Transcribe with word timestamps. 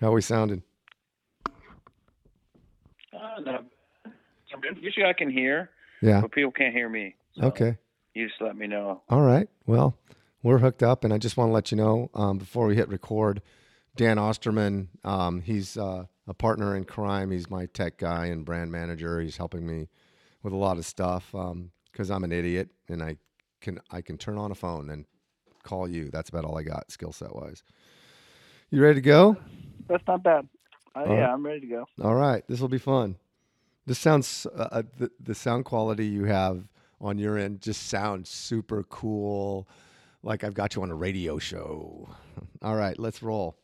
How 0.00 0.12
we 0.12 0.20
sounding? 0.20 0.62
Uh, 3.12 3.40
no. 3.44 3.58
Usually 4.80 5.06
I 5.06 5.12
can 5.12 5.30
hear, 5.30 5.70
Yeah. 6.00 6.20
but 6.20 6.32
people 6.32 6.52
can't 6.52 6.74
hear 6.74 6.88
me. 6.88 7.14
So 7.36 7.46
Okay. 7.46 7.78
You 8.14 8.28
just 8.28 8.40
let 8.40 8.56
me 8.56 8.66
know. 8.66 9.02
All 9.08 9.22
right. 9.22 9.48
Well, 9.66 9.96
we're 10.42 10.58
hooked 10.58 10.82
up, 10.82 11.04
and 11.04 11.12
I 11.14 11.18
just 11.18 11.36
want 11.36 11.48
to 11.48 11.52
let 11.52 11.70
you 11.70 11.76
know 11.78 12.10
um, 12.14 12.36
before 12.38 12.66
we 12.66 12.76
hit 12.76 12.88
record, 12.88 13.40
Dan 13.96 14.18
Osterman, 14.18 14.88
um, 15.04 15.40
he's 15.40 15.76
uh, 15.76 16.04
a 16.26 16.34
partner 16.34 16.76
in 16.76 16.84
crime. 16.84 17.30
He's 17.30 17.48
my 17.48 17.66
tech 17.66 17.96
guy 17.98 18.26
and 18.26 18.44
brand 18.44 18.70
manager. 18.70 19.20
He's 19.20 19.36
helping 19.38 19.66
me 19.66 19.88
with 20.42 20.52
a 20.52 20.56
lot 20.56 20.76
of 20.78 20.84
stuff 20.84 21.30
because 21.92 22.10
I'm 22.10 22.24
an 22.24 22.32
idiot 22.32 22.70
and 22.88 23.02
I 23.02 23.16
can 23.60 23.80
I 23.90 24.00
can 24.00 24.18
turn 24.18 24.36
on 24.38 24.50
a 24.50 24.54
phone 24.54 24.90
and 24.90 25.04
call 25.62 25.88
you. 25.88 26.10
That's 26.10 26.28
about 26.28 26.44
all 26.44 26.58
I 26.58 26.62
got 26.62 26.90
skill 26.90 27.12
set 27.12 27.34
wise. 27.34 27.62
You 28.72 28.82
ready 28.82 28.94
to 28.94 29.00
go? 29.02 29.36
That's 29.86 30.02
not 30.06 30.22
bad. 30.22 30.48
Uh, 30.96 31.00
right. 31.00 31.18
yeah, 31.18 31.34
I'm 31.34 31.44
ready 31.44 31.60
to 31.60 31.66
go. 31.66 31.84
All 32.02 32.14
right, 32.14 32.42
this 32.48 32.58
will 32.58 32.70
be 32.70 32.78
fun. 32.78 33.16
This 33.84 33.98
sounds 33.98 34.46
uh, 34.46 34.68
uh, 34.72 34.82
the 34.96 35.10
the 35.20 35.34
sound 35.34 35.66
quality 35.66 36.06
you 36.06 36.24
have 36.24 36.66
on 36.98 37.18
your 37.18 37.36
end 37.36 37.60
just 37.60 37.88
sounds 37.88 38.30
super 38.30 38.82
cool. 38.84 39.68
Like 40.22 40.42
I've 40.42 40.54
got 40.54 40.74
you 40.74 40.82
on 40.82 40.90
a 40.90 40.94
radio 40.94 41.38
show. 41.38 42.08
All 42.62 42.74
right, 42.74 42.98
let's 42.98 43.22
roll. 43.22 43.58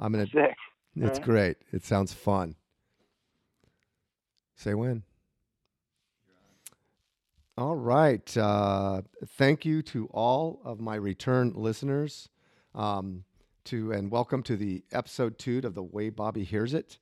I'm 0.00 0.10
gonna. 0.10 0.26
Sick. 0.26 0.56
It's 0.96 1.04
Alright. 1.04 1.22
great. 1.22 1.56
It 1.72 1.84
sounds 1.84 2.12
fun. 2.12 2.56
Say 4.56 4.74
when. 4.74 5.04
All 7.56 7.76
right. 7.76 8.36
Uh, 8.36 9.02
thank 9.24 9.64
you 9.64 9.80
to 9.82 10.06
all 10.06 10.60
of 10.64 10.80
my 10.80 10.96
return 10.96 11.52
listeners. 11.54 12.28
Um, 12.74 13.24
to 13.64 13.92
and 13.92 14.10
welcome 14.10 14.42
to 14.42 14.56
the 14.56 14.84
episode 14.92 15.38
two 15.38 15.62
of 15.64 15.74
the 15.74 15.82
way 15.82 16.10
Bobby 16.10 16.44
hears 16.44 16.74
it. 16.74 16.98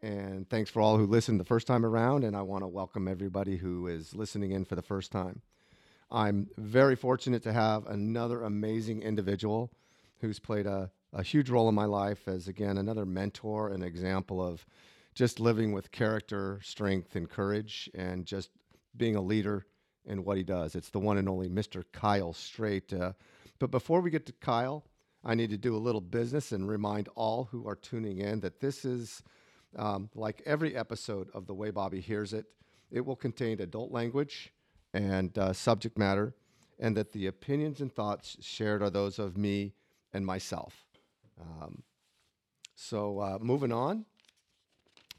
And 0.00 0.48
thanks 0.48 0.70
for 0.70 0.80
all 0.80 0.96
who 0.96 1.04
listened 1.04 1.38
the 1.38 1.44
first 1.44 1.66
time 1.66 1.84
around. 1.84 2.24
And 2.24 2.34
I 2.34 2.40
want 2.40 2.62
to 2.62 2.68
welcome 2.68 3.06
everybody 3.06 3.58
who 3.58 3.86
is 3.86 4.14
listening 4.14 4.52
in 4.52 4.64
for 4.64 4.76
the 4.76 4.82
first 4.82 5.12
time. 5.12 5.42
I'm 6.10 6.48
very 6.56 6.96
fortunate 6.96 7.42
to 7.42 7.52
have 7.52 7.86
another 7.86 8.44
amazing 8.44 9.02
individual 9.02 9.70
who's 10.20 10.38
played 10.38 10.66
a, 10.66 10.90
a 11.12 11.22
huge 11.22 11.50
role 11.50 11.68
in 11.68 11.74
my 11.74 11.84
life 11.84 12.26
as, 12.26 12.48
again, 12.48 12.78
another 12.78 13.04
mentor 13.04 13.68
and 13.68 13.84
example 13.84 14.42
of 14.42 14.64
just 15.14 15.38
living 15.38 15.72
with 15.72 15.92
character, 15.92 16.60
strength, 16.62 17.14
and 17.14 17.28
courage, 17.28 17.90
and 17.94 18.24
just 18.24 18.48
being 18.96 19.16
a 19.16 19.22
leader 19.22 19.66
in 20.06 20.24
what 20.24 20.38
he 20.38 20.44
does. 20.44 20.74
It's 20.74 20.90
the 20.90 20.98
one 20.98 21.18
and 21.18 21.28
only 21.28 21.50
Mr. 21.50 21.84
Kyle 21.92 22.32
Strait. 22.32 22.90
Uh, 22.90 23.12
but 23.58 23.70
before 23.70 24.00
we 24.00 24.10
get 24.10 24.24
to 24.26 24.32
Kyle, 24.32 24.84
I 25.24 25.34
need 25.34 25.50
to 25.50 25.58
do 25.58 25.76
a 25.76 25.78
little 25.78 26.00
business 26.00 26.52
and 26.52 26.68
remind 26.68 27.08
all 27.14 27.44
who 27.50 27.66
are 27.68 27.76
tuning 27.76 28.18
in 28.18 28.40
that 28.40 28.60
this 28.60 28.84
is 28.84 29.22
um, 29.76 30.08
like 30.14 30.42
every 30.46 30.74
episode 30.76 31.28
of 31.34 31.46
The 31.46 31.54
Way 31.54 31.70
Bobby 31.70 32.00
Hears 32.00 32.32
It. 32.32 32.46
It 32.90 33.04
will 33.04 33.16
contain 33.16 33.60
adult 33.60 33.92
language 33.92 34.52
and 34.94 35.36
uh, 35.38 35.52
subject 35.52 35.96
matter, 35.98 36.34
and 36.80 36.96
that 36.96 37.12
the 37.12 37.26
opinions 37.28 37.80
and 37.80 37.92
thoughts 37.92 38.36
shared 38.40 38.82
are 38.82 38.90
those 38.90 39.18
of 39.18 39.36
me 39.36 39.74
and 40.12 40.26
myself. 40.26 40.86
Um, 41.40 41.82
so, 42.74 43.20
uh, 43.20 43.38
moving 43.40 43.72
on, 43.72 44.06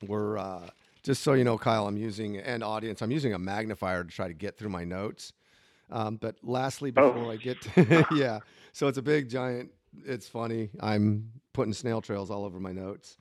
we're 0.07 0.38
uh, 0.38 0.69
just 1.03 1.22
so 1.23 1.33
you 1.33 1.44
know, 1.44 1.57
Kyle, 1.57 1.88
I'm 1.88 1.97
using 1.97 2.38
and 2.38 2.63
audience, 2.63 3.02
I'm 3.02 3.11
using 3.11 3.33
a 3.33 3.39
magnifier 3.39 4.03
to 4.03 4.09
try 4.09 4.27
to 4.27 4.33
get 4.33 4.57
through 4.57 4.69
my 4.69 4.83
notes. 4.83 5.31
Um, 5.91 6.17
but 6.17 6.35
lastly, 6.44 6.91
Oh. 6.97 7.11
before 7.13 7.31
I 7.31 7.35
get, 7.38 7.61
to, 7.61 8.05
yeah, 8.16 8.39
so 8.73 8.88
it's 8.88 8.97
a 8.97 9.02
big 9.02 9.29
giant. 9.29 9.69
It's 10.06 10.28
funny. 10.28 10.70
I'm 10.80 11.31
putting 11.53 11.73
snail 11.73 12.02
trails 12.02 12.31
all 12.31 12.45
over 12.45 12.59
my 12.59 12.72
notes. 12.72 13.17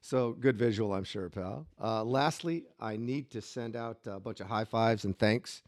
So 0.00 0.32
good 0.32 0.56
visual, 0.56 0.92
I'm 0.92 1.04
sure, 1.04 1.28
pal. 1.28 1.66
Uh, 1.80 2.02
lastly, 2.02 2.64
I 2.80 2.96
need 2.96 3.30
to 3.30 3.40
send 3.40 3.76
out 3.76 3.98
a 4.06 4.18
bunch 4.18 4.40
of 4.40 4.48
high 4.48 4.64
fives 4.64 5.04
and 5.04 5.16
thanks 5.16 5.62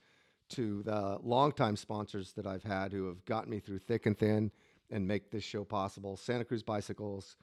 to 0.51 0.83
the 0.83 1.19
longtime 1.23 1.77
sponsors 1.77 2.33
that 2.33 2.47
I've 2.47 2.63
had 2.63 2.93
who 2.93 3.07
have 3.07 3.25
gotten 3.25 3.51
me 3.51 3.61
through 3.61 3.79
thick 3.79 4.07
and 4.07 4.19
thin 4.19 4.51
and 4.91 5.07
make 5.07 5.31
this 5.31 5.45
show 5.45 5.65
possible. 5.65 6.17
Santa 6.17 6.45
Cruz 6.45 6.63
Bicycles, 6.63 7.37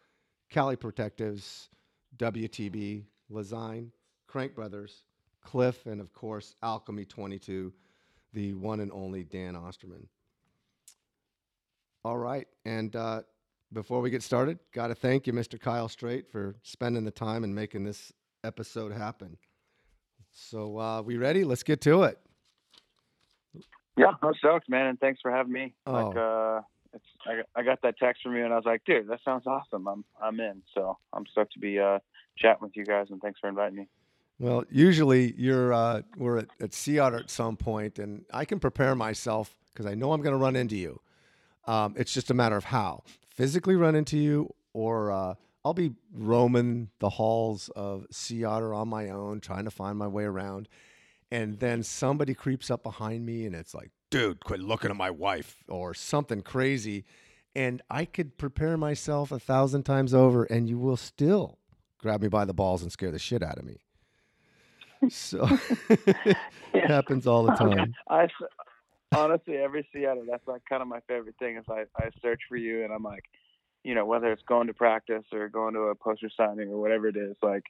Kali 0.49 0.75
Protectives, 0.75 1.69
WTB, 2.17 3.03
Lezyne, 3.31 3.89
Crank 4.27 4.53
Brothers, 4.53 5.03
Clif, 5.41 5.85
and 5.85 5.99
of 6.01 6.13
course, 6.13 6.55
Alchemy 6.61 7.05
22, 7.05 7.73
the 8.33 8.53
one 8.53 8.79
and 8.79 8.91
only 8.91 9.23
Dan 9.23 9.55
Osterman. 9.55 10.07
All 12.03 12.17
right. 12.17 12.47
And 12.65 12.95
uh, 12.95 13.21
before 13.73 14.01
we 14.01 14.09
get 14.09 14.23
started, 14.23 14.59
got 14.73 14.87
to 14.87 14.95
thank 14.95 15.27
you, 15.27 15.33
Mr. 15.33 15.59
Kyle 15.59 15.87
Strait, 15.87 16.29
for 16.31 16.55
spending 16.63 17.03
the 17.03 17.11
time 17.11 17.43
and 17.43 17.53
making 17.53 17.83
this 17.83 18.11
episode 18.43 18.91
happen. 18.91 19.37
So, 20.33 20.77
uh, 20.79 21.01
we 21.01 21.17
ready? 21.17 21.43
Let's 21.43 21.63
get 21.63 21.81
to 21.81 22.03
it. 22.03 22.17
Yeah, 23.97 24.13
I'm 24.23 24.33
stoked, 24.35 24.69
man, 24.69 24.87
and 24.87 24.99
thanks 24.99 25.19
for 25.21 25.29
having 25.29 25.51
me. 25.51 25.73
Like, 25.85 26.15
Oh. 26.15 26.57
uh, 26.57 26.61
it's 26.93 27.05
I, 27.27 27.35
got- 27.35 27.45
I 27.55 27.63
got 27.63 27.81
that 27.83 27.97
text 27.97 28.23
from 28.23 28.35
you, 28.35 28.43
and 28.45 28.53
I 28.53 28.55
was 28.55 28.65
like, 28.65 28.83
dude, 28.85 29.07
that 29.09 29.19
sounds 29.23 29.45
awesome. 29.45 29.87
I'm 29.87 30.03
I'm 30.21 30.39
in. 30.39 30.61
So 30.73 30.97
I'm 31.13 31.25
stoked 31.27 31.53
to 31.53 31.59
be 31.59 31.79
uh, 31.79 31.99
chatting 32.37 32.61
with 32.63 32.75
you 32.75 32.85
guys, 32.85 33.07
and 33.11 33.21
thanks 33.21 33.39
for 33.39 33.49
inviting 33.49 33.77
me. 33.77 33.87
Well, 34.39 34.63
usually 34.71 35.33
you're 35.37 35.71
uh, 35.73 36.01
we're 36.17 36.37
at, 36.39 36.47
at 36.61 36.73
Sea 36.73 36.99
Otter 36.99 37.17
at 37.17 37.29
some 37.29 37.57
point, 37.57 37.99
and 37.99 38.23
I 38.33 38.45
can 38.45 38.59
prepare 38.59 38.95
myself 38.95 39.53
because 39.71 39.85
I 39.85 39.93
know 39.93 40.13
I'm 40.13 40.21
going 40.21 40.33
to 40.33 40.41
run 40.41 40.55
into 40.55 40.75
you. 40.77 40.99
Um, 41.65 41.93
it's 41.97 42.13
just 42.13 42.29
a 42.31 42.33
matter 42.33 42.57
of 42.57 42.65
how. 42.65 43.03
Physically 43.29 43.75
run 43.75 43.95
into 43.95 44.17
you, 44.17 44.53
or 44.73 45.11
uh, 45.11 45.35
I'll 45.63 45.73
be 45.73 45.93
roaming 46.13 46.89
the 46.99 47.09
halls 47.09 47.69
of 47.75 48.05
Sea 48.11 48.43
Otter 48.43 48.73
on 48.73 48.87
my 48.87 49.09
own, 49.09 49.39
trying 49.39 49.65
to 49.65 49.71
find 49.71 49.97
my 49.97 50.07
way 50.07 50.23
around, 50.23 50.67
and 51.31 51.59
then 51.59 51.83
somebody 51.83 52.33
creeps 52.33 52.69
up 52.71 52.83
behind 52.83 53.25
me, 53.25 53.45
and 53.45 53.55
it's 53.55 53.73
like, 53.73 53.91
"Dude, 54.09 54.43
quit 54.43 54.59
looking 54.59 54.89
at 54.89 54.97
my 54.97 55.11
wife," 55.11 55.63
or 55.67 55.93
something 55.93 56.41
crazy, 56.41 57.05
and 57.55 57.81
I 57.89 58.05
could 58.05 58.37
prepare 58.37 58.75
myself 58.77 59.31
a 59.31 59.39
thousand 59.39 59.83
times 59.83 60.13
over, 60.13 60.43
and 60.45 60.67
you 60.67 60.77
will 60.77 60.97
still 60.97 61.59
grab 61.99 62.21
me 62.21 62.27
by 62.27 62.43
the 62.45 62.53
balls 62.53 62.81
and 62.81 62.91
scare 62.91 63.11
the 63.11 63.19
shit 63.19 63.43
out 63.43 63.59
of 63.59 63.63
me. 63.65 63.77
So 65.09 65.47
it 65.89 66.37
happens 66.87 67.25
all 67.27 67.43
the 67.43 67.55
time. 67.55 67.93
I 68.07 68.23
s- 68.25 68.31
honestly 69.13 69.57
every 69.57 69.87
Sea 69.93 70.05
Otter, 70.05 70.21
that's 70.29 70.47
like 70.47 70.61
kind 70.67 70.81
of 70.81 70.87
my 70.87 70.99
favorite 71.07 71.35
thing 71.39 71.57
is 71.57 71.65
I 71.69 71.85
I 71.97 72.09
search 72.21 72.41
for 72.49 72.57
you, 72.57 72.83
and 72.83 72.93
I'm 72.93 73.03
like, 73.03 73.25
you 73.83 73.95
know, 73.95 74.05
whether 74.05 74.31
it's 74.31 74.43
going 74.47 74.67
to 74.67 74.73
practice 74.73 75.23
or 75.33 75.49
going 75.49 75.73
to 75.73 75.81
a 75.81 75.95
poster 75.95 76.29
signing 76.35 76.69
or 76.69 76.77
whatever 76.81 77.07
it 77.07 77.17
is, 77.17 77.35
like. 77.41 77.63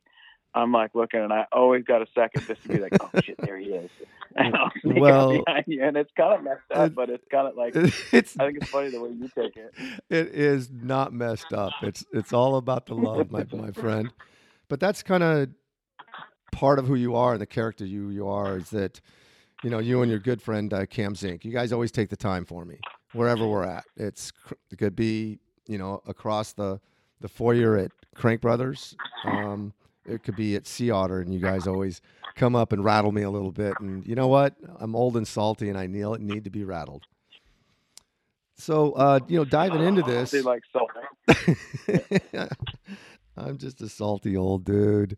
I'm 0.53 0.73
like 0.73 0.93
looking, 0.93 1.21
and 1.21 1.31
I 1.31 1.45
always 1.53 1.85
got 1.85 2.01
a 2.01 2.07
second 2.13 2.45
just 2.45 2.61
to 2.63 2.67
be 2.67 2.81
like, 2.81 2.91
"Oh 2.99 3.09
shit, 3.23 3.39
there 3.41 3.57
he 3.57 3.67
is!" 3.67 3.89
And 4.35 4.53
I'll 4.53 4.69
sneak 4.81 4.97
up 4.97 5.01
Well, 5.01 5.43
behind 5.45 5.63
you, 5.67 5.81
and 5.81 5.95
it's 5.95 6.11
kind 6.17 6.33
of 6.33 6.43
messed 6.43 6.69
up, 6.75 6.87
it- 6.87 6.93
but 6.95 7.09
it's 7.09 7.23
kind 7.31 7.47
of 7.47 7.55
like 7.55 7.73
It's 8.11 8.37
I 8.37 8.47
think 8.47 8.57
it's 8.57 8.69
funny 8.69 8.89
the 8.89 8.99
way 8.99 9.11
you 9.11 9.29
take 9.33 9.55
it. 9.55 9.73
it 10.09 10.27
is 10.35 10.69
not 10.69 11.13
messed 11.13 11.53
up. 11.53 11.71
It's 11.81 12.05
it's 12.11 12.33
all 12.33 12.57
about 12.57 12.85
the 12.87 12.95
love, 12.95 13.31
my 13.31 13.45
my 13.53 13.71
friend. 13.71 14.11
But 14.67 14.81
that's 14.81 15.01
kind 15.03 15.23
of 15.23 15.47
part 16.51 16.79
of 16.79 16.87
who 16.87 16.95
you 16.95 17.15
are 17.15 17.31
and 17.31 17.41
the 17.41 17.45
character 17.45 17.85
you 17.85 18.09
you 18.09 18.27
are 18.27 18.57
is 18.57 18.71
that 18.71 18.99
you 19.63 19.69
know 19.69 19.79
you 19.79 20.01
and 20.01 20.09
your 20.09 20.19
good 20.19 20.41
friend 20.41 20.73
uh, 20.73 20.85
Cam 20.85 21.15
Zink. 21.15 21.45
You 21.45 21.51
guys 21.51 21.71
always 21.71 21.91
take 21.91 22.09
the 22.09 22.17
time 22.17 22.45
for 22.45 22.65
me 22.65 22.79
wherever 23.13 23.47
we're 23.47 23.63
at. 23.65 23.85
It's 23.95 24.31
it 24.71 24.77
could 24.77 24.95
be 24.95 25.39
you 25.67 25.77
know 25.77 26.01
across 26.07 26.53
the 26.53 26.79
the 27.19 27.27
foyer 27.27 27.77
at 27.77 27.91
Crank 28.15 28.41
Brothers. 28.41 28.95
Um, 29.25 29.73
it 30.05 30.23
could 30.23 30.35
be 30.35 30.55
at 30.55 30.65
Sea 30.67 30.89
Otter, 30.91 31.21
and 31.21 31.33
you 31.33 31.39
guys 31.39 31.67
always 31.67 32.01
come 32.35 32.55
up 32.55 32.73
and 32.73 32.83
rattle 32.83 33.11
me 33.11 33.21
a 33.21 33.29
little 33.29 33.51
bit. 33.51 33.73
And 33.79 34.05
you 34.05 34.15
know 34.15 34.27
what? 34.27 34.55
I'm 34.79 34.95
old 34.95 35.15
and 35.15 35.27
salty, 35.27 35.69
and 35.69 35.77
I 35.77 35.87
need 35.87 36.43
to 36.43 36.49
be 36.49 36.63
rattled. 36.63 37.03
So, 38.57 38.91
uh, 38.93 39.19
you 39.27 39.37
know, 39.37 39.45
diving 39.45 39.81
into 39.83 40.01
this, 40.07 40.31
They 40.31 40.41
like 40.41 40.63
salt. 40.71 40.91
I'm 43.37 43.57
just 43.57 43.81
a 43.81 43.89
salty 43.89 44.37
old 44.37 44.65
dude. 44.65 45.17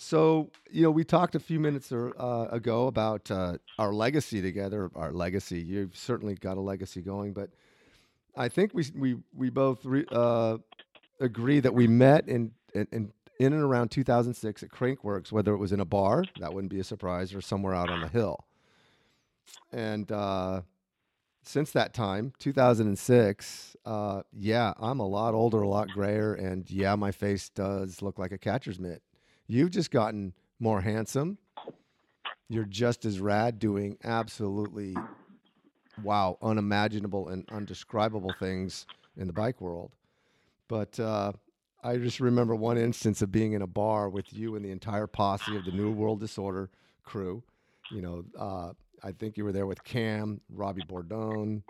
So, 0.00 0.52
you 0.70 0.84
know, 0.84 0.92
we 0.92 1.02
talked 1.02 1.34
a 1.34 1.40
few 1.40 1.58
minutes 1.58 1.90
or, 1.90 2.14
uh, 2.22 2.44
ago 2.52 2.86
about 2.86 3.28
uh, 3.32 3.58
our 3.80 3.92
legacy 3.92 4.40
together. 4.40 4.92
Our 4.94 5.12
legacy. 5.12 5.60
You've 5.60 5.96
certainly 5.96 6.36
got 6.36 6.56
a 6.56 6.60
legacy 6.60 7.02
going, 7.02 7.32
but 7.32 7.50
I 8.36 8.48
think 8.48 8.72
we 8.74 8.84
we 8.94 9.16
we 9.34 9.50
both 9.50 9.84
re, 9.84 10.04
uh, 10.12 10.58
agree 11.18 11.58
that 11.58 11.74
we 11.74 11.88
met 11.88 12.28
in, 12.28 12.52
in 12.72 12.86
in 12.92 13.12
in 13.40 13.52
and 13.52 13.62
around 13.62 13.88
2006 13.90 14.62
at 14.62 14.68
Crankworks, 14.70 15.32
whether 15.32 15.52
it 15.52 15.58
was 15.58 15.72
in 15.72 15.80
a 15.80 15.84
bar, 15.84 16.22
that 16.38 16.54
wouldn't 16.54 16.70
be 16.70 16.78
a 16.78 16.84
surprise, 16.84 17.34
or 17.34 17.40
somewhere 17.40 17.74
out 17.74 17.90
on 17.90 18.00
the 18.00 18.08
hill. 18.08 18.46
And 19.72 20.10
uh, 20.12 20.62
since 21.42 21.72
that 21.72 21.92
time, 21.92 22.34
2006, 22.38 23.76
uh, 23.84 24.22
yeah, 24.32 24.74
I'm 24.78 25.00
a 25.00 25.06
lot 25.08 25.34
older, 25.34 25.62
a 25.62 25.68
lot 25.68 25.88
grayer, 25.88 26.34
and 26.34 26.70
yeah, 26.70 26.94
my 26.94 27.10
face 27.10 27.48
does 27.48 28.00
look 28.00 28.16
like 28.16 28.30
a 28.30 28.38
catcher's 28.38 28.78
mitt. 28.78 29.02
You've 29.48 29.70
just 29.70 29.90
gotten 29.90 30.34
more 30.60 30.82
handsome. 30.82 31.38
You're 32.50 32.64
just 32.64 33.04
as 33.04 33.18
rad, 33.18 33.58
doing 33.58 33.96
absolutely 34.04 34.94
wow, 36.02 36.38
unimaginable 36.42 37.28
and 37.28 37.48
undescribable 37.50 38.34
things 38.38 38.86
in 39.16 39.26
the 39.26 39.32
bike 39.32 39.60
world. 39.60 39.92
But 40.68 41.00
uh, 41.00 41.32
I 41.82 41.96
just 41.96 42.20
remember 42.20 42.54
one 42.54 42.78
instance 42.78 43.22
of 43.22 43.32
being 43.32 43.54
in 43.54 43.62
a 43.62 43.66
bar 43.66 44.08
with 44.08 44.32
you 44.32 44.54
and 44.54 44.64
the 44.64 44.70
entire 44.70 45.06
posse 45.06 45.56
of 45.56 45.64
the 45.64 45.72
New 45.72 45.90
World 45.92 46.20
Disorder 46.20 46.70
crew. 47.04 47.42
You 47.90 48.02
know, 48.02 48.24
uh, 48.38 48.72
I 49.02 49.12
think 49.12 49.36
you 49.36 49.44
were 49.44 49.52
there 49.52 49.66
with 49.66 49.82
Cam, 49.82 50.40
Robbie 50.50 50.84
Bordone, 50.88 51.62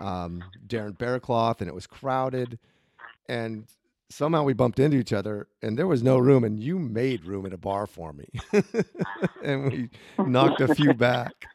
um, 0.00 0.42
Darren 0.66 0.96
Berrecloth, 0.96 1.60
and 1.60 1.68
it 1.68 1.74
was 1.74 1.86
crowded. 1.86 2.58
And 3.28 3.66
somehow 4.12 4.44
we 4.44 4.52
bumped 4.52 4.78
into 4.78 4.96
each 4.96 5.12
other, 5.12 5.48
and 5.62 5.78
there 5.78 5.86
was 5.86 6.02
no 6.02 6.18
room, 6.18 6.44
and 6.44 6.62
you 6.62 6.78
made 6.78 7.24
room 7.24 7.46
in 7.46 7.52
a 7.52 7.58
bar 7.58 7.86
for 7.86 8.12
me, 8.12 8.28
and 9.42 9.72
we 9.72 9.90
knocked 10.18 10.60
a 10.60 10.74
few 10.74 10.94
back. 10.94 11.46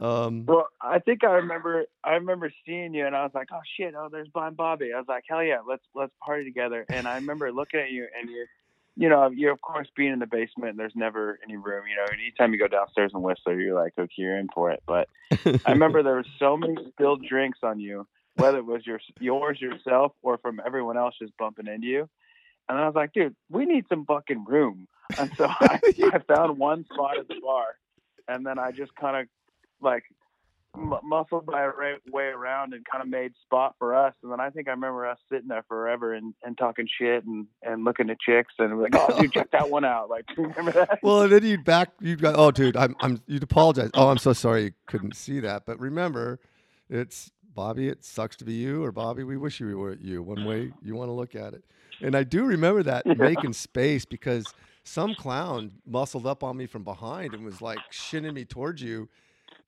Um, 0.00 0.44
well, 0.46 0.68
I 0.80 0.98
think 0.98 1.24
I 1.24 1.32
remember. 1.36 1.86
I 2.04 2.14
remember 2.14 2.52
seeing 2.66 2.92
you, 2.92 3.06
and 3.06 3.16
I 3.16 3.22
was 3.22 3.32
like, 3.34 3.48
"Oh 3.52 3.60
shit! 3.78 3.94
Oh, 3.96 4.08
there's 4.10 4.28
Blind 4.28 4.56
Bobby." 4.56 4.92
I 4.92 4.98
was 4.98 5.08
like, 5.08 5.24
"Hell 5.28 5.42
yeah, 5.42 5.60
let's 5.66 5.84
let's 5.94 6.12
party 6.24 6.44
together." 6.44 6.84
And 6.88 7.08
I 7.08 7.14
remember 7.14 7.50
looking 7.50 7.80
at 7.80 7.90
you, 7.90 8.06
and 8.18 8.28
you're, 8.28 8.46
you 8.96 9.08
know, 9.08 9.30
you're 9.30 9.52
of 9.52 9.60
course 9.62 9.88
being 9.96 10.12
in 10.12 10.18
the 10.18 10.26
basement. 10.26 10.70
And 10.70 10.78
there's 10.78 10.92
never 10.94 11.38
any 11.42 11.56
room. 11.56 11.84
You 11.88 11.96
know, 11.96 12.04
anytime 12.12 12.52
you 12.52 12.58
go 12.58 12.68
downstairs 12.68 13.12
and 13.14 13.22
Whistler, 13.22 13.58
you're 13.58 13.80
like, 13.80 13.94
"Okay, 13.98 14.12
you're 14.16 14.38
in 14.38 14.48
for 14.54 14.70
it." 14.70 14.82
But 14.86 15.08
I 15.64 15.72
remember 15.72 16.02
there 16.02 16.16
were 16.16 16.26
so 16.38 16.58
many 16.58 16.76
spilled 16.90 17.24
drinks 17.26 17.60
on 17.62 17.80
you, 17.80 18.06
whether 18.36 18.58
it 18.58 18.66
was 18.66 18.86
your 18.86 19.00
yours 19.20 19.60
yourself 19.60 20.12
or 20.22 20.38
from 20.38 20.60
everyone 20.64 20.96
else 20.96 21.14
just 21.20 21.36
bumping 21.36 21.66
into 21.66 21.86
you. 21.86 22.08
And 22.68 22.78
I 22.78 22.86
was 22.86 22.94
like, 22.94 23.12
"Dude, 23.12 23.36
we 23.50 23.64
need 23.64 23.86
some 23.88 24.04
fucking 24.06 24.44
room." 24.44 24.88
And 25.18 25.30
so 25.36 25.46
I, 25.48 25.80
I 26.12 26.18
found 26.18 26.58
one 26.58 26.84
spot 26.92 27.18
at 27.18 27.28
the 27.28 27.40
bar, 27.42 27.66
and 28.28 28.44
then 28.44 28.58
I 28.58 28.72
just 28.72 28.94
kind 28.96 29.16
of 29.16 29.28
like 29.80 30.04
muscled 30.76 31.46
my 31.46 31.70
way 32.12 32.24
around 32.24 32.74
and 32.74 32.84
kind 32.90 33.02
of 33.02 33.08
made 33.08 33.32
spot 33.42 33.74
for 33.78 33.94
us. 33.94 34.14
And 34.22 34.30
then 34.30 34.40
I 34.40 34.50
think 34.50 34.68
I 34.68 34.72
remember 34.72 35.06
us 35.06 35.18
sitting 35.30 35.48
there 35.48 35.64
forever 35.68 36.14
and, 36.14 36.34
and 36.42 36.56
talking 36.56 36.86
shit 36.98 37.24
and, 37.24 37.46
and 37.62 37.84
looking 37.84 38.10
at 38.10 38.20
chicks 38.20 38.54
and 38.58 38.80
like, 38.80 38.94
oh, 38.94 39.20
dude, 39.20 39.32
check 39.32 39.50
that 39.52 39.70
one 39.70 39.84
out. 39.84 40.10
Like, 40.10 40.24
remember 40.36 40.72
that? 40.72 40.98
Well, 41.02 41.22
and 41.22 41.32
then 41.32 41.44
you'd 41.44 41.64
back, 41.64 41.90
you'd 42.00 42.20
go, 42.20 42.34
oh, 42.36 42.50
dude, 42.50 42.76
I'm, 42.76 42.94
I'm, 43.00 43.22
you'd 43.26 43.42
apologize. 43.42 43.90
Oh, 43.94 44.08
I'm 44.08 44.18
so 44.18 44.32
sorry 44.32 44.64
you 44.64 44.72
couldn't 44.86 45.16
see 45.16 45.40
that. 45.40 45.66
But 45.66 45.80
remember, 45.80 46.40
it's 46.88 47.30
Bobby, 47.56 47.88
it 47.88 48.04
sucks 48.04 48.36
to 48.36 48.44
be 48.44 48.52
you, 48.52 48.84
or 48.84 48.92
Bobby, 48.92 49.24
we 49.24 49.36
wish 49.36 49.58
you 49.58 49.76
were 49.76 49.94
you. 49.94 50.22
One 50.22 50.44
way 50.44 50.72
you 50.82 50.94
want 50.94 51.08
to 51.08 51.12
look 51.12 51.34
at 51.34 51.54
it. 51.54 51.64
And 52.00 52.14
I 52.14 52.22
do 52.22 52.44
remember 52.44 52.84
that 52.84 53.04
making 53.18 53.54
space 53.54 54.04
because 54.04 54.46
some 54.84 55.16
clown 55.16 55.72
muscled 55.84 56.26
up 56.26 56.44
on 56.44 56.56
me 56.56 56.66
from 56.66 56.84
behind 56.84 57.34
and 57.34 57.44
was 57.44 57.60
like 57.60 57.80
shinning 57.90 58.34
me 58.34 58.44
towards 58.44 58.80
you 58.80 59.08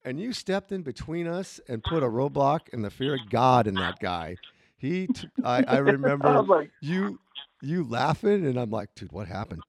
and 0.05 0.21
you 0.21 0.33
stepped 0.33 0.73
in 0.73 0.83
between 0.83 1.27
us 1.27 1.61
and 1.69 1.83
put 1.83 2.03
a 2.03 2.07
roadblock 2.07 2.73
and 2.73 2.85
the 2.85 2.91
fear 2.91 3.15
of 3.15 3.29
God 3.31 3.67
in 3.67 3.75
that 3.75 3.99
guy. 3.99 4.37
He, 4.77 5.09
t- 5.09 5.29
I, 5.45 5.65
I 5.65 5.79
remember 5.79 6.29
I 6.29 6.39
like, 6.39 6.71
you, 6.81 7.19
you 7.61 7.85
laughing, 7.85 8.47
and 8.47 8.59
I'm 8.59 8.71
like, 8.71 8.95
dude, 8.95 9.13
what 9.13 9.27
happened? 9.27 9.63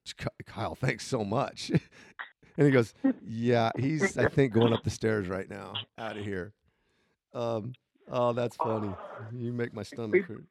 Kyle, 0.46 0.76
thanks 0.76 1.06
so 1.08 1.24
much. 1.26 1.70
and 2.58 2.66
he 2.66 2.72
goes, 2.72 2.94
yeah, 3.26 3.72
he's, 3.78 4.18
I 4.18 4.30
think, 4.30 4.54
going 4.54 4.72
up 4.72 4.84
the 4.84 4.92
stairs 4.92 5.28
right 5.28 5.50
now, 5.50 5.74
out 5.98 6.16
of 6.16 6.24
here. 6.24 6.54
Um, 7.34 7.74
oh, 8.10 8.34
that's 8.34 8.56
funny. 8.58 8.94
You 9.32 9.54
make 9.54 9.74
my 9.74 9.84
stomach 9.84 10.26
hurt. 10.28 10.44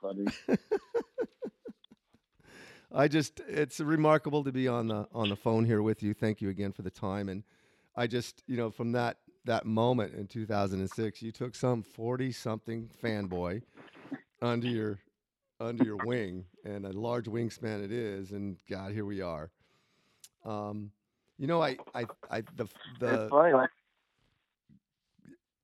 funny. 0.00 0.24
I 2.92 3.06
just, 3.06 3.40
it's 3.46 3.78
remarkable 3.80 4.42
to 4.44 4.50
be 4.50 4.66
on 4.66 4.88
the 4.88 5.06
on 5.12 5.28
the 5.28 5.36
phone 5.36 5.64
here 5.64 5.82
with 5.82 6.02
you. 6.02 6.14
Thank 6.14 6.40
you 6.40 6.48
again 6.48 6.72
for 6.72 6.82
the 6.82 6.90
time 6.90 7.28
and 7.28 7.44
I 7.96 8.06
just, 8.06 8.42
you 8.46 8.56
know, 8.56 8.70
from 8.70 8.92
that 8.92 9.16
that 9.46 9.64
moment 9.64 10.14
in 10.14 10.26
2006, 10.26 11.22
you 11.22 11.32
took 11.32 11.54
some 11.54 11.82
40 11.82 12.32
something 12.32 12.90
fanboy 13.02 13.62
under 14.42 14.68
your 14.68 14.98
under 15.58 15.84
your 15.84 15.96
wing, 16.04 16.44
and 16.64 16.84
a 16.84 16.92
large 16.92 17.26
wingspan 17.26 17.82
it 17.82 17.90
is. 17.90 18.32
And 18.32 18.58
God, 18.68 18.92
here 18.92 19.06
we 19.06 19.22
are. 19.22 19.50
Um, 20.44 20.90
you 21.38 21.46
know, 21.46 21.62
I, 21.62 21.76
I, 21.94 22.04
I, 22.30 22.42
the, 22.56 22.66
the. 23.00 23.28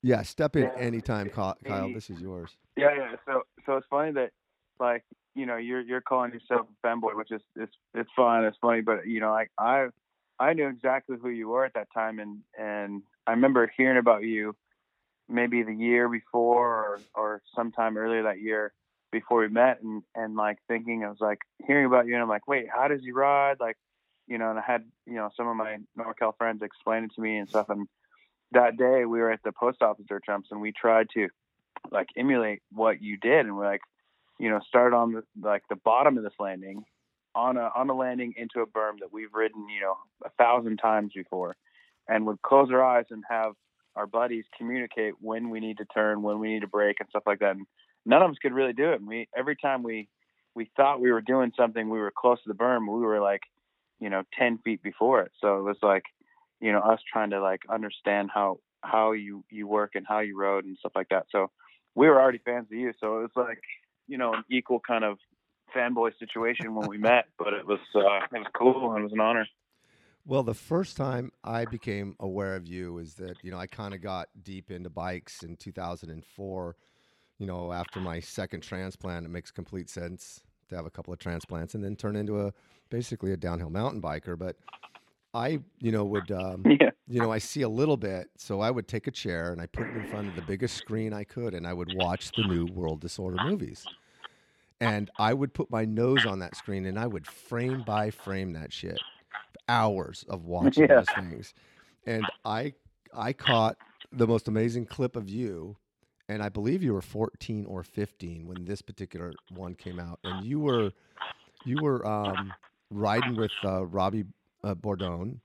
Yeah, 0.02 0.22
step 0.22 0.56
in 0.56 0.64
yeah, 0.64 0.72
anytime, 0.78 1.28
Kyle. 1.28 1.92
This 1.92 2.10
is 2.10 2.20
yours. 2.20 2.56
Yeah, 2.76 2.94
yeah. 2.96 3.16
So, 3.26 3.42
so 3.64 3.76
it's 3.76 3.86
funny 3.88 4.12
that, 4.12 4.30
like, 4.80 5.04
you 5.34 5.46
know, 5.46 5.56
you're 5.56 5.80
you're 5.80 6.00
calling 6.00 6.32
yourself 6.32 6.66
a 6.66 6.86
fanboy, 6.86 7.16
which 7.16 7.30
is 7.30 7.40
it's 7.56 7.72
it's 7.94 8.10
fun, 8.14 8.44
it's 8.44 8.58
funny, 8.60 8.80
but 8.82 9.06
you 9.06 9.20
know, 9.20 9.30
like 9.30 9.50
I 9.58 9.88
I 10.38 10.52
knew 10.54 10.68
exactly 10.68 11.16
who 11.20 11.28
you 11.30 11.48
were 11.48 11.64
at 11.64 11.74
that 11.74 11.88
time, 11.94 12.18
and 12.18 12.40
and 12.58 13.02
I 13.26 13.30
remember 13.30 13.70
hearing 13.76 13.98
about 13.98 14.24
you 14.24 14.56
maybe 15.28 15.62
the 15.62 15.72
year 15.72 16.08
before 16.08 16.66
or 16.66 17.00
or 17.14 17.42
sometime 17.54 17.96
earlier 17.96 18.24
that 18.24 18.40
year 18.40 18.72
before 19.10 19.40
we 19.40 19.48
met, 19.48 19.82
and 19.82 20.02
and 20.14 20.34
like 20.34 20.58
thinking 20.68 21.04
I 21.04 21.08
was 21.08 21.20
like 21.20 21.38
hearing 21.66 21.86
about 21.86 22.06
you, 22.06 22.14
and 22.14 22.22
I'm 22.22 22.28
like, 22.28 22.48
wait, 22.48 22.66
how 22.74 22.88
does 22.88 23.02
he 23.02 23.12
ride? 23.12 23.58
Like, 23.60 23.76
you 24.26 24.36
know, 24.36 24.50
and 24.50 24.58
I 24.58 24.62
had 24.62 24.84
you 25.06 25.14
know 25.14 25.30
some 25.36 25.46
of 25.48 25.56
my 25.56 25.78
NorCal 25.96 26.36
friends 26.36 26.62
explain 26.62 27.04
it 27.04 27.12
to 27.14 27.20
me 27.20 27.38
and 27.38 27.48
stuff, 27.48 27.70
and 27.70 27.86
that 28.52 28.76
day 28.76 29.04
we 29.04 29.20
were 29.20 29.30
at 29.30 29.40
the 29.44 29.52
post 29.52 29.82
office 29.82 30.04
dirt 30.08 30.24
jumps, 30.26 30.48
and 30.50 30.60
we 30.60 30.72
tried 30.72 31.08
to 31.14 31.28
like 31.90 32.08
emulate 32.16 32.62
what 32.70 33.02
you 33.02 33.16
did, 33.16 33.46
and 33.46 33.56
we're 33.56 33.66
like, 33.66 33.80
you 34.38 34.50
know, 34.50 34.60
start 34.66 34.94
on 34.94 35.12
the 35.12 35.22
like 35.40 35.62
the 35.68 35.76
bottom 35.76 36.16
of 36.16 36.24
this 36.24 36.32
landing 36.38 36.84
on 37.34 37.56
a 37.56 37.70
on 37.74 37.88
a 37.90 37.94
landing 37.94 38.34
into 38.36 38.60
a 38.60 38.66
berm 38.66 38.98
that 39.00 39.12
we've 39.12 39.32
ridden, 39.34 39.68
you 39.68 39.80
know, 39.80 39.96
a 40.24 40.30
thousand 40.38 40.76
times 40.78 41.12
before, 41.14 41.56
and 42.08 42.26
would 42.26 42.42
close 42.42 42.70
our 42.70 42.84
eyes 42.84 43.06
and 43.10 43.24
have 43.28 43.52
our 43.96 44.06
buddies 44.06 44.44
communicate 44.56 45.14
when 45.20 45.50
we 45.50 45.60
need 45.60 45.78
to 45.78 45.84
turn, 45.86 46.22
when 46.22 46.38
we 46.38 46.52
need 46.52 46.60
to 46.60 46.66
brake, 46.66 46.96
and 47.00 47.08
stuff 47.08 47.24
like 47.26 47.40
that. 47.40 47.56
And 47.56 47.66
none 48.06 48.22
of 48.22 48.30
us 48.30 48.36
could 48.40 48.52
really 48.52 48.72
do 48.72 48.92
it. 48.92 49.00
And 49.00 49.08
we 49.08 49.28
every 49.36 49.56
time 49.56 49.82
we 49.82 50.08
we 50.54 50.70
thought 50.76 51.00
we 51.00 51.12
were 51.12 51.20
doing 51.20 51.52
something, 51.56 51.88
we 51.88 51.98
were 51.98 52.12
close 52.16 52.42
to 52.42 52.48
the 52.48 52.54
berm. 52.54 52.86
We 52.86 53.04
were 53.04 53.20
like, 53.20 53.42
you 54.00 54.10
know, 54.10 54.22
ten 54.38 54.58
feet 54.58 54.82
before 54.82 55.22
it. 55.22 55.32
So 55.40 55.58
it 55.58 55.62
was 55.62 55.78
like, 55.82 56.04
you 56.62 56.72
know, 56.72 56.78
us 56.78 57.00
trying 57.12 57.30
to 57.30 57.42
like 57.42 57.62
understand 57.68 58.30
how 58.32 58.60
how 58.82 59.12
you 59.12 59.44
you 59.50 59.66
work 59.66 59.92
and 59.94 60.06
how 60.08 60.20
you 60.20 60.38
rode 60.38 60.64
and 60.64 60.78
stuff 60.78 60.92
like 60.94 61.08
that. 61.10 61.26
So 61.30 61.50
we 61.94 62.08
were 62.08 62.20
already 62.20 62.38
fans 62.38 62.68
of 62.70 62.78
you. 62.78 62.92
So 63.00 63.18
it 63.18 63.22
was 63.22 63.30
like, 63.36 63.60
you 64.06 64.16
know, 64.16 64.32
an 64.32 64.44
equal 64.48 64.80
kind 64.80 65.04
of 65.04 65.18
fanboy 65.76 66.12
situation 66.18 66.74
when 66.74 66.88
we 66.88 66.98
met, 66.98 67.26
but 67.38 67.52
it 67.52 67.66
was 67.66 67.80
uh, 67.94 68.24
it 68.32 68.38
was 68.38 68.46
cool 68.56 68.92
and 68.92 69.00
it 69.00 69.02
was 69.02 69.12
an 69.12 69.20
honor. 69.20 69.46
Well, 70.24 70.44
the 70.44 70.54
first 70.54 70.96
time 70.96 71.32
I 71.42 71.64
became 71.64 72.14
aware 72.20 72.54
of 72.54 72.68
you 72.68 72.98
is 72.98 73.14
that 73.14 73.34
you 73.42 73.50
know 73.50 73.58
I 73.58 73.66
kind 73.66 73.92
of 73.92 74.00
got 74.00 74.28
deep 74.40 74.70
into 74.70 74.88
bikes 74.88 75.42
in 75.42 75.56
2004. 75.56 76.76
You 77.38 77.46
know, 77.46 77.72
after 77.72 77.98
my 77.98 78.20
second 78.20 78.62
transplant, 78.62 79.26
it 79.26 79.30
makes 79.30 79.50
complete 79.50 79.90
sense 79.90 80.42
to 80.68 80.76
have 80.76 80.86
a 80.86 80.90
couple 80.90 81.12
of 81.12 81.18
transplants 81.18 81.74
and 81.74 81.82
then 81.82 81.96
turn 81.96 82.14
into 82.14 82.40
a 82.40 82.52
basically 82.88 83.32
a 83.32 83.36
downhill 83.36 83.70
mountain 83.70 84.00
biker. 84.00 84.38
But 84.38 84.54
I, 85.34 85.60
you 85.80 85.92
know, 85.92 86.04
would 86.04 86.30
um, 86.30 86.62
yeah. 86.80 86.90
you 87.08 87.20
know 87.20 87.32
I 87.32 87.38
see 87.38 87.62
a 87.62 87.68
little 87.68 87.96
bit, 87.96 88.28
so 88.36 88.60
I 88.60 88.70
would 88.70 88.88
take 88.88 89.06
a 89.06 89.10
chair 89.10 89.52
and 89.52 89.60
I 89.60 89.66
put 89.66 89.86
it 89.86 89.96
in 89.96 90.06
front 90.06 90.28
of 90.28 90.36
the 90.36 90.42
biggest 90.42 90.76
screen 90.76 91.12
I 91.12 91.24
could, 91.24 91.54
and 91.54 91.66
I 91.66 91.72
would 91.72 91.94
watch 91.94 92.32
the 92.32 92.44
new 92.44 92.66
World 92.66 93.00
Disorder 93.00 93.38
movies 93.44 93.86
and 94.82 95.10
I 95.16 95.32
would 95.32 95.54
put 95.54 95.70
my 95.70 95.84
nose 95.84 96.26
on 96.26 96.40
that 96.40 96.56
screen 96.56 96.86
and 96.86 96.98
I 96.98 97.06
would 97.06 97.24
frame 97.24 97.84
by 97.86 98.10
frame 98.10 98.52
that 98.54 98.72
shit. 98.72 98.98
Hours 99.68 100.24
of 100.28 100.44
watching 100.46 100.88
yeah. 100.88 100.96
those 100.96 101.06
things. 101.14 101.54
And 102.04 102.26
I 102.44 102.74
I 103.16 103.32
caught 103.32 103.76
the 104.10 104.26
most 104.26 104.48
amazing 104.48 104.86
clip 104.86 105.14
of 105.14 105.28
you 105.28 105.76
and 106.28 106.42
I 106.42 106.48
believe 106.48 106.82
you 106.82 106.94
were 106.94 107.02
14 107.02 107.64
or 107.66 107.84
15 107.84 108.46
when 108.48 108.64
this 108.64 108.82
particular 108.82 109.32
one 109.50 109.76
came 109.76 110.00
out 110.00 110.18
and 110.24 110.44
you 110.44 110.58
were 110.58 110.90
you 111.64 111.78
were 111.80 112.04
um, 112.04 112.52
riding 112.90 113.36
with 113.36 113.52
uh, 113.64 113.86
Robbie 113.86 114.24
uh, 114.64 114.74
Bordone. 114.74 115.38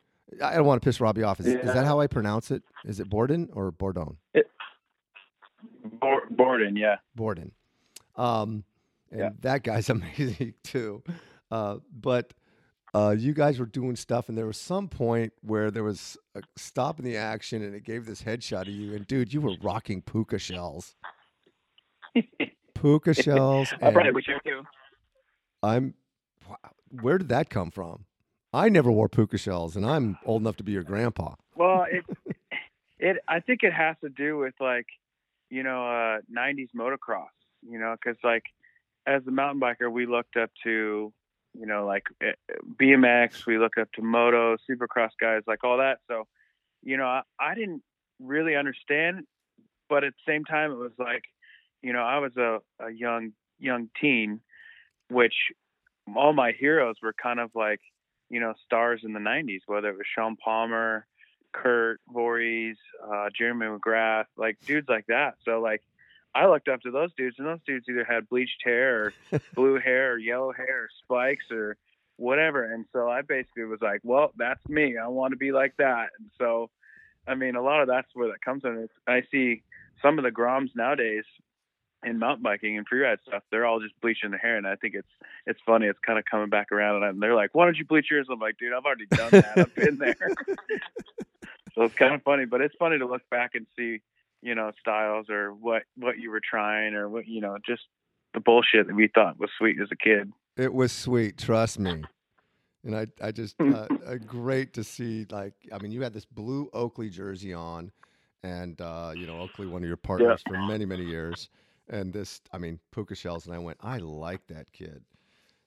I 0.44 0.56
don't 0.56 0.66
want 0.66 0.82
to 0.82 0.86
piss 0.86 1.00
Robbie 1.00 1.24
off. 1.24 1.40
Is, 1.40 1.48
yeah. 1.48 1.60
is, 1.60 1.74
that 1.74 1.86
how 1.86 2.00
I 2.00 2.08
pronounce 2.08 2.52
it? 2.52 2.64
Is 2.86 3.00
it 3.00 3.10
Borden 3.10 3.50
or 3.54 3.72
Bordone? 3.72 4.18
It, 4.34 4.50
Borden, 6.32 6.76
yeah. 6.76 6.98
Borden. 7.16 7.52
Um, 8.16 8.64
and 9.12 9.20
yeah. 9.20 9.30
that 9.42 9.64
guy's 9.64 9.90
amazing 9.90 10.54
too. 10.64 11.04
Uh, 11.50 11.78
but 11.92 12.34
uh, 12.94 13.16
you 13.18 13.34
guys 13.34 13.60
were 13.60 13.66
doing 13.66 13.96
stuff, 13.96 14.30
and 14.30 14.38
there 14.38 14.46
was 14.46 14.58
some 14.58 14.88
point 14.88 15.34
where 15.42 15.72
there 15.72 15.84
was 15.84 16.18
a 16.36 16.42
stop 16.56 17.00
in 17.00 17.06
the 17.06 17.18
action, 17.18 17.62
and 17.62 17.76
it 17.76 17.84
gave 17.84 18.06
this 18.06 18.22
headshot 18.22 18.64
of 18.64 18.70
you. 18.70 18.96
And 18.96 19.08
dude, 19.08 19.34
you 19.34 19.42
were 19.42 19.56
rocking 19.62 20.02
puka 20.02 20.40
shells. 20.40 20.96
puka 22.74 23.14
shells. 23.14 23.74
I 23.82 23.92
probably 23.92 24.12
wish 24.12 24.26
too. 24.26 24.64
I'm. 25.64 25.94
Where 27.02 27.18
did 27.18 27.30
that 27.30 27.50
come 27.50 27.72
from? 27.72 28.06
I 28.54 28.70
never 28.70 28.92
wore 28.92 29.10
puka 29.10 29.38
shells, 29.38 29.76
and 29.76 29.86
I'm 29.86 30.18
old 30.26 30.42
enough 30.42 30.58
to 30.58 30.64
be 30.64 30.72
your 30.72 30.84
grandpa. 30.84 31.36
Well, 31.56 31.86
it, 31.90 32.04
it. 33.00 33.18
I 33.28 33.40
think 33.40 33.64
it 33.64 33.74
has 33.74 33.96
to 34.04 34.10
do 34.10 34.38
with 34.38 34.54
like, 34.60 34.88
you 35.50 35.64
know, 35.64 35.86
uh, 35.86 36.20
'90s 36.36 36.70
motocross. 36.76 37.28
You 37.68 37.80
know, 37.80 37.96
because 38.00 38.18
like 38.24 38.44
as 39.06 39.22
a 39.28 39.32
mountain 39.32 39.60
biker, 39.60 39.92
we 39.92 40.06
looked 40.06 40.38
up 40.38 40.52
to, 40.64 41.12
you 41.54 41.66
know, 41.66 41.86
like 41.86 42.04
eh, 42.22 42.34
BMX, 42.80 43.46
we 43.46 43.58
look 43.58 43.78
up 43.78 43.92
to 43.94 44.02
moto, 44.02 44.58
supercross 44.70 45.12
guys, 45.20 45.42
like 45.48 45.64
all 45.64 45.78
that. 45.78 46.00
So, 46.08 46.28
you 46.84 46.98
know, 46.98 47.06
I, 47.06 47.22
I 47.40 47.56
didn't 47.56 47.82
really 48.20 48.56
understand, 48.56 49.26
but 49.90 50.04
at 50.04 50.14
the 50.14 50.32
same 50.32 50.46
time, 50.46 50.72
it 50.72 50.78
was 50.78 50.92
like, 51.00 51.24
you 51.82 51.94
know, 51.94 52.02
I 52.02 52.20
was 52.20 52.36
a, 52.38 52.60
a 52.80 52.92
young, 52.92 53.32
young 53.60 53.90
teen 54.00 54.42
which 55.10 55.34
all 56.16 56.34
my 56.34 56.52
heroes 56.58 56.96
were 57.02 57.14
kind 57.22 57.40
of 57.40 57.52
like 57.56 57.82
you 58.30 58.40
know 58.40 58.54
stars 58.66 59.02
in 59.04 59.14
the 59.14 59.20
'90s, 59.20 59.62
whether 59.66 59.90
it 59.90 59.98
was 59.98 60.08
Shaun 60.16 60.36
Palmer, 60.36 61.06
Kurt 61.52 62.00
Voreis, 62.14 62.76
uh, 63.04 63.30
Jeremy 63.38 63.68
McGrath, 63.68 64.26
like 64.38 64.58
dudes 64.66 64.90
like 64.90 65.08
that. 65.08 65.36
So 65.46 65.60
like 65.60 65.82
I 66.36 66.48
looked 66.48 66.68
up 66.68 66.82
to 66.82 66.92
those 66.92 67.14
dudes, 67.16 67.38
and 67.40 67.48
those 67.48 67.64
dudes 67.66 67.86
either 67.90 68.04
had 68.04 68.30
bleached 68.30 68.62
hair 68.64 69.06
or 69.32 69.40
blue 69.56 69.80
hair 69.80 70.14
or 70.14 70.18
yellow 70.18 70.54
hair 70.54 70.84
or 70.84 70.90
spikes 71.04 71.52
or 71.52 71.78
whatever. 72.18 72.64
And 72.64 72.86
so 72.94 73.10
I 73.10 73.22
basically 73.22 73.66
was 73.66 73.82
like, 73.82 74.02
well, 74.04 74.32
that's 74.38 74.68
me. 74.68 74.98
I 74.98 75.08
want 75.08 75.32
to 75.32 75.38
be 75.38 75.52
like 75.52 75.76
that. 75.78 76.10
And 76.20 76.30
so, 76.38 76.70
I 77.28 77.36
mean, 77.36 77.56
a 77.56 77.62
lot 77.62 77.82
of 77.82 77.88
that's 77.88 78.10
where 78.14 78.28
that 78.30 78.42
comes 78.42 78.64
from. 78.64 78.88
I 79.08 79.24
see 79.32 79.64
some 80.02 80.20
of 80.20 80.24
the 80.24 80.32
Groms 80.32 80.76
nowadays 80.76 81.26
in 82.04 82.20
mountain 82.20 82.44
biking 82.44 82.78
and 82.78 82.88
freeride 82.88 83.18
stuff, 83.28 83.44
they're 83.52 83.66
all 83.66 83.80
just 83.80 84.00
bleaching 84.02 84.32
their 84.32 84.40
hair, 84.40 84.58
and 84.58 84.68
I 84.68 84.76
think 84.76 84.96
it's 84.96 85.08
it's 85.46 85.60
funny. 85.66 85.88
It's 85.88 86.00
kind 86.06 86.20
of 86.20 86.26
coming 86.26 86.50
back 86.50 86.72
around, 86.72 87.04
and 87.04 87.22
they're 87.22 87.36
like, 87.36 87.54
"Why 87.54 87.66
don't 87.66 87.78
you 87.78 87.86
bleach 87.86 88.08
yours?" 88.12 88.28
I'm 88.32 88.40
like, 88.40 88.58
"Dude, 88.58 88.74
I've 88.74 88.86
already 88.86 89.08
done 89.08 89.32
that. 89.32 89.58
I've 89.58 89.76
been 89.76 89.98
there." 89.98 90.16
so 91.76 91.84
it's 91.84 91.96
kind 91.96 92.14
of 92.14 92.22
funny, 92.24 92.46
but 92.46 92.62
it's 92.62 92.76
funny 92.78 93.00
to 93.00 93.06
look 93.06 93.28
back 93.30 93.52
and 93.56 93.66
see 93.78 94.02
you 94.42 94.56
know 94.56 94.72
styles 94.80 95.30
or 95.30 95.54
what 95.54 95.84
what 95.96 96.20
you 96.20 96.30
were 96.30 96.42
trying 96.42 96.94
or 96.94 97.10
what 97.10 97.28
you 97.28 97.42
know 97.42 97.58
just 97.66 97.84
the 98.34 98.40
bullshit 98.40 98.88
that 98.88 98.96
we 98.96 99.08
thought 99.08 99.40
was 99.40 99.50
sweet 99.58 99.78
as 99.82 99.90
a 99.92 99.96
kid. 99.96 100.32
It 100.56 100.74
was 100.74 100.92
sweet, 100.92 101.38
trust 101.38 101.80
me. 101.80 102.04
And 102.84 102.96
I, 102.96 103.08
I 103.22 103.32
just 103.32 103.56
uh, 103.62 103.88
uh, 104.06 104.16
great 104.26 104.74
to 104.74 104.84
see. 104.84 105.26
Like, 105.30 105.54
I 105.74 105.80
mean, 105.80 105.92
you 105.92 106.02
had 106.02 106.14
this 106.14 106.26
blue 106.26 106.70
Oakley 106.74 107.10
jersey 107.10 107.54
on, 107.54 107.92
and 108.44 108.80
uh, 108.80 109.14
you 109.16 109.26
know 109.26 109.40
Oakley, 109.40 109.68
one 109.68 109.82
of 109.82 109.88
your 109.88 109.98
partners 109.98 110.44
yeah. 110.46 110.54
for 110.54 110.68
many 110.68 110.86
many 110.86 111.04
years. 111.04 111.50
And 111.90 112.12
this, 112.14 112.42
I 112.52 112.58
mean, 112.58 112.80
Puka 112.92 113.16
shells, 113.16 113.46
and 113.46 113.56
I 113.56 113.60
went, 113.60 113.78
I 113.82 113.98
like 113.98 114.46
that 114.48 114.72
kid. 114.72 115.04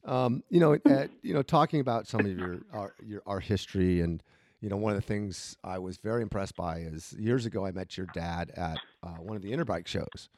Um, 0.04 0.42
you 0.50 0.60
know, 0.60 0.74
at, 0.74 1.10
you 1.22 1.34
know, 1.34 1.42
talking 1.42 1.80
about 1.80 2.06
some 2.06 2.20
of 2.20 2.38
your 2.38 2.60
our, 2.72 2.94
your 3.04 3.22
our 3.26 3.40
history 3.40 4.00
and 4.00 4.22
you 4.60 4.68
know, 4.68 4.76
one 4.76 4.94
of 4.94 5.00
the 5.00 5.06
things 5.06 5.56
I 5.64 5.78
was 5.78 5.96
very 5.96 6.20
impressed 6.22 6.54
by 6.54 6.80
is 6.80 7.14
years 7.18 7.46
ago 7.46 7.64
I 7.64 7.72
met 7.72 7.96
your 7.96 8.06
dad 8.12 8.52
at 8.56 8.78
uh, 9.02 9.14
one 9.14 9.34
of 9.36 9.42
the 9.42 9.52
Interbike 9.52 9.86
shows, 9.86 10.28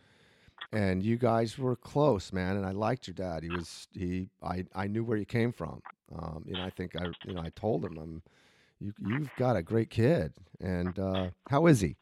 and 0.73 1.03
you 1.03 1.17
guys 1.17 1.59
were 1.59 1.75
close, 1.75 2.33
man. 2.33 2.57
And 2.57 2.65
I 2.65 2.71
liked 2.71 3.09
your 3.09 3.15
dad. 3.15 3.43
He 3.43 3.51
was 3.51 3.89
he 3.93 4.29
I 4.43 4.65
I 4.75 4.87
knew 4.87 5.03
where 5.03 5.19
you 5.19 5.25
came 5.25 5.53
from. 5.53 5.83
Um, 6.17 6.45
you 6.47 6.55
know, 6.55 6.63
I 6.63 6.71
think 6.71 6.95
I 6.95 7.07
you 7.27 7.35
know 7.35 7.43
I 7.43 7.51
told 7.51 7.85
him 7.85 7.99
I'm 7.99 8.23
you 8.81 8.93
you've 9.07 9.31
got 9.37 9.57
a 9.57 9.63
great 9.63 9.91
kid. 9.91 10.33
And 10.61 10.97
uh, 10.99 11.31
how 11.49 11.67
is 11.67 11.81
he? 11.81 11.97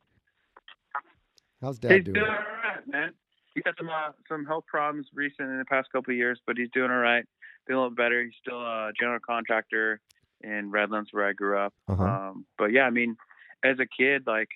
How's 1.63 1.79
dad 1.79 1.93
he's 1.93 2.05
doing? 2.05 2.15
doing 2.15 2.27
all 2.27 2.37
right, 2.37 2.87
man. 2.87 3.13
He's 3.55 3.65
got 3.65 3.75
some 3.79 3.89
uh, 3.89 4.13
some 4.29 4.45
health 4.45 4.65
problems 4.67 5.07
recent 5.13 5.49
in 5.49 5.59
the 5.59 5.65
past 5.65 5.91
couple 5.93 6.13
of 6.13 6.17
years, 6.17 6.41
but 6.47 6.57
he's 6.57 6.71
doing 6.73 6.91
all 6.91 6.99
right. 6.99 7.25
Feeling 7.67 7.79
a 7.79 7.83
little 7.83 7.97
better. 7.97 8.23
He's 8.23 8.33
still 8.41 8.61
a 8.61 8.93
general 8.99 9.19
contractor 9.27 10.01
in 10.43 10.71
Redlands 10.71 11.11
where 11.13 11.29
I 11.29 11.33
grew 11.33 11.59
up. 11.59 11.75
Uh-huh. 11.89 12.05
Um, 12.05 12.47
but 12.59 12.73
yeah, 12.73 12.83
I 12.83 12.91
mean, 12.91 13.17
as 13.65 13.77
a 13.79 13.87
kid, 13.87 14.23
like, 14.27 14.49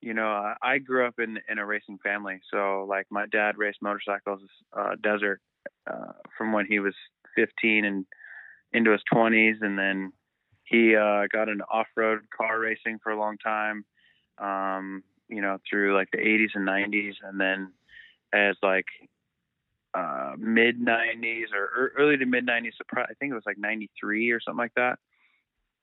you 0.00 0.14
know, 0.14 0.54
I 0.62 0.78
grew 0.78 1.06
up 1.06 1.18
in 1.18 1.38
in 1.48 1.58
a 1.58 1.66
racing 1.66 1.98
family. 2.02 2.40
So 2.50 2.86
like, 2.88 3.06
my 3.10 3.26
dad 3.26 3.58
raced 3.58 3.82
motorcycles, 3.82 4.40
uh, 4.76 4.96
desert, 5.02 5.40
uh, 5.90 6.12
from 6.36 6.52
when 6.52 6.66
he 6.66 6.78
was 6.78 6.94
15 7.36 7.84
and 7.84 8.06
into 8.72 8.92
his 8.92 9.02
20s, 9.12 9.62
and 9.62 9.78
then 9.78 10.12
he 10.64 10.94
uh, 10.94 11.26
got 11.32 11.48
into 11.48 11.64
off-road 11.64 12.20
car 12.36 12.60
racing 12.60 12.98
for 13.02 13.10
a 13.10 13.18
long 13.18 13.36
time. 13.38 13.84
Um, 14.38 15.02
you 15.28 15.42
know, 15.42 15.58
through 15.68 15.94
like 15.94 16.08
the 16.12 16.18
80s 16.18 16.50
and 16.54 16.66
90s, 16.66 17.14
and 17.22 17.40
then 17.40 17.72
as 18.32 18.56
like 18.62 18.86
uh, 19.94 20.32
mid 20.38 20.80
90s 20.80 21.52
or 21.54 21.92
early 21.98 22.16
to 22.16 22.26
mid 22.26 22.46
90s. 22.46 22.72
I 22.96 23.14
think 23.18 23.32
it 23.32 23.34
was 23.34 23.46
like 23.46 23.58
93 23.58 24.30
or 24.30 24.40
something 24.40 24.58
like 24.58 24.74
that. 24.76 24.98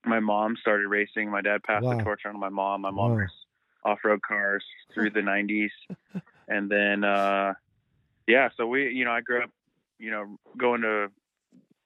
My 0.05 0.19
mom 0.19 0.55
started 0.59 0.87
racing. 0.87 1.29
My 1.29 1.41
dad 1.41 1.63
passed 1.63 1.85
wow. 1.85 1.97
the 1.97 2.03
torch 2.03 2.21
on 2.25 2.33
to 2.33 2.39
my 2.39 2.49
mom. 2.49 2.81
My 2.81 2.91
mom 2.91 3.11
wow. 3.11 3.17
raced 3.17 3.33
off 3.83 3.99
road 4.03 4.21
cars 4.21 4.63
through 4.93 5.11
the 5.11 5.21
90s. 5.21 5.69
and 6.47 6.69
then, 6.69 7.03
uh, 7.03 7.53
yeah, 8.27 8.49
so 8.57 8.67
we, 8.67 8.89
you 8.91 9.05
know, 9.05 9.11
I 9.11 9.21
grew 9.21 9.43
up, 9.43 9.49
you 9.99 10.11
know, 10.11 10.37
going 10.57 10.81
to 10.81 11.09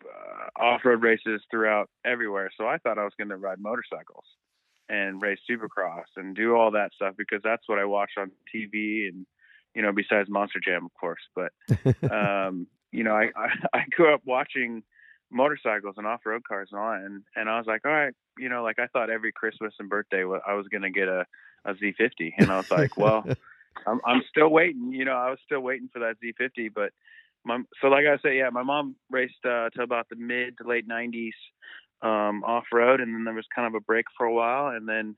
uh, 0.05 0.61
off 0.61 0.81
road 0.83 1.01
races 1.01 1.41
throughout 1.49 1.89
everywhere. 2.05 2.49
So 2.57 2.67
I 2.67 2.77
thought 2.77 2.97
I 2.97 3.03
was 3.03 3.13
going 3.17 3.29
to 3.29 3.37
ride 3.37 3.59
motorcycles 3.59 4.25
and 4.89 5.21
race 5.21 5.39
supercross 5.49 6.05
and 6.17 6.35
do 6.35 6.55
all 6.55 6.71
that 6.71 6.91
stuff 6.93 7.15
because 7.17 7.41
that's 7.43 7.67
what 7.67 7.79
I 7.79 7.85
watched 7.85 8.17
on 8.17 8.31
TV 8.53 9.07
and 9.07 9.25
you 9.75 9.81
know, 9.81 9.91
besides 9.91 10.29
Monster 10.29 10.59
Jam, 10.63 10.85
of 10.85 10.91
course. 10.99 11.21
But 11.35 11.51
um, 12.11 12.67
you 12.91 13.03
know, 13.03 13.15
I, 13.15 13.29
I, 13.35 13.47
I 13.73 13.83
grew 13.91 14.13
up 14.13 14.21
watching 14.25 14.83
motorcycles 15.31 15.95
and 15.97 16.05
off-road 16.05 16.43
cars 16.47 16.69
and 16.71 16.79
all, 16.79 16.91
and 16.91 17.23
and 17.35 17.49
I 17.49 17.57
was 17.57 17.67
like, 17.67 17.81
all 17.85 17.91
right, 17.91 18.13
you 18.37 18.49
know, 18.49 18.63
like 18.63 18.79
I 18.79 18.87
thought 18.87 19.09
every 19.09 19.31
Christmas 19.31 19.73
and 19.79 19.89
birthday 19.89 20.23
I 20.23 20.53
was 20.53 20.67
gonna 20.71 20.91
get 20.91 21.07
a 21.07 21.25
a 21.65 21.73
Z50, 21.75 22.33
and 22.37 22.51
I 22.51 22.57
was 22.57 22.71
like, 22.71 22.97
well, 22.97 23.23
I'm 23.87 24.01
I'm 24.05 24.23
still 24.29 24.49
waiting. 24.49 24.91
You 24.93 25.05
know, 25.05 25.15
I 25.15 25.29
was 25.29 25.39
still 25.45 25.61
waiting 25.61 25.89
for 25.91 25.99
that 25.99 26.15
Z50, 26.23 26.71
but 26.73 26.91
my 27.45 27.59
so 27.81 27.87
like 27.87 28.05
I 28.05 28.17
say, 28.21 28.37
yeah, 28.37 28.49
my 28.49 28.63
mom 28.63 28.95
raced 29.09 29.45
uh, 29.45 29.69
to 29.71 29.83
about 29.83 30.09
the 30.09 30.15
mid 30.15 30.57
to 30.57 30.67
late 30.67 30.87
'90s 30.87 31.31
um, 32.01 32.43
off-road, 32.43 32.99
and 32.99 33.13
then 33.13 33.23
there 33.23 33.33
was 33.33 33.45
kind 33.55 33.67
of 33.67 33.75
a 33.75 33.83
break 33.83 34.05
for 34.17 34.25
a 34.25 34.33
while, 34.33 34.75
and 34.75 34.87
then 34.87 35.15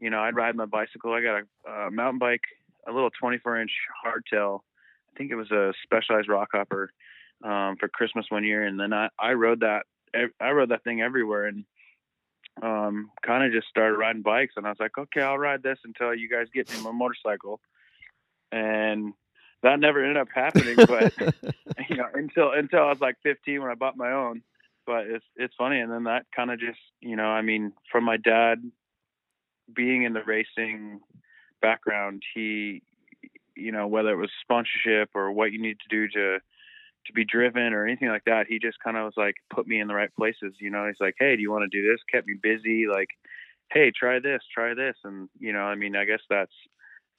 you 0.00 0.10
know, 0.10 0.20
I'd 0.20 0.36
ride 0.36 0.56
my 0.56 0.66
bicycle. 0.66 1.12
I 1.12 1.22
got 1.22 1.42
a, 1.66 1.70
a 1.70 1.90
mountain 1.90 2.18
bike 2.18 2.42
a 2.86 2.92
little 2.92 3.10
24 3.10 3.60
inch 3.60 3.72
hardtail. 4.04 4.60
I 5.10 5.18
think 5.18 5.30
it 5.30 5.36
was 5.36 5.50
a 5.50 5.72
specialized 5.82 6.28
rockhopper 6.28 6.88
um, 7.44 7.76
for 7.78 7.88
Christmas 7.88 8.26
one 8.28 8.44
year, 8.44 8.64
and 8.64 8.78
then 8.78 8.92
I 8.92 9.08
I 9.18 9.32
rode 9.32 9.60
that 9.60 9.84
I 10.40 10.50
rode 10.50 10.70
that 10.70 10.84
thing 10.84 11.00
everywhere 11.00 11.46
and 11.46 11.64
um, 12.62 13.10
kind 13.24 13.44
of 13.44 13.52
just 13.52 13.68
started 13.68 13.96
riding 13.96 14.22
bikes. 14.22 14.54
And 14.56 14.66
I 14.66 14.70
was 14.70 14.78
like, 14.78 14.96
okay, 14.96 15.20
I'll 15.20 15.38
ride 15.38 15.62
this 15.62 15.78
until 15.84 16.14
you 16.14 16.28
guys 16.28 16.46
get 16.54 16.72
me 16.72 16.82
my 16.82 16.92
motorcycle. 16.92 17.60
And 18.52 19.12
that 19.62 19.80
never 19.80 20.00
ended 20.00 20.18
up 20.18 20.28
happening, 20.32 20.76
but 20.76 21.12
you 21.88 21.96
know, 21.96 22.06
until 22.12 22.52
until 22.52 22.80
I 22.80 22.90
was 22.90 23.00
like 23.00 23.16
15 23.22 23.62
when 23.62 23.70
I 23.70 23.74
bought 23.74 23.96
my 23.96 24.12
own. 24.12 24.42
But 24.86 25.06
it's 25.06 25.24
it's 25.36 25.54
funny, 25.56 25.80
and 25.80 25.90
then 25.90 26.04
that 26.04 26.26
kind 26.36 26.50
of 26.50 26.60
just 26.60 26.78
you 27.00 27.16
know, 27.16 27.24
I 27.24 27.40
mean, 27.40 27.72
from 27.90 28.04
my 28.04 28.18
dad 28.18 28.58
being 29.74 30.02
in 30.02 30.12
the 30.12 30.22
racing 30.22 31.00
background, 31.64 32.22
he, 32.34 32.82
you 33.56 33.72
know, 33.72 33.86
whether 33.86 34.10
it 34.10 34.16
was 34.16 34.30
sponsorship 34.42 35.08
or 35.14 35.32
what 35.32 35.50
you 35.50 35.60
need 35.60 35.78
to 35.80 35.88
do 35.88 36.08
to 36.08 36.38
to 37.06 37.12
be 37.12 37.24
driven 37.24 37.72
or 37.74 37.86
anything 37.86 38.08
like 38.08 38.24
that, 38.24 38.46
he 38.48 38.58
just 38.58 38.78
kind 38.82 38.96
of 38.96 39.04
was 39.04 39.14
like 39.16 39.34
put 39.54 39.66
me 39.66 39.80
in 39.80 39.88
the 39.88 39.94
right 39.94 40.14
places. 40.14 40.54
You 40.58 40.70
know, 40.70 40.86
he's 40.86 41.00
like, 41.00 41.16
hey, 41.18 41.36
do 41.36 41.42
you 41.42 41.50
want 41.50 41.70
to 41.70 41.78
do 41.78 41.86
this? 41.90 42.00
Kept 42.10 42.26
me 42.26 42.34
busy. 42.42 42.86
Like, 42.86 43.08
hey, 43.72 43.90
try 43.90 44.20
this, 44.20 44.40
try 44.52 44.74
this, 44.74 44.96
and 45.04 45.28
you 45.38 45.52
know, 45.52 45.64
I 45.64 45.74
mean, 45.74 45.96
I 45.96 46.04
guess 46.04 46.20
that's 46.28 46.52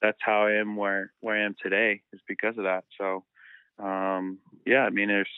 that's 0.00 0.18
how 0.20 0.46
I 0.46 0.52
am 0.60 0.76
where 0.76 1.12
where 1.20 1.36
I 1.36 1.44
am 1.44 1.56
today 1.60 2.02
is 2.12 2.20
because 2.28 2.56
of 2.58 2.64
that. 2.64 2.84
So, 2.98 3.24
um, 3.84 4.38
yeah, 4.64 4.82
I 4.82 4.90
mean, 4.90 5.08
there's 5.08 5.28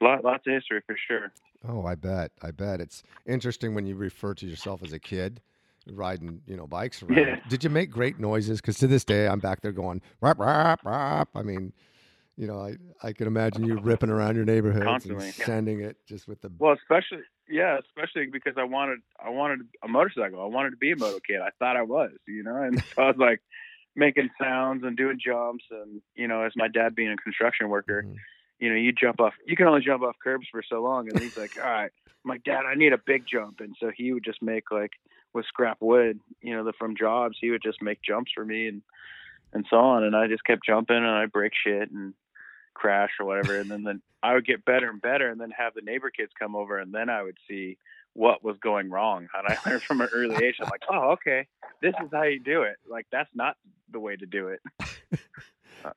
lot, 0.00 0.24
lots 0.24 0.46
of 0.46 0.52
history 0.52 0.80
for 0.86 0.96
sure. 1.06 1.32
Oh, 1.68 1.84
I 1.84 1.94
bet. 1.94 2.32
I 2.40 2.52
bet 2.52 2.80
it's 2.80 3.02
interesting 3.26 3.74
when 3.74 3.86
you 3.86 3.96
refer 3.96 4.32
to 4.34 4.46
yourself 4.46 4.82
as 4.82 4.92
a 4.92 4.98
kid 4.98 5.40
riding, 5.90 6.40
you 6.46 6.56
know, 6.56 6.66
bikes 6.66 7.02
around. 7.02 7.18
Yeah. 7.18 7.36
Did 7.48 7.64
you 7.64 7.70
make 7.70 7.90
great 7.90 8.18
noises? 8.18 8.60
Because 8.60 8.78
to 8.78 8.86
this 8.86 9.04
day, 9.04 9.26
I'm 9.26 9.40
back 9.40 9.60
there 9.60 9.72
going 9.72 10.02
rap 10.20 10.38
rap 10.38 10.80
rap. 10.84 11.28
I 11.34 11.42
mean, 11.42 11.72
you 12.36 12.46
know, 12.46 12.60
I 12.60 12.76
I 13.02 13.12
can 13.12 13.26
imagine 13.26 13.64
you 13.64 13.78
ripping 13.78 14.10
around 14.10 14.36
your 14.36 14.44
neighborhood 14.44 14.86
and 14.86 15.20
yeah. 15.20 15.30
sending 15.30 15.80
it 15.80 15.96
just 16.06 16.28
with 16.28 16.40
the 16.40 16.50
well, 16.58 16.74
especially 16.74 17.24
yeah, 17.48 17.78
especially 17.78 18.26
because 18.32 18.54
I 18.56 18.64
wanted 18.64 19.00
I 19.24 19.30
wanted 19.30 19.60
a 19.82 19.88
motorcycle. 19.88 20.40
I 20.42 20.46
wanted 20.46 20.70
to 20.70 20.76
be 20.76 20.92
a 20.92 20.96
moto 20.96 21.18
kid. 21.20 21.40
I 21.40 21.50
thought 21.58 21.76
I 21.76 21.82
was, 21.82 22.12
you 22.26 22.42
know, 22.42 22.56
and 22.56 22.82
so 22.94 23.02
I 23.02 23.06
was 23.06 23.16
like 23.18 23.40
making 23.96 24.30
sounds 24.40 24.84
and 24.84 24.96
doing 24.96 25.18
jumps, 25.24 25.64
and 25.70 26.00
you 26.14 26.28
know, 26.28 26.42
as 26.42 26.52
my 26.56 26.68
dad 26.68 26.94
being 26.94 27.12
a 27.12 27.16
construction 27.16 27.68
worker. 27.68 28.02
Mm-hmm 28.04 28.16
you 28.60 28.68
know, 28.68 28.74
you 28.74 28.92
jump 28.92 29.20
off, 29.20 29.34
you 29.46 29.56
can 29.56 29.66
only 29.66 29.80
jump 29.80 30.02
off 30.02 30.16
curbs 30.22 30.48
for 30.50 30.62
so 30.68 30.82
long. 30.82 31.08
And 31.08 31.20
he's 31.20 31.38
like, 31.38 31.52
all 31.58 31.70
right, 31.70 31.92
like, 32.24 32.44
Dad, 32.44 32.62
I 32.66 32.74
need 32.74 32.92
a 32.92 32.98
big 32.98 33.24
jump. 33.30 33.60
And 33.60 33.74
so 33.80 33.90
he 33.94 34.12
would 34.12 34.24
just 34.24 34.42
make 34.42 34.70
like 34.70 34.92
with 35.34 35.46
scrap 35.46 35.78
wood, 35.80 36.20
you 36.40 36.56
know, 36.56 36.64
the 36.64 36.72
from 36.72 36.96
jobs, 36.96 37.36
he 37.40 37.50
would 37.50 37.62
just 37.62 37.82
make 37.82 38.02
jumps 38.02 38.32
for 38.34 38.44
me 38.44 38.68
and 38.68 38.82
and 39.52 39.66
so 39.70 39.76
on. 39.76 40.04
And 40.04 40.14
I 40.14 40.26
just 40.26 40.44
kept 40.44 40.64
jumping 40.64 40.96
and 40.96 41.06
I 41.06 41.26
break 41.26 41.52
shit 41.54 41.90
and 41.90 42.14
crash 42.74 43.10
or 43.18 43.26
whatever. 43.26 43.58
And 43.58 43.70
then 43.70 43.84
then 43.84 44.02
I 44.22 44.34
would 44.34 44.46
get 44.46 44.64
better 44.64 44.88
and 44.88 45.00
better, 45.00 45.30
and 45.30 45.40
then 45.40 45.50
have 45.50 45.74
the 45.74 45.80
neighbor 45.80 46.10
kids 46.10 46.32
come 46.38 46.56
over, 46.56 46.78
and 46.78 46.92
then 46.92 47.08
I 47.08 47.22
would 47.22 47.38
see 47.48 47.78
what 48.14 48.42
was 48.42 48.56
going 48.60 48.90
wrong. 48.90 49.28
And 49.34 49.46
I 49.46 49.56
learned 49.68 49.82
from 49.82 50.00
an 50.00 50.08
early 50.12 50.44
age. 50.44 50.56
I'm 50.60 50.68
like, 50.68 50.82
oh, 50.90 51.10
okay, 51.12 51.46
this 51.80 51.94
is 52.02 52.08
how 52.12 52.24
you 52.24 52.40
do 52.40 52.62
it. 52.62 52.76
Like 52.88 53.06
that's 53.12 53.30
not 53.34 53.56
the 53.90 54.00
way 54.00 54.16
to 54.16 54.26
do 54.26 54.48
it. 54.48 54.60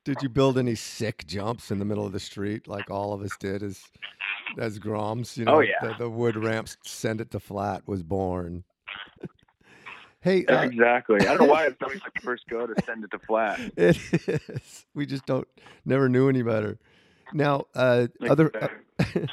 did 0.05 0.17
you 0.21 0.29
build 0.29 0.57
any 0.57 0.75
sick 0.75 1.25
jumps 1.25 1.71
in 1.71 1.79
the 1.79 1.85
middle 1.85 2.05
of 2.05 2.11
the 2.11 2.19
street 2.19 2.67
like 2.67 2.91
all 2.91 3.13
of 3.13 3.21
us 3.21 3.35
did 3.39 3.63
as 3.63 3.83
as 4.59 4.79
Groms? 4.79 5.35
You 5.37 5.45
oh, 5.47 5.51
know, 5.51 5.57
oh, 5.57 5.61
yeah. 5.61 5.87
the, 5.87 5.95
the 6.03 6.09
wood 6.09 6.35
ramps 6.35 6.77
send 6.83 7.21
it 7.21 7.31
to 7.31 7.39
flat 7.39 7.87
was 7.87 8.03
born. 8.03 8.63
Hey, 10.21 10.45
uh, 10.45 10.61
exactly. 10.61 11.19
I 11.21 11.33
don't 11.33 11.39
know 11.39 11.45
why 11.45 11.65
it's 11.65 11.77
always 11.81 12.01
like 12.01 12.13
the 12.13 12.21
first 12.21 12.43
go 12.47 12.67
to 12.67 12.75
send 12.85 13.03
it 13.03 13.11
to 13.11 13.19
flat. 13.19 13.59
It 13.75 13.97
is. 14.27 14.85
We 14.93 15.07
just 15.07 15.25
don't 15.25 15.47
never 15.83 16.07
knew 16.09 16.29
any 16.29 16.43
better. 16.43 16.77
Now, 17.33 17.65
uh, 17.73 18.07
other 18.29 18.51
uh, 18.99 19.25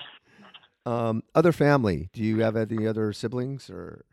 um, 0.89 1.23
other 1.35 1.53
family. 1.53 2.09
Do 2.15 2.23
you 2.23 2.41
have 2.41 2.57
any 2.57 2.87
other 2.87 3.13
siblings 3.13 3.69
or? 3.69 4.05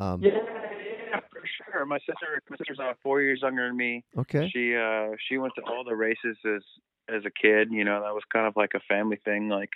Um, 0.00 0.20
yeah, 0.22 0.30
yeah, 0.32 1.20
for 1.30 1.42
sure. 1.70 1.86
My 1.86 1.98
sister, 1.98 2.42
my 2.48 2.56
sister's 2.56 2.80
uh, 2.80 2.94
four 3.02 3.22
years 3.22 3.40
younger 3.42 3.68
than 3.68 3.76
me. 3.76 4.04
Okay. 4.18 4.50
She 4.52 4.74
uh 4.74 5.10
she 5.28 5.38
went 5.38 5.52
to 5.56 5.62
all 5.62 5.84
the 5.84 5.94
races 5.94 6.38
as 6.44 6.62
as 7.08 7.22
a 7.24 7.30
kid. 7.30 7.68
You 7.70 7.84
know, 7.84 8.02
that 8.02 8.14
was 8.14 8.24
kind 8.32 8.46
of 8.46 8.56
like 8.56 8.72
a 8.74 8.80
family 8.80 9.20
thing. 9.24 9.48
Like 9.48 9.70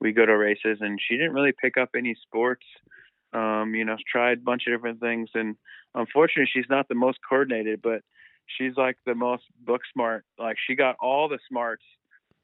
we 0.00 0.12
go 0.12 0.26
to 0.26 0.36
races, 0.36 0.78
and 0.80 1.00
she 1.00 1.16
didn't 1.16 1.32
really 1.32 1.52
pick 1.60 1.76
up 1.76 1.90
any 1.96 2.14
sports. 2.22 2.66
Um, 3.32 3.74
you 3.74 3.84
know, 3.84 3.96
tried 4.10 4.38
a 4.38 4.42
bunch 4.42 4.64
of 4.66 4.74
different 4.74 5.00
things, 5.00 5.30
and 5.34 5.56
unfortunately, 5.94 6.50
she's 6.52 6.68
not 6.68 6.88
the 6.88 6.94
most 6.94 7.18
coordinated, 7.26 7.80
but 7.82 8.02
she's 8.46 8.76
like 8.76 8.96
the 9.06 9.14
most 9.14 9.44
book 9.64 9.82
smart. 9.92 10.24
Like 10.38 10.56
she 10.66 10.74
got 10.74 10.96
all 11.00 11.28
the 11.28 11.38
smarts 11.48 11.84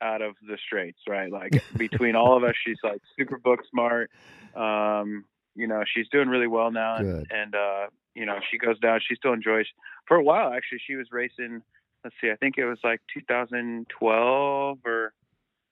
out 0.01 0.23
of 0.23 0.35
the 0.47 0.57
Straits, 0.65 1.01
right? 1.09 1.31
Like 1.31 1.63
between 1.77 2.17
all 2.17 2.37
of 2.37 2.45
us, 2.45 2.55
she's 2.65 2.79
like 2.83 3.03
super 3.19 3.39
book 3.39 3.61
smart. 3.71 4.11
Um, 4.55 5.25
you 5.55 5.67
know, 5.67 5.83
she's 5.93 6.09
doing 6.09 6.29
really 6.29 6.47
well 6.47 6.71
now, 6.71 6.97
and, 6.97 7.27
and 7.31 7.55
uh, 7.55 7.87
you 8.15 8.27
know, 8.27 8.39
she 8.51 8.59
goes 8.59 8.79
down. 8.79 9.01
She 9.07 9.15
still 9.15 9.33
enjoys. 9.33 9.67
For 10.07 10.17
a 10.17 10.23
while, 10.23 10.53
actually, 10.53 10.81
she 10.87 10.95
was 10.95 11.09
racing. 11.13 11.63
Let's 12.05 12.17
see, 12.21 12.31
I 12.31 12.37
think 12.37 12.59
it 12.59 12.65
was 12.65 12.79
like 12.85 13.01
2012 13.13 14.79
or 14.87 15.13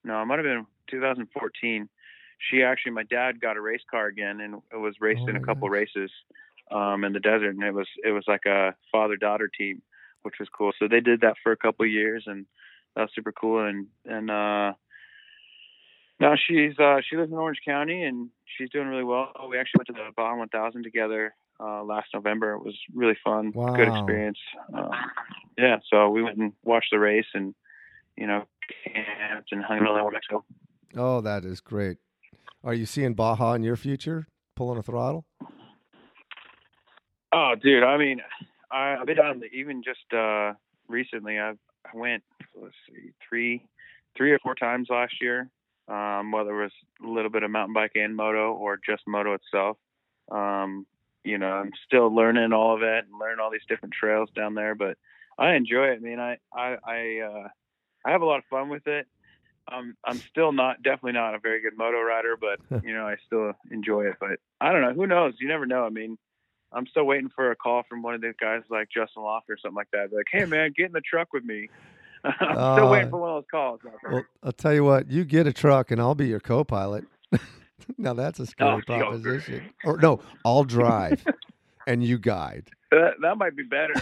no, 0.04 0.22
it 0.22 0.26
might 0.26 0.38
have 0.38 0.44
been 0.44 0.66
2014. 0.90 1.88
She 2.38 2.62
actually, 2.62 2.92
my 2.92 3.02
dad 3.02 3.40
got 3.40 3.56
a 3.56 3.60
race 3.60 3.82
car 3.90 4.06
again, 4.06 4.40
and 4.40 4.62
it 4.72 4.76
was 4.76 4.94
raced 5.00 5.22
Oh 5.24 5.28
in 5.28 5.36
a 5.36 5.40
couple 5.40 5.68
races 5.68 6.10
um, 6.70 7.04
in 7.04 7.12
the 7.12 7.20
desert, 7.20 7.50
and 7.50 7.62
it 7.62 7.74
was 7.74 7.88
it 8.04 8.10
was 8.10 8.24
like 8.26 8.46
a 8.46 8.74
father 8.92 9.16
daughter 9.16 9.48
team, 9.48 9.82
which 10.22 10.34
was 10.38 10.48
cool. 10.56 10.72
So 10.78 10.88
they 10.88 11.00
did 11.00 11.20
that 11.22 11.36
for 11.42 11.52
a 11.52 11.56
couple 11.56 11.86
years, 11.86 12.24
and 12.26 12.46
that 12.94 13.02
was 13.02 13.10
super 13.14 13.32
cool. 13.32 13.64
And 13.64 13.86
and 14.04 14.30
uh, 14.30 14.72
now 16.20 16.34
she's 16.36 16.78
uh, 16.78 17.00
she 17.08 17.16
lives 17.16 17.30
in 17.30 17.38
Orange 17.38 17.60
County, 17.64 18.02
and 18.02 18.30
she's 18.56 18.70
doing 18.70 18.88
really 18.88 19.04
well. 19.04 19.32
We 19.48 19.58
actually 19.58 19.80
went 19.80 19.88
to 19.88 19.92
the 19.94 20.12
Baja 20.16 20.36
1000 20.36 20.82
together 20.82 21.34
uh, 21.60 21.84
last 21.84 22.08
November. 22.14 22.54
It 22.54 22.64
was 22.64 22.76
really 22.94 23.16
fun, 23.24 23.50
good 23.50 23.88
experience. 23.88 24.38
Uh, 24.74 24.88
yeah, 25.56 25.78
so 25.90 26.08
we 26.10 26.22
went 26.22 26.38
and 26.38 26.52
watched 26.64 26.90
the 26.90 26.98
race, 26.98 27.26
and 27.34 27.54
you 28.16 28.26
know, 28.26 28.44
camped 28.84 29.52
and 29.52 29.62
hung 29.62 29.80
out 29.86 30.06
in 30.06 30.12
Mexico. 30.12 30.44
Oh, 30.96 31.20
that 31.20 31.44
is 31.44 31.60
great. 31.60 31.98
Are 32.66 32.74
you 32.74 32.84
seeing 32.84 33.14
Baja 33.14 33.52
in 33.52 33.62
your 33.62 33.76
future? 33.76 34.26
Pulling 34.56 34.76
a 34.76 34.82
throttle? 34.82 35.24
Oh, 37.32 37.54
dude. 37.62 37.84
I 37.84 37.96
mean, 37.96 38.20
I, 38.72 38.96
I've 38.96 39.06
been 39.06 39.20
on 39.20 39.38
the, 39.38 39.46
even 39.46 39.84
just 39.84 40.12
uh, 40.12 40.54
recently. 40.88 41.38
I've, 41.38 41.58
I 41.84 41.96
went 41.96 42.24
let's 42.60 42.74
see, 42.88 43.12
three, 43.28 43.64
three 44.16 44.32
or 44.32 44.40
four 44.40 44.56
times 44.56 44.88
last 44.90 45.14
year. 45.20 45.48
Um, 45.86 46.32
whether 46.32 46.60
it 46.60 46.64
was 46.64 46.72
a 47.04 47.08
little 47.08 47.30
bit 47.30 47.44
of 47.44 47.52
mountain 47.52 47.72
bike 47.72 47.92
and 47.94 48.16
moto 48.16 48.52
or 48.54 48.80
just 48.84 49.04
moto 49.06 49.34
itself. 49.34 49.76
Um, 50.32 50.88
you 51.22 51.38
know, 51.38 51.46
I'm 51.46 51.70
still 51.86 52.12
learning 52.12 52.52
all 52.52 52.74
of 52.74 52.82
it 52.82 53.04
and 53.04 53.20
learning 53.20 53.38
all 53.40 53.52
these 53.52 53.60
different 53.68 53.94
trails 53.94 54.28
down 54.34 54.56
there, 54.56 54.74
but 54.74 54.98
I 55.38 55.54
enjoy 55.54 55.90
it. 55.90 55.98
I 55.98 56.00
mean, 56.00 56.18
I 56.18 56.38
I 56.52 56.76
I, 56.84 57.18
uh, 57.20 57.48
I 58.04 58.10
have 58.10 58.22
a 58.22 58.26
lot 58.26 58.38
of 58.38 58.44
fun 58.50 58.70
with 58.70 58.88
it. 58.88 59.06
Um, 59.72 59.96
I'm 60.04 60.18
still 60.30 60.52
not 60.52 60.82
definitely 60.82 61.12
not 61.12 61.34
a 61.34 61.38
very 61.38 61.60
good 61.60 61.76
moto 61.76 62.00
rider, 62.00 62.36
but 62.40 62.60
you 62.84 62.94
know, 62.94 63.06
I 63.06 63.16
still 63.26 63.52
enjoy 63.70 64.06
it. 64.06 64.14
But 64.20 64.38
I 64.60 64.72
don't 64.72 64.82
know. 64.82 64.92
Who 64.94 65.06
knows? 65.06 65.34
You 65.40 65.48
never 65.48 65.66
know. 65.66 65.84
I 65.84 65.90
mean, 65.90 66.16
I'm 66.72 66.86
still 66.86 67.04
waiting 67.04 67.30
for 67.34 67.50
a 67.50 67.56
call 67.56 67.82
from 67.88 68.02
one 68.02 68.14
of 68.14 68.20
the 68.20 68.32
guys 68.40 68.62
like 68.70 68.88
Justin 68.94 69.22
Loft 69.22 69.50
or 69.50 69.56
something 69.60 69.76
like 69.76 69.88
that. 69.92 70.10
Be 70.10 70.16
like, 70.16 70.26
hey 70.30 70.44
man, 70.44 70.72
get 70.76 70.86
in 70.86 70.92
the 70.92 71.00
truck 71.00 71.32
with 71.32 71.44
me. 71.44 71.68
I'm 72.24 72.32
still 72.74 72.90
waiting 72.90 73.06
Uh, 73.08 73.10
for 73.10 73.20
one 73.20 73.30
of 73.30 73.36
those 73.36 73.50
calls. 73.50 73.80
Well, 74.10 74.24
I'll 74.42 74.52
tell 74.52 74.74
you 74.74 74.84
what. 74.84 75.10
You 75.10 75.24
get 75.24 75.46
a 75.46 75.52
truck, 75.52 75.90
and 75.90 76.00
I'll 76.00 76.14
be 76.14 76.26
your 76.28 76.40
co-pilot. 76.40 77.04
now 77.98 78.14
that's 78.14 78.40
a 78.40 78.46
scary 78.46 78.82
Oh, 78.88 78.98
proposition. 78.98 79.70
Or 79.84 79.96
no, 79.98 80.20
I'll 80.44 80.64
drive, 80.64 81.24
and 81.86 82.02
you 82.04 82.18
guide. 82.18 82.70
that, 82.90 83.14
that 83.22 83.36
might 83.38 83.56
be 83.56 83.62
better. 83.64 83.94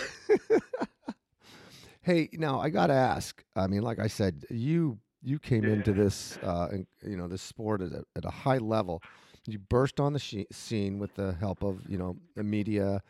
Hey, 2.03 2.29
now 2.35 2.61
I 2.61 2.69
got 2.69 2.89
to 2.89 2.93
ask. 2.95 3.43
I 3.57 3.67
mean, 3.67 3.81
like 3.83 3.99
I 3.99 4.09
said, 4.09 4.45
you 4.51 4.99
you 5.25 5.39
came 5.39 5.65
into 5.65 5.93
this, 5.93 6.39
uh, 6.43 6.69
and, 6.71 6.87
you 7.03 7.17
know, 7.17 7.27
this 7.27 7.43
sport 7.43 7.81
at 7.81 7.93
a, 7.93 8.05
at 8.15 8.25
a 8.25 8.31
high 8.31 8.59
level. 8.59 9.03
You 9.47 9.59
burst 9.59 9.99
on 10.01 10.13
the 10.13 10.19
she- 10.19 10.47
scene 10.53 10.99
with 10.99 11.15
the 11.15 11.33
help 11.35 11.63
of 11.63 11.81
you 11.89 11.99
know 11.99 12.17
the 12.35 12.43
media, 12.43 13.03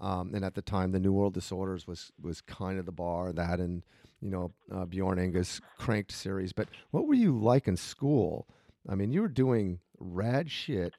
um, 0.00 0.34
and 0.34 0.44
at 0.44 0.54
the 0.54 0.62
time, 0.62 0.92
the 0.92 1.00
New 1.00 1.12
World 1.12 1.34
Disorders 1.34 1.86
was 1.86 2.12
was 2.20 2.40
kind 2.40 2.78
of 2.78 2.86
the 2.86 2.92
bar 2.92 3.32
that, 3.32 3.58
and 3.58 3.82
you 4.20 4.30
know 4.30 4.52
uh, 4.74 4.86
Bjorn 4.86 5.18
Enga's 5.18 5.60
Kranked 5.78 6.12
series. 6.12 6.52
But 6.52 6.68
what 6.92 7.06
were 7.06 7.14
you 7.14 7.38
like 7.38 7.68
in 7.68 7.76
school? 7.76 8.46
I 8.88 8.94
mean, 8.94 9.12
you 9.12 9.20
were 9.20 9.28
doing 9.28 9.80
rad 9.98 10.50
shit 10.50 10.94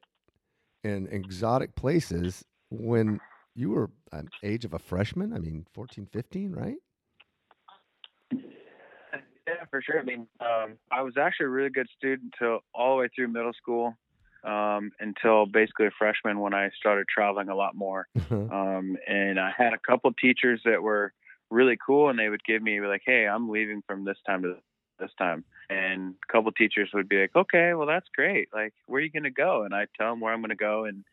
in 0.84 1.08
exotic 1.08 1.74
places 1.74 2.44
when 2.70 3.20
you 3.54 3.70
were 3.70 3.90
an 4.12 4.28
age 4.42 4.64
of 4.64 4.74
a 4.74 4.78
freshman. 4.78 5.32
I 5.32 5.38
mean, 5.38 5.66
14, 5.72 6.06
15, 6.06 6.52
right? 6.52 6.76
For 9.74 9.82
sure. 9.82 9.98
I 9.98 10.04
mean, 10.04 10.28
um, 10.38 10.78
I 10.92 11.02
was 11.02 11.14
actually 11.16 11.46
a 11.46 11.48
really 11.48 11.68
good 11.68 11.88
student 11.98 12.32
until 12.40 12.60
all 12.72 12.94
the 12.94 13.00
way 13.00 13.08
through 13.12 13.26
middle 13.26 13.52
school, 13.54 13.96
um, 14.44 14.92
until 15.00 15.46
basically 15.46 15.86
a 15.86 15.90
freshman 15.98 16.38
when 16.38 16.54
I 16.54 16.70
started 16.78 17.08
traveling 17.08 17.48
a 17.48 17.56
lot 17.56 17.74
more. 17.74 18.06
Um, 18.30 18.96
and 19.08 19.40
I 19.40 19.50
had 19.56 19.72
a 19.72 19.78
couple 19.78 20.12
teachers 20.12 20.60
that 20.64 20.80
were 20.80 21.12
really 21.50 21.76
cool, 21.84 22.08
and 22.08 22.16
they 22.16 22.28
would 22.28 22.44
give 22.44 22.62
me 22.62 22.80
like, 22.82 23.02
"Hey, 23.04 23.26
I'm 23.26 23.48
leaving 23.48 23.82
from 23.84 24.04
this 24.04 24.18
time 24.24 24.42
to 24.42 24.58
this 25.00 25.10
time," 25.18 25.44
and 25.68 26.14
a 26.22 26.32
couple 26.32 26.52
teachers 26.52 26.90
would 26.94 27.08
be 27.08 27.22
like, 27.22 27.34
"Okay, 27.34 27.74
well 27.74 27.88
that's 27.88 28.08
great. 28.14 28.50
Like, 28.54 28.74
where 28.86 29.00
are 29.00 29.04
you 29.04 29.10
gonna 29.10 29.30
go?" 29.32 29.64
And 29.64 29.74
I 29.74 29.88
tell 29.98 30.10
them 30.10 30.20
where 30.20 30.32
I'm 30.32 30.40
gonna 30.40 30.54
go, 30.54 30.84
and 30.84 31.04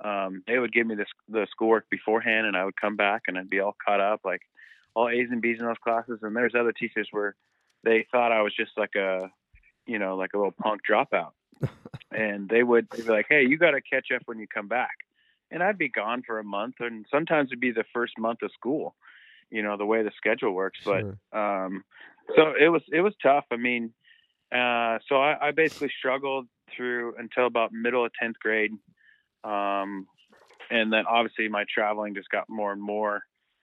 um, 0.00 0.42
they 0.48 0.58
would 0.58 0.72
give 0.72 0.88
me 0.88 0.96
this 0.96 1.12
the 1.28 1.46
schoolwork 1.52 1.88
beforehand, 1.88 2.48
and 2.48 2.56
I 2.56 2.64
would 2.64 2.80
come 2.80 2.96
back 2.96 3.22
and 3.28 3.38
I'd 3.38 3.48
be 3.48 3.60
all 3.60 3.76
caught 3.86 4.00
up, 4.00 4.22
like 4.24 4.42
all 4.94 5.08
A's 5.08 5.28
and 5.30 5.40
B's 5.40 5.60
in 5.60 5.66
those 5.66 5.84
classes. 5.84 6.18
And 6.22 6.34
there's 6.34 6.56
other 6.56 6.72
teachers 6.72 7.06
where 7.12 7.36
they 7.84 8.06
thought 8.10 8.32
I 8.32 8.42
was 8.42 8.54
just 8.54 8.72
like 8.76 8.94
a, 8.96 9.30
you 9.86 9.98
know, 9.98 10.16
like 10.16 10.30
a 10.34 10.38
little 10.38 10.54
punk 10.62 10.82
dropout, 10.88 11.32
and 12.10 12.48
they 12.48 12.62
would 12.62 12.88
be 12.90 13.02
like, 13.02 13.26
"Hey, 13.28 13.44
you 13.46 13.58
got 13.58 13.72
to 13.72 13.80
catch 13.80 14.06
up 14.14 14.22
when 14.26 14.38
you 14.38 14.46
come 14.52 14.68
back." 14.68 14.96
And 15.50 15.62
I'd 15.62 15.78
be 15.78 15.88
gone 15.88 16.22
for 16.26 16.38
a 16.38 16.44
month, 16.44 16.76
and 16.80 17.06
sometimes 17.10 17.48
it'd 17.48 17.60
be 17.60 17.70
the 17.70 17.84
first 17.94 18.18
month 18.18 18.42
of 18.42 18.50
school, 18.52 18.94
you 19.50 19.62
know, 19.62 19.76
the 19.76 19.86
way 19.86 20.02
the 20.02 20.10
schedule 20.16 20.52
works. 20.52 20.78
But 20.84 21.00
Sure. 21.00 21.64
um, 21.66 21.84
so 22.36 22.52
it 22.58 22.68
was 22.68 22.82
it 22.92 23.00
was 23.00 23.14
tough. 23.22 23.44
I 23.50 23.56
mean, 23.56 23.92
uh, 24.52 24.98
so 25.08 25.16
I, 25.16 25.48
I 25.48 25.50
basically 25.52 25.90
struggled 25.98 26.46
through 26.76 27.14
until 27.18 27.46
about 27.46 27.72
middle 27.72 28.04
of 28.04 28.12
tenth 28.20 28.38
grade, 28.38 28.72
um, 29.44 30.06
and 30.70 30.92
then 30.92 31.04
obviously 31.08 31.48
my 31.48 31.64
traveling 31.72 32.14
just 32.14 32.28
got 32.28 32.48
more 32.48 32.72
and 32.72 32.82
more, 32.82 33.22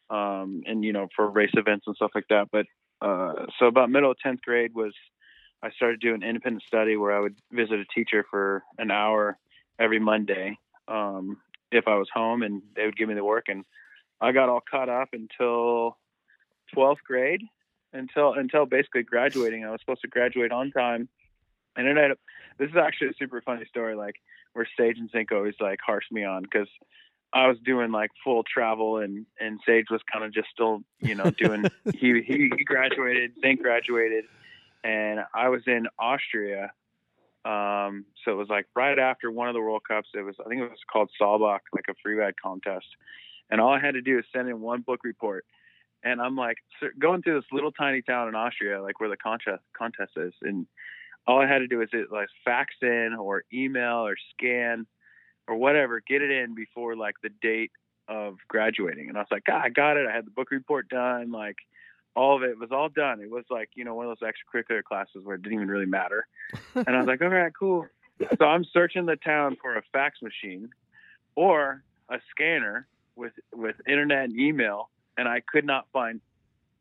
um, 0.10 0.64
and 0.66 0.84
you 0.84 0.94
know 0.94 1.08
for 1.16 1.30
race 1.30 1.54
events 1.54 1.86
and 1.88 1.96
stuff 1.96 2.12
like 2.16 2.28
that. 2.30 2.48
But 2.52 2.66
uh, 3.02 3.34
so 3.60 3.68
about 3.68 3.90
middle 3.90 4.12
of 4.12 4.18
tenth 4.20 4.42
grade 4.42 4.74
was 4.74 4.94
I 5.62 5.72
started 5.72 6.00
doing 6.00 6.22
independent 6.22 6.64
study 6.64 6.96
where 6.96 7.16
I 7.16 7.20
would 7.20 7.36
visit 7.52 7.80
a 7.80 7.86
teacher 7.86 8.26
for 8.30 8.64
an 8.78 8.92
hour 8.92 9.38
every 9.80 10.00
Monday 10.00 10.58
um, 10.88 11.38
if 11.72 11.88
I 11.88 11.96
was 11.96 12.08
home, 12.14 12.44
and 12.44 12.62
they 12.76 12.86
would 12.86 12.98
give 12.98 13.10
me 13.10 13.16
the 13.16 13.24
work, 13.24 13.46
and 13.48 13.66
I 14.22 14.32
got 14.32 14.50
all 14.50 14.62
caught 14.70 14.90
up 14.90 15.10
until 15.14 15.98
12th 16.76 17.04
grade 17.06 17.42
until 17.94 18.34
until 18.34 18.66
basically 18.66 19.04
graduating. 19.04 19.66
I 19.66 19.72
was 19.72 19.80
supposed 19.82 20.02
to 20.02 20.08
graduate 20.08 20.52
on 20.52 20.72
time, 20.72 21.10
and 21.76 21.88
ended 21.88 22.12
up. 22.12 22.20
This 22.58 22.70
is 22.70 22.78
actually 22.78 23.10
a 23.10 23.14
super 23.18 23.42
funny 23.42 23.66
story, 23.66 23.96
like 23.96 24.16
where 24.54 24.68
Sage 24.78 24.98
and 24.98 25.10
Zink 25.10 25.32
always 25.32 25.56
like 25.60 25.80
harsh 25.86 26.06
me 26.12 26.24
on 26.24 26.44
because 26.44 26.68
I 27.36 27.48
was 27.48 27.58
doing 27.66 27.92
like 27.92 28.12
full 28.24 28.44
travel, 28.44 28.98
and 28.98 29.26
and 29.40 29.60
Sage 29.66 29.88
was 29.92 30.02
kind 30.12 30.24
of 30.24 30.34
just 30.34 30.48
still, 30.52 30.80
you 31.02 31.16
know, 31.16 31.30
doing. 31.32 31.66
he, 31.94 32.22
he 32.26 32.50
he 32.58 32.64
graduated, 32.64 33.34
Zink 33.42 33.62
graduated, 33.62 34.24
and 34.84 35.20
I 35.34 35.50
was 35.50 35.62
in 35.68 35.88
Austria. 36.00 36.72
Um, 37.44 38.06
so 38.24 38.32
it 38.32 38.36
was 38.36 38.48
like 38.50 38.68
right 38.74 38.98
after 38.98 39.30
one 39.30 39.50
of 39.50 39.54
the 39.54 39.60
World 39.60 39.84
Cups. 39.88 40.08
It 40.16 40.22
was 40.22 40.36
I 40.44 40.48
think 40.48 40.62
it 40.62 40.70
was 40.70 40.80
called 40.92 41.12
Saalbach, 41.22 41.60
like 41.74 41.86
a 41.90 41.94
free 42.02 42.16
ride 42.16 42.36
contest, 42.42 42.88
and 43.52 43.60
all 43.60 43.74
I 43.74 43.80
had 43.82 43.96
to 43.96 44.02
do 44.02 44.18
is 44.18 44.26
send 44.34 44.48
in 44.48 44.62
one 44.62 44.82
book 44.82 45.02
report 45.04 45.46
and 46.06 46.22
I'm 46.22 46.36
like 46.36 46.58
going 47.00 47.24
through 47.24 47.42
this 47.42 47.50
little 47.52 47.72
tiny 47.72 48.02
town 48.04 48.30
in 48.30 48.36
Austria, 48.36 48.82
like 48.82 49.00
where 49.00 49.10
the 49.10 49.18
contest 49.18 49.64
contest 49.78 50.12
is, 50.16 50.34
and 50.44 50.68
all 51.28 51.42
I 51.42 51.48
had 51.48 51.60
to 51.60 51.68
do 51.68 51.82
is 51.82 51.90
it 51.92 52.12
like 52.12 52.28
fax 52.46 52.76
in 52.82 53.16
or 53.20 53.44
email 53.52 54.06
or 54.06 54.16
scan 54.32 54.86
or 55.48 55.56
whatever, 55.56 56.02
get 56.02 56.22
it 56.22 56.32
in 56.32 56.56
before 56.56 56.96
like 56.96 57.16
the 57.22 57.30
date 57.42 57.72
of 58.08 58.38
graduating. 58.48 59.10
And 59.10 59.18
I 59.18 59.22
was 59.22 59.28
like, 59.32 59.46
God, 59.46 59.62
I 59.64 59.70
got 59.70 59.98
it. 59.98 60.08
I 60.08 60.14
had 60.14 60.26
the 60.26 60.32
book 60.32 60.52
report 60.52 60.90
done, 60.90 61.32
like 61.32 61.58
all 62.16 62.36
of 62.36 62.44
it 62.44 62.58
was 62.58 62.72
all 62.72 62.90
done. 62.90 63.20
It 63.22 63.30
was 63.30 63.46
like 63.50 63.70
you 63.76 63.84
know 63.86 63.96
one 63.96 64.08
of 64.08 64.18
those 64.20 64.30
extracurricular 64.30 64.84
classes 64.84 65.24
where 65.24 65.36
it 65.36 65.42
didn't 65.42 65.58
even 65.58 65.68
really 65.70 65.86
matter. 65.86 66.28
and 66.76 66.90
I 66.90 66.98
was 66.98 67.08
like, 67.08 67.22
all 67.22 67.30
right, 67.30 67.52
cool. 67.58 67.88
So 68.40 68.46
I'm 68.46 68.64
searching 68.64 69.06
the 69.06 69.18
town 69.18 69.58
for 69.62 69.76
a 69.76 69.82
fax 69.92 70.22
machine 70.22 70.70
or 71.36 71.84
a 72.10 72.20
scanner 72.32 72.88
with 73.16 73.34
with 73.54 73.76
internet 73.88 74.26
and 74.26 74.40
email 74.40 74.90
and 75.18 75.28
I 75.28 75.42
could 75.42 75.66
not 75.66 75.88
find 75.94 76.22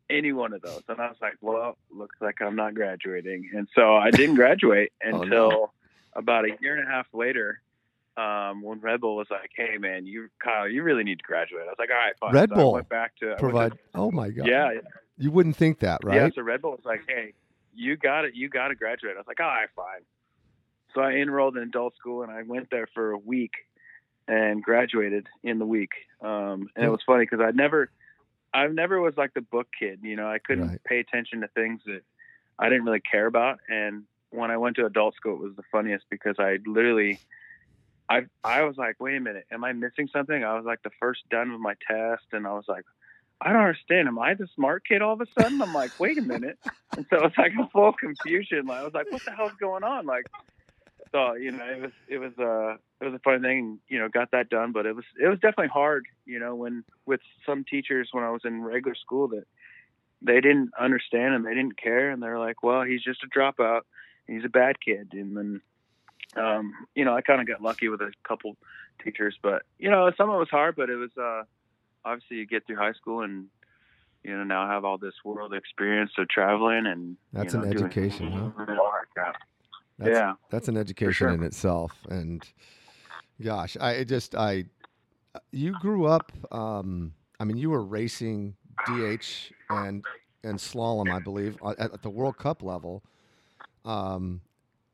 any 0.09 0.33
one 0.33 0.53
of 0.53 0.61
those. 0.61 0.81
And 0.87 0.99
I 0.99 1.07
was 1.07 1.17
like, 1.21 1.35
well, 1.41 1.77
looks 1.89 2.15
like 2.21 2.41
I'm 2.41 2.55
not 2.55 2.75
graduating. 2.75 3.49
And 3.55 3.67
so 3.73 3.95
I 3.95 4.11
didn't 4.11 4.35
graduate 4.35 4.91
Oh, 5.05 5.21
until 5.21 5.49
no. 5.49 5.71
about 6.13 6.45
a 6.45 6.49
year 6.61 6.77
and 6.77 6.87
a 6.87 6.91
half 6.91 7.07
later. 7.13 7.61
Um, 8.17 8.61
when 8.61 8.79
Red 8.79 9.01
Bull 9.01 9.15
was 9.17 9.27
like, 9.29 9.51
"Hey, 9.55 9.77
man, 9.77 10.05
you 10.05 10.29
Kyle, 10.43 10.67
you 10.69 10.83
really 10.83 11.03
need 11.03 11.19
to 11.19 11.23
graduate." 11.25 11.63
I 11.63 11.69
was 11.69 11.75
like, 11.77 11.89
"All 11.89 11.97
right, 11.97 12.17
fine." 12.19 12.33
Red 12.33 12.49
So 12.49 12.55
Bull 12.55 12.69
I 12.71 12.73
went 12.75 12.89
back 12.89 13.15
to 13.17 13.25
went 13.27 13.37
to- 13.37 13.41
Provide. 13.43 13.73
Oh 13.93 14.11
my 14.11 14.29
God. 14.29 14.47
yeah, 14.47 14.71
You 15.17 15.31
wouldn't 15.31 15.55
think 15.57 15.79
that, 15.79 16.01
right? 16.03 16.15
yeah. 16.15 16.29
So 16.33 16.41
Red 16.41 16.61
Bull 16.61 16.71
was 16.71 16.85
like, 16.85 17.03
"Hey, 17.07 17.33
you 17.73 17.97
got 17.97 18.23
it. 18.25 18.33
You 18.35 18.47
got 18.49 18.69
to 18.69 18.75
graduate." 18.75 19.15
I 19.15 19.19
was 19.19 19.27
like, 19.27 19.39
"All 19.41 19.47
right, 19.47 19.69
fine." 19.75 20.01
So 20.93 21.01
I 21.01 21.11
enrolled 21.13 21.57
in 21.57 21.63
adult 21.63 21.95
school 21.97 22.23
and 22.23 22.31
I 22.31 22.43
went 22.43 22.69
there 22.69 22.87
for 22.93 23.11
a 23.11 23.17
week 23.17 23.51
and 24.29 24.63
graduated 24.63 25.27
in 25.43 25.59
the 25.59 25.65
week. 25.65 25.91
Um, 26.21 26.69
and 26.75 26.85
it 26.85 26.89
was 26.89 27.01
funny 27.05 27.23
because 27.29 27.41
I 27.41 27.51
never, 27.51 27.91
I 28.53 28.65
never 28.67 29.01
was 29.01 29.15
like 29.17 29.33
the 29.33 29.41
book 29.41 29.67
kid. 29.77 29.99
You 30.03 30.15
know, 30.15 30.27
I 30.29 30.39
couldn't 30.39 30.69
Right. 30.69 30.83
pay 30.85 30.99
attention 30.99 31.41
to 31.41 31.49
things 31.49 31.81
that 31.85 32.01
I 32.57 32.69
didn't 32.69 32.85
really 32.85 33.01
care 33.01 33.25
about. 33.25 33.59
And 33.67 34.05
when 34.29 34.51
I 34.51 34.57
went 34.57 34.77
to 34.77 34.85
adult 34.85 35.15
school, 35.15 35.33
it 35.33 35.41
was 35.41 35.55
the 35.57 35.63
funniest 35.69 36.05
because 36.09 36.37
I 36.39 36.59
literally, 36.65 37.19
I 38.09 38.21
I 38.43 38.63
was 38.63 38.77
like, 38.77 38.99
wait 38.99 39.17
a 39.17 39.19
minute, 39.19 39.45
am 39.51 39.63
I 39.63 39.73
missing 39.73 40.09
something? 40.11 40.43
I 40.43 40.55
was 40.55 40.65
like 40.65 40.83
the 40.83 40.91
first 40.99 41.21
done 41.29 41.51
with 41.51 41.61
my 41.61 41.75
test, 41.87 42.25
and 42.31 42.47
I 42.47 42.53
was 42.53 42.65
like. 42.67 42.85
I 43.41 43.51
don't 43.51 43.63
understand. 43.63 44.07
Am 44.07 44.17
I 44.17 44.33
the 44.33 44.47
smart 44.55 44.87
kid 44.87 45.01
all 45.01 45.11
of 45.11 45.19
a 45.19 45.25
sudden? 45.37 45.61
I'm 45.61 45.73
like, 45.73 45.99
wait 45.99 46.17
a 46.17 46.21
minute. 46.21 46.57
And 46.95 47.05
so 47.09 47.25
it's 47.25 47.37
like 47.37 47.51
a 47.59 47.67
full 47.67 47.91
confusion. 47.91 48.65
Like, 48.65 48.79
I 48.79 48.83
was 48.83 48.93
like, 48.93 49.11
what 49.11 49.25
the 49.25 49.31
hell's 49.31 49.51
going 49.59 49.83
on? 49.83 50.05
Like, 50.05 50.25
so 51.11 51.33
you 51.33 51.51
know, 51.51 51.65
it 51.65 51.81
was 51.81 51.91
it 52.07 52.17
was 52.17 52.31
uh 52.39 52.75
it 53.01 53.05
was 53.05 53.13
a 53.13 53.19
fun 53.19 53.41
thing. 53.41 53.79
You 53.87 53.99
know, 53.99 54.09
got 54.09 54.31
that 54.31 54.49
done, 54.49 54.71
but 54.71 54.85
it 54.85 54.95
was 54.95 55.05
it 55.21 55.27
was 55.27 55.39
definitely 55.39 55.67
hard. 55.67 56.05
You 56.25 56.39
know, 56.39 56.55
when 56.55 56.83
with 57.05 57.21
some 57.45 57.63
teachers 57.63 58.09
when 58.11 58.23
I 58.23 58.31
was 58.31 58.41
in 58.45 58.63
regular 58.63 58.95
school 58.95 59.27
that 59.29 59.43
they 60.21 60.41
didn't 60.41 60.71
understand 60.79 61.35
and 61.35 61.45
they 61.45 61.53
didn't 61.53 61.77
care, 61.77 62.11
and 62.11 62.21
they're 62.21 62.39
like, 62.39 62.63
well, 62.63 62.83
he's 62.83 63.03
just 63.03 63.23
a 63.23 63.27
dropout. 63.27 63.81
He's 64.27 64.45
a 64.45 64.49
bad 64.49 64.79
kid, 64.79 65.09
and 65.13 65.37
then 65.37 65.61
um, 66.35 66.73
you 66.95 67.05
know, 67.05 67.15
I 67.15 67.21
kind 67.21 67.41
of 67.41 67.47
got 67.47 67.61
lucky 67.61 67.87
with 67.89 68.01
a 68.01 68.11
couple 68.27 68.55
teachers, 69.03 69.37
but 69.41 69.63
you 69.79 69.89
know, 69.89 70.11
some 70.17 70.29
of 70.29 70.35
it 70.35 70.39
was 70.39 70.49
hard, 70.49 70.75
but 70.75 70.89
it 70.89 70.95
was 70.95 71.11
uh 71.17 71.43
obviously 72.03 72.37
you 72.37 72.45
get 72.45 72.65
through 72.67 72.75
high 72.77 72.93
school 72.93 73.21
and 73.21 73.47
you 74.23 74.35
know 74.35 74.43
now 74.43 74.67
have 74.67 74.85
all 74.85 74.97
this 74.97 75.13
world 75.23 75.53
experience 75.53 76.11
of 76.17 76.27
traveling 76.29 76.85
and 76.85 77.17
That's 77.33 77.53
you 77.53 77.59
know, 77.59 77.65
an 77.65 77.71
doing- 77.71 77.83
education, 77.85 78.31
huh? 78.31 78.65
all 78.79 78.93
that. 79.15 79.35
That's, 79.97 80.11
yeah. 80.11 80.33
That's 80.49 80.67
an 80.67 80.75
education 80.77 81.13
sure. 81.13 81.29
in 81.29 81.41
itself. 81.43 81.93
And 82.09 82.45
gosh, 83.41 83.77
I 83.79 84.03
just 84.03 84.35
I 84.35 84.65
you 85.51 85.73
grew 85.79 86.05
up 86.05 86.31
um 86.51 87.13
I 87.39 87.43
mean 87.45 87.57
you 87.57 87.69
were 87.69 87.83
racing 87.83 88.55
DH 88.87 89.51
and 89.69 90.03
and 90.43 90.59
slalom, 90.59 91.11
I 91.11 91.19
believe, 91.19 91.57
at, 91.65 91.79
at 91.79 92.01
the 92.03 92.09
World 92.09 92.37
Cup 92.37 92.61
level. 92.61 93.03
Um 93.85 94.41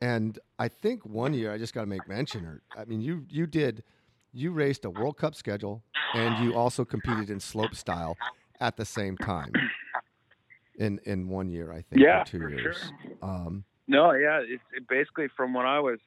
and 0.02 0.40
I 0.60 0.68
think 0.68 1.06
one 1.06 1.34
year 1.34 1.52
I 1.54 1.58
just 1.58 1.74
got 1.74 1.82
to 1.82 1.88
make 1.88 2.08
mention 2.08 2.46
or 2.46 2.64
I 2.76 2.86
mean 2.86 3.02
you 3.02 3.26
you 3.30 3.48
did 3.48 3.84
you 4.32 4.52
raced 4.52 4.86
a 4.86 4.90
World 4.90 5.18
Cup 5.18 5.36
schedule 5.36 5.86
and 6.14 6.40
you 6.40 6.56
also 6.56 6.86
competed 6.86 7.30
in 7.30 7.40
slope 7.40 7.76
style 7.76 8.20
at 8.60 8.78
the 8.78 8.86
same 8.86 9.18
time. 9.18 9.62
In 10.76 11.00
in 11.06 11.28
one 11.28 11.50
year, 11.50 11.72
I 11.72 11.82
think, 11.82 12.08
Yeah, 12.08 12.14
or 12.14 12.22
two 12.22 12.40
for 12.40 12.50
years. 12.50 12.94
sure. 12.94 12.94
Um, 13.22 13.66
No, 13.88 14.14
yeah, 14.14 14.42
it's 14.44 14.64
it 14.74 14.88
basically 14.88 15.28
from 15.36 15.54
when 15.54 15.66
I 15.66 15.80
was, 15.80 16.00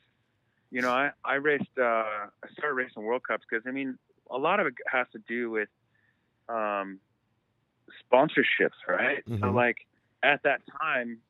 you 0.71 0.83
know, 0.83 0.91
I 0.91 1.11
I 1.25 1.35
raced, 1.35 1.71
uh, 1.79 1.83
I 1.85 2.49
started 2.53 2.75
racing 2.75 3.05
World 3.05 3.23
Cups 3.29 3.45
because 3.49 3.65
I 3.67 3.73
mean, 3.73 3.99
a 4.31 4.39
lot 4.39 4.61
of 4.61 4.67
it 4.67 4.75
has 4.91 5.07
to 5.13 5.21
do 5.29 5.51
with, 5.51 5.69
um, 6.49 7.01
sponsorships, 8.13 8.79
right? 8.89 9.25
So 9.41 9.51
Mhm. 9.51 9.53
like 9.53 9.77
at 10.23 10.43
that 10.45 10.63
time, 10.81 11.21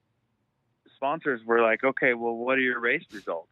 sponsors 0.95 1.45
were 1.45 1.63
like, 1.63 1.85
okay, 1.85 2.15
well, 2.15 2.35
what 2.35 2.59
are 2.59 2.63
your 2.63 2.81
race 2.81 3.05
results? 3.13 3.49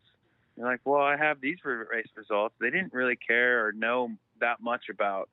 You're 0.57 0.66
like, 0.66 0.81
well, 0.85 1.00
I 1.00 1.16
have 1.16 1.40
these 1.40 1.59
race 1.64 2.09
results. 2.14 2.55
They 2.61 2.70
didn't 2.70 2.92
really 2.92 3.16
care 3.16 3.66
or 3.66 3.72
know 3.72 4.11
that 4.40 4.61
much 4.61 4.88
about 4.90 5.28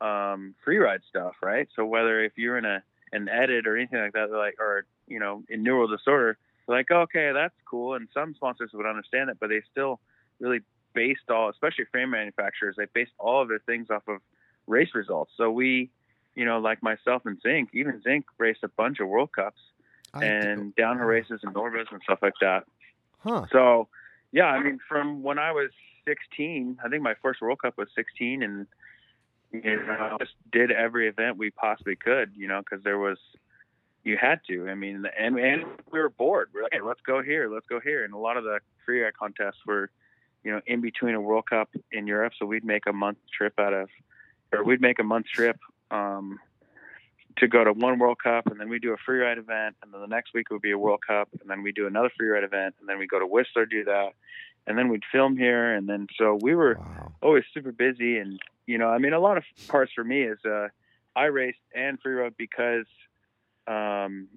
um, 0.00 0.54
free 0.64 0.78
ride 0.78 1.00
stuff, 1.08 1.34
right? 1.42 1.68
So 1.74 1.84
whether 1.84 2.22
if 2.22 2.32
you're 2.36 2.58
in 2.58 2.64
a 2.64 2.82
an 3.12 3.28
edit 3.28 3.66
or 3.66 3.76
anything 3.76 4.00
like 4.00 4.12
that, 4.12 4.28
they're 4.28 4.38
like, 4.38 4.58
or 4.58 4.86
you 5.06 5.20
know, 5.20 5.42
in 5.48 5.62
New 5.62 5.76
World 5.76 5.90
Disorder, 5.90 6.36
they're 6.66 6.76
like, 6.76 6.90
okay, 6.90 7.32
that's 7.32 7.54
cool. 7.68 7.94
And 7.94 8.08
some 8.12 8.34
sponsors 8.34 8.70
would 8.74 8.86
understand 8.86 9.30
it, 9.30 9.38
but 9.40 9.50
they 9.50 9.62
still 9.70 10.00
really 10.40 10.60
based 10.94 11.30
all, 11.30 11.48
especially 11.48 11.84
frame 11.90 12.10
manufacturers, 12.10 12.76
they 12.76 12.86
based 12.92 13.12
all 13.18 13.42
of 13.42 13.48
their 13.48 13.60
things 13.60 13.90
off 13.90 14.06
of 14.08 14.20
race 14.66 14.94
results. 14.94 15.32
So 15.36 15.50
we, 15.50 15.90
you 16.34 16.44
know, 16.44 16.58
like 16.58 16.82
myself 16.82 17.22
and 17.26 17.40
Zink, 17.40 17.70
even 17.72 18.00
Zink 18.02 18.24
raced 18.38 18.62
a 18.62 18.68
bunch 18.68 19.00
of 19.00 19.08
World 19.08 19.32
Cups 19.32 19.60
I 20.14 20.24
and 20.24 20.74
downhill 20.74 21.06
races 21.06 21.40
and 21.42 21.54
NORBAs 21.54 21.90
and 21.90 22.00
stuff 22.02 22.18
like 22.22 22.34
that. 22.40 22.64
huh? 23.18 23.46
So, 23.50 23.88
yeah, 24.32 24.46
I 24.46 24.62
mean, 24.62 24.78
from 24.88 25.22
when 25.22 25.38
I 25.38 25.52
was 25.52 25.70
16, 26.06 26.78
I 26.84 26.88
think 26.88 27.02
my 27.02 27.14
first 27.22 27.40
World 27.40 27.60
Cup 27.60 27.76
was 27.76 27.88
16, 27.94 28.42
and 28.42 28.66
you 29.52 29.60
know, 29.62 30.16
just 30.18 30.32
did 30.52 30.70
every 30.72 31.08
event 31.08 31.36
we 31.36 31.50
possibly 31.50 31.96
could, 31.96 32.32
you 32.36 32.48
know, 32.48 32.60
because 32.60 32.82
there 32.82 32.98
was, 32.98 33.18
you 34.02 34.16
had 34.20 34.40
to. 34.48 34.68
I 34.68 34.74
mean, 34.74 35.04
and 35.18 35.38
and 35.38 35.64
we 35.90 36.00
were 36.00 36.10
bored. 36.10 36.50
We 36.52 36.60
are 36.60 36.64
like, 36.64 36.72
hey, 36.74 36.80
let's 36.80 37.00
go 37.02 37.22
here, 37.22 37.48
let's 37.48 37.66
go 37.66 37.80
here, 37.80 38.04
and 38.04 38.12
a 38.12 38.18
lot 38.18 38.36
of 38.36 38.44
the 38.44 38.58
free 38.84 39.02
ride 39.02 39.16
contests 39.16 39.64
were, 39.66 39.90
you 40.42 40.50
know, 40.50 40.60
in 40.66 40.80
between 40.80 41.14
a 41.14 41.20
World 41.20 41.46
Cup 41.48 41.70
in 41.92 42.06
Europe, 42.06 42.32
so 42.38 42.46
we'd 42.46 42.64
make 42.64 42.86
a 42.86 42.92
month 42.92 43.18
trip 43.32 43.54
out 43.58 43.72
of, 43.72 43.88
or 44.52 44.64
we'd 44.64 44.80
make 44.80 44.98
a 44.98 45.04
month 45.04 45.26
trip. 45.26 45.58
Um, 45.90 46.38
to 47.38 47.48
go 47.48 47.64
to 47.64 47.72
one 47.72 47.98
World 47.98 48.18
Cup, 48.22 48.46
and 48.46 48.60
then 48.60 48.68
we 48.68 48.78
do 48.78 48.92
a 48.92 48.96
free 49.04 49.18
ride 49.20 49.38
event, 49.38 49.76
and 49.82 49.92
then 49.92 50.00
the 50.00 50.06
next 50.06 50.34
week 50.34 50.50
would 50.50 50.62
be 50.62 50.70
a 50.70 50.78
World 50.78 51.00
Cup, 51.06 51.28
and 51.40 51.48
then 51.50 51.62
we 51.62 51.72
do 51.72 51.86
another 51.86 52.10
free 52.16 52.28
ride 52.28 52.44
event, 52.44 52.76
and 52.80 52.88
then 52.88 52.98
we 52.98 53.06
go 53.06 53.18
to 53.18 53.26
Whistler 53.26 53.66
do 53.66 53.84
that, 53.84 54.10
and 54.66 54.78
then 54.78 54.88
we'd 54.88 55.02
film 55.10 55.36
here, 55.36 55.74
and 55.74 55.88
then 55.88 56.06
so 56.18 56.34
we 56.34 56.54
were 56.54 56.78
Wow. 56.78 57.12
always 57.22 57.44
super 57.52 57.72
busy, 57.72 58.18
and 58.18 58.38
you 58.66 58.78
know, 58.78 58.88
I 58.88 58.98
mean, 58.98 59.12
a 59.12 59.20
lot 59.20 59.36
of 59.36 59.44
parts 59.68 59.92
for 59.94 60.04
me 60.04 60.22
is 60.22 60.38
uh, 60.44 60.68
I 61.16 61.24
raced 61.24 61.58
and 61.74 61.98
free 62.00 62.14
rode 62.14 62.36
because 62.36 62.86
um, 63.66 64.28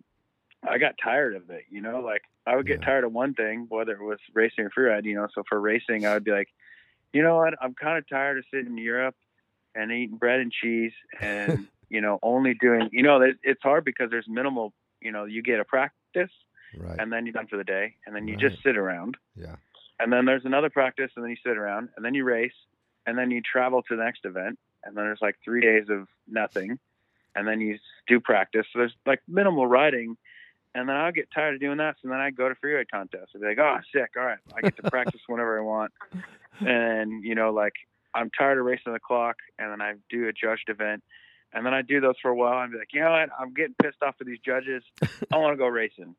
I 0.67 0.77
got 0.79 0.95
tired 1.01 1.35
of 1.35 1.49
it. 1.49 1.63
You 1.69 1.81
know, 1.81 1.99
like 2.01 2.21
I 2.45 2.55
would 2.55 2.67
get 2.67 2.79
Yeah. 2.79 2.85
tired 2.85 3.03
of 3.03 3.13
one 3.13 3.33
thing, 3.33 3.67
whether 3.69 3.93
it 3.93 4.01
was 4.01 4.19
racing 4.33 4.65
or 4.65 4.69
free 4.71 4.85
ride. 4.85 5.05
You 5.05 5.15
know, 5.15 5.27
so 5.33 5.43
for 5.47 5.59
racing, 5.59 6.05
I 6.05 6.13
would 6.13 6.23
be 6.23 6.31
like, 6.31 6.49
you 7.13 7.23
know 7.23 7.37
what, 7.37 7.53
I'm 7.61 7.73
kind 7.73 7.97
of 7.97 8.07
tired 8.09 8.37
of 8.37 8.45
sitting 8.51 8.67
in 8.67 8.77
Europe 8.77 9.15
and 9.75 9.91
eating 9.91 10.17
bread 10.17 10.39
and 10.39 10.51
cheese 10.51 10.93
and 11.21 11.67
you 11.89 12.01
know 12.01 12.19
only 12.23 12.53
doing 12.53 12.89
you 12.91 13.03
know 13.03 13.21
it's 13.43 13.61
hard 13.61 13.83
because 13.85 14.09
there's 14.09 14.27
minimal 14.27 14.73
you 15.01 15.11
know 15.11 15.25
you 15.25 15.41
get 15.41 15.59
a 15.59 15.65
practice 15.65 16.31
Right. 16.77 16.99
and 16.99 17.11
then 17.13 17.25
you're 17.25 17.33
done 17.33 17.47
for 17.47 17.55
the 17.57 17.63
day 17.63 17.95
and 18.05 18.13
then 18.15 18.27
you 18.27 18.33
Right. 18.35 18.49
just 18.49 18.61
sit 18.61 18.77
around 18.77 19.15
yeah. 19.35 19.55
and 20.01 20.11
then 20.11 20.25
there's 20.25 20.43
another 20.45 20.69
practice 20.69 21.09
and 21.15 21.23
then 21.23 21.29
you 21.31 21.37
sit 21.43 21.57
around 21.57 21.89
and 21.95 22.03
then 22.03 22.13
you 22.13 22.25
race 22.25 22.51
and 23.05 23.17
then 23.17 23.31
you 23.31 23.41
travel 23.41 23.81
to 23.83 23.95
the 23.95 24.03
next 24.03 24.25
event 24.25 24.59
and 24.83 24.95
then 24.95 25.05
there's 25.05 25.21
like 25.21 25.37
three 25.45 25.61
days 25.61 25.85
of 25.89 26.07
nothing 26.27 26.77
and 27.35 27.47
then 27.47 27.61
you 27.61 27.79
do 28.07 28.19
practice 28.19 28.65
so 28.73 28.79
there's 28.79 28.93
like 29.05 29.21
minimal 29.29 29.65
riding 29.65 30.17
and 30.75 30.87
then 30.89 30.95
I'll 30.97 31.13
get 31.13 31.29
tired 31.33 31.55
of 31.55 31.61
doing 31.61 31.77
that 31.77 31.95
so 32.01 32.09
then 32.09 32.19
I 32.19 32.31
go 32.31 32.49
to 32.49 32.55
freeride 32.55 32.91
contests 32.91 33.29
I'll 33.33 33.39
be 33.41 33.47
like 33.47 33.59
oh 33.59 33.77
sick 33.93 34.11
all 34.17 34.25
right 34.25 34.39
I 34.55 34.59
get 34.61 34.75
to 34.83 34.91
practice 34.91 35.21
whenever 35.27 35.57
I 35.57 35.63
want 35.63 35.93
and 36.59 37.23
you 37.23 37.33
know 37.33 37.51
like 37.51 37.73
I'm 38.13 38.29
tired 38.37 38.57
of 38.57 38.65
racing 38.65 38.91
the 38.93 38.99
clock 38.99 39.37
and 39.57 39.71
then 39.71 39.81
I 39.81 39.93
do 40.09 40.27
a 40.27 40.33
judged 40.33 40.67
event 40.69 41.01
and 41.53 41.65
then 41.65 41.73
I 41.73 41.81
do 41.81 41.99
those 41.99 42.15
for 42.21 42.29
a 42.29 42.35
while 42.35 42.61
and 42.63 42.71
be 42.71 42.77
like 42.77 42.89
you 42.93 43.01
know 43.01 43.11
what 43.11 43.29
I'm 43.39 43.53
getting 43.53 43.75
pissed 43.81 44.01
off 44.01 44.15
with 44.19 44.27
these 44.27 44.39
judges 44.45 44.83
I 45.31 45.37
want 45.37 45.53
to 45.53 45.57
go 45.57 45.67
racing 45.67 46.15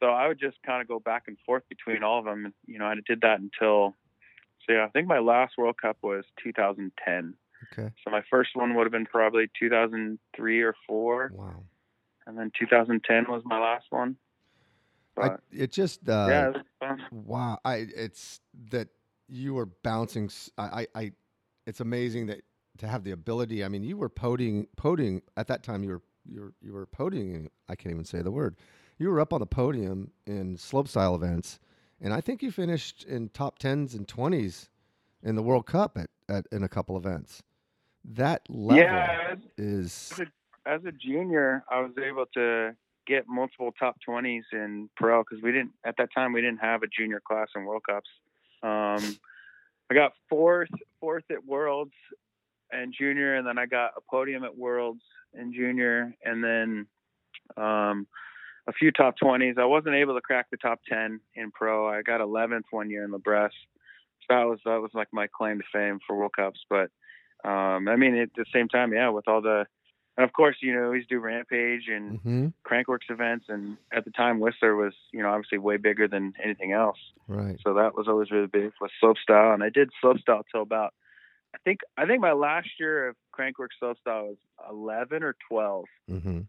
so 0.00 0.06
I 0.10 0.28
would 0.28 0.38
just 0.38 0.56
kind 0.64 0.80
of 0.80 0.88
go 0.88 1.00
back 1.00 1.24
and 1.26 1.36
forth 1.44 1.64
between 1.68 2.02
all 2.04 2.20
of 2.20 2.24
them. 2.24 2.44
And, 2.46 2.54
you 2.66 2.78
know, 2.78 2.86
I 2.86 2.94
did 3.06 3.22
that 3.22 3.40
until, 3.40 3.96
so 4.66 4.72
yeah, 4.72 4.84
I 4.84 4.88
think 4.90 5.08
my 5.08 5.18
last 5.18 5.54
World 5.58 5.76
Cup 5.80 5.96
was 6.02 6.24
2010. 6.42 7.34
Okay. 7.72 7.92
So 8.04 8.10
my 8.10 8.22
first 8.30 8.50
one 8.54 8.76
would 8.76 8.84
have 8.84 8.92
been 8.92 9.06
probably 9.06 9.50
2003 9.58 10.62
or 10.62 10.74
four, 10.86 11.32
Wow. 11.34 11.64
and 12.28 12.38
then 12.38 12.52
2010 12.58 13.24
was 13.28 13.42
my 13.44 13.58
last 13.58 13.86
one. 13.90 14.16
I, 15.20 15.28
But 15.30 15.40
it 15.50 15.72
just 15.72 16.08
uh, 16.08 16.26
yeah, 16.28 16.50
it 16.92 17.00
wow. 17.10 17.58
I 17.64 17.86
it's 17.96 18.40
that 18.70 18.86
you 19.28 19.58
are 19.58 19.66
bouncing. 19.66 20.30
I 20.56 20.86
I. 20.94 21.12
it's 21.66 21.80
amazing 21.80 22.26
that 22.26 22.42
to 22.78 22.88
have 22.88 23.04
the 23.04 23.10
ability. 23.10 23.64
I 23.64 23.68
mean, 23.68 23.82
you 23.82 23.96
were 23.96 24.08
podium 24.08 24.66
podium 24.76 25.22
at 25.36 25.46
that 25.48 25.62
time. 25.62 25.82
You 25.82 25.90
were 25.90 26.02
you 26.24 26.40
were 26.40 26.52
you 26.62 26.72
were 26.72 26.86
podium. 26.86 27.50
I 27.68 27.76
can't 27.76 27.92
even 27.92 28.04
say 28.04 28.22
the 28.22 28.30
word. 28.30 28.56
You 28.98 29.10
were 29.10 29.20
up 29.20 29.32
on 29.32 29.40
the 29.40 29.46
podium 29.46 30.10
in 30.26 30.56
slopestyle 30.56 31.14
events, 31.14 31.60
and 32.00 32.12
I 32.12 32.20
think 32.20 32.42
you 32.42 32.50
finished 32.50 33.04
in 33.04 33.28
top 33.28 33.58
tens 33.58 33.94
and 33.94 34.08
twenties 34.08 34.68
in 35.22 35.34
the 35.36 35.42
World 35.42 35.66
Cup 35.66 35.98
at, 35.98 36.10
at 36.28 36.46
in 36.52 36.62
a 36.62 36.68
couple 36.68 36.96
events. 36.96 37.42
That 38.04 38.42
level 38.48 38.82
Yeah, 38.82 39.32
as, 39.32 39.38
is 39.56 40.20
as 40.64 40.84
a 40.84 40.92
junior, 40.92 41.64
I 41.70 41.80
was 41.80 41.92
able 41.98 42.26
to 42.34 42.76
get 43.06 43.24
multiple 43.26 43.72
top 43.78 43.96
20s 44.06 44.42
in 44.52 44.90
pro 44.94 45.22
because 45.22 45.42
we 45.42 45.50
didn't 45.50 45.72
at 45.84 45.96
that 45.96 46.10
time 46.14 46.32
we 46.32 46.42
didn't 46.42 46.60
have 46.60 46.82
a 46.82 46.86
junior 46.86 47.20
class 47.26 47.48
in 47.56 47.64
World 47.64 47.82
Cups. 47.88 48.08
Um, 48.62 49.16
I 49.90 49.94
got 49.94 50.12
fourth 50.28 50.68
fourth 51.00 51.24
at 51.30 51.44
Worlds 51.44 51.94
and 52.72 52.94
junior, 52.96 53.36
and 53.36 53.46
then 53.46 53.58
I 53.58 53.66
got 53.66 53.92
a 53.96 54.00
podium 54.10 54.44
at 54.44 54.56
Worlds 54.56 55.02
in 55.34 55.52
junior, 55.52 56.14
and 56.24 56.42
then 56.42 56.86
Um, 57.56 58.06
a 58.66 58.72
few 58.72 58.92
top 58.92 59.14
20s. 59.18 59.58
I 59.58 59.64
wasn't 59.64 59.94
able 59.94 60.14
to 60.14 60.20
crack 60.20 60.46
the 60.50 60.58
top 60.58 60.80
10 60.88 61.20
in 61.34 61.50
pro. 61.50 61.88
I 61.88 62.02
got 62.02 62.20
11th 62.20 62.66
one 62.70 62.90
year 62.90 63.02
in 63.02 63.10
La 63.10 63.18
Bresse. 63.18 63.50
So 64.20 64.26
that 64.28 64.44
was 64.44 64.60
that 64.66 64.80
was 64.82 64.90
like 64.92 65.08
my 65.10 65.26
claim 65.26 65.58
to 65.58 65.64
fame 65.72 65.98
for 66.06 66.14
World 66.16 66.32
Cups. 66.36 66.60
But 66.68 66.90
um, 67.48 67.88
I 67.88 67.96
mean, 67.96 68.14
at 68.16 68.28
the 68.36 68.44
same 68.52 68.68
time, 68.68 68.92
yeah, 68.92 69.08
with 69.08 69.26
all 69.26 69.40
the 69.40 69.66
and 70.18 70.24
of 70.24 70.32
course, 70.32 70.56
you 70.60 70.74
know, 70.74 70.84
always 70.84 71.06
do 71.06 71.20
Rampage 71.20 71.88
and 71.88 72.18
hmm 72.20 72.46
Crankworks 72.68 73.08
events. 73.08 73.46
And 73.48 73.78
at 73.92 74.04
the 74.04 74.10
time, 74.10 74.40
Whistler 74.40 74.74
was, 74.76 74.92
you 75.12 75.22
know, 75.22 75.30
obviously 75.30 75.58
way 75.58 75.78
bigger 75.78 76.06
than 76.08 76.34
anything 76.44 76.72
else. 76.72 76.98
Right. 77.28 77.56
So 77.64 77.72
that 77.74 77.94
was 77.96 78.08
always 78.08 78.30
really 78.30 78.48
big 78.48 78.72
with 78.80 78.90
slopestyle. 79.02 79.54
And 79.54 79.62
I 79.62 79.70
did 79.70 79.90
slopestyle 80.04 80.42
till 80.52 80.62
about, 80.62 80.92
I 81.54 81.58
think, 81.64 81.80
I 81.96 82.06
think 82.06 82.20
my 82.20 82.32
last 82.32 82.68
year 82.78 83.08
of 83.08 83.16
Crankworks 83.36 83.78
slopestyle 83.82 84.28
was 84.28 84.36
11 84.70 85.22
or 85.22 85.36
12 85.48 85.84
hmm 86.08 86.40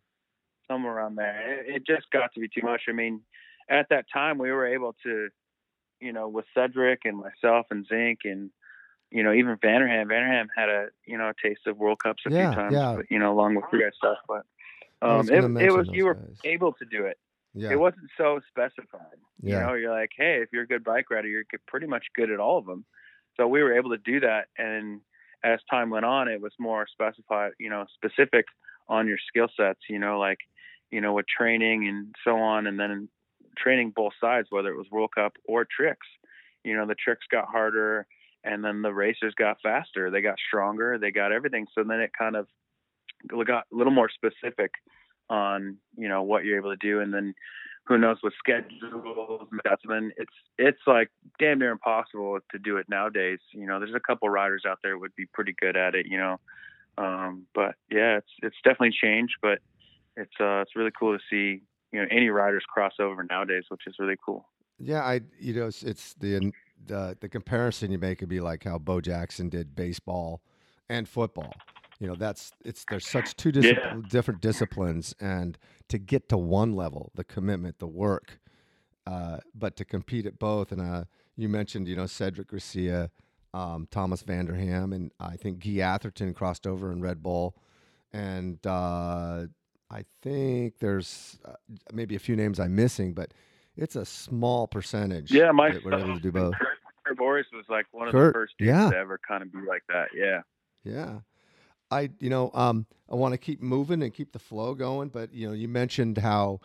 somewhere 0.67 0.97
around 0.97 1.15
there. 1.15 1.61
It, 1.61 1.75
it 1.77 1.87
just 1.87 2.11
got 2.11 2.33
to 2.33 2.39
be 2.39 2.47
too 2.47 2.61
much. 2.63 2.83
I 2.87 2.91
mean, 2.91 3.21
at 3.69 3.87
that 3.89 4.05
time 4.13 4.37
we 4.37 4.51
were 4.51 4.67
able 4.67 4.95
to, 5.03 5.29
you 5.99 6.13
know, 6.13 6.27
with 6.27 6.45
Cedric 6.53 7.01
and 7.05 7.17
myself 7.17 7.67
and 7.71 7.85
Zink 7.87 8.19
and 8.23 8.51
you 9.11 9.23
know 9.23 9.33
even 9.33 9.57
Vanderham. 9.61 10.07
Vanderham 10.07 10.49
had 10.55 10.69
a 10.69 10.87
you 11.05 11.17
know 11.17 11.29
a 11.29 11.33
taste 11.43 11.65
of 11.65 11.77
World 11.77 11.99
Cups 12.03 12.23
a 12.27 12.31
Yeah, 12.31 12.51
few 12.51 12.61
times, 12.61 12.73
yeah. 12.73 12.93
but, 12.97 13.05
you 13.09 13.17
know, 13.17 13.33
along 13.33 13.55
with 13.55 13.65
your 13.71 13.81
guys 13.81 13.93
stuff. 13.97 14.17
But 14.27 14.45
um, 15.01 15.29
it, 15.29 15.43
it 15.63 15.71
was 15.71 15.87
you 15.91 16.05
were 16.05 16.15
guys. 16.15 16.37
able 16.43 16.73
to 16.73 16.85
do 16.85 17.05
it. 17.05 17.17
Yeah. 17.55 17.71
It 17.71 17.79
wasn't 17.79 18.09
so 18.15 18.39
specified. 18.47 19.17
Yeah. 19.41 19.55
You 19.55 19.59
know, 19.59 19.73
you're 19.73 19.91
like, 19.91 20.11
hey, 20.15 20.41
if 20.43 20.49
you're 20.53 20.63
a 20.63 20.67
good 20.67 20.83
bike 20.83 21.09
rider, 21.09 21.27
you're 21.27 21.45
pretty 21.67 21.87
much 21.87 22.05
good 22.15 22.29
at 22.29 22.39
all 22.39 22.59
of 22.59 22.65
them. 22.65 22.85
So 23.39 23.47
we 23.47 23.63
were 23.63 23.77
able 23.77 23.91
to 23.91 23.97
do 23.97 24.19
that, 24.19 24.47
and 24.57 24.99
as 25.45 25.59
time 25.69 25.89
went 25.89 26.03
on, 26.03 26.27
it 26.27 26.41
was 26.41 26.51
more 26.59 26.85
specified, 26.91 27.53
you 27.57 27.69
know, 27.69 27.85
specific 27.95 28.45
on 28.89 29.07
your 29.07 29.17
skill 29.29 29.47
sets. 29.55 29.79
You 29.89 29.97
know, 29.97 30.19
like, 30.19 30.39
you 30.91 30.99
know, 30.99 31.13
with 31.13 31.25
training 31.25 31.87
and 31.87 32.13
so 32.25 32.37
on, 32.37 32.67
and 32.67 32.77
then 32.77 33.07
training 33.57 33.93
both 33.95 34.11
sides, 34.19 34.47
whether 34.49 34.69
it 34.69 34.77
was 34.77 34.87
World 34.91 35.11
Cup 35.15 35.37
or 35.45 35.65
tricks. 35.65 36.07
You 36.65 36.75
know, 36.75 36.85
the 36.85 36.95
tricks 36.95 37.25
got 37.31 37.47
harder, 37.47 38.05
and 38.43 38.61
then 38.61 38.81
the 38.81 38.93
racers 38.93 39.33
got 39.37 39.61
faster. 39.63 40.11
They 40.11 40.21
got 40.21 40.35
stronger. 40.45 40.97
They 40.97 41.11
got 41.11 41.31
everything. 41.31 41.67
So 41.73 41.85
then 41.85 42.01
it 42.01 42.11
kind 42.17 42.35
of 42.35 42.47
got 43.47 43.63
a 43.71 43.75
little 43.75 43.93
more 43.93 44.09
specific 44.09 44.71
on 45.29 45.77
you 45.95 46.09
know 46.09 46.23
what 46.23 46.43
you're 46.43 46.57
able 46.57 46.75
to 46.75 46.87
do, 46.87 46.99
and 46.99 47.13
then 47.13 47.33
who 47.89 47.97
knows 47.97 48.17
with 48.21 48.33
schedules 48.37 49.47
and 49.51 49.75
then 49.89 50.11
it's 50.15 50.31
it's 50.59 50.81
like 50.85 51.09
damn 51.39 51.57
near 51.57 51.71
impossible 51.71 52.37
to 52.51 52.59
do 52.59 52.77
it 52.77 52.87
nowadays. 52.87 53.39
You 53.51 53.65
know, 53.65 53.79
there's 53.79 53.95
a 53.95 53.99
couple 53.99 54.29
riders 54.29 54.63
out 54.65 54.77
there 54.83 54.97
would 54.97 55.15
be 55.15 55.25
pretty 55.25 55.55
good 55.59 55.75
at 55.75 55.95
it. 55.95 56.05
You 56.05 56.19
know, 56.19 56.39
um, 56.99 57.47
but 57.55 57.75
yeah, 57.91 58.17
it's 58.17 58.29
it's 58.43 58.57
definitely 58.63 58.95
changed, 59.01 59.37
but 59.41 59.57
it's 60.15 60.35
uh 60.39 60.61
it's 60.61 60.75
really 60.75 60.91
cool 60.97 61.17
to 61.17 61.23
see 61.29 61.63
you 61.91 61.99
know 61.99 62.05
any 62.11 62.29
riders 62.29 62.63
cross 62.71 62.93
over 62.99 63.25
nowadays, 63.27 63.63
which 63.69 63.81
is 63.87 63.95
really 63.97 64.17
cool. 64.23 64.47
Yeah, 64.77 65.01
I 65.01 65.21
you 65.39 65.55
know 65.55 65.65
it's, 65.65 65.81
it's 65.81 66.13
the 66.13 66.51
the 66.85 67.17
the 67.19 67.27
comparison 67.27 67.91
you 67.91 67.97
make 67.97 68.19
would 68.19 68.29
be 68.29 68.39
like 68.39 68.65
how 68.65 68.77
Bo 68.77 69.01
Jackson 69.01 69.49
did 69.49 69.75
baseball 69.75 70.41
and 70.89 71.09
football. 71.09 71.53
You 71.99 72.07
know, 72.07 72.15
that's 72.15 72.51
it's 72.63 72.85
there's 72.89 73.07
such 73.17 73.35
two 73.35 73.51
dis- 73.51 73.65
Yeah. 73.65 73.97
different 74.09 74.41
disciplines, 74.41 75.13
and 75.19 75.57
to 75.89 75.97
get 75.97 76.29
to 76.29 76.37
one 76.37 76.73
level, 76.73 77.11
the 77.15 77.23
commitment, 77.23 77.79
the 77.79 77.87
work, 77.87 78.39
uh, 79.05 79.39
but 79.53 79.75
to 79.77 79.85
compete 79.85 80.25
at 80.25 80.39
both. 80.39 80.71
And 80.71 80.81
uh, 80.81 81.03
you 81.35 81.49
mentioned 81.49 81.87
you 81.87 81.95
know 81.95 82.05
Cedric 82.05 82.49
Garcia, 82.49 83.11
um, 83.53 83.87
Thomas 83.91 84.21
Vanderham, 84.21 84.93
and 84.93 85.11
I 85.19 85.35
think 85.35 85.59
Gee 85.59 85.81
Atherton 85.81 86.33
crossed 86.33 86.65
over 86.65 86.91
in 86.91 87.01
Red 87.01 87.21
Bull, 87.21 87.55
and 88.13 88.65
uh, 88.65 89.45
I 89.91 90.05
think 90.21 90.79
there's 90.79 91.39
uh, 91.45 91.53
maybe 91.91 92.15
a 92.15 92.19
few 92.19 92.35
names 92.35 92.59
I'm 92.59 92.75
missing, 92.75 93.13
but 93.13 93.33
it's 93.75 93.95
a 93.95 94.05
small 94.05 94.67
percentage. 94.67 95.31
Yeah, 95.31 95.51
my 95.51 95.71
that 95.71 95.83
we're 95.83 95.97
able 95.99 96.15
to 96.15 96.21
do 96.21 96.31
both. 96.33 96.53
Kurt, 96.53 96.77
Kurt 97.05 97.17
Voreis 97.17 97.45
was 97.53 97.65
like 97.69 97.87
one 97.91 98.07
of 98.07 98.11
Kurt, 98.13 98.33
the 98.33 98.39
first 98.39 98.53
dudes 98.57 98.69
yeah. 98.69 98.89
to 98.89 98.97
ever 98.97 99.19
kind 99.27 99.41
of 99.41 99.51
be 99.51 99.59
like 99.67 99.83
that. 99.89 100.09
Yeah. 100.15 100.41
Yeah. 100.83 101.19
I 101.91 102.09
you 102.19 102.29
know, 102.29 102.51
um 102.53 102.85
I 103.09 103.15
want 103.15 103.33
to 103.33 103.37
keep 103.37 103.61
moving 103.61 104.03
and 104.03 104.13
keep 104.13 104.31
the 104.31 104.39
flow 104.39 104.75
going, 104.75 105.09
but 105.09 105.33
you 105.33 105.47
know, 105.47 105.53
you 105.53 105.67
mentioned 105.67 106.17
how 106.19 106.59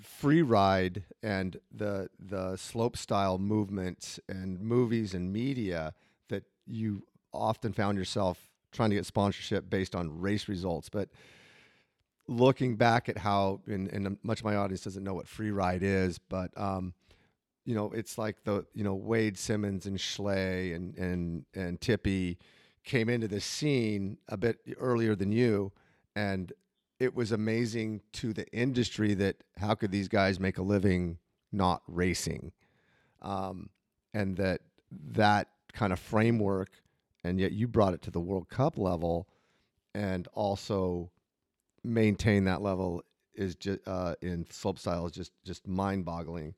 free 0.00 0.42
ride 0.42 1.02
and 1.22 1.58
the 1.74 2.08
the 2.18 2.56
slope 2.56 2.96
style 2.96 3.38
movements 3.38 4.20
and 4.28 4.60
movies 4.60 5.14
and 5.14 5.32
media 5.32 5.94
that 6.28 6.44
you 6.66 7.02
often 7.32 7.72
found 7.72 7.98
yourself 7.98 8.38
trying 8.72 8.90
to 8.90 8.96
get 8.96 9.06
sponsorship 9.06 9.68
based 9.70 9.94
on 9.94 10.20
race 10.20 10.48
results, 10.48 10.88
but 10.88 11.08
looking 12.28 12.74
back 12.76 13.08
at 13.08 13.18
how 13.18 13.60
and, 13.66 13.88
and 13.92 14.18
much 14.22 14.40
of 14.40 14.44
my 14.44 14.56
audience 14.56 14.82
doesn't 14.82 15.04
know 15.04 15.14
what 15.14 15.28
free 15.28 15.50
ride 15.50 15.82
is, 15.82 16.18
but 16.18 16.50
um 16.56 16.92
you 17.64 17.74
know, 17.74 17.90
it's 17.90 18.16
like 18.16 18.44
the 18.44 18.64
you 18.74 18.84
know 18.84 18.94
Wade 18.94 19.36
Simmons 19.36 19.86
and 19.86 20.00
Schley 20.00 20.72
and 20.72 20.96
and 20.96 21.44
and 21.54 21.80
Tippie 21.80 22.38
came 22.86 23.10
into 23.10 23.28
the 23.28 23.40
scene 23.40 24.16
a 24.28 24.36
bit 24.36 24.58
earlier 24.78 25.14
than 25.14 25.32
you, 25.32 25.72
and 26.14 26.52
it 26.98 27.14
was 27.14 27.32
amazing 27.32 28.00
to 28.12 28.32
the 28.32 28.46
industry 28.52 29.12
that 29.12 29.36
how 29.58 29.74
could 29.74 29.90
these 29.90 30.08
guys 30.08 30.40
make 30.40 30.56
a 30.56 30.62
living 30.62 31.18
not 31.52 31.82
racing, 31.86 32.52
um, 33.20 33.68
and 34.14 34.36
that 34.38 34.62
that 35.12 35.48
kind 35.74 35.92
of 35.92 35.98
framework, 35.98 36.70
and 37.24 37.38
yet 37.38 37.52
you 37.52 37.68
brought 37.68 37.92
it 37.92 38.00
to 38.02 38.10
the 38.10 38.20
World 38.20 38.48
Cup 38.48 38.78
level, 38.78 39.28
and 39.94 40.26
also 40.32 41.10
maintain 41.84 42.44
that 42.44 42.62
level 42.62 43.02
is 43.34 43.54
just 43.56 43.80
uh, 43.86 44.14
in 44.22 44.44
slopestyle 44.46 45.06
is 45.06 45.12
just 45.12 45.32
just 45.44 45.66
mind 45.66 46.04
boggling. 46.04 46.54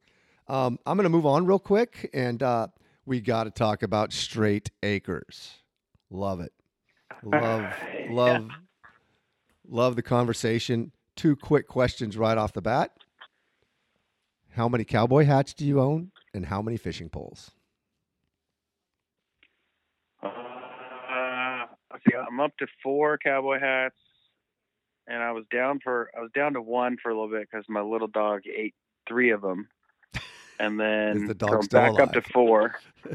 Um, 0.47 0.79
I'm 0.87 0.97
going 0.97 1.05
to 1.05 1.11
move 1.11 1.27
on 1.27 1.47
real 1.47 1.59
quick, 1.59 2.09
and 2.15 2.43
uh, 2.43 2.69
we 3.07 3.21
got 3.21 3.45
to 3.45 3.51
talk 3.51 3.83
about 3.83 4.13
Strait 4.13 4.71
Acres. 4.83 5.59
Love 6.11 6.41
it. 6.41 6.53
Love, 7.23 7.63
Yeah. 7.63 8.07
love, 8.11 8.51
love 9.67 9.97
the 9.97 10.03
conversation. 10.03 10.93
Two 11.17 11.37
quick 11.37 11.67
questions 11.67 12.17
right 12.17 12.39
off 12.39 12.53
the 12.53 12.63
bat. 12.63 12.93
How 14.51 14.69
many 14.69 14.85
cowboy 14.85 15.25
hats 15.25 15.53
do 15.53 15.65
you 15.67 15.81
own, 15.81 16.11
and 16.33 16.47
how 16.47 16.63
many 16.63 16.77
fishing 16.77 17.09
poles? 17.09 17.51
Uh, 20.23 21.67
see. 22.09 22.17
I'm 22.17 22.41
up 22.41 22.57
to 22.59 22.67
four 22.83 23.19
cowboy 23.19 23.61
hats, 23.61 23.97
and 25.07 25.23
I 25.23 25.33
was 25.33 25.45
down 25.53 25.81
for 25.83 26.11
I 26.17 26.21
was 26.21 26.31
down 26.35 26.55
to 26.55 26.63
one 26.63 26.97
for 27.03 27.11
a 27.11 27.15
little 27.15 27.31
bit 27.31 27.49
because 27.51 27.65
my 27.69 27.81
little 27.81 28.09
dog 28.09 28.43
ate 28.47 28.75
three 29.09 29.31
of 29.31 29.43
them, 29.43 29.69
and 30.59 30.79
then 30.81 31.27
the 31.27 31.35
dog 31.35 31.69
back 31.71 31.99
up 32.01 32.13
to 32.13 32.23
four. 32.23 32.75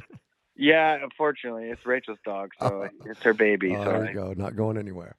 yeah, 0.55 0.97
unfortunately, 1.01 1.69
it's 1.69 1.85
Rachel's 1.85 2.19
dog, 2.25 2.51
so 2.59 2.89
it's 3.05 3.21
her 3.23 3.33
baby. 3.33 3.73
So 3.73 3.83
there 3.83 4.07
you 4.07 4.13
go. 4.13 4.33
Not 4.33 4.55
going 4.55 4.77
anywhere. 4.77 5.15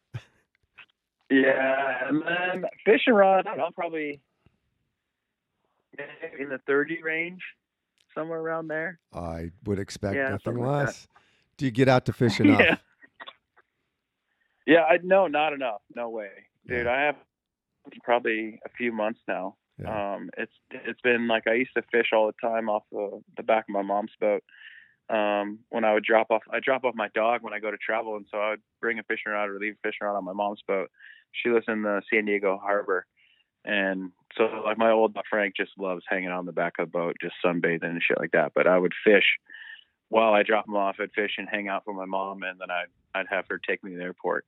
yeah, 1.30 2.08
and 2.08 2.22
then 2.22 2.64
fishing 2.84 3.14
rod. 3.14 3.46
I 3.46 3.56
know, 3.56 3.70
probably 3.74 4.20
in 6.38 6.48
the 6.48 6.58
thirty 6.66 7.02
range, 7.02 7.42
somewhere 8.14 8.40
around 8.40 8.68
there. 8.68 8.98
I 9.12 9.50
would 9.64 9.78
expect 9.78 10.14
Yeah, 10.16 10.30
nothing 10.30 10.38
something 10.44 10.64
like 10.64 10.86
less. 10.86 11.08
Do 11.56 11.64
you 11.64 11.70
get 11.70 11.88
out 11.88 12.06
to 12.06 12.12
fish 12.12 12.40
enough? 12.40 12.60
Yeah. 12.60 12.76
Yeah, 14.66 14.82
I 14.84 14.98
no, 15.02 15.26
not 15.26 15.52
enough. 15.52 15.82
No 15.94 16.08
way, 16.08 16.30
dude. 16.66 16.86
Yeah. 16.86 16.92
I 16.92 17.00
have 17.02 17.16
probably 18.02 18.60
a 18.64 18.70
few 18.70 18.92
months 18.92 19.20
now. 19.28 19.56
Yeah. 19.78 20.14
Um, 20.14 20.30
it's 20.38 20.52
it's 20.70 21.00
been 21.02 21.28
like 21.28 21.46
I 21.46 21.54
used 21.54 21.72
to 21.76 21.82
fish 21.90 22.08
all 22.12 22.26
the 22.28 22.48
time 22.48 22.68
off 22.68 22.84
the, 22.90 23.20
the 23.36 23.42
back 23.42 23.64
of 23.68 23.72
my 23.74 23.82
mom's 23.82 24.12
boat. 24.20 24.42
Um, 25.10 25.58
when 25.68 25.84
I 25.84 25.92
would 25.92 26.04
drop 26.04 26.30
off, 26.30 26.42
I 26.50 26.60
drop 26.60 26.84
off 26.84 26.94
my 26.94 27.08
dog 27.14 27.42
when 27.42 27.52
I 27.52 27.58
go 27.58 27.70
to 27.70 27.76
travel, 27.76 28.16
and 28.16 28.26
so 28.30 28.38
I 28.38 28.50
would 28.50 28.62
bring 28.80 28.98
a 28.98 29.02
fishing 29.02 29.32
rod 29.32 29.50
or 29.50 29.58
leave 29.58 29.74
a 29.74 29.88
fishing 29.88 30.06
rod 30.06 30.16
on 30.16 30.24
my 30.24 30.32
mom's 30.32 30.62
boat. 30.66 30.90
She 31.32 31.50
lives 31.50 31.66
in 31.68 31.82
the 31.82 32.00
San 32.10 32.24
Diego 32.24 32.58
harbor, 32.62 33.06
and 33.64 34.12
so 34.36 34.44
like 34.64 34.78
my 34.78 34.90
old 34.90 35.16
Frank 35.28 35.54
just 35.56 35.72
loves 35.78 36.04
hanging 36.08 36.30
on 36.30 36.46
the 36.46 36.52
back 36.52 36.74
of 36.78 36.86
the 36.86 36.90
boat, 36.90 37.16
just 37.20 37.34
sunbathing 37.44 37.84
and 37.84 38.02
shit 38.02 38.18
like 38.18 38.32
that. 38.32 38.52
But 38.54 38.66
I 38.66 38.78
would 38.78 38.94
fish 39.04 39.38
while 40.08 40.32
I 40.32 40.42
drop 40.42 40.68
him 40.68 40.76
off. 40.76 40.96
I'd 41.00 41.12
fish 41.12 41.32
and 41.38 41.48
hang 41.50 41.68
out 41.68 41.82
with 41.86 41.96
my 41.96 42.06
mom, 42.06 42.42
and 42.42 42.58
then 42.58 42.70
I'd 42.70 42.86
I'd 43.14 43.26
have 43.28 43.46
her 43.50 43.58
take 43.58 43.84
me 43.84 43.92
to 43.92 43.96
the 43.96 44.04
airport. 44.04 44.46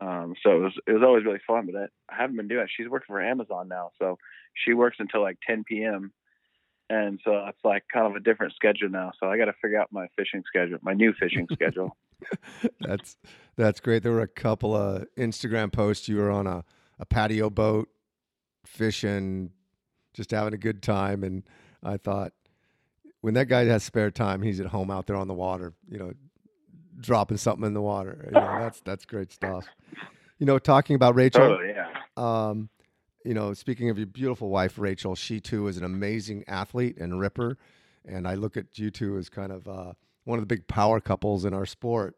Um, 0.00 0.34
so 0.42 0.52
it 0.52 0.60
was 0.60 0.72
it 0.86 0.92
was 0.92 1.02
always 1.02 1.24
really 1.24 1.40
fun. 1.46 1.66
But 1.66 1.76
I, 1.76 2.14
I 2.14 2.20
haven't 2.20 2.36
been 2.36 2.48
doing 2.48 2.64
it. 2.64 2.70
She's 2.74 2.88
working 2.88 3.12
for 3.12 3.20
Amazon 3.20 3.68
now, 3.68 3.90
so 3.98 4.18
she 4.54 4.72
works 4.72 4.96
until 5.00 5.22
like 5.22 5.38
10 5.46 5.64
p.m. 5.64 6.12
And 6.90 7.20
so 7.24 7.44
it's 7.46 7.62
like 7.64 7.84
kind 7.92 8.06
of 8.06 8.16
a 8.16 8.20
different 8.20 8.54
schedule 8.54 8.88
now. 8.88 9.12
So 9.20 9.28
I 9.28 9.36
got 9.36 9.44
to 9.46 9.52
figure 9.60 9.78
out 9.78 9.88
my 9.92 10.06
fishing 10.16 10.42
schedule, 10.46 10.78
my 10.82 10.94
new 10.94 11.12
fishing 11.12 11.46
schedule. 11.52 11.96
that's 12.80 13.16
that's 13.56 13.80
great. 13.80 14.02
There 14.02 14.12
were 14.12 14.22
a 14.22 14.28
couple 14.28 14.74
of 14.74 15.04
Instagram 15.18 15.72
posts. 15.72 16.08
You 16.08 16.16
were 16.16 16.30
on 16.30 16.46
a, 16.46 16.64
a 16.98 17.04
patio 17.04 17.50
boat, 17.50 17.88
fishing, 18.64 19.50
just 20.14 20.30
having 20.30 20.54
a 20.54 20.58
good 20.58 20.82
time, 20.82 21.22
and 21.24 21.42
I 21.82 21.96
thought, 21.96 22.32
when 23.20 23.34
that 23.34 23.46
guy 23.46 23.64
has 23.64 23.84
spare 23.84 24.10
time, 24.10 24.42
he's 24.42 24.60
at 24.60 24.66
home 24.66 24.90
out 24.90 25.06
there 25.06 25.16
on 25.16 25.28
the 25.28 25.34
water, 25.34 25.74
you 25.90 25.98
know, 25.98 26.12
dropping 27.00 27.36
something 27.36 27.66
in 27.66 27.74
the 27.74 27.82
water. 27.82 28.24
You 28.26 28.32
know, 28.32 28.58
that's 28.60 28.80
that's 28.80 29.04
great 29.04 29.32
stuff. 29.32 29.66
You 30.38 30.46
know, 30.46 30.58
talking 30.58 30.96
about 30.96 31.14
Rachel, 31.14 31.40
Totally, 31.40 31.70
yeah. 31.74 31.88
um, 32.16 32.68
you 33.24 33.34
know, 33.34 33.52
speaking 33.54 33.90
of 33.90 33.98
your 33.98 34.06
beautiful 34.06 34.48
wife, 34.48 34.78
Rachel, 34.78 35.14
she 35.14 35.40
too 35.40 35.68
is 35.68 35.76
an 35.76 35.84
amazing 35.84 36.44
athlete 36.46 36.98
and 36.98 37.18
ripper. 37.18 37.58
And 38.06 38.26
I 38.26 38.34
look 38.34 38.56
at 38.56 38.78
you 38.78 38.90
two 38.90 39.18
as 39.18 39.28
kind 39.28 39.52
of 39.52 39.68
uh, 39.68 39.92
one 40.24 40.38
of 40.38 40.42
the 40.42 40.46
big 40.54 40.66
power 40.66 41.00
couples 41.00 41.44
in 41.44 41.52
our 41.52 41.66
sport. 41.66 42.16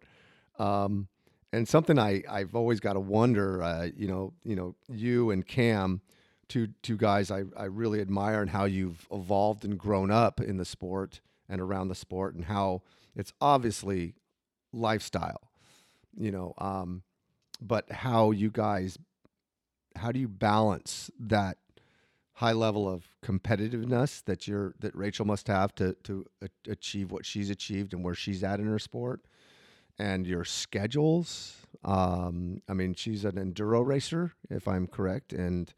Um, 0.58 1.08
and 1.52 1.66
something 1.66 1.98
I, 1.98 2.22
I've 2.28 2.54
always 2.54 2.80
got 2.80 2.92
to 2.92 3.00
wonder, 3.00 3.62
uh, 3.62 3.88
you 3.96 4.06
know, 4.06 4.34
you 4.44 4.54
know, 4.54 4.76
you 4.88 5.30
and 5.30 5.46
Cam, 5.46 6.00
two 6.48 6.68
two 6.82 6.96
guys 6.96 7.30
I, 7.30 7.44
I 7.56 7.64
really 7.64 8.00
admire 8.00 8.42
and 8.42 8.50
how 8.50 8.64
you've 8.64 9.08
evolved 9.10 9.64
and 9.64 9.78
grown 9.78 10.10
up 10.10 10.40
in 10.40 10.58
the 10.58 10.64
sport 10.64 11.20
and 11.48 11.60
around 11.60 11.88
the 11.88 11.94
sport 11.94 12.34
and 12.34 12.44
how 12.44 12.82
it's 13.16 13.32
obviously 13.40 14.14
lifestyle, 14.72 15.50
you 16.16 16.30
know, 16.30 16.54
um, 16.58 17.02
but 17.60 17.90
how 17.90 18.30
you 18.30 18.50
guys 18.50 18.98
how 19.96 20.12
do 20.12 20.18
you 20.18 20.28
balance 20.28 21.10
that 21.18 21.58
high 22.34 22.52
level 22.52 22.88
of 22.88 23.04
competitiveness 23.22 24.24
that 24.24 24.48
you're 24.48 24.74
that 24.80 24.94
Rachel 24.96 25.26
must 25.26 25.46
have 25.48 25.74
to 25.74 25.94
to 26.04 26.24
achieve 26.68 27.12
what 27.12 27.26
she's 27.26 27.50
achieved 27.50 27.92
and 27.92 28.02
where 28.02 28.14
she's 28.14 28.42
at 28.42 28.60
in 28.60 28.66
her 28.66 28.78
sport 28.78 29.20
and 29.98 30.26
your 30.26 30.44
schedules? 30.44 31.56
Um, 31.84 32.62
I 32.68 32.72
mean 32.72 32.94
she's 32.94 33.24
an 33.24 33.32
enduro 33.32 33.84
racer 33.84 34.32
if 34.48 34.66
I'm 34.66 34.86
correct 34.86 35.32
and 35.32 35.72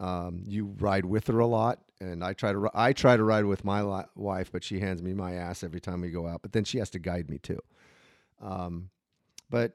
um, 0.00 0.44
you 0.46 0.76
ride 0.78 1.04
with 1.04 1.26
her 1.26 1.40
a 1.40 1.46
lot 1.46 1.80
and 2.00 2.22
I 2.22 2.32
try 2.32 2.52
to 2.52 2.70
I 2.74 2.92
try 2.92 3.16
to 3.16 3.24
ride 3.24 3.44
with 3.44 3.64
my 3.64 4.04
wife 4.14 4.52
but 4.52 4.62
she 4.62 4.78
hands 4.78 5.02
me 5.02 5.12
my 5.14 5.34
ass 5.34 5.64
every 5.64 5.80
time 5.80 6.02
we 6.02 6.10
go 6.10 6.28
out 6.28 6.42
but 6.42 6.52
then 6.52 6.64
she 6.64 6.78
has 6.78 6.90
to 6.90 7.00
guide 7.00 7.28
me 7.28 7.38
too. 7.38 7.60
Um, 8.40 8.90
but 9.50 9.72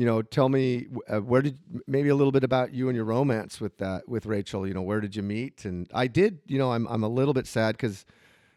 you 0.00 0.06
know, 0.06 0.22
tell 0.22 0.48
me 0.48 0.86
uh, 1.10 1.18
where 1.18 1.42
did 1.42 1.58
maybe 1.86 2.08
a 2.08 2.14
little 2.14 2.32
bit 2.32 2.42
about 2.42 2.72
you 2.72 2.88
and 2.88 2.96
your 2.96 3.04
romance 3.04 3.60
with 3.60 3.76
that 3.76 4.08
with 4.08 4.24
Rachel. 4.24 4.66
You 4.66 4.72
know, 4.72 4.80
where 4.80 4.98
did 4.98 5.14
you 5.14 5.22
meet? 5.22 5.66
And 5.66 5.90
I 5.92 6.06
did. 6.06 6.38
You 6.46 6.56
know, 6.56 6.72
I'm 6.72 6.88
I'm 6.88 7.04
a 7.04 7.08
little 7.08 7.34
bit 7.34 7.46
sad 7.46 7.76
because 7.76 8.06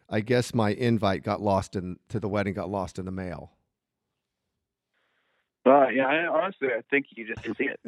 I 0.08 0.20
guess 0.20 0.54
my 0.54 0.70
invite 0.70 1.22
got 1.22 1.42
lost 1.42 1.76
in 1.76 1.98
to 2.08 2.18
the 2.18 2.30
wedding 2.30 2.54
got 2.54 2.70
lost 2.70 2.98
in 2.98 3.04
the 3.04 3.12
mail. 3.12 3.52
Well, 5.66 5.92
yeah, 5.92 6.06
I, 6.06 6.26
honestly, 6.26 6.68
I 6.68 6.80
think 6.90 7.08
you 7.10 7.26
just 7.26 7.42
didn't 7.42 7.58
see 7.58 7.64
it. 7.64 7.80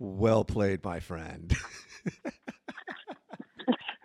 well 0.00 0.44
played, 0.44 0.82
my 0.82 0.98
friend. 0.98 1.56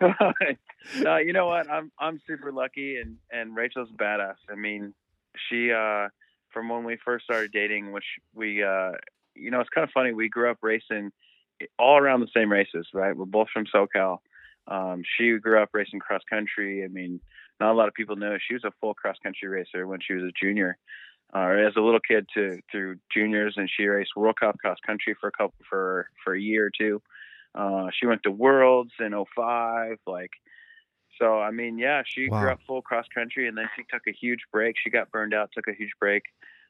no, 1.00 1.16
you 1.16 1.32
know 1.32 1.46
what? 1.46 1.68
I'm 1.68 1.90
I'm 1.98 2.20
super 2.24 2.52
lucky, 2.52 2.98
and 2.98 3.16
and 3.32 3.56
Rachel's 3.56 3.90
badass. 3.98 4.36
I 4.48 4.54
mean, 4.54 4.94
she 5.48 5.72
uh 5.72 6.08
from 6.52 6.68
when 6.68 6.84
we 6.84 6.96
first 7.04 7.24
started 7.24 7.52
dating 7.52 7.92
which 7.92 8.04
we 8.34 8.62
uh 8.62 8.92
you 9.34 9.50
know 9.50 9.60
it's 9.60 9.70
kind 9.70 9.84
of 9.84 9.90
funny 9.92 10.12
we 10.12 10.28
grew 10.28 10.50
up 10.50 10.58
racing 10.62 11.10
all 11.78 11.98
around 11.98 12.20
the 12.20 12.28
same 12.34 12.50
races 12.50 12.86
right? 12.92 13.16
We're 13.16 13.24
both 13.24 13.48
from 13.52 13.66
socal. 13.66 14.18
Um 14.66 15.02
she 15.16 15.38
grew 15.38 15.62
up 15.62 15.70
racing 15.72 16.00
cross 16.00 16.22
country. 16.28 16.84
I 16.84 16.88
mean 16.88 17.20
not 17.60 17.72
a 17.72 17.74
lot 17.74 17.88
of 17.88 17.94
people 17.94 18.16
know 18.16 18.36
she 18.38 18.54
was 18.54 18.64
a 18.64 18.72
full 18.80 18.94
cross 18.94 19.16
country 19.22 19.48
racer 19.48 19.86
when 19.86 20.00
she 20.00 20.14
was 20.14 20.24
a 20.24 20.32
junior. 20.40 20.78
Uh, 21.34 21.48
as 21.68 21.76
a 21.76 21.80
little 21.80 22.00
kid 22.00 22.26
to 22.32 22.58
through 22.72 22.96
juniors 23.12 23.54
and 23.58 23.68
she 23.68 23.84
raced 23.84 24.16
world 24.16 24.36
cup 24.40 24.56
cross 24.58 24.78
country 24.86 25.14
for 25.20 25.28
a 25.28 25.32
couple 25.32 25.54
for 25.68 26.08
for 26.24 26.34
a 26.34 26.40
year 26.40 26.66
or 26.66 26.70
two. 26.76 27.02
Uh 27.54 27.88
she 27.98 28.06
went 28.06 28.22
to 28.22 28.30
worlds 28.30 28.92
in 28.98 29.12
05 29.12 29.98
like 30.06 30.30
so 31.18 31.40
I 31.40 31.50
mean, 31.50 31.78
yeah, 31.78 32.02
she 32.06 32.28
wow. 32.28 32.40
grew 32.40 32.50
up 32.50 32.60
full 32.66 32.82
cross 32.82 33.06
country, 33.14 33.48
and 33.48 33.56
then 33.56 33.68
she 33.76 33.82
took 33.90 34.02
a 34.06 34.12
huge 34.12 34.40
break. 34.52 34.76
She 34.82 34.90
got 34.90 35.10
burned 35.10 35.34
out, 35.34 35.50
took 35.52 35.68
a 35.68 35.74
huge 35.74 35.92
break, 36.00 36.22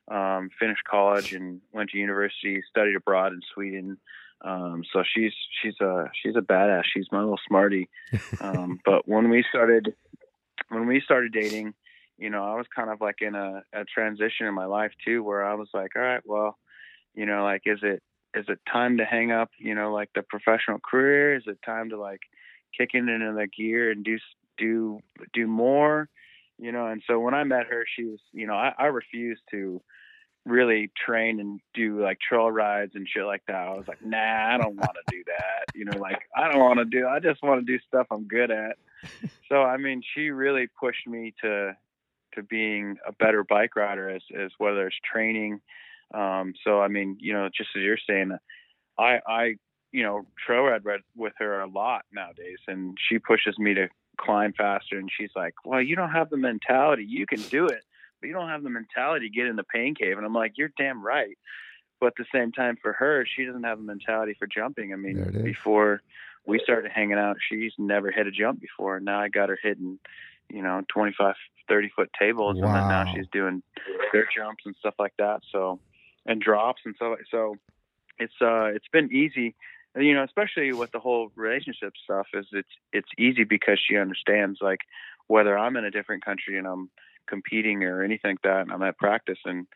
um, 0.09 0.51
finished 0.59 0.85
college, 0.85 1.33
and 1.33 1.61
went 1.73 1.91
to 1.91 1.99
university, 1.99 2.63
studied 2.69 2.97
abroad 2.97 3.33
in 3.33 3.41
Sweden. 3.55 3.99
Um, 4.41 4.85
so 4.93 5.03
she's 5.03 5.33
she's 5.63 5.75
a 5.81 6.11
she's 6.23 6.37
a 6.37 6.41
badass. 6.41 6.85
She's 6.93 7.07
my 7.11 7.21
little 7.21 7.41
smarty. 7.47 7.89
Um, 8.41 8.79
but 8.85 9.07
when 9.09 9.31
we 9.31 9.45
started 9.49 9.95
when 10.69 10.87
we 10.87 11.01
started 11.01 11.33
dating, 11.33 11.75
you 12.19 12.31
know, 12.31 12.45
I 12.45 12.55
was 12.55 12.67
kind 12.75 12.91
of 12.91 13.01
like 13.01 13.21
in 13.21 13.35
a, 13.35 13.63
a 13.73 13.85
transition 13.85 14.47
in 14.47 14.55
my 14.55 14.67
life 14.67 14.93
too, 15.05 15.23
where 15.23 15.45
I 15.45 15.55
was 15.55 15.69
like, 15.75 15.93
all 15.97 16.03
right, 16.03 16.23
well, 16.25 16.57
you 17.15 17.27
know, 17.27 17.43
like 17.43 17.63
is 17.67 17.81
it 17.83 18.03
is 18.35 18.45
it 18.49 18.61
time 18.71 18.99
to 18.99 19.05
hang 19.05 19.33
up, 19.33 19.51
you 19.59 19.75
know, 19.75 19.93
like 19.93 20.11
the 20.15 20.23
professional 20.23 20.79
career? 20.79 21.37
Is 21.37 21.45
it 21.47 21.59
time 21.65 21.91
to 21.91 21.99
like 21.99 22.21
kick 22.77 22.91
it 22.95 22.99
into 22.99 23.33
the 23.37 23.47
gear 23.47 23.91
and 23.91 24.05
do 24.05 24.19
do 24.59 25.01
do 25.33 25.47
more, 25.47 26.09
you 26.59 26.73
know. 26.73 26.87
And 26.87 27.03
so 27.07 27.19
when 27.21 27.35
I 27.35 27.45
met 27.45 27.67
her, 27.67 27.85
she 27.97 28.05
was, 28.05 28.21
you 28.33 28.47
know, 28.47 28.55
I, 28.55 28.75
I 28.79 28.87
refused 28.87 29.43
to 29.53 29.81
really 30.45 30.91
train 31.07 31.41
and 31.41 31.61
do 31.75 32.03
like 32.03 32.19
trail 32.21 32.51
rides 32.51 32.93
and 32.95 33.07
shit 33.09 33.25
like 33.25 33.43
that. 33.47 33.57
I 33.57 33.71
was 33.71 33.87
like, 33.87 34.05
nah, 34.05 34.55
I 34.55 34.59
don't 34.59 34.77
want 34.79 34.97
to 34.97 35.17
do 35.17 35.23
that. 35.27 35.67
You 35.75 35.85
know, 35.85 35.99
like 35.99 36.21
I 36.37 36.49
don't 36.49 36.61
want 36.61 36.79
to 36.79 36.85
do. 36.85 37.07
I 37.07 37.21
just 37.21 37.43
want 37.43 37.65
to 37.65 37.73
do 37.73 37.79
stuff 37.87 38.07
I'm 38.11 38.27
good 38.27 38.51
at. 38.51 38.77
So 39.49 39.63
I 39.63 39.77
mean, 39.77 40.03
she 40.15 40.31
really 40.31 40.69
pushed 40.81 41.07
me 41.07 41.35
to 41.43 41.77
to 42.35 42.43
being 42.43 42.97
a 43.07 43.13
better 43.13 43.45
bike 43.45 43.77
rider 43.77 44.09
as 44.09 44.23
as 44.39 44.51
whether 44.59 44.87
it's 44.87 44.97
training. 45.11 45.61
Um, 46.15 46.55
so 46.65 46.81
I 46.81 46.89
mean, 46.89 47.17
you 47.21 47.33
know, 47.33 47.49
just 47.55 47.71
as 47.77 47.83
you're 47.83 47.99
saying, 48.09 48.37
I 48.99 49.21
I 49.27 49.55
you 49.93 50.03
know 50.03 50.27
trail 50.45 50.63
ride 50.63 50.83
with 51.17 51.35
her 51.39 51.61
a 51.61 51.69
lot 51.69 52.05
nowadays, 52.13 52.59
and 52.67 52.97
she 53.09 53.19
pushes 53.19 53.59
me 53.59 53.75
to 53.75 53.89
climb 54.19 54.53
faster. 54.53 54.99
And 54.99 55.11
she's 55.15 55.31
like, 55.35 55.55
well, 55.65 55.81
you 55.81 55.97
don't 55.97 56.11
have 56.11 56.29
the 56.29 56.37
mentality. 56.37 57.07
You 57.09 57.27
can 57.27 57.41
do 57.41 57.67
it, 57.67 57.83
but 58.21 58.27
you 58.27 58.35
don't 58.35 58.49
have 58.49 58.63
the 58.63 58.71
mentality 58.71 59.29
to 59.29 59.35
get 59.35 59.47
in 59.47 59.57
the 59.57 59.65
pain 59.65 59.95
cave. 59.95 60.19
And 60.19 60.27
I'm 60.27 60.35
like, 60.35 60.53
you're 60.57 60.73
damn 60.77 61.03
right. 61.03 61.39
But 62.01 62.09
at 62.09 62.15
the 62.19 62.27
same 62.33 62.53
time, 62.53 62.77
for 62.81 62.93
her, 62.93 63.27
she 63.27 63.45
doesn't 63.45 63.65
have 63.65 63.79
the 63.79 63.85
mentality 63.85 64.37
for 64.39 64.47
jumping. 64.47 64.93
I 64.93 64.97
mean, 64.97 65.43
before 65.43 66.03
we 66.47 66.61
started 66.63 66.93
hanging 66.93 67.19
out, 67.19 67.37
she's 67.49 67.73
never 67.79 68.11
hit 68.11 68.27
a 68.27 68.31
jump 68.31 68.61
before. 68.61 69.01
Now 69.01 69.21
I 69.21 69.29
got 69.29 69.49
her 69.49 69.59
hitting, 69.61 69.99
you 70.49 70.63
know, 70.63 70.83
25, 70.93 71.35
30 71.69 71.89
foot 71.97 72.11
tables. 72.19 72.57
Wow. 72.57 72.67
And 72.67 72.77
then 72.77 72.89
now 72.89 73.13
she's 73.15 73.27
doing 73.33 73.63
dirt 74.13 74.29
jumps 74.37 74.65
and 74.65 74.77
stuff 74.79 74.95
like 74.99 75.15
that. 75.19 75.41
So, 75.51 75.81
and 76.25 76.41
drops 76.41 76.83
and 76.85 76.95
so, 76.99 77.17
so 77.31 77.57
it's, 78.19 78.35
uh, 78.41 78.67
it's 78.67 78.89
been 78.93 79.13
easy 79.13 79.57
you 79.99 80.15
know, 80.15 80.25
especially 80.25 80.73
with 80.73 80.93
the 80.93 81.01
whole 81.01 81.31
relationship 81.35 81.95
stuff, 82.03 82.27
is 82.35 82.47
it's 82.53 82.69
it's 82.93 83.09
easy 83.19 83.45
because 83.45 83.79
she 83.79 83.97
understands 83.97 84.59
like 84.61 84.81
whether 85.27 85.57
I'm 85.59 85.77
in 85.77 85.85
a 85.85 85.91
different 85.91 86.25
country 86.25 86.59
and 86.59 86.67
I'm 86.67 86.91
competing 87.27 87.85
or 87.85 88.03
anything 88.03 88.33
like 88.33 88.43
that, 88.43 88.63
and 88.63 88.73
I'm 88.73 88.83
at 88.83 88.99
practice 88.99 89.39
and 89.45 89.67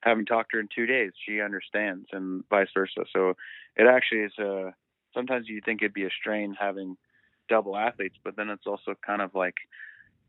haven't 0.00 0.26
talked 0.26 0.50
to 0.50 0.56
her 0.56 0.60
in 0.60 0.68
two 0.74 0.86
days, 0.86 1.12
she 1.26 1.40
understands, 1.40 2.06
and 2.12 2.44
vice 2.50 2.68
versa. 2.74 3.04
So 3.12 3.34
it 3.76 3.86
actually 3.86 4.22
is 4.22 4.32
a. 4.38 4.66
Uh, 4.66 4.70
sometimes 5.14 5.48
you 5.48 5.60
think 5.64 5.80
it'd 5.80 5.94
be 5.94 6.04
a 6.04 6.10
strain 6.10 6.56
having 6.58 6.96
double 7.48 7.76
athletes, 7.76 8.16
but 8.24 8.36
then 8.36 8.50
it's 8.50 8.66
also 8.66 8.94
kind 9.06 9.22
of 9.22 9.34
like, 9.34 9.54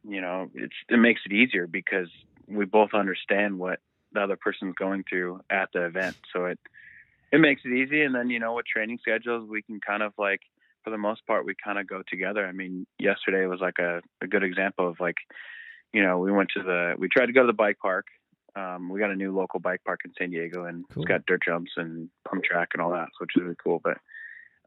you 0.07 0.21
know, 0.21 0.49
it's 0.53 0.75
it 0.89 0.97
makes 0.97 1.21
it 1.25 1.33
easier 1.33 1.67
because 1.67 2.09
we 2.47 2.65
both 2.65 2.93
understand 2.93 3.57
what 3.57 3.79
the 4.11 4.21
other 4.21 4.35
person's 4.35 4.75
going 4.75 5.03
through 5.09 5.41
at 5.49 5.69
the 5.73 5.85
event. 5.85 6.15
So 6.31 6.45
it 6.45 6.59
it 7.35 7.39
makes 7.39 7.61
it 7.65 7.73
easy. 7.73 8.01
And 8.01 8.15
then, 8.15 8.29
you 8.29 8.39
know, 8.39 8.53
with 8.53 8.65
training 8.65 8.99
schedules, 9.01 9.47
we 9.49 9.61
can 9.61 9.81
kind 9.81 10.01
of 10.01 10.13
like, 10.17 10.39
for 10.83 10.89
the 10.89 10.97
most 10.97 11.25
part, 11.27 11.45
we 11.45 11.53
kind 11.61 11.77
of 11.77 11.87
go 11.87 12.01
together. 12.07 12.47
I 12.47 12.53
mean, 12.53 12.87
yesterday 12.97 13.45
was 13.45 13.59
like 13.59 13.79
a, 13.79 14.01
a 14.21 14.27
good 14.27 14.43
example 14.43 14.87
of 14.87 14.99
like, 14.99 15.17
you 15.91 16.01
know, 16.01 16.19
we 16.19 16.31
went 16.31 16.49
to 16.55 16.63
the, 16.63 16.93
we 16.97 17.09
tried 17.09 17.25
to 17.25 17.33
go 17.33 17.41
to 17.41 17.47
the 17.47 17.53
bike 17.53 17.77
park. 17.81 18.05
Um, 18.55 18.89
we 18.89 19.01
got 19.01 19.11
a 19.11 19.15
new 19.15 19.35
local 19.35 19.59
bike 19.59 19.81
park 19.85 20.01
in 20.05 20.13
San 20.17 20.31
Diego 20.31 20.63
and 20.63 20.85
cool. 20.89 21.03
it's 21.03 21.09
got 21.09 21.25
dirt 21.25 21.41
jumps 21.45 21.71
and 21.75 22.09
pump 22.29 22.43
track 22.45 22.69
and 22.73 22.81
all 22.81 22.91
that, 22.91 23.09
which 23.19 23.31
is 23.35 23.43
really 23.43 23.57
cool. 23.61 23.81
But, 23.83 23.97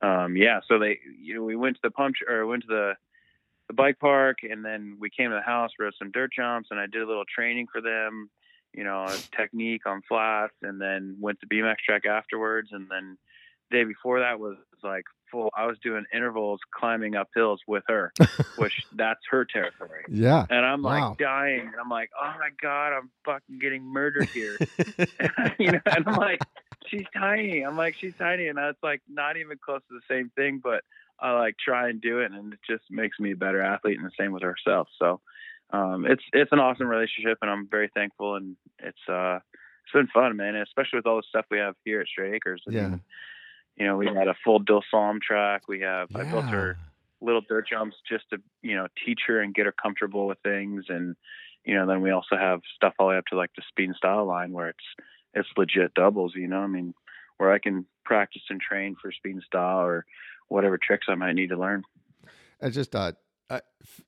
um, 0.07 0.37
yeah, 0.37 0.61
so 0.69 0.79
they, 0.79 0.99
you 1.19 1.37
know, 1.37 1.45
we 1.45 1.57
went 1.57 1.77
to 1.77 1.81
the 1.83 1.91
pump 1.91 2.17
or 2.29 2.47
went 2.47 2.65
to 2.65 2.69
the, 2.69 2.93
the 3.69 3.75
bike 3.75 3.99
park 3.99 4.39
and 4.43 4.63
then 4.63 4.99
we 5.01 5.09
came 5.09 5.31
to 5.31 5.37
the 5.37 5.43
house, 5.43 5.71
rode 5.79 5.95
some 5.99 6.11
dirt 6.11 6.33
jumps 6.37 6.69
and 6.71 6.79
I 6.79 6.85
did 6.87 7.01
a 7.01 7.07
little 7.07 7.25
training 7.35 7.69
for 7.73 7.81
them 7.81 8.29
you 8.75 8.85
know, 8.85 9.07
technique 9.37 9.87
on 9.87 10.03
flats 10.09 10.55
and 10.63 10.81
then 10.81 11.17
went 11.21 11.41
to 11.41 11.47
BMX 11.47 11.77
track 11.85 12.07
afterwards. 12.07 12.71
And 12.73 12.89
then 12.91 13.19
the 13.71 13.79
day 13.79 13.85
before 13.85 14.21
that 14.21 14.39
was 14.39 14.57
like 14.83 15.05
full, 15.31 15.51
I 15.57 15.67
was 15.67 15.77
doing 15.83 16.05
intervals 16.15 16.61
climbing 16.75 17.17
up 17.17 17.29
hills 17.35 17.61
with 17.67 17.85
her, 17.89 18.13
which 18.57 18.75
that's 18.95 19.21
her 19.31 19.45
territory. 19.45 20.05
Yeah. 20.09 20.47
And 20.49 20.65
I'm 20.65 20.83
wow. 20.83 21.11
like 21.11 21.19
dying. 21.19 21.73
I'm 21.81 21.89
like, 21.89 22.11
oh 22.21 22.35
my 22.39 22.51
God, 22.61 22.93
I'm 22.93 23.11
fucking 23.25 23.59
getting 23.59 23.83
murdered 23.83 24.29
here. 24.29 24.57
you 25.59 25.73
know, 25.73 25.81
and 25.87 26.07
I'm 26.07 26.17
like, 26.17 26.41
she's 26.87 27.07
tiny. 27.17 27.63
I'm 27.63 27.77
like, 27.77 27.95
she's 28.01 28.15
tiny. 28.19 28.49
And 28.49 28.59
that's 28.59 28.83
like 28.83 29.03
not 29.09 29.37
even 29.37 29.59
close 29.65 29.81
to 29.89 29.95
the 29.95 30.15
same 30.15 30.31
thing, 30.37 30.61
but 30.63 30.83
I 31.21 31.33
like 31.33 31.57
try 31.59 31.89
and 31.89 32.01
do 32.01 32.21
it. 32.21 32.33
And 32.33 32.53
it 32.53 32.61
just 32.69 32.85
makes 32.91 33.19
me 33.19 33.33
a 33.33 33.37
better 33.37 33.61
athlete 33.61 33.99
and 33.99 34.07
the 34.07 34.13
same 34.19 34.33
with 34.33 34.43
herself. 34.43 34.89
So, 34.99 35.21
um, 35.71 36.07
it's 36.07 36.23
it's 36.33 36.53
an 36.53 36.59
awesome 36.59 36.87
relationship, 36.87 37.39
and 37.43 37.51
I'm 37.51 37.69
very 37.69 37.91
thankful. 37.95 38.37
And 38.37 38.57
it's 38.79 39.09
uh, 39.09 39.37
it's 39.85 39.93
been 39.93 40.09
fun, 40.09 40.37
man. 40.37 40.57
especially 40.57 40.99
with 40.99 41.07
all 41.07 41.17
the 41.17 41.25
stuff 41.29 41.47
we 41.51 41.59
have 41.59 41.75
here 41.85 42.01
at 42.01 42.09
Strait 42.09 42.35
Acres. 42.35 42.63
I 42.69 42.73
yeah. 42.73 42.89
Mean, 42.89 43.01
you 43.77 43.87
know, 43.87 43.97
we 43.97 44.07
had 44.07 44.29
a 44.29 44.35
full 44.45 44.59
dual 44.59 44.83
slalom 44.93 45.21
track. 45.21 45.69
We 45.69 45.81
have 45.81 46.09
yeah. 46.11 46.19
I 46.19 46.25
built 46.25 46.47
her 46.47 46.79
little 47.21 47.41
dirt 47.49 47.67
jumps 47.69 47.97
just 48.09 48.25
to 48.31 48.39
you 48.63 48.77
know 48.77 48.87
teach 49.05 49.21
her 49.27 49.41
and 49.41 49.55
get 49.55 49.67
her 49.67 49.73
comfortable 49.73 50.27
with 50.27 50.39
things, 50.43 50.87
and 50.89 51.17
you 51.65 51.75
know 51.75 51.87
then 51.87 52.01
we 52.01 52.11
also 52.11 52.37
have 52.37 52.61
stuff 52.75 52.95
all 52.99 53.07
the 53.07 53.11
way 53.11 53.19
up 53.19 53.27
to 53.27 53.37
like 53.37 53.51
the 53.57 53.63
speed 53.69 53.87
and 53.87 53.97
style 53.97 54.27
line 54.27 54.53
where 54.53 54.69
it's 54.69 55.05
it's 55.35 55.49
legit 55.57 55.95
doubles. 55.95 56.33
You 56.35 56.49
know, 56.49 56.61
I 56.61 56.67
mean 56.67 56.95
where 57.37 57.53
I 57.53 57.59
can 57.59 57.87
practice 58.05 58.43
and 58.51 58.61
train 58.61 58.97
for 59.01 59.13
speed 59.13 59.35
and 59.35 59.43
style 59.45 59.81
or 59.81 60.05
whatever 60.49 60.79
tricks 60.79 61.07
I 61.09 61.15
might 61.15 61.35
need 61.35 61.51
to 61.51 61.57
learn. 61.57 61.85
It's 62.61 62.75
just 62.75 62.97
uh, 62.97 63.13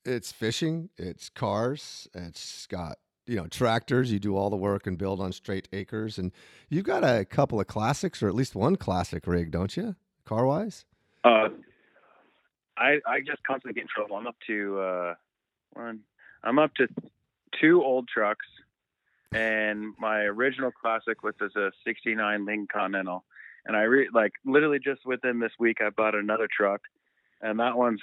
it's 0.04 0.32
fishing, 0.32 0.90
it's 0.96 1.28
cars, 1.28 2.08
it's 2.14 2.66
got 2.66 2.98
you 3.26 3.36
know 3.36 3.46
tractors. 3.46 4.12
You 4.12 4.18
do 4.18 4.36
all 4.36 4.50
the 4.50 4.56
work 4.56 4.86
and 4.86 4.98
build 4.98 5.20
on 5.20 5.32
Strait 5.32 5.68
Acres, 5.72 6.18
and 6.18 6.32
you've 6.68 6.84
got 6.84 7.04
a 7.04 7.24
couple 7.24 7.60
of 7.60 7.66
classics 7.66 8.22
or 8.22 8.28
at 8.28 8.34
least 8.34 8.54
one 8.54 8.76
classic 8.76 9.26
rig, 9.26 9.50
don't 9.50 9.76
you? 9.76 9.96
Car 10.24 10.46
wise. 10.46 10.84
Uh, 11.24 11.48
I 12.76 12.98
I 13.06 13.20
just 13.20 13.42
constantly 13.46 13.74
get 13.74 13.82
in 13.82 13.88
trouble. 13.94 14.16
I'm 14.16 14.26
up 14.26 14.36
to 14.46 14.80
uh, 14.80 15.14
one. 15.72 16.00
I'm 16.42 16.58
up 16.58 16.74
to 16.74 16.88
two 17.60 17.82
old 17.82 18.08
trucks, 18.08 18.46
and 19.32 19.94
my 19.98 20.20
original 20.20 20.70
classic, 20.70 21.22
was 21.22 21.34
is 21.40 21.54
a 21.56 21.70
'69 21.84 22.46
Lincoln 22.46 22.66
Continental, 22.72 23.24
and 23.66 23.76
I 23.76 23.82
re- 23.82 24.08
like 24.12 24.32
literally 24.44 24.78
just 24.78 25.04
within 25.04 25.38
this 25.38 25.52
week 25.58 25.78
I 25.80 25.90
bought 25.90 26.14
another 26.14 26.48
truck, 26.50 26.80
and 27.42 27.60
that 27.60 27.76
one's 27.76 28.00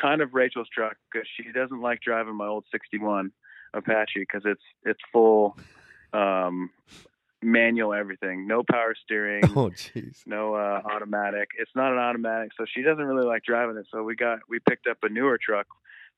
kind 0.00 0.20
of 0.20 0.34
Rachel's 0.34 0.68
truck 0.68 0.96
because 1.12 1.26
she 1.36 1.52
doesn't 1.52 1.80
like 1.80 2.00
driving 2.00 2.34
my 2.36 2.46
old 2.46 2.64
'61 2.72 3.32
Apache 3.74 4.20
because 4.20 4.42
it's 4.44 4.62
it's 4.84 5.00
full 5.12 5.56
um, 6.12 6.70
manual 7.42 7.94
everything, 7.94 8.46
no 8.46 8.62
power 8.68 8.94
steering, 9.04 9.42
Oh, 9.56 9.70
jeez. 9.70 10.26
no 10.26 10.54
uh, 10.54 10.82
automatic. 10.84 11.48
It's 11.58 11.70
not 11.74 11.92
an 11.92 11.98
automatic, 11.98 12.50
so 12.56 12.64
she 12.72 12.82
doesn't 12.82 13.04
really 13.04 13.26
like 13.26 13.42
driving 13.44 13.76
it. 13.76 13.86
So 13.90 14.02
we 14.02 14.16
got 14.16 14.40
we 14.48 14.58
picked 14.68 14.86
up 14.86 14.98
a 15.02 15.08
newer 15.08 15.38
truck, 15.42 15.66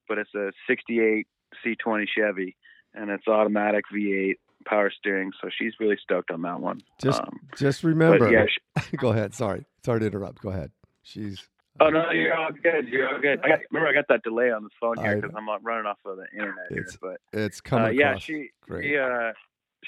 but 0.08 0.18
it's 0.18 0.34
a 0.34 0.50
'68 0.66 1.26
C20 1.64 2.06
Chevy, 2.16 2.56
and 2.94 3.10
it's 3.10 3.28
automatic 3.28 3.84
V8 3.94 4.36
power 4.64 4.90
steering. 4.90 5.32
So 5.42 5.48
she's 5.56 5.74
really 5.78 5.98
stoked 6.02 6.30
on 6.30 6.42
that 6.42 6.60
one. 6.60 6.80
Just 7.00 7.20
Um, 7.20 7.40
just 7.56 7.84
remember. 7.84 8.30
yeah, 8.32 8.46
she, 8.88 8.96
go 8.96 9.08
ahead. 9.10 9.34
Sorry, 9.34 9.64
sorry 9.84 10.00
to 10.00 10.06
interrupt. 10.06 10.40
Go 10.40 10.48
ahead. 10.50 10.70
She's. 11.02 11.46
Oh 11.80 11.88
no, 11.88 12.10
you're 12.10 12.34
all 12.34 12.50
good. 12.52 12.88
You're 12.88 13.08
all 13.08 13.20
good. 13.20 13.40
I 13.42 13.48
got, 13.48 13.60
remember, 13.70 13.88
I 13.88 13.94
got 13.94 14.08
that 14.08 14.22
delay 14.22 14.50
on 14.50 14.62
the 14.62 14.70
phone 14.80 14.98
here 14.98 15.16
because 15.16 15.34
I'm 15.36 15.48
uh, 15.48 15.58
running 15.62 15.86
off 15.86 15.98
of 16.04 16.16
the 16.18 16.26
internet 16.32 16.66
here. 16.68 16.78
It's 16.82 16.96
But 16.96 17.20
It's 17.32 17.60
uh, 17.60 17.62
coming. 17.68 17.98
yeah, 17.98 18.18
she 18.18 18.50
great. 18.60 18.84
she 18.84 18.96
uh 18.98 19.32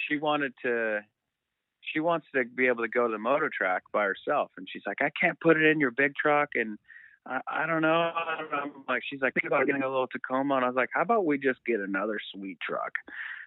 she 0.09 0.17
wanted 0.17 0.55
to 0.63 1.01
she 1.81 2.01
wants 2.01 2.27
to 2.35 2.45
be 2.45 2.67
able 2.67 2.83
to 2.83 2.89
go 2.89 3.07
to 3.07 3.13
the 3.13 3.19
motor 3.19 3.51
track 3.55 3.83
by 3.93 4.05
herself, 4.05 4.51
and 4.57 4.67
she's 4.71 4.83
like, 4.87 5.03
I 5.03 5.11
can't 5.21 5.39
put 5.41 5.59
it 5.59 5.65
in 5.65 5.79
your 5.79 5.91
big 5.91 6.15
truck, 6.17 6.51
and 6.55 6.79
I, 7.27 7.41
I 7.47 7.67
don't 7.67 7.83
know. 7.83 8.13
I 8.15 8.37
don't 8.39 8.51
know. 8.51 8.59
I'm 8.59 8.85
like, 8.89 9.03
she's 9.09 9.21
like, 9.21 9.35
think 9.35 9.47
about 9.47 9.67
getting 9.67 9.83
a 9.83 9.89
little 9.89 10.07
Tacoma, 10.07 10.57
and 10.57 10.65
I 10.65 10.69
was 10.69 10.77
like, 10.77 10.91
how 10.95 11.03
about 11.03 11.27
we 11.27 11.39
just 11.39 11.61
get 11.67 11.81
another 11.81 12.19
sweet 12.35 12.59
truck? 12.67 12.93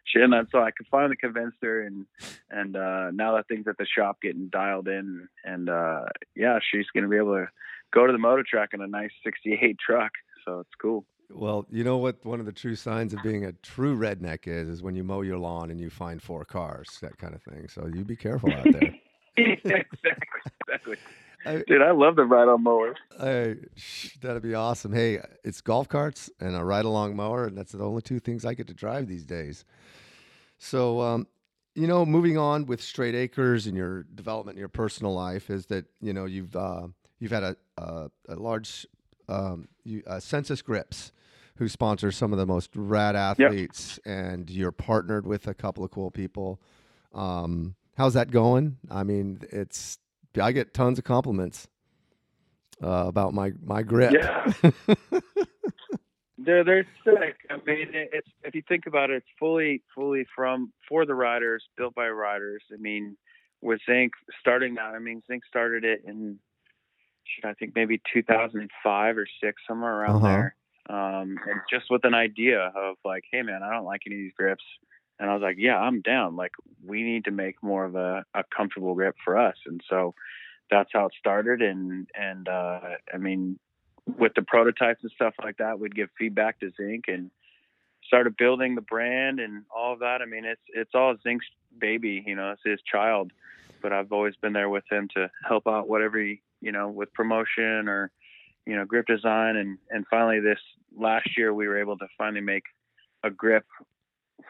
She 0.06 0.22
and 0.22 0.34
so 0.52 0.60
I 0.60 0.72
could 0.72 0.88
finally 0.90 1.18
convince 1.18 1.56
her, 1.62 1.82
and 1.82 2.06
and 2.50 2.76
uh 2.78 3.12
now 3.12 3.36
that 3.36 3.48
things 3.48 3.68
at 3.68 3.78
the 3.78 3.86
shop 3.86 4.22
getting 4.22 4.48
dialed 4.48 4.88
in, 4.88 5.28
and 5.44 5.70
uh 5.70 6.06
yeah, 6.36 6.60
she's 6.72 6.86
gonna 6.94 7.10
be 7.10 7.18
able 7.18 7.34
to 7.36 7.48
go 7.94 8.06
to 8.06 8.12
the 8.12 8.20
motor 8.20 8.44
track 8.48 8.70
in 8.74 8.82
a 8.82 8.88
nice 8.88 9.12
'68 9.24 9.78
truck, 9.80 10.12
so 10.46 10.60
it's 10.60 10.76
cool. 10.82 11.06
Well, 11.30 11.68
you 11.70 11.84
know 11.84 11.98
what? 11.98 12.24
One 12.26 12.40
of 12.40 12.46
the 12.46 12.54
true 12.54 12.76
signs 12.76 13.14
of 13.14 13.22
being 13.22 13.46
a 13.46 13.52
true 13.52 13.98
redneck 13.98 14.48
is 14.48 14.70
is 14.70 14.82
when 14.82 14.96
you 14.96 15.04
mow 15.04 15.22
your 15.22 15.38
lawn 15.38 15.72
and 15.72 15.80
you 15.80 15.90
find 15.90 16.22
four 16.22 16.46
cars, 16.46 16.98
that 17.02 17.18
kind 17.18 17.36
of 17.36 17.44
thing. 17.44 17.68
So 17.68 17.88
you 17.94 18.06
be 18.06 18.16
careful 18.16 18.52
out 18.54 18.64
there. 18.64 18.96
exactly, 19.38 20.12
exactly. 20.68 20.96
I, 21.46 21.64
Dude, 21.68 21.82
I 21.82 21.92
love 21.92 22.16
the 22.16 22.26
ride 22.26 22.48
on 22.48 22.64
mowers. 22.64 22.98
I, 23.20 23.56
that'd 24.22 24.42
be 24.42 24.54
awesome. 24.54 24.92
Hey, 24.92 25.22
it's 25.44 25.62
golf 25.62 25.88
carts 25.88 26.30
and 26.40 26.56
a 26.56 26.64
ride 26.64 26.84
along 26.84 27.16
mower, 27.16 27.46
and 27.46 27.58
that's 27.58 27.72
the 27.72 27.84
only 27.84 28.02
two 28.02 28.20
things 28.20 28.44
I 28.44 28.54
get 28.54 28.68
to 28.68 28.74
drive 28.74 29.08
these 29.08 29.26
days. 29.26 29.64
So, 30.58 31.00
um, 31.00 31.28
you 31.76 31.88
know, 31.88 32.06
moving 32.06 32.38
on 32.38 32.66
with 32.66 32.82
Strait 32.82 33.16
Acres 33.16 33.68
and 33.68 33.78
your 33.78 34.04
development 34.16 34.58
in 34.58 34.60
your 34.60 34.68
personal 34.68 35.14
life 35.14 35.50
is 35.50 35.68
that 35.68 35.86
you 36.02 36.12
know 36.12 36.26
you've 36.26 36.56
uh, 36.56 36.88
you've 37.20 37.32
had 37.32 37.43
a 37.43 37.55
a, 37.78 38.09
a 38.30 38.36
large 38.36 38.86
um, 39.30 39.68
you, 39.84 40.03
uh, 40.07 40.20
Sensus 40.20 40.61
grips 40.61 41.11
who 41.57 41.68
sponsor 41.68 42.11
some 42.11 42.32
of 42.32 42.38
the 42.39 42.45
most 42.45 42.70
rad 42.76 43.15
athletes, 43.15 43.99
and 44.05 44.49
you're 44.49 44.72
partnered 44.72 45.26
with 45.26 45.47
a 45.47 45.53
couple 45.53 45.84
of 45.84 45.89
cool 45.91 46.11
people. 46.11 46.61
Um, 47.13 47.76
how's 47.97 48.13
that 48.13 48.30
going? 48.32 48.78
I 48.91 49.03
mean, 49.03 49.41
it's 49.51 49.97
I 50.39 50.51
get 50.51 50.74
tons 50.74 50.99
of 50.99 51.03
compliments 51.03 51.68
uh, 52.84 53.05
about 53.07 53.34
my 53.34 53.53
my 53.63 53.82
grip. 53.84 54.13
Yeah. 54.13 54.51
They're 56.39 56.63
they're 56.63 56.88
sick. 57.03 57.36
I 57.49 57.55
mean, 57.65 57.88
it- 57.93 58.09
it's 58.13 58.28
if 58.43 58.53
you 58.53 58.61
think 58.70 58.86
about 58.86 59.09
it, 59.09 59.15
it's 59.18 59.26
fully 59.39 59.82
fully 59.95 60.26
from 60.36 60.72
for 60.88 61.05
the 61.05 61.15
riders, 61.15 61.63
built 61.76 61.95
by 61.95 62.07
riders. 62.09 62.61
I 62.72 62.78
mean, 62.78 63.18
with 63.61 63.80
Zink 63.89 64.13
starting 64.39 64.76
that, 64.76 64.93
I 64.93 64.99
mean, 64.99 65.24
Zink 65.28 65.43
started 65.45 65.84
it 65.84 66.03
in, 66.05 66.38
I 67.43 67.53
think 67.53 67.73
maybe 67.75 68.01
2005 68.13 69.17
or 69.17 69.28
six, 69.41 69.61
somewhere 69.67 69.93
around 70.01 70.17
Uh-huh. 70.17 70.28
there. 70.28 70.55
Um, 70.89 71.38
and 71.49 71.59
just 71.69 71.89
with 71.89 72.05
an 72.05 72.13
idea 72.13 72.71
of 72.75 72.95
like, 73.03 73.23
hey 73.32 73.41
man, 73.41 73.61
I 73.61 73.71
don't 73.73 73.84
like 73.86 74.03
any 74.05 74.15
of 74.15 74.19
these 74.21 74.34
grips, 74.38 74.63
and 75.19 75.30
I 75.30 75.34
was 75.34 75.41
like, 75.41 75.57
yeah, 75.59 75.78
I'm 75.78 76.01
down. 76.01 76.36
Like, 76.38 76.53
we 76.86 77.03
need 77.03 77.25
to 77.25 77.32
make 77.32 77.61
more 77.61 77.84
of 77.86 77.95
a, 77.95 78.23
a 78.34 78.43
comfortable 78.55 78.93
grip 78.95 79.15
for 79.25 79.38
us, 79.38 79.55
and 79.65 79.82
so 79.89 80.13
that's 80.71 80.89
how 80.93 81.07
it 81.07 81.13
started. 81.19 81.61
And 81.61 82.07
and 82.15 82.47
uh, 82.47 82.80
I 83.13 83.17
mean, 83.17 83.59
with 84.17 84.34
the 84.36 84.43
prototypes 84.43 85.01
and 85.03 85.11
stuff 85.11 85.34
like 85.43 85.57
that, 85.57 85.78
we'd 85.80 85.93
give 85.95 86.09
feedback 86.17 86.59
to 86.61 86.71
Zink 86.78 87.05
and 87.09 87.32
started 88.05 88.38
building 88.38 88.75
the 88.75 88.82
brand 88.82 89.41
and 89.41 89.63
all 89.75 89.91
of 89.91 89.99
that. 89.99 90.21
I 90.21 90.25
mean, 90.25 90.45
it's 90.45 90.61
it's 90.69 90.91
all 90.95 91.15
Zink's 91.25 91.45
baby, 91.78 92.23
you 92.25 92.36
know, 92.36 92.51
it's 92.51 92.61
his 92.63 92.80
child. 92.89 93.32
But 93.82 93.91
I've 93.91 94.11
always 94.13 94.36
been 94.38 94.53
there 94.53 94.69
with 94.69 94.86
him 94.89 95.09
to 95.15 95.30
help 95.47 95.67
out 95.67 95.88
whatever 95.89 96.17
he, 96.19 96.41
you 96.62 96.72
know, 96.72 96.89
with 96.89 97.14
promotion 97.14 97.88
or, 97.88 98.12
you 98.66 98.76
know, 98.76 98.86
grip 98.86 99.05
design. 99.08 99.55
And 99.55 99.78
and 99.89 100.05
finally, 100.10 100.39
this 100.39 100.60
last 100.97 101.38
year, 101.38 101.53
we 101.53 101.68
were 101.68 101.80
able 101.80 101.97
to 101.97 102.08
finally 102.18 102.41
make 102.41 102.64
a 103.24 103.30
grip 103.30 103.66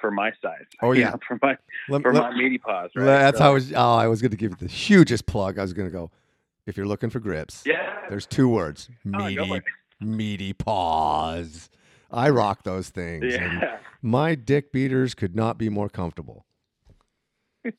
for 0.01 0.11
my 0.11 0.31
size. 0.41 0.65
Oh, 0.81 0.91
you 0.91 1.01
yeah. 1.01 1.11
know, 1.11 1.19
for 1.27 1.39
my 1.41 1.57
Let- 1.89 2.01
for 2.01 2.13
let- 2.13 2.23
my 2.31 2.35
meaty 2.37 2.57
paws. 2.57 2.91
Right. 2.95 3.05
That's 3.05 3.37
So- 3.37 3.43
how 3.45 3.49
I 3.51 3.53
was. 3.53 3.73
Oh, 3.73 3.95
I 3.95 4.07
was 4.07 4.21
going 4.21 4.31
to 4.31 4.37
give 4.37 4.51
you 4.51 4.57
the 4.59 4.67
hugest 4.73 5.25
plug. 5.25 5.57
I 5.57 5.61
was 5.61 5.73
going 5.73 5.87
to 5.87 5.91
go. 5.93 6.11
If 6.65 6.75
you're 6.75 6.85
looking 6.85 7.09
for 7.09 7.21
grips, 7.21 7.63
Yeah. 7.65 8.01
there's 8.09 8.25
two 8.25 8.49
words: 8.49 8.89
Oh, 9.13 9.25
meaty, 9.25 9.53
it. 9.55 9.63
meaty 10.01 10.51
paws. 10.53 11.69
I 12.11 12.29
rock 12.29 12.63
those 12.63 12.89
things. 12.89 13.23
and 13.35 13.61
Yeah. 13.61 13.77
my 14.01 14.35
dick 14.35 14.71
beaters 14.73 15.13
could 15.15 15.35
not 15.35 15.57
be 15.57 15.69
more 15.69 15.87
comfortable. 15.89 16.45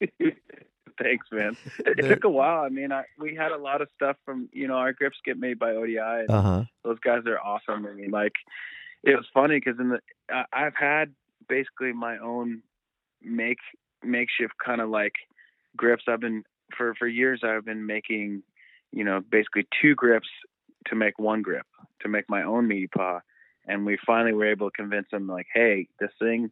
Thanks, 1.02 1.26
man. 1.32 1.56
It, 1.80 1.96
The- 1.96 2.08
took 2.08 2.24
a 2.24 2.28
while. 2.28 2.64
I 2.64 2.68
mean, 2.68 2.92
I, 2.92 3.04
we 3.18 3.34
had 3.34 3.52
a 3.52 3.58
lot 3.58 3.80
of 3.82 3.88
stuff 3.94 4.16
from 4.24 4.48
you 4.52 4.66
know 4.68 4.74
our 4.74 4.92
grips 4.92 5.18
get 5.24 5.38
made 5.38 5.58
by 5.58 5.72
ODI. 5.72 5.98
And 5.98 6.30
Uh 6.30 6.42
huh. 6.42 6.64
those 6.84 6.98
guys 7.00 7.22
are 7.26 7.38
awesome. 7.38 7.86
I 7.86 7.92
mean, 7.92 8.10
like 8.10 8.32
it 9.04 9.14
was 9.16 9.26
funny 9.32 9.56
because 9.60 9.78
in 9.78 9.90
the 9.90 10.00
I, 10.30 10.44
I've 10.52 10.76
had 10.76 11.12
basically 11.48 11.92
my 11.92 12.18
own 12.18 12.62
make 13.22 13.58
makeshift 14.04 14.54
kind 14.64 14.80
of 14.80 14.88
like 14.90 15.14
grips. 15.76 16.04
I've 16.08 16.20
been 16.20 16.44
for 16.76 16.94
for 16.94 17.06
years. 17.06 17.40
I've 17.44 17.64
been 17.64 17.86
making 17.86 18.42
you 18.92 19.04
know 19.04 19.20
basically 19.20 19.66
two 19.80 19.94
grips 19.94 20.28
to 20.86 20.94
make 20.94 21.18
one 21.18 21.42
grip 21.42 21.66
to 22.00 22.08
make 22.08 22.28
my 22.28 22.42
own 22.42 22.68
meaty 22.68 22.86
paw, 22.86 23.20
and 23.66 23.84
we 23.84 23.98
finally 24.06 24.32
were 24.32 24.46
able 24.50 24.70
to 24.70 24.76
convince 24.76 25.08
them 25.10 25.26
like, 25.26 25.46
hey, 25.52 25.88
this 26.00 26.10
thing. 26.18 26.50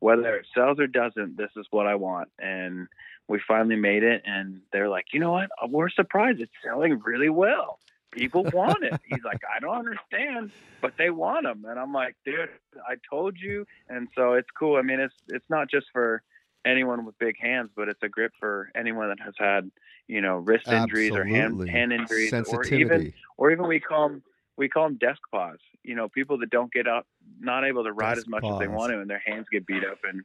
Whether 0.00 0.36
it 0.36 0.46
sells 0.54 0.78
or 0.78 0.86
doesn't, 0.86 1.36
this 1.36 1.50
is 1.56 1.66
what 1.72 1.88
I 1.88 1.96
want. 1.96 2.28
And 2.38 2.86
we 3.28 3.40
finally 3.46 3.76
made 3.76 4.02
it, 4.02 4.22
and 4.24 4.60
they're 4.72 4.88
like, 4.88 5.06
you 5.12 5.20
know 5.20 5.32
what? 5.32 5.50
We're 5.68 5.90
surprised 5.90 6.40
it's 6.40 6.52
selling 6.64 7.00
really 7.04 7.28
well. 7.28 7.78
People 8.10 8.42
want 8.52 8.82
it. 8.82 8.98
He's 9.06 9.22
like, 9.24 9.40
I 9.54 9.60
don't 9.60 9.76
understand, 9.76 10.50
but 10.80 10.94
they 10.96 11.10
want 11.10 11.44
them, 11.44 11.64
and 11.68 11.78
I'm 11.78 11.92
like, 11.92 12.16
dude, 12.24 12.48
I 12.88 12.94
told 13.08 13.36
you. 13.38 13.66
And 13.88 14.08
so 14.16 14.32
it's 14.32 14.48
cool. 14.58 14.76
I 14.76 14.82
mean, 14.82 15.00
it's 15.00 15.14
it's 15.28 15.48
not 15.48 15.70
just 15.70 15.86
for 15.92 16.22
anyone 16.64 17.04
with 17.04 17.18
big 17.18 17.36
hands, 17.40 17.70
but 17.76 17.88
it's 17.88 18.02
a 18.02 18.08
grip 18.08 18.32
for 18.40 18.70
anyone 18.74 19.08
that 19.08 19.20
has 19.20 19.34
had, 19.38 19.70
you 20.06 20.20
know, 20.20 20.36
wrist 20.36 20.66
injuries 20.68 21.12
or 21.12 21.24
hand 21.24 21.68
hand 21.68 21.92
injuries, 21.92 22.32
or 22.32 22.64
even 22.64 23.12
or 23.36 23.50
even 23.50 23.68
we 23.68 23.78
call 23.78 24.08
them 24.08 24.22
we 24.56 24.68
call 24.68 24.84
them 24.84 24.96
desk 24.96 25.20
paws. 25.30 25.58
You 25.84 25.94
know, 25.94 26.08
people 26.08 26.38
that 26.38 26.50
don't 26.50 26.72
get 26.72 26.86
up, 26.86 27.06
not 27.40 27.64
able 27.64 27.84
to 27.84 27.92
ride 27.92 28.16
Desk 28.16 28.26
as 28.26 28.28
much 28.28 28.44
as 28.44 28.58
they 28.58 28.68
want 28.68 28.92
to, 28.92 29.00
and 29.00 29.08
their 29.08 29.22
hands 29.24 29.46
get 29.50 29.66
beat 29.66 29.84
up, 29.84 29.98
and 30.04 30.22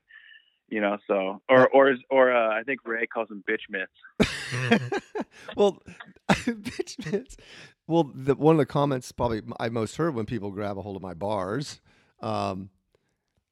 you 0.74 0.82
know, 0.82 0.98
so 1.06 1.40
or 1.48 1.70
or 1.70 1.94
or 2.10 2.36
uh, 2.36 2.50
I 2.60 2.64
think 2.64 2.80
Ray 2.84 3.06
calls 3.06 3.28
them 3.28 3.44
bitch 3.48 3.70
myths 3.70 3.92
well, 5.56 5.84
bitch 6.32 7.12
mitts. 7.12 7.38
Well, 7.86 8.12
the, 8.16 8.34
one 8.34 8.56
of 8.56 8.58
the 8.58 8.66
comments 8.66 9.12
probably 9.12 9.42
I 9.60 9.70
most 9.70 9.98
heard 9.98 10.16
when 10.16 10.26
people 10.26 10.50
grab 10.50 10.80
a 10.80 10.82
hold 10.82 10.96
of 10.96 11.04
my 11.04 11.14
bars, 11.14 11.80
um, 12.22 12.72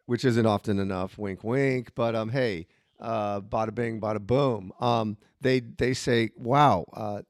which 0.08 0.26
isn't 0.26 0.46
often 0.48 0.80
enough. 0.80 1.20
Wink, 1.20 1.44
wink. 1.44 1.92
But 1.94 2.16
um, 2.16 2.30
hey, 2.30 2.66
uh, 3.00 3.42
bada 3.42 3.76
bing, 3.76 4.02
bada 4.02 4.20
boom. 4.20 4.72
Um, 4.80 5.18
they 5.42 5.60
they 5.60 5.94
say, 5.94 6.32
wow, 6.36 6.86
uh, 6.94 7.22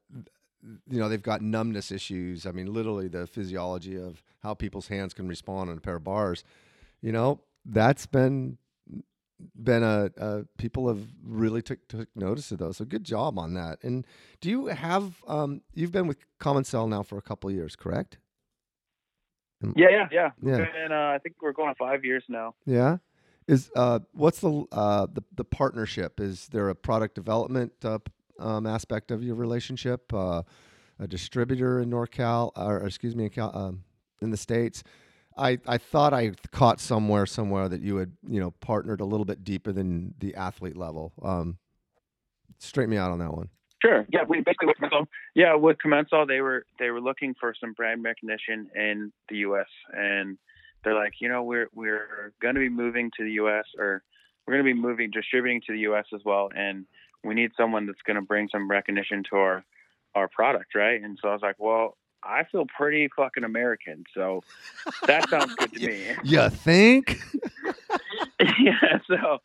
you 0.89 0.99
know, 0.99 1.09
they've 1.09 1.21
got 1.21 1.41
numbness 1.41 1.91
issues. 1.91 2.45
I 2.45 2.51
mean, 2.51 2.71
literally 2.71 3.09
the 3.09 3.27
physiology 3.27 3.97
of 3.97 4.23
how 4.41 4.53
people's 4.53 4.87
hands 4.87 5.13
can 5.13 5.27
respond 5.27 5.69
on 5.69 5.77
a 5.77 5.81
pair 5.81 5.97
of 5.97 6.05
bars. 6.05 6.45
You 7.01 7.11
know, 7.11 7.41
that's 7.65 8.05
been 8.05 8.57
been 9.55 9.83
a, 9.83 10.11
a 10.17 10.45
people 10.57 10.87
have 10.87 11.01
really 11.23 11.61
took 11.61 11.87
took 11.87 12.09
notice 12.15 12.51
of 12.51 12.59
those. 12.59 12.77
So 12.77 12.85
good 12.85 13.03
job 13.03 13.37
on 13.37 13.53
that. 13.55 13.79
And 13.83 14.05
do 14.39 14.49
you 14.49 14.67
have 14.67 15.15
um, 15.27 15.61
you've 15.73 15.91
been 15.91 16.07
with 16.07 16.17
Commencal 16.39 16.87
now 16.87 17.03
for 17.03 17.17
a 17.17 17.21
couple 17.21 17.49
of 17.49 17.55
years, 17.55 17.75
correct? 17.75 18.17
Yeah, 19.75 19.89
yeah, 19.89 20.07
yeah. 20.11 20.29
Yeah. 20.41 20.65
And 20.83 20.91
uh, 20.91 20.95
I 20.95 21.19
think 21.21 21.35
we're 21.41 21.51
going 21.51 21.69
on 21.69 21.75
five 21.75 22.03
years 22.03 22.23
now. 22.27 22.55
Yeah. 22.65 22.97
Is 23.47 23.69
uh, 23.75 23.99
what's 24.13 24.39
the 24.39 24.65
uh, 24.71 25.07
the 25.11 25.23
the 25.35 25.43
partnership? 25.43 26.19
Is 26.19 26.47
there 26.47 26.69
a 26.69 26.75
product 26.75 27.15
development 27.15 27.73
uh, 27.83 27.99
um, 28.39 28.65
aspect 28.65 29.11
of 29.11 29.23
your 29.23 29.35
relationship? 29.35 30.11
Uh, 30.13 30.43
a 30.99 31.07
distributor 31.07 31.79
in 31.79 31.89
NorCal, 31.89 32.51
or 32.55 32.85
excuse 32.85 33.15
me, 33.15 33.25
in, 33.25 33.29
Cal, 33.31 33.55
um, 33.55 33.83
in 34.21 34.29
the 34.29 34.37
states. 34.37 34.83
I, 35.41 35.57
I 35.67 35.77
thought 35.77 36.13
I 36.13 36.33
caught 36.51 36.79
somewhere 36.79 37.25
somewhere 37.25 37.67
that 37.67 37.81
you 37.81 37.97
had 37.97 38.11
you 38.27 38.39
know 38.39 38.51
partnered 38.51 39.01
a 39.01 39.05
little 39.05 39.25
bit 39.25 39.43
deeper 39.43 39.71
than 39.71 40.13
the 40.19 40.35
athlete 40.35 40.77
level. 40.77 41.13
Um, 41.21 41.57
straighten 42.59 42.91
me 42.91 42.97
out 42.97 43.11
on 43.11 43.19
that 43.19 43.33
one. 43.33 43.49
Sure. 43.83 44.05
Yeah, 44.09 44.23
we 44.27 44.41
basically 44.41 44.67
with 44.67 44.77
Commencal. 44.77 45.07
Yeah, 45.33 45.55
with 45.55 45.77
Commencal, 45.83 46.27
they 46.27 46.41
were 46.41 46.65
they 46.79 46.91
were 46.91 47.01
looking 47.01 47.33
for 47.39 47.55
some 47.59 47.73
brand 47.73 48.03
recognition 48.03 48.69
in 48.75 49.11
the 49.29 49.37
U.S. 49.37 49.67
and 49.91 50.37
they're 50.83 50.95
like, 50.95 51.13
you 51.19 51.27
know, 51.27 51.43
we're 51.43 51.67
we're 51.73 52.33
going 52.41 52.55
to 52.55 52.61
be 52.61 52.69
moving 52.69 53.09
to 53.17 53.23
the 53.23 53.31
U.S. 53.31 53.65
or 53.79 54.03
we're 54.45 54.53
going 54.53 54.65
to 54.65 54.73
be 54.73 54.79
moving 54.79 55.09
distributing 55.09 55.61
to 55.65 55.73
the 55.73 55.79
U.S. 55.79 56.05
as 56.13 56.21
well, 56.23 56.49
and 56.55 56.85
we 57.23 57.33
need 57.33 57.51
someone 57.57 57.87
that's 57.87 58.01
going 58.05 58.15
to 58.15 58.21
bring 58.21 58.49
some 58.51 58.69
recognition 58.69 59.23
to 59.31 59.37
our 59.37 59.63
our 60.13 60.27
product, 60.27 60.75
right? 60.75 61.01
And 61.01 61.17
so 61.21 61.29
I 61.29 61.33
was 61.33 61.41
like, 61.41 61.55
well, 61.57 61.97
I 62.23 62.43
feel 62.51 62.65
pretty 62.65 63.09
fucking 63.15 63.43
American, 63.43 64.03
so 64.13 64.43
that 65.07 65.29
sounds 65.29 65.55
good 65.55 65.73
to 65.73 65.79
me. 65.87 66.05
You 66.23 66.49
think? 66.49 67.19
yeah, 68.59 68.99
so 69.07 69.39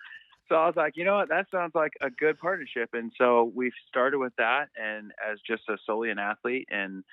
so 0.49 0.55
I 0.55 0.66
was 0.66 0.77
like, 0.77 0.97
you 0.97 1.05
know 1.05 1.16
what, 1.16 1.29
that 1.31 1.47
sounds 1.51 1.74
like 1.74 1.93
a 2.01 2.11
good 2.11 2.39
partnership, 2.39 2.91
and 2.93 3.12
so 3.18 3.51
we 3.55 3.72
started 3.89 4.18
with 4.18 4.35
that, 4.37 4.68
and 4.81 5.12
as 5.31 5.39
just 5.47 5.62
a 5.68 5.77
solely 5.87 6.11
an 6.11 6.18
athlete, 6.18 6.68
and 6.70 7.05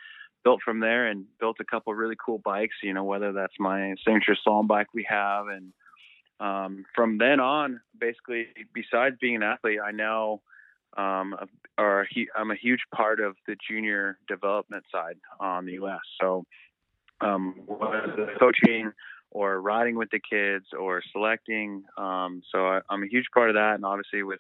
built 0.44 0.62
from 0.64 0.80
there, 0.80 1.08
and 1.08 1.26
built 1.40 1.58
a 1.60 1.66
couple 1.66 1.94
really 1.94 2.18
cool 2.24 2.40
bikes. 2.40 2.76
You 2.84 2.94
know, 2.94 3.04
whether 3.04 3.32
that's 3.32 3.60
my 3.60 3.96
signature 4.06 4.36
slalom 4.46 4.68
bike 4.68 4.94
we 4.94 5.06
have, 5.10 5.48
and 5.48 5.74
um, 6.40 6.86
from 6.94 7.18
then 7.18 7.40
on, 7.40 7.82
basically, 7.98 8.48
besides 8.74 9.16
being 9.20 9.38
an 9.38 9.44
athlete, 9.44 9.80
I 9.84 9.92
now 9.92 10.42
um, 10.98 11.36
are 11.78 12.06
I'm 12.36 12.52
a 12.52 12.56
huge 12.56 12.82
part 12.94 13.20
of 13.20 13.36
the 13.48 13.56
junior 13.70 14.18
development 14.28 14.84
side 14.92 15.18
on 15.40 15.66
the 15.66 15.74
U.S. 15.74 16.00
So 16.22 16.46
um, 17.22 17.56
whether 17.66 18.34
coaching 18.40 18.92
or 19.32 19.60
riding 19.60 19.96
with 19.96 20.10
the 20.12 20.20
kids 20.20 20.66
or 20.78 21.02
selecting. 21.12 21.84
Um, 21.98 22.42
so 22.52 22.68
I, 22.68 22.82
I'm 22.90 23.04
a 23.04 23.08
huge 23.08 23.26
part 23.34 23.50
of 23.50 23.56
that, 23.56 23.76
and 23.76 23.86
obviously 23.86 24.24
with 24.24 24.40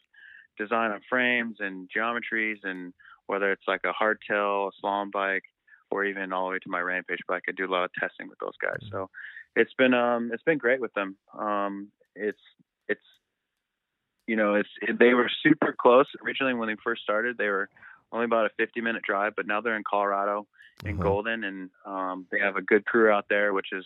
design 0.58 0.91
of 0.91 1.01
frames 1.10 1.58
and 1.60 1.89
geometries, 1.95 2.58
and 2.64 2.93
whether 3.26 3.51
it's 3.51 3.64
like 3.68 3.82
a 3.86 3.93
hardtail, 3.93 4.70
a 4.70 4.86
slalom 4.86 5.12
bike, 5.12 5.43
or 5.89 6.06
even 6.06 6.32
all 6.32 6.45
the 6.45 6.51
way 6.54 6.60
to 6.60 6.70
my 6.70 6.80
rampage 6.80 7.20
bike, 7.28 7.43
I 7.47 7.51
do 7.54 7.66
a 7.66 7.72
lot 7.72 7.86
of 7.86 7.91
testing 7.99 8.28
with 8.28 8.39
those 8.39 8.58
guys. 8.62 8.88
So 8.91 9.10
it's 9.56 9.74
been 9.78 9.93
um, 9.93 10.32
it's 10.34 10.43
been 10.43 10.58
great 10.58 10.82
with 10.82 10.93
them. 10.93 11.16
Um, 11.38 11.89
it's 12.16 12.41
it's 12.88 13.01
you 14.28 14.36
know 14.36 14.55
it's 14.55 14.69
it, 14.82 14.97
they 14.99 15.13
were 15.13 15.30
super 15.43 15.76
close 15.78 16.07
originally 16.26 16.53
when 16.53 16.67
they 16.69 16.76
first 16.84 17.01
started. 17.03 17.38
They 17.38 17.47
were 17.49 17.69
only 18.11 18.26
about 18.26 18.45
a 18.45 18.49
50 18.57 18.82
minute 18.82 19.01
drive, 19.03 19.34
but 19.36 19.47
now 19.47 19.61
they're 19.61 19.76
in 19.76 19.84
Colorado 19.89 20.47
in 20.86 20.93
Uh-huh. 20.93 21.03
Golden, 21.03 21.43
and 21.43 21.69
um, 21.86 22.28
they 22.32 22.39
have 22.39 22.55
a 22.55 22.61
good 22.61 22.86
crew 22.86 23.09
out 23.09 23.26
there, 23.30 23.53
which 23.53 23.67
is 23.71 23.86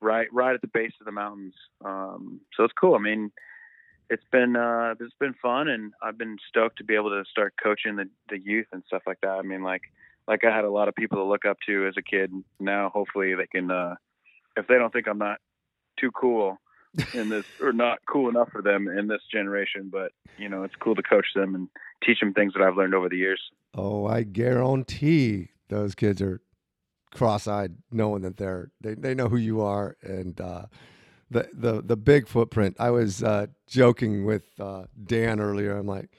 right 0.00 0.26
right 0.32 0.54
at 0.54 0.60
the 0.60 0.68
base 0.68 0.92
of 1.00 1.06
the 1.06 1.12
mountains. 1.12 1.54
Um, 1.84 2.40
so 2.56 2.64
it's 2.64 2.74
cool. 2.78 2.94
I 2.94 2.98
mean, 2.98 3.30
it's 4.10 4.24
been 4.30 4.56
uh, 4.56 4.94
it's 5.00 5.14
been 5.20 5.34
fun, 5.34 5.68
and 5.68 5.92
I've 6.02 6.18
been 6.18 6.36
stoked 6.48 6.78
to 6.78 6.84
be 6.84 6.94
able 6.94 7.10
to 7.10 7.24
start 7.30 7.54
coaching 7.62 7.96
the 7.96 8.08
the 8.28 8.38
youth 8.38 8.66
and 8.72 8.82
stuff 8.86 9.02
like 9.06 9.20
that. 9.22 9.38
I 9.38 9.42
mean, 9.42 9.62
like 9.62 9.82
like 10.28 10.44
I 10.44 10.54
had 10.54 10.64
a 10.64 10.70
lot 10.70 10.88
of 10.88 10.94
people 10.94 11.18
to 11.18 11.24
look 11.24 11.44
up 11.44 11.58
to 11.66 11.86
as 11.86 11.94
a 11.96 12.02
kid. 12.02 12.32
Now, 12.60 12.90
hopefully, 12.90 13.34
they 13.34 13.46
can 13.46 13.70
uh, 13.70 13.94
if 14.56 14.66
they 14.66 14.74
don't 14.74 14.92
think 14.92 15.06
I'm 15.08 15.18
not 15.18 15.38
too 15.98 16.10
cool 16.10 16.58
in 17.14 17.28
this 17.28 17.44
or 17.60 17.72
not 17.72 17.98
cool 18.06 18.28
enough 18.28 18.50
for 18.50 18.62
them 18.62 18.88
in 18.88 19.06
this 19.06 19.22
generation, 19.30 19.88
but 19.90 20.12
you 20.38 20.48
know, 20.48 20.62
it's 20.62 20.74
cool 20.76 20.94
to 20.94 21.02
coach 21.02 21.26
them 21.34 21.54
and 21.54 21.68
teach 22.04 22.20
them 22.20 22.34
things 22.34 22.52
that 22.54 22.62
I've 22.62 22.76
learned 22.76 22.94
over 22.94 23.08
the 23.08 23.16
years. 23.16 23.40
Oh, 23.74 24.06
I 24.06 24.22
guarantee 24.22 25.48
those 25.68 25.94
kids 25.94 26.20
are 26.20 26.40
cross-eyed, 27.14 27.76
knowing 27.90 28.22
that 28.22 28.36
they're 28.36 28.70
they, 28.80 28.94
they 28.94 29.14
know 29.14 29.28
who 29.28 29.36
you 29.36 29.60
are, 29.60 29.96
and 30.02 30.40
uh, 30.40 30.66
the 31.30 31.48
the 31.52 31.82
the 31.82 31.96
big 31.96 32.28
footprint. 32.28 32.76
I 32.78 32.90
was 32.90 33.22
uh, 33.22 33.46
joking 33.66 34.24
with 34.24 34.44
uh, 34.60 34.84
Dan 35.02 35.40
earlier. 35.40 35.76
I'm 35.76 35.86
like, 35.86 36.10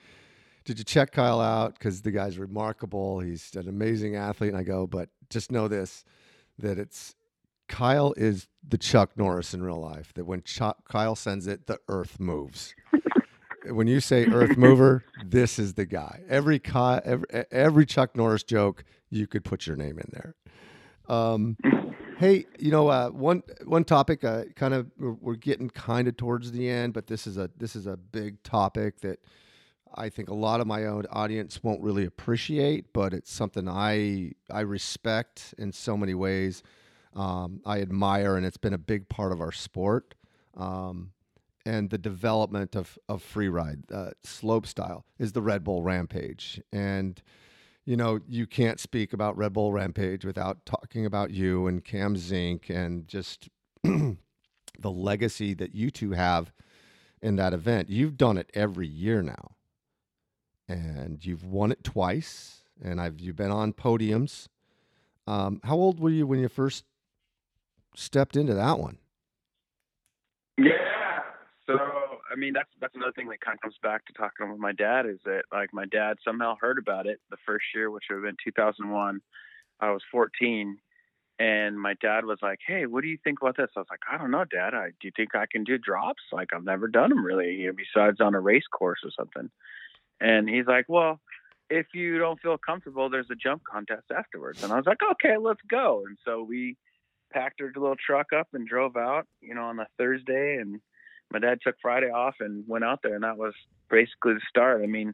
"Did 0.65 0.79
you 0.79 0.85
check 0.85 1.11
Kyle 1.11 1.41
out? 1.41 1.73
Because 1.73 2.01
the 2.01 2.11
guy's 2.11 2.37
remarkable. 2.37 3.19
He's 3.19 3.55
an 3.55 3.67
amazing 3.67 4.15
athlete." 4.15 4.49
And 4.49 4.57
I 4.57 4.63
go, 4.63 4.87
"But 4.87 5.09
just 5.29 5.51
know 5.51 5.67
this, 5.67 6.03
that 6.59 6.79
it's." 6.79 7.15
Kyle 7.67 8.13
is 8.17 8.47
the 8.67 8.77
Chuck 8.77 9.11
Norris 9.17 9.53
in 9.53 9.63
real 9.63 9.79
life. 9.79 10.13
That 10.13 10.25
when 10.25 10.43
Chuck, 10.43 10.87
Kyle 10.87 11.15
sends 11.15 11.47
it, 11.47 11.67
the 11.67 11.79
earth 11.87 12.19
moves 12.19 12.73
when 13.67 13.87
you 13.87 13.99
say 13.99 14.25
earth 14.25 14.57
mover, 14.57 15.03
this 15.25 15.59
is 15.59 15.73
the 15.73 15.85
guy. 15.85 16.21
Every, 16.29 16.59
Ky- 16.59 16.99
every 17.03 17.27
every 17.51 17.85
Chuck 17.85 18.15
Norris 18.15 18.43
joke, 18.43 18.83
you 19.09 19.27
could 19.27 19.43
put 19.43 19.67
your 19.67 19.75
name 19.75 19.99
in 19.99 20.09
there. 20.11 20.35
Um, 21.07 21.57
hey, 22.17 22.45
you 22.59 22.71
know, 22.71 22.87
uh, 22.87 23.09
one 23.09 23.43
one 23.65 23.83
topic, 23.83 24.23
uh, 24.23 24.43
kind 24.55 24.73
of, 24.73 24.91
we're, 24.97 25.11
we're 25.13 25.35
getting 25.35 25.69
kind 25.69 26.07
of 26.07 26.17
towards 26.17 26.51
the 26.51 26.69
end, 26.69 26.93
but 26.93 27.07
this 27.07 27.27
is 27.27 27.37
a 27.37 27.49
this 27.57 27.75
is 27.75 27.87
a 27.87 27.97
big 27.97 28.41
topic 28.43 29.01
that 29.01 29.19
I 29.95 30.09
think 30.09 30.29
a 30.29 30.33
lot 30.33 30.59
of 30.59 30.67
my 30.67 30.85
own 30.85 31.05
audience 31.11 31.61
won't 31.63 31.81
really 31.81 32.05
appreciate, 32.05 32.93
but 32.93 33.13
it's 33.13 33.31
something 33.31 33.67
I 33.69 34.33
I 34.49 34.61
respect 34.61 35.53
in 35.57 35.71
so 35.71 35.95
many 35.97 36.13
ways. 36.13 36.63
Um, 37.15 37.61
I 37.65 37.81
admire, 37.81 38.35
and 38.35 38.45
it's 38.45 38.57
been 38.57 38.73
a 38.73 38.79
big 38.79 39.09
part 39.09 39.31
of 39.31 39.41
our 39.41 39.51
sport. 39.51 40.15
Um, 40.55 41.11
and 41.65 41.89
the 41.89 41.97
development 41.97 42.75
of 42.75 42.97
of 43.07 43.21
free 43.21 43.47
ride 43.47 43.83
uh, 43.91 44.11
slope 44.23 44.67
style 44.67 45.05
is 45.17 45.31
the 45.31 45.41
Red 45.41 45.63
Bull 45.63 45.83
Rampage, 45.83 46.61
and 46.71 47.21
you 47.85 47.95
know 47.95 48.19
you 48.27 48.45
can't 48.45 48.79
speak 48.79 49.13
about 49.13 49.37
Red 49.37 49.53
Bull 49.53 49.71
Rampage 49.71 50.25
without 50.25 50.65
talking 50.65 51.05
about 51.05 51.31
you 51.31 51.67
and 51.67 51.83
Cam 51.83 52.17
Zink 52.17 52.69
and 52.69 53.07
just 53.07 53.49
the 53.83 54.17
legacy 54.83 55.53
that 55.53 55.73
you 55.73 55.89
two 55.89 56.11
have 56.11 56.51
in 57.21 57.37
that 57.37 57.53
event. 57.53 57.89
You've 57.89 58.17
done 58.17 58.37
it 58.37 58.49
every 58.53 58.87
year 58.87 59.21
now, 59.21 59.55
and 60.67 61.25
you've 61.25 61.45
won 61.45 61.71
it 61.71 61.83
twice, 61.83 62.63
and 62.83 62.99
I've 62.99 63.19
you've 63.19 63.37
been 63.37 63.51
on 63.51 63.73
podiums. 63.73 64.47
Um, 65.25 65.61
how 65.63 65.75
old 65.75 66.01
were 66.01 66.09
you 66.09 66.27
when 66.27 66.39
you 66.39 66.49
first 66.49 66.83
stepped 67.95 68.35
into 68.35 68.53
that 68.53 68.79
one? 68.79 68.97
Yeah. 70.57 70.73
So 71.65 71.77
I 72.31 72.35
mean 72.35 72.53
that's 72.53 72.69
that's 72.81 72.95
another 72.95 73.13
thing 73.13 73.29
that 73.29 73.41
kind 73.41 73.55
of 73.55 73.61
comes 73.61 73.77
back 73.81 74.05
to 74.05 74.13
talking 74.13 74.49
with 74.51 74.59
my 74.59 74.73
dad 74.73 75.05
is 75.05 75.19
that 75.25 75.43
like 75.51 75.73
my 75.73 75.85
dad 75.85 76.17
somehow 76.23 76.55
heard 76.59 76.77
about 76.77 77.07
it 77.07 77.19
the 77.29 77.37
first 77.45 77.65
year, 77.73 77.89
which 77.89 78.05
would 78.09 78.17
have 78.17 78.23
been 78.23 78.37
2001. 78.43 79.21
I 79.79 79.91
was 79.91 80.01
14, 80.11 80.77
and 81.39 81.79
my 81.79 81.95
dad 82.01 82.25
was 82.25 82.39
like, 82.41 82.59
"Hey, 82.65 82.85
what 82.85 83.01
do 83.01 83.07
you 83.07 83.17
think 83.23 83.41
about 83.41 83.57
this?" 83.57 83.69
I 83.75 83.79
was 83.79 83.87
like, 83.89 84.01
"I 84.11 84.17
don't 84.17 84.31
know, 84.31 84.45
Dad. 84.45 84.73
I, 84.73 84.89
do 84.99 85.07
you 85.07 85.11
think 85.15 85.35
I 85.35 85.45
can 85.49 85.63
do 85.63 85.77
drops? 85.77 86.23
Like 86.31 86.49
I've 86.53 86.63
never 86.63 86.87
done 86.87 87.09
them 87.09 87.25
really, 87.25 87.53
you 87.55 87.67
know, 87.67 87.73
besides 87.73 88.19
on 88.21 88.35
a 88.35 88.39
race 88.39 88.67
course 88.71 88.99
or 89.03 89.11
something." 89.17 89.49
And 90.19 90.49
he's 90.49 90.67
like, 90.67 90.85
"Well." 90.87 91.19
If 91.69 91.87
you 91.95 92.19
don't 92.19 92.39
feel 92.39 92.57
comfortable, 92.57 93.09
there's 93.09 93.31
a 93.31 93.35
jump 93.35 93.63
contest 93.63 94.11
afterwards. 94.15 94.63
And 94.63 94.71
I 94.71 94.75
was 94.75 94.85
like, 94.85 94.99
okay, 95.13 95.37
let's 95.37 95.61
go. 95.67 96.03
And 96.05 96.17
so 96.23 96.43
we 96.43 96.77
packed 97.33 97.61
our 97.61 97.71
little 97.75 97.95
truck 97.95 98.27
up 98.33 98.47
and 98.53 98.67
drove 98.67 98.95
out, 98.95 99.27
you 99.41 99.55
know, 99.55 99.63
on 99.63 99.77
the 99.77 99.87
Thursday. 99.97 100.57
And 100.57 100.79
my 101.31 101.39
dad 101.39 101.59
took 101.63 101.75
Friday 101.81 102.09
off 102.09 102.35
and 102.39 102.63
went 102.67 102.83
out 102.83 102.99
there, 103.03 103.15
and 103.15 103.23
that 103.23 103.37
was 103.37 103.53
basically 103.89 104.35
the 104.35 104.41
start. 104.47 104.81
I 104.83 104.87
mean, 104.87 105.13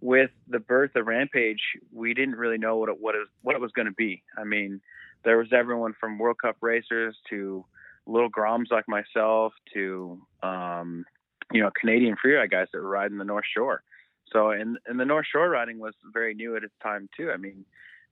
with 0.00 0.30
the 0.48 0.58
birth 0.58 0.96
of 0.96 1.06
Rampage, 1.06 1.62
we 1.92 2.14
didn't 2.14 2.36
really 2.36 2.58
know 2.58 2.76
what 2.76 2.88
it 2.88 2.96
what 3.00 3.14
it, 3.14 3.26
what 3.42 3.54
it 3.56 3.60
was 3.60 3.72
going 3.72 3.86
to 3.86 3.92
be. 3.92 4.22
I 4.36 4.44
mean, 4.44 4.80
there 5.24 5.38
was 5.38 5.52
everyone 5.52 5.94
from 5.98 6.18
World 6.18 6.36
Cup 6.42 6.56
racers 6.60 7.16
to 7.30 7.64
little 8.06 8.30
groms 8.30 8.70
like 8.70 8.86
myself 8.86 9.54
to 9.72 10.20
um, 10.42 11.04
you 11.52 11.62
know 11.62 11.70
Canadian 11.78 12.16
freeride 12.22 12.50
guys 12.50 12.68
that 12.72 12.82
were 12.82 12.88
riding 12.88 13.18
the 13.18 13.24
North 13.24 13.46
Shore. 13.56 13.82
So, 14.32 14.50
and 14.50 14.78
and 14.86 14.98
the 14.98 15.04
North 15.04 15.26
Shore 15.30 15.48
riding 15.48 15.78
was 15.78 15.94
very 16.12 16.34
new 16.34 16.56
at 16.56 16.64
its 16.64 16.74
time 16.82 17.08
too. 17.16 17.30
I 17.30 17.36
mean, 17.36 17.64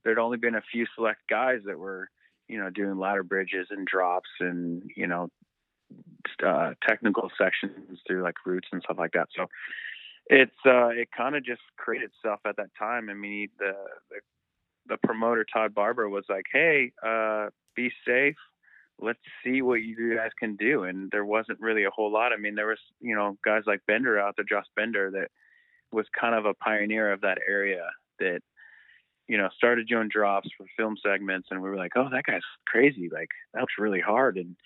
there'd 0.02 0.18
only 0.18 0.38
been 0.38 0.54
a 0.54 0.62
few 0.72 0.86
select 0.94 1.20
guys 1.28 1.60
that 1.66 1.78
were 1.78 2.08
you 2.52 2.58
know 2.58 2.70
doing 2.70 2.98
ladder 2.98 3.22
bridges 3.22 3.68
and 3.70 3.86
drops 3.86 4.30
and 4.40 4.90
you 4.96 5.06
know 5.06 5.28
uh, 6.46 6.74
technical 6.86 7.30
sections 7.36 7.98
through 8.06 8.22
like 8.22 8.34
routes 8.46 8.68
and 8.72 8.82
stuff 8.82 8.98
like 8.98 9.12
that. 9.12 9.28
So 9.36 9.46
it's 10.26 10.52
uh, 10.66 10.88
it 10.88 11.08
kind 11.16 11.34
of 11.36 11.44
just 11.44 11.62
created 11.76 12.10
itself 12.10 12.40
at 12.46 12.56
that 12.56 12.70
time. 12.78 13.08
I 13.10 13.14
mean, 13.14 13.48
the, 13.58 13.72
the 14.10 14.16
the 14.88 14.96
promoter 14.98 15.46
Todd 15.50 15.74
Barber 15.74 16.08
was 16.08 16.24
like, 16.28 16.46
"Hey, 16.52 16.92
uh, 17.04 17.48
be 17.74 17.90
safe, 18.06 18.36
let's 19.02 19.18
see 19.44 19.62
what 19.62 19.82
you 19.82 20.16
guys 20.16 20.30
can 20.38 20.56
do. 20.56 20.84
And 20.84 21.10
there 21.10 21.24
wasn't 21.24 21.60
really 21.60 21.84
a 21.84 21.90
whole 21.90 22.10
lot. 22.12 22.32
I 22.32 22.36
mean, 22.36 22.54
there 22.54 22.68
was, 22.68 22.78
you 23.00 23.14
know, 23.14 23.36
guys 23.44 23.62
like 23.66 23.80
Bender 23.86 24.18
out 24.18 24.36
there, 24.36 24.44
Josh 24.48 24.66
Bender, 24.76 25.10
that 25.10 25.28
was 25.92 26.06
kind 26.18 26.34
of 26.34 26.46
a 26.46 26.54
pioneer 26.54 27.12
of 27.12 27.20
that 27.22 27.38
area 27.46 27.84
that, 28.18 28.40
you 29.28 29.38
know, 29.38 29.48
started 29.56 29.86
doing 29.88 30.08
drops 30.08 30.48
for 30.56 30.66
film 30.76 30.96
segments. 31.02 31.48
And 31.50 31.62
we 31.62 31.70
were 31.70 31.76
like, 31.76 31.92
oh, 31.96 32.08
that 32.10 32.24
guy's 32.24 32.42
crazy. 32.66 33.08
Like, 33.12 33.30
that 33.54 33.60
looks 33.60 33.74
really 33.78 34.00
hard. 34.00 34.36
And, 34.36 34.56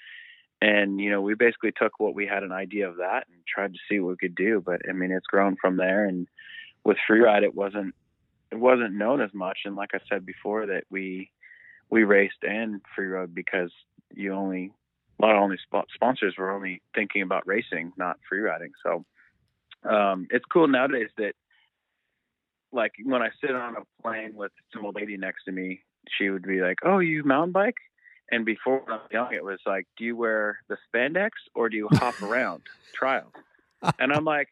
and, 0.61 1.01
you 1.01 1.11
know, 1.11 1.21
we 1.21 1.35
basically 1.35 1.73
took 1.73 2.01
what 2.01 2.15
we 2.15 2.27
had 2.27 2.43
an 2.43 2.53
idea 2.53 2.89
of 2.89 2.97
that 2.97 3.27
and 3.29 3.39
tried 3.47 3.75
to 3.75 3.81
see 3.89 4.01
what 4.01 4.11
we 4.11 4.17
could 4.17 4.35
do. 4.35 4.63
But 4.65 4.81
I 4.89 4.93
mean, 4.93 5.13
it's 5.13 5.27
grown 5.27 5.57
from 5.61 5.77
there. 5.77 6.07
And 6.07 6.27
with 6.85 6.97
freeride, 7.09 7.43
it 7.43 7.55
wasn't, 7.55 7.95
it 8.51 8.59
wasn't 8.59 8.95
known 8.95 9.21
as 9.21 9.31
much. 9.35 9.61
And 9.65 9.77
like 9.77 9.91
I 9.95 9.99
said 10.09 10.25
before, 10.25 10.67
that 10.67 10.85
we, 10.91 11.31
we 11.91 12.05
raced 12.05 12.43
and 12.43 12.81
free 12.95 13.07
rode 13.07 13.35
because 13.35 13.71
you 14.15 14.33
only 14.33 14.73
a 15.19 15.25
lot 15.25 15.35
of 15.35 15.43
only 15.43 15.57
sp- 15.61 15.89
sponsors 15.95 16.35
were 16.37 16.51
only 16.51 16.83
thinking 16.95 17.23
about 17.23 17.47
racing, 17.47 17.93
not 17.97 18.19
free 18.29 18.41
riding. 18.41 18.73
So 18.83 19.05
um, 19.89 20.27
it's 20.31 20.45
cool 20.53 20.69
nowadays 20.69 21.09
that 21.17 21.35
like 22.73 22.93
when 23.05 23.23
I 23.23 23.31
sit 23.41 23.55
on 23.55 23.77
a 23.77 24.03
plane 24.03 24.33
with 24.35 24.53
some 24.73 24.85
old 24.85 24.97
lady 24.97 25.17
next 25.17 25.45
to 25.45 25.53
me, 25.53 25.81
she 26.19 26.31
would 26.31 26.43
be 26.43 26.61
like, 26.61 26.79
"Oh, 26.85 26.99
you 26.99 27.25
mountain 27.25 27.53
bike?" 27.53 27.77
And 28.31 28.45
before 28.45 28.83
I 28.89 28.93
was 28.93 29.09
young, 29.11 29.33
it 29.33 29.45
was 29.45 29.61
like, 29.67 29.87
"Do 29.97 30.05
you 30.05 30.17
wear 30.17 30.59
the 30.69 30.77
spandex 30.89 31.31
or 31.55 31.69
do 31.69 31.77
you 31.77 31.89
hop 31.93 32.21
around 32.23 32.63
trial?" 32.95 33.33
And 33.99 34.13
I'm 34.13 34.25
like, 34.25 34.49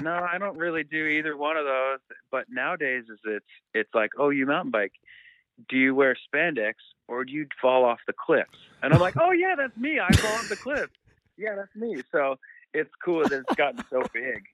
"No, 0.00 0.12
I 0.14 0.38
don't 0.38 0.58
really 0.58 0.84
do 0.84 1.06
either 1.06 1.36
one 1.36 1.56
of 1.56 1.64
those." 1.64 1.98
But 2.30 2.46
nowadays, 2.48 3.04
is 3.10 3.18
it's 3.24 3.46
it's 3.74 3.94
like, 3.94 4.10
"Oh, 4.18 4.30
you 4.30 4.46
mountain 4.46 4.70
bike." 4.70 4.92
do 5.68 5.76
you 5.76 5.94
wear 5.94 6.16
spandex 6.32 6.74
or 7.08 7.24
do 7.24 7.32
you 7.32 7.46
fall 7.60 7.84
off 7.84 7.98
the 8.06 8.12
cliffs? 8.12 8.58
And 8.82 8.92
I'm 8.92 9.00
like, 9.00 9.16
oh 9.20 9.32
yeah, 9.32 9.54
that's 9.56 9.76
me. 9.76 10.00
I 10.00 10.10
fall 10.12 10.32
off 10.32 10.48
the 10.48 10.56
cliff. 10.56 10.90
Yeah, 11.36 11.54
that's 11.56 11.74
me. 11.74 12.02
So 12.12 12.36
it's 12.74 12.90
cool 13.02 13.22
that 13.22 13.32
it's 13.32 13.54
gotten 13.54 13.82
so 13.88 14.02
big. 14.12 14.44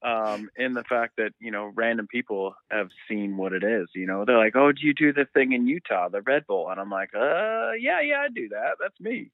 Um, 0.00 0.48
in 0.56 0.74
the 0.74 0.84
fact 0.84 1.14
that 1.16 1.32
you 1.40 1.50
know 1.50 1.72
random 1.74 2.06
people 2.06 2.54
have 2.70 2.88
seen 3.08 3.36
what 3.36 3.52
it 3.52 3.64
is. 3.64 3.88
You 3.96 4.06
know, 4.06 4.24
they're 4.24 4.38
like, 4.38 4.54
"Oh, 4.54 4.70
do 4.70 4.86
you 4.86 4.94
do 4.94 5.12
the 5.12 5.26
thing 5.34 5.52
in 5.52 5.66
Utah, 5.66 6.08
the 6.08 6.22
Red 6.22 6.46
Bull?" 6.46 6.70
And 6.70 6.80
I'm 6.80 6.90
like, 6.90 7.10
"Uh, 7.14 7.72
yeah, 7.72 8.00
yeah, 8.00 8.20
I 8.20 8.28
do 8.32 8.48
that. 8.50 8.76
That's 8.80 9.00
me." 9.00 9.32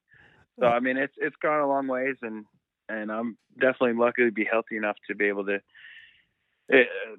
So 0.59 0.67
I 0.67 0.81
mean, 0.81 0.97
it's 0.97 1.15
it's 1.19 1.37
gone 1.43 1.61
a 1.61 1.69
long 1.69 1.87
ways, 1.87 2.17
and 2.23 2.45
and 2.89 3.11
I'm 3.11 3.37
definitely 3.61 3.95
lucky 3.95 4.25
to 4.25 4.33
be 4.33 4.47
healthy 4.51 4.77
enough 4.77 4.97
to 5.09 5.15
be 5.15 5.27
able 5.27 5.45
to 5.47 5.61
uh, 6.73 6.77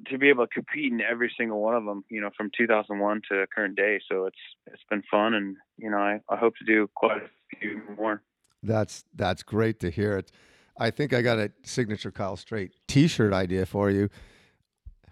to 0.09 0.17
be 0.17 0.29
able 0.29 0.47
to 0.47 0.53
compete 0.53 0.91
in 0.91 1.01
every 1.01 1.31
single 1.37 1.61
one 1.61 1.75
of 1.75 1.85
them, 1.85 2.03
you 2.09 2.19
know, 2.19 2.31
from 2.35 2.49
2001 2.57 3.21
to 3.29 3.45
current 3.53 3.75
day. 3.75 3.99
So 4.09 4.25
it's 4.25 4.37
it's 4.67 4.83
been 4.89 5.03
fun, 5.09 5.33
and 5.33 5.57
you 5.77 5.89
know, 5.91 5.97
I, 5.97 6.19
I 6.29 6.37
hope 6.37 6.55
to 6.57 6.65
do 6.65 6.89
quite 6.95 7.21
a 7.21 7.57
few 7.59 7.81
more. 7.97 8.21
That's 8.63 9.05
that's 9.13 9.43
great 9.43 9.79
to 9.81 9.91
hear. 9.91 10.17
It. 10.17 10.31
I 10.77 10.91
think 10.91 11.13
I 11.13 11.21
got 11.21 11.39
a 11.39 11.51
signature 11.63 12.11
Kyle 12.11 12.35
Strait 12.35 12.71
T-shirt 12.87 13.33
idea 13.33 13.65
for 13.65 13.89
you. 13.89 14.09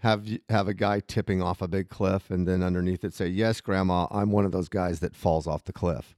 Have 0.00 0.26
you, 0.26 0.38
have 0.50 0.68
a 0.68 0.74
guy 0.74 1.00
tipping 1.00 1.40
off 1.40 1.62
a 1.62 1.68
big 1.68 1.88
cliff, 1.88 2.30
and 2.30 2.46
then 2.46 2.62
underneath 2.62 3.04
it 3.04 3.14
say, 3.14 3.26
"Yes, 3.26 3.62
Grandma, 3.62 4.06
I'm 4.10 4.30
one 4.30 4.44
of 4.44 4.52
those 4.52 4.68
guys 4.68 5.00
that 5.00 5.16
falls 5.16 5.46
off 5.46 5.64
the 5.64 5.72
cliff." 5.72 6.14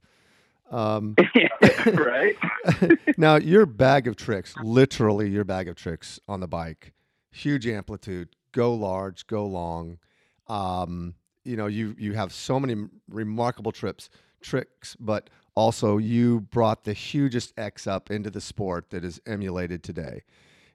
Um, 0.69 1.15
right. 1.93 2.35
now, 3.17 3.37
your 3.37 3.65
bag 3.65 4.07
of 4.07 4.17
tricks, 4.17 4.53
literally 4.61 5.29
your 5.29 5.45
bag 5.45 5.69
of 5.69 5.75
tricks 5.75 6.19
on 6.27 6.41
the 6.41 6.47
bike 6.47 6.93
huge 7.37 7.67
amplitude, 7.67 8.29
go 8.51 8.73
large, 8.73 9.27
go 9.27 9.45
long. 9.45 9.99
Um, 10.47 11.15
you 11.43 11.55
know, 11.55 11.67
you 11.67 11.95
you 11.97 12.13
have 12.13 12.33
so 12.33 12.59
many 12.59 12.87
remarkable 13.09 13.71
trips 13.71 14.09
tricks, 14.41 14.95
but 14.99 15.29
also 15.57 15.97
you 15.97 16.41
brought 16.41 16.83
the 16.83 16.93
hugest 16.93 17.51
X 17.57 17.87
up 17.87 18.11
into 18.11 18.29
the 18.29 18.39
sport 18.39 18.91
that 18.91 19.03
is 19.03 19.19
emulated 19.25 19.81
today. 19.81 20.21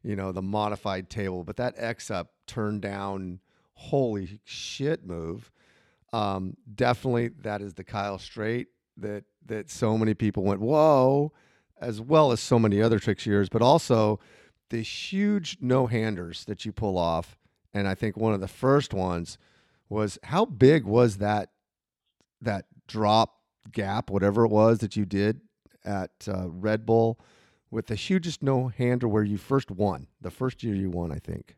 You 0.03 0.17
know, 0.17 0.33
the 0.33 0.43
modified 0.43 1.09
table, 1.09 1.45
but 1.45 1.57
that 1.57 1.75
X 1.77 2.11
up 2.11 2.33
turned 2.49 2.83
down, 2.83 3.39
holy 3.75 4.41
shit 4.45 5.07
move. 5.07 5.53
Um, 6.13 6.57
definitely 6.75 7.29
that 7.43 7.63
is 7.63 7.75
the 7.75 7.85
Kyle 7.85 8.19
Strait 8.19 8.67
that 8.97 9.23
that 9.47 9.71
so 9.71 9.97
many 9.97 10.15
people 10.15 10.43
went 10.43 10.61
whoa, 10.61 11.33
as 11.81 12.01
well 12.01 12.33
as 12.33 12.41
so 12.41 12.59
many 12.59 12.83
other 12.83 12.99
tricks 12.99 13.25
yours, 13.25 13.49
but 13.49 13.63
also 13.63 14.19
the 14.71 14.83
huge 14.83 15.59
no 15.61 15.87
handers 15.87 16.45
that 16.47 16.65
you 16.65 16.73
pull 16.73 16.99
off. 16.99 17.39
And 17.73 17.87
I 17.87 17.95
think 17.95 18.17
one 18.17 18.35
of 18.35 18.41
the 18.41 18.49
first 18.49 18.93
ones 18.93 19.39
was 19.89 20.19
how 20.25 20.45
big 20.45 20.85
was 20.85 21.19
that 21.19 21.51
that 22.41 22.67
drop 22.89 23.42
gap, 23.71 24.11
whatever 24.11 24.45
it 24.45 24.51
was 24.51 24.79
that 24.79 24.97
you 24.97 25.05
did 25.05 25.41
at 25.85 26.11
uh, 26.29 26.49
Red 26.49 26.87
Bull 26.87 27.19
with 27.71 27.87
the 27.87 27.95
hugest 27.95 28.43
no 28.43 28.69
hander 28.69 29.09
where 29.09 29.23
you 29.23 29.39
first 29.39 29.71
won, 29.71 30.07
the 30.21 30.31
first 30.31 30.63
year 30.63 30.75
you 30.75 30.91
won, 30.91 31.11
I 31.11 31.19
think. 31.19 31.57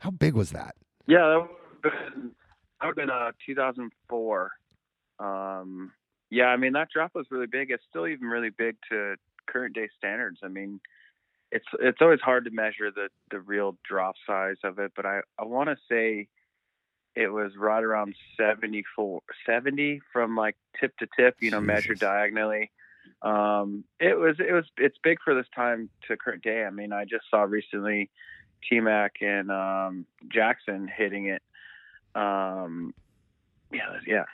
How 0.00 0.10
big 0.10 0.34
was 0.34 0.50
that? 0.50 0.76
Yeah, 1.06 1.44
that 1.82 1.92
would 1.92 2.32
have 2.80 2.96
been, 2.96 3.10
uh, 3.10 3.32
2004. 3.44 4.50
Um, 5.18 5.92
yeah, 6.30 6.46
I 6.46 6.56
mean, 6.56 6.72
that 6.72 6.88
drop 6.90 7.12
was 7.14 7.26
really 7.30 7.46
big. 7.46 7.70
It's 7.70 7.84
still 7.88 8.06
even 8.06 8.26
really 8.26 8.50
big 8.50 8.76
to 8.90 9.16
current 9.46 9.74
day 9.74 9.88
standards. 9.98 10.38
I 10.42 10.48
mean, 10.48 10.80
it's 11.50 11.66
it's 11.78 11.98
always 12.00 12.20
hard 12.20 12.46
to 12.46 12.50
measure 12.50 12.90
the 12.90 13.08
the 13.30 13.38
real 13.38 13.76
drop 13.86 14.14
size 14.26 14.56
of 14.64 14.78
it, 14.78 14.92
but 14.96 15.04
I 15.04 15.20
I 15.38 15.44
want 15.44 15.68
to 15.68 15.76
say 15.90 16.28
it 17.14 17.28
was 17.28 17.52
right 17.56 17.82
around 17.82 18.14
74 18.36 19.20
70 19.46 20.00
from 20.12 20.36
like 20.36 20.56
tip 20.80 20.96
to 20.98 21.08
tip, 21.16 21.36
you 21.40 21.50
know, 21.50 21.58
Jesus. 21.58 21.66
measured 21.66 21.98
diagonally. 21.98 22.70
Um, 23.22 23.84
it 24.00 24.18
was 24.18 24.36
it 24.38 24.52
was 24.52 24.64
it's 24.76 24.96
big 25.02 25.18
for 25.24 25.34
this 25.34 25.46
time 25.54 25.90
to 26.08 26.16
current 26.16 26.42
day. 26.42 26.64
I 26.64 26.70
mean, 26.70 26.92
I 26.92 27.04
just 27.04 27.24
saw 27.30 27.42
recently 27.42 28.10
T 28.68 28.80
Mac 28.80 29.16
and 29.20 29.50
um, 29.50 30.06
Jackson 30.28 30.88
hitting 30.88 31.26
it. 31.28 31.42
Um, 32.14 32.94
yeah, 33.72 33.98
yeah 34.06 34.24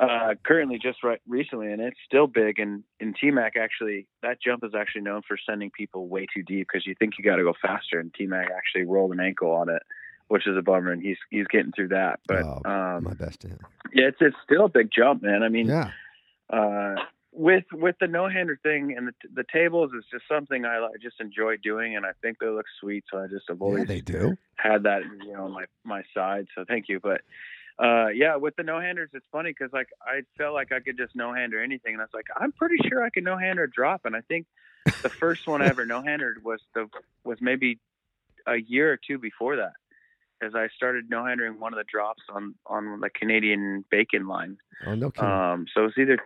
uh, 0.00 0.34
currently 0.44 0.78
just 0.78 1.04
right 1.04 1.20
recently, 1.28 1.70
and 1.70 1.80
it's 1.80 1.98
still 2.06 2.26
big. 2.26 2.58
And 2.58 2.82
in 3.00 3.12
TMAC, 3.12 3.56
actually, 3.60 4.06
that 4.22 4.38
jump 4.42 4.64
is 4.64 4.72
actually 4.74 5.02
known 5.02 5.20
for 5.28 5.36
sending 5.36 5.70
people 5.70 6.08
way 6.08 6.26
too 6.34 6.42
deep 6.42 6.68
because 6.70 6.86
you 6.86 6.94
think 6.98 7.14
you 7.18 7.24
got 7.24 7.36
to 7.36 7.42
go 7.42 7.54
faster, 7.60 8.00
and 8.00 8.12
TMAC 8.12 8.46
actually 8.56 8.84
rolled 8.84 9.12
an 9.12 9.20
ankle 9.20 9.50
on 9.50 9.68
it, 9.68 9.82
which 10.30 10.46
is 10.46 10.56
a 10.56 10.62
bummer, 10.62 10.92
and 10.92 11.02
he's 11.02 11.16
he's 11.28 11.46
getting 11.48 11.72
through 11.72 11.88
that. 11.88 12.20
But 12.28 12.44
oh, 12.44 12.62
um, 12.64 13.04
my 13.04 13.14
best 13.14 13.40
to 13.40 13.48
him. 13.48 13.58
Yeah, 13.92 14.06
it's 14.06 14.18
it's 14.20 14.36
still 14.44 14.66
a 14.66 14.68
big 14.68 14.90
jump, 14.96 15.22
man. 15.22 15.42
I 15.42 15.48
mean, 15.48 15.66
yeah. 15.66 15.90
Uh, 16.48 16.94
with 17.32 17.64
with 17.72 17.96
the 18.00 18.06
no 18.06 18.28
hander 18.28 18.58
thing 18.62 18.94
and 18.96 19.08
the 19.08 19.12
the 19.34 19.44
tables 19.52 19.90
is 19.96 20.04
just 20.10 20.24
something 20.28 20.64
I, 20.64 20.78
I 20.78 20.92
just 21.02 21.20
enjoy 21.20 21.56
doing, 21.56 21.96
and 21.96 22.06
I 22.06 22.12
think 22.22 22.38
they 22.38 22.46
look 22.46 22.66
sweet. 22.80 23.04
So 23.10 23.18
I 23.18 23.26
just 23.26 23.44
have 23.48 23.60
always 23.60 23.80
yeah, 23.80 23.86
they 23.86 24.00
do 24.00 24.36
had 24.56 24.84
that 24.84 25.02
you 25.24 25.32
know 25.32 25.46
on 25.46 25.52
my 25.52 25.64
my 25.84 26.02
side. 26.14 26.46
So 26.54 26.64
thank 26.66 26.88
you, 26.88 27.00
but 27.00 27.22
uh, 27.82 28.08
yeah, 28.08 28.36
with 28.36 28.54
the 28.54 28.62
no 28.62 28.78
handers, 28.78 29.10
it's 29.12 29.26
funny 29.32 29.50
because 29.50 29.72
like 29.72 29.88
I 30.00 30.20
felt 30.38 30.54
like 30.54 30.70
I 30.70 30.78
could 30.78 30.96
just 30.96 31.16
no 31.16 31.34
hander 31.34 31.60
anything, 31.60 31.94
and 31.94 32.00
I 32.00 32.04
was 32.04 32.14
like, 32.14 32.26
I'm 32.36 32.52
pretty 32.52 32.76
sure 32.88 33.02
I 33.02 33.10
can 33.10 33.24
no 33.24 33.36
hander 33.36 33.66
drop, 33.66 34.02
and 34.04 34.14
I 34.14 34.20
think 34.20 34.46
the 35.02 35.08
first 35.08 35.48
one 35.48 35.60
I 35.60 35.66
ever 35.66 35.84
no 35.86 36.02
handered 36.02 36.44
was 36.44 36.60
the 36.74 36.88
was 37.24 37.38
maybe 37.40 37.80
a 38.46 38.56
year 38.56 38.92
or 38.92 38.96
two 38.96 39.18
before 39.18 39.56
that, 39.56 39.72
as 40.42 40.54
I 40.54 40.68
started 40.74 41.10
no 41.10 41.24
handering 41.24 41.60
one 41.60 41.72
of 41.72 41.78
the 41.78 41.84
drops 41.84 42.22
on 42.32 42.54
on 42.66 43.00
the 43.00 43.10
Canadian 43.10 43.84
bacon 43.90 44.26
line. 44.26 44.58
Oh 44.86 44.94
no 44.94 45.10
kidding. 45.10 45.28
Um, 45.28 45.66
so 45.74 45.84
it's 45.84 45.98
either 45.98 46.18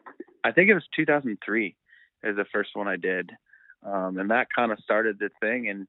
I 0.44 0.52
think 0.52 0.70
it 0.70 0.74
was 0.74 0.86
2003 0.94 1.76
is 2.22 2.36
the 2.36 2.44
first 2.52 2.70
one 2.74 2.88
I 2.88 2.96
did, 2.96 3.30
um, 3.82 4.18
and 4.18 4.30
that 4.30 4.48
kind 4.54 4.72
of 4.72 4.78
started 4.80 5.18
the 5.18 5.30
thing, 5.40 5.68
and 5.68 5.86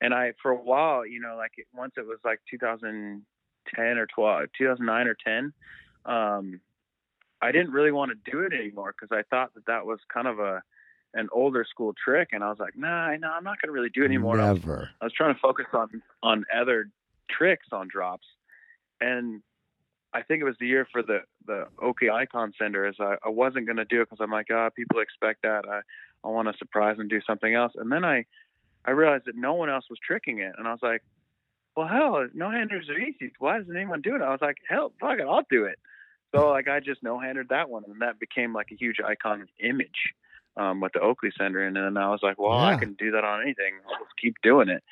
and 0.00 0.14
I 0.14 0.32
for 0.42 0.50
a 0.50 0.56
while, 0.56 1.06
you 1.06 1.20
know, 1.20 1.36
like 1.36 1.52
once 1.74 1.94
it 1.96 2.06
was 2.06 2.18
like 2.24 2.40
2010 2.50 3.98
or 3.98 4.06
12, 4.06 4.46
2009 4.56 5.06
or 5.06 5.16
10, 5.24 5.52
um, 6.04 6.60
I 7.40 7.52
didn't 7.52 7.72
really 7.72 7.92
want 7.92 8.12
to 8.12 8.30
do 8.30 8.40
it 8.40 8.52
anymore 8.52 8.94
because 8.98 9.16
I 9.16 9.22
thought 9.28 9.54
that 9.54 9.66
that 9.66 9.86
was 9.86 9.98
kind 10.12 10.26
of 10.26 10.38
a 10.38 10.62
an 11.14 11.28
older 11.32 11.64
school 11.68 11.94
trick, 12.04 12.28
and 12.32 12.44
I 12.44 12.50
was 12.50 12.58
like, 12.58 12.76
nah, 12.76 13.14
no, 13.16 13.30
I'm 13.30 13.44
not 13.44 13.60
going 13.60 13.68
to 13.68 13.72
really 13.72 13.88
do 13.88 14.02
it 14.02 14.06
anymore. 14.06 14.36
Never. 14.36 14.46
I 14.46 14.52
was, 14.52 14.88
I 15.00 15.04
was 15.04 15.12
trying 15.12 15.34
to 15.34 15.40
focus 15.40 15.66
on 15.72 16.02
on 16.22 16.44
other 16.54 16.90
tricks 17.30 17.68
on 17.72 17.88
drops, 17.90 18.26
and 19.00 19.42
I 20.12 20.22
think 20.22 20.40
it 20.40 20.44
was 20.44 20.56
the 20.58 20.66
year 20.66 20.86
for 20.90 21.02
the 21.02 21.20
the 21.46 21.66
Oakley 21.80 22.10
Icon 22.10 22.52
Sender. 22.58 22.86
Is 22.86 22.96
I, 23.00 23.16
I 23.24 23.28
wasn't 23.28 23.66
going 23.66 23.76
to 23.76 23.84
do 23.84 24.00
it 24.00 24.08
because 24.08 24.22
I'm 24.22 24.30
like, 24.30 24.46
ah, 24.50 24.66
oh, 24.66 24.70
people 24.74 25.00
expect 25.00 25.42
that. 25.42 25.64
I 25.68 25.80
I 26.24 26.30
want 26.30 26.48
to 26.50 26.58
surprise 26.58 26.96
and 26.98 27.08
do 27.08 27.20
something 27.26 27.54
else, 27.54 27.72
and 27.76 27.90
then 27.90 28.04
I 28.04 28.24
I 28.84 28.92
realized 28.92 29.24
that 29.26 29.36
no 29.36 29.54
one 29.54 29.70
else 29.70 29.84
was 29.90 29.98
tricking 30.04 30.38
it, 30.38 30.54
and 30.58 30.66
I 30.66 30.72
was 30.72 30.82
like, 30.82 31.02
well, 31.76 31.88
hell, 31.88 32.26
no 32.34 32.50
handers 32.50 32.88
are 32.88 32.98
easy. 32.98 33.32
Why 33.38 33.58
doesn't 33.58 33.76
anyone 33.76 34.00
do 34.00 34.14
it? 34.14 34.22
I 34.22 34.30
was 34.30 34.40
like, 34.40 34.56
hell, 34.68 34.92
fuck 35.00 35.18
it, 35.18 35.26
I'll 35.28 35.46
do 35.50 35.64
it. 35.64 35.78
So 36.34 36.50
like 36.50 36.68
I 36.68 36.80
just 36.80 37.02
no 37.02 37.18
handed 37.18 37.48
that 37.50 37.70
one, 37.70 37.84
and 37.86 38.00
that 38.02 38.18
became 38.18 38.52
like 38.52 38.68
a 38.72 38.76
huge 38.76 38.96
icon 39.04 39.46
image 39.60 40.14
um, 40.58 40.80
with 40.80 40.92
the 40.92 41.00
Oakley 41.00 41.30
Sender. 41.38 41.64
And 41.64 41.76
then 41.76 41.96
I 41.96 42.10
was 42.10 42.20
like, 42.22 42.38
well, 42.38 42.58
yeah. 42.58 42.66
I 42.66 42.76
can 42.76 42.94
do 42.94 43.12
that 43.12 43.24
on 43.24 43.42
anything. 43.42 43.74
I'll 43.86 44.04
just 44.04 44.16
keep 44.20 44.36
doing 44.42 44.68
it. 44.68 44.82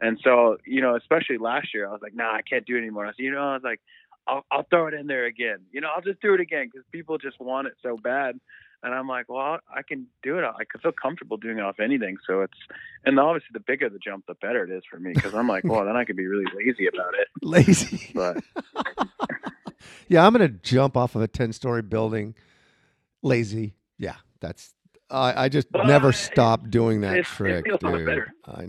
And 0.00 0.18
so 0.22 0.58
you 0.66 0.80
know, 0.80 0.94
especially 0.96 1.38
last 1.38 1.74
year, 1.74 1.88
I 1.88 1.92
was 1.92 2.02
like, 2.02 2.14
nah, 2.14 2.32
I 2.32 2.42
can't 2.42 2.66
do 2.66 2.76
it 2.76 2.80
anymore. 2.80 3.06
I 3.06 3.10
said, 3.10 3.18
you 3.18 3.32
know, 3.32 3.40
I 3.40 3.54
was 3.54 3.62
like, 3.64 3.80
I'll, 4.26 4.44
I'll 4.50 4.66
throw 4.68 4.86
it 4.88 4.94
in 4.94 5.06
there 5.06 5.26
again. 5.26 5.58
You 5.72 5.80
know, 5.80 5.88
I'll 5.94 6.02
just 6.02 6.20
do 6.20 6.34
it 6.34 6.40
again 6.40 6.68
because 6.72 6.84
people 6.92 7.18
just 7.18 7.40
want 7.40 7.66
it 7.66 7.74
so 7.82 7.96
bad. 7.96 8.38
And 8.82 8.94
I'm 8.94 9.08
like, 9.08 9.28
well, 9.28 9.58
I 9.74 9.82
can 9.82 10.06
do 10.22 10.38
it. 10.38 10.44
I 10.44 10.64
can 10.70 10.80
feel 10.80 10.92
comfortable 10.92 11.38
doing 11.38 11.58
it 11.58 11.62
off 11.62 11.80
anything. 11.80 12.18
So 12.26 12.42
it's, 12.42 12.58
and 13.04 13.18
obviously 13.18 13.48
the 13.52 13.60
bigger 13.60 13.88
the 13.88 13.98
jump, 13.98 14.26
the 14.26 14.34
better 14.34 14.64
it 14.64 14.70
is 14.70 14.82
for 14.88 14.98
me. 15.00 15.14
Cause 15.14 15.34
I'm 15.34 15.48
like, 15.48 15.64
well, 15.64 15.84
then 15.84 15.96
I 15.96 16.04
could 16.04 16.16
be 16.16 16.26
really 16.26 16.44
lazy 16.54 16.86
about 16.86 17.14
it. 17.14 17.28
Lazy. 17.42 18.12
But 18.14 18.44
yeah, 20.08 20.26
I'm 20.26 20.32
gonna 20.32 20.48
jump 20.48 20.96
off 20.96 21.16
of 21.16 21.22
a 21.22 21.28
ten 21.28 21.52
story 21.52 21.82
building. 21.82 22.34
Lazy. 23.22 23.74
Yeah, 23.98 24.16
that's. 24.40 24.74
I 25.10 25.44
I 25.44 25.48
just 25.48 25.70
But 25.70 25.86
never 25.86 26.12
stop 26.12 26.68
doing 26.70 27.00
that 27.02 27.24
trick, 27.24 27.64
dude. 27.80 28.24
I, 28.46 28.68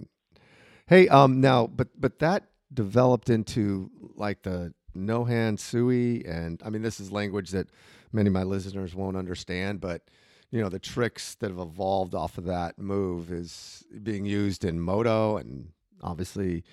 hey, 0.88 1.08
um, 1.08 1.42
now, 1.42 1.68
but 1.68 1.90
but 2.00 2.20
that 2.20 2.44
developed 2.74 3.30
into 3.30 3.90
like 4.16 4.44
the 4.44 4.74
no 4.94 5.24
hand 5.26 5.60
sui, 5.60 6.26
and 6.26 6.62
I 6.66 6.70
mean, 6.70 6.82
this 6.82 7.00
is 7.00 7.12
language 7.12 7.52
that 7.52 7.68
many 8.12 8.28
of 8.28 8.34
my 8.34 8.44
listeners 8.44 8.96
won't 8.96 9.18
understand, 9.18 9.82
but 9.82 10.04
you 10.52 10.62
know, 10.62 10.70
the 10.70 10.80
tricks 10.80 11.36
that 11.36 11.50
have 11.50 11.60
evolved 11.60 12.16
off 12.16 12.38
of 12.38 12.46
that 12.46 12.80
move 12.80 13.32
is 13.32 13.84
being 14.04 14.26
used 14.26 14.64
in 14.64 14.80
moto 14.80 15.38
and 15.38 15.70
obviously 16.02 16.64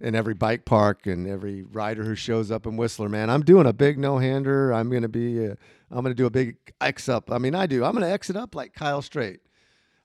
in 0.00 0.14
every 0.14 0.34
bike 0.34 0.64
park 0.64 1.06
and 1.06 1.26
every 1.26 1.62
rider 1.62 2.04
who 2.04 2.14
shows 2.14 2.50
up 2.50 2.66
in 2.66 2.76
Whistler, 2.76 3.08
man. 3.08 3.30
I'm 3.30 3.42
doing 3.42 3.66
a 3.66 3.72
big 3.72 3.98
no 3.98 4.18
hander. 4.18 4.72
I'm 4.72 4.90
gonna 4.90 5.08
be. 5.08 5.46
i 5.46 5.56
I'm 5.90 6.02
gonna 6.02 6.14
do 6.14 6.26
a 6.26 6.30
big 6.30 6.56
X 6.80 7.08
up. 7.08 7.30
I 7.30 7.38
mean, 7.38 7.54
I 7.54 7.66
do. 7.66 7.84
I'm 7.84 7.94
gonna 7.94 8.08
exit 8.08 8.36
up 8.36 8.54
like 8.54 8.74
Kyle 8.74 9.02
Strait. 9.02 9.40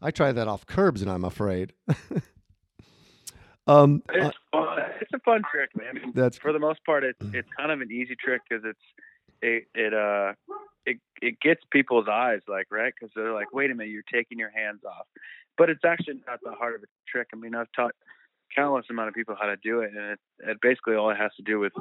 I 0.02 0.12
try 0.12 0.32
that 0.32 0.48
off 0.48 0.66
curbs, 0.66 1.02
and 1.02 1.12
I'm 1.12 1.24
afraid. 1.24 1.74
um, 3.68 4.02
uh, 4.10 4.14
it's 4.14 4.38
fun. 4.52 4.80
It's 5.02 5.12
a 5.14 5.20
fun 5.20 5.42
trick, 5.52 5.70
man. 5.76 6.12
that's 6.14 6.38
for 6.38 6.54
the 6.54 6.60
most 6.60 6.84
part, 6.86 7.04
it's 7.04 7.20
it's 7.34 7.50
kind 7.58 7.72
of 7.72 7.82
an 7.82 7.92
easy 7.92 8.16
trick 8.16 8.42
because 8.48 8.64
it's 8.66 8.80
it 9.42 9.68
it 9.76 9.94
uh 9.94 10.34
it 10.86 10.98
it 11.22 11.40
gets 11.40 11.62
people's 11.72 12.08
eyes 12.08 12.42
like 12.48 12.68
right 12.72 12.94
because 12.98 13.12
they're 13.16 13.34
like, 13.34 13.54
wait 13.54 13.72
a 13.72 13.76
minute, 13.76 13.92
you're 13.92 14.04
taking 14.12 14.40
your 14.40 14.52
hands 14.52 14.82
off, 14.86 15.06
but 15.58 15.70
it's 15.70 15.86
actually 15.86 16.22
not 16.28 16.40
that 16.44 16.56
hard 16.58 16.76
of 16.76 16.84
a 16.84 16.88
trick. 17.08 17.28
I 17.34 17.36
mean, 17.36 17.56
I've 17.56 17.72
taught 17.76 17.94
countless 18.56 18.86
amount 18.90 19.10
of 19.10 19.14
people 19.14 19.36
how 19.40 19.48
to 19.48 19.58
do 19.58 19.82
it, 19.82 19.92
and 19.96 20.12
it, 20.12 20.20
it 20.40 20.58
basically 20.62 20.96
all 20.96 21.10
it 21.10 21.18
has 21.18 21.32
to 21.38 21.44
do 21.44 21.60
with 21.60 21.74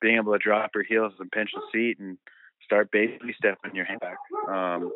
being 0.00 0.16
able 0.16 0.32
to 0.32 0.38
drop 0.38 0.70
your 0.74 0.84
heels 0.84 1.12
and 1.18 1.30
pinch 1.30 1.50
the 1.54 1.62
seat 1.72 1.98
and 1.98 2.18
start 2.64 2.90
baby 2.90 3.34
stepping 3.36 3.74
your 3.74 3.84
hand 3.84 4.00
back. 4.00 4.18
Um, 4.48 4.92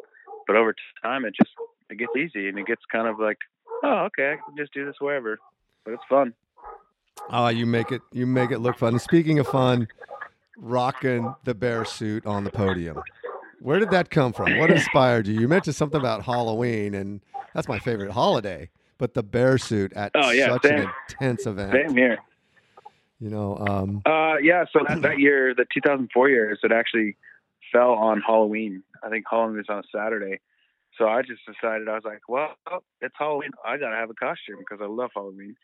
but 0.47 0.57
over 0.57 0.75
time, 1.03 1.25
it 1.25 1.35
just 1.35 1.55
it 1.91 1.99
gets 1.99 2.13
easy 2.17 2.49
and 2.49 2.59
it 2.59 2.67
gets 2.67 2.83
kind 2.91 3.07
of 3.07 3.19
like, 3.19 3.39
oh, 3.83 4.07
okay, 4.07 4.33
I 4.33 4.37
can 4.37 4.57
just 4.57 4.73
do 4.73 4.85
this 4.85 4.97
wherever. 4.99 5.39
But 5.85 5.95
it's 5.95 6.03
fun. 6.09 6.35
Oh, 7.31 7.49
you 7.49 7.67
make 7.67 7.93
it 7.93 8.03
you 8.13 8.27
make 8.27 8.51
it 8.51 8.59
look 8.59 8.79
fun. 8.79 8.95
And 8.95 9.01
speaking 9.01 9.39
of 9.39 9.47
fun, 9.47 9.89
rocking 10.57 11.35
the 11.45 11.55
bear 11.55 11.85
suit 11.85 12.27
on 12.27 12.45
the 12.45 12.51
podium. 12.51 13.01
Where 13.61 13.79
did 13.79 13.91
that 13.91 14.11
come 14.11 14.33
from? 14.33 14.59
What 14.59 14.71
inspired 14.71 15.27
you? 15.27 15.41
You 15.41 15.49
mentioned 15.49 15.77
something 15.77 15.99
about 15.99 16.23
Halloween, 16.23 16.95
and 16.95 17.21
that's 17.55 17.69
my 17.69 17.79
favorite 17.79 18.11
holiday. 18.11 18.69
But 18.99 19.15
the 19.15 19.23
bear 19.23 19.59
suit 19.59 19.93
at 19.93 20.13
Oh, 20.15 20.31
yeah, 20.31 20.49
such 20.49 20.65
an 20.67 20.91
intense 21.09 21.47
event. 21.47 21.73
Same 21.73 21.97
here. 21.97 22.19
You 23.21 23.31
know, 23.31 23.57
um, 23.59 24.03
Uh, 24.05 24.37
yeah. 24.43 24.65
So 24.73 24.81
that, 24.87 25.03
that 25.03 25.19
year, 25.19 25.55
the 25.55 25.67
2004 25.73 26.29
years, 26.29 26.59
it 26.63 26.73
actually 26.73 27.17
fell 27.73 27.93
on 27.93 28.21
Halloween. 28.21 28.83
I 29.03 29.09
think 29.09 29.25
Halloween 29.31 29.57
was 29.57 29.67
on 29.69 29.79
a 29.79 29.83
Saturday. 29.95 30.41
So 30.99 31.09
I 31.09 31.23
just 31.23 31.43
decided 31.47 31.89
I 31.89 31.95
was 31.95 32.05
like, 32.05 32.23
well, 32.29 32.55
it's 33.01 33.15
Halloween. 33.19 33.51
I 33.65 33.77
gotta 33.77 33.97
have 33.97 34.11
a 34.11 34.15
costume 34.15 34.57
because 34.59 34.79
I 34.83 34.87
love 34.87 35.11
Halloween. 35.15 35.57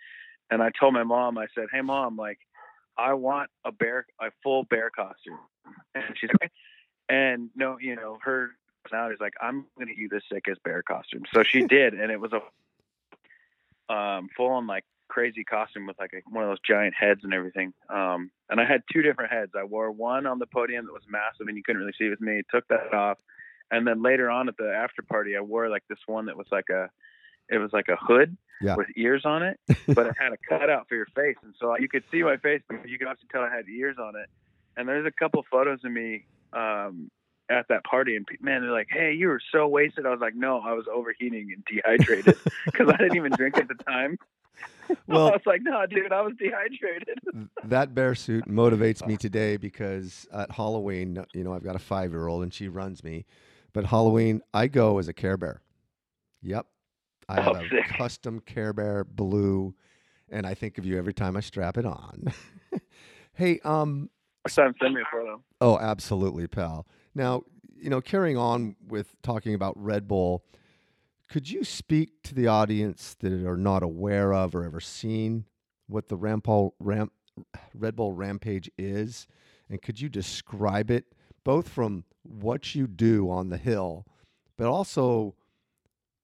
And 0.51 0.63
I 0.63 0.71
told 0.79 0.93
my 0.93 1.05
mom, 1.05 1.39
I 1.39 1.47
said, 1.55 1.67
hey 1.73 1.81
mom, 1.81 2.17
like, 2.17 2.39
I 2.99 3.15
want 3.15 3.49
a 3.65 3.73
bear, 3.73 4.07
a 4.21 4.31
full 4.43 4.65
bear 4.65 4.91
costume. 4.91 5.39
And 5.95 6.05
she's 6.21 6.31
like, 6.41 6.53
and 7.09 7.51
no, 7.55 7.79
you 7.81 7.97
know, 7.97 8.19
her 8.23 8.51
personality 8.85 9.15
is 9.15 9.21
like, 9.21 9.35
I'm 9.41 9.67
gonna 9.79 9.93
get 9.93 9.99
you 9.99 10.09
the 10.09 10.21
sickest 10.31 10.63
bear 10.63 10.83
costume. 10.83 11.23
So 11.33 11.43
she 11.43 11.63
did, 11.67 11.95
and 11.95 12.11
it 12.11 12.21
was 12.21 12.33
a 12.33 12.41
um, 13.89 14.29
full 14.37 14.49
on 14.49 14.67
like 14.67 14.85
crazy 15.09 15.45
costume 15.45 15.87
with 15.87 15.99
like 15.99 16.13
a, 16.15 16.21
one 16.31 16.43
of 16.45 16.51
those 16.51 16.61
giant 16.67 16.95
heads 16.99 17.21
and 17.23 17.35
everything. 17.35 17.73
Um, 17.91 18.31
and 18.49 18.61
I 18.61 18.65
had 18.65 18.83
two 18.93 19.03
different 19.03 19.31
heads. 19.33 19.53
I 19.59 19.65
wore 19.65 19.91
one 19.91 20.27
on 20.27 20.39
the 20.39 20.47
podium 20.47 20.87
that 20.87 20.93
was 20.93 21.03
massive 21.09 21.49
and 21.49 21.57
you 21.57 21.63
couldn't 21.63 21.81
really 21.81 21.93
see 21.99 22.05
it 22.07 22.11
with 22.11 22.21
me. 22.21 22.43
Took 22.51 22.67
that 22.69 22.95
off, 22.95 23.19
and 23.71 23.87
then 23.87 24.03
later 24.03 24.31
on 24.31 24.49
at 24.49 24.57
the 24.57 24.73
after 24.73 25.03
party, 25.03 25.37
I 25.37 25.41
wore 25.41 25.69
like 25.69 25.83
this 25.89 25.99
one 26.07 26.27
that 26.27 26.37
was 26.37 26.47
like 26.51 26.71
a, 26.71 26.89
it 27.49 27.59
was 27.59 27.73
like 27.73 27.89
a 27.89 27.97
hood 27.97 28.37
Yeah. 28.63 28.77
with 28.77 28.87
ears 28.97 29.23
on 29.25 29.43
it, 29.43 29.59
but 29.89 30.07
it 30.07 30.15
had 30.19 30.33
a 30.33 30.37
cutout 30.49 30.89
for 30.89 30.95
your 30.95 31.07
face, 31.15 31.37
and 31.43 31.55
so 31.61 31.77
you 31.79 31.89
could 31.89 32.05
see 32.11 32.23
my 32.23 32.37
face, 32.39 32.63
but 32.69 32.89
you 32.89 32.99
could 32.99 33.09
also 33.09 33.23
tell 33.31 33.43
I 33.43 33.55
had 33.55 33.69
ears 33.69 33.97
on 33.99 34.15
it. 34.17 34.29
And 34.77 34.89
there's 34.89 35.05
a 35.07 35.11
couple 35.11 35.45
photos 35.51 35.81
of 35.85 35.93
me 35.93 36.25
um, 36.55 37.11
at 37.53 37.69
that 37.69 37.85
party, 37.85 38.17
and 38.17 38.27
man, 38.41 38.63
they're 38.63 38.71
like, 38.73 38.89
"Hey, 38.91 39.13
you 39.13 39.29
were 39.29 39.41
so 39.53 39.69
wasted." 39.69 40.07
I 40.07 40.11
was 40.11 40.21
like, 40.21 40.35
"No, 40.35 40.61
I 40.61 40.73
was 40.73 40.87
overheating 40.93 41.53
and 41.55 41.65
dehydrated 41.65 42.37
because 42.65 42.89
I 42.89 42.97
didn't 42.97 43.17
even 43.17 43.33
drink 43.33 43.57
at 43.59 43.69
the 43.69 43.75
time." 43.85 44.19
Well- 45.07 45.29
I 45.29 45.31
was 45.33 45.43
like, 45.47 45.63
"No, 45.63 45.87
dude, 45.87 46.13
I 46.13 46.21
was 46.21 46.35
dehydrated." 46.39 47.19
that 47.65 47.95
bear 47.95 48.15
suit 48.15 48.47
motivates 48.47 49.07
me 49.07 49.17
today 49.27 49.57
because 49.57 50.27
at 50.33 50.51
Halloween, 50.51 51.25
you 51.35 51.45
know, 51.45 51.55
I've 51.55 51.63
got 51.65 51.77
a 51.77 51.79
five 51.81 52.11
year 52.11 52.27
old 52.27 52.43
and 52.43 52.53
she 52.53 52.69
runs 52.69 53.03
me. 53.03 53.25
But 53.73 53.87
Halloween, 53.87 54.43
I 54.53 54.67
go 54.67 54.99
as 54.99 55.09
a 55.09 55.15
Care 55.15 55.37
Bear. 55.39 55.63
Yep. 56.43 56.67
I 57.29 57.41
have 57.41 57.57
Oh, 57.57 57.61
a 57.61 57.69
sick. 57.71 57.87
custom 57.97 58.41
Care 58.41 58.73
Bear 58.75 59.05
blue, 59.05 59.75
and 60.29 60.47
I 60.47 60.53
think 60.55 60.77
of 60.77 60.85
you 60.85 60.99
every 60.99 61.15
time 61.15 61.37
I 61.37 61.41
strap 61.41 61.79
it 61.79 61.87
on. 61.87 62.25
hey, 63.35 63.61
um, 63.65 64.11
Next 64.45 64.57
time, 64.57 64.75
send 64.83 64.95
me 64.95 65.01
a 65.01 65.05
photo. 65.11 65.43
Oh, 65.61 65.79
absolutely, 65.79 66.49
pal. 66.49 66.87
Now, 67.15 67.43
you 67.77 67.91
know, 67.91 68.01
carrying 68.01 68.37
on 68.37 68.77
with 68.87 69.17
talking 69.23 69.55
about 69.55 69.75
Red 69.77 70.07
Bull, 70.09 70.45
could 71.29 71.51
you 71.51 71.65
speak 71.65 72.23
to 72.25 72.35
the 72.35 72.47
audience 72.47 73.17
that 73.21 73.33
are 73.33 73.57
not 73.57 73.83
aware 73.83 74.33
of 74.33 74.55
or 74.55 74.65
ever 74.65 74.81
seen 74.81 75.47
what 75.89 76.09
the 76.09 76.17
Red 76.17 76.43
Bull 76.43 78.13
Rampage 78.13 78.71
is? 78.79 79.27
And 79.69 79.81
could 79.81 80.01
you 80.01 80.09
describe 80.09 80.91
it 80.91 81.07
both 81.45 81.69
from 81.69 82.05
what 82.23 82.75
you 82.75 82.87
do 82.87 83.31
on 83.31 83.49
the 83.49 83.57
hill, 83.57 84.07
but 84.57 84.67
also 84.67 85.35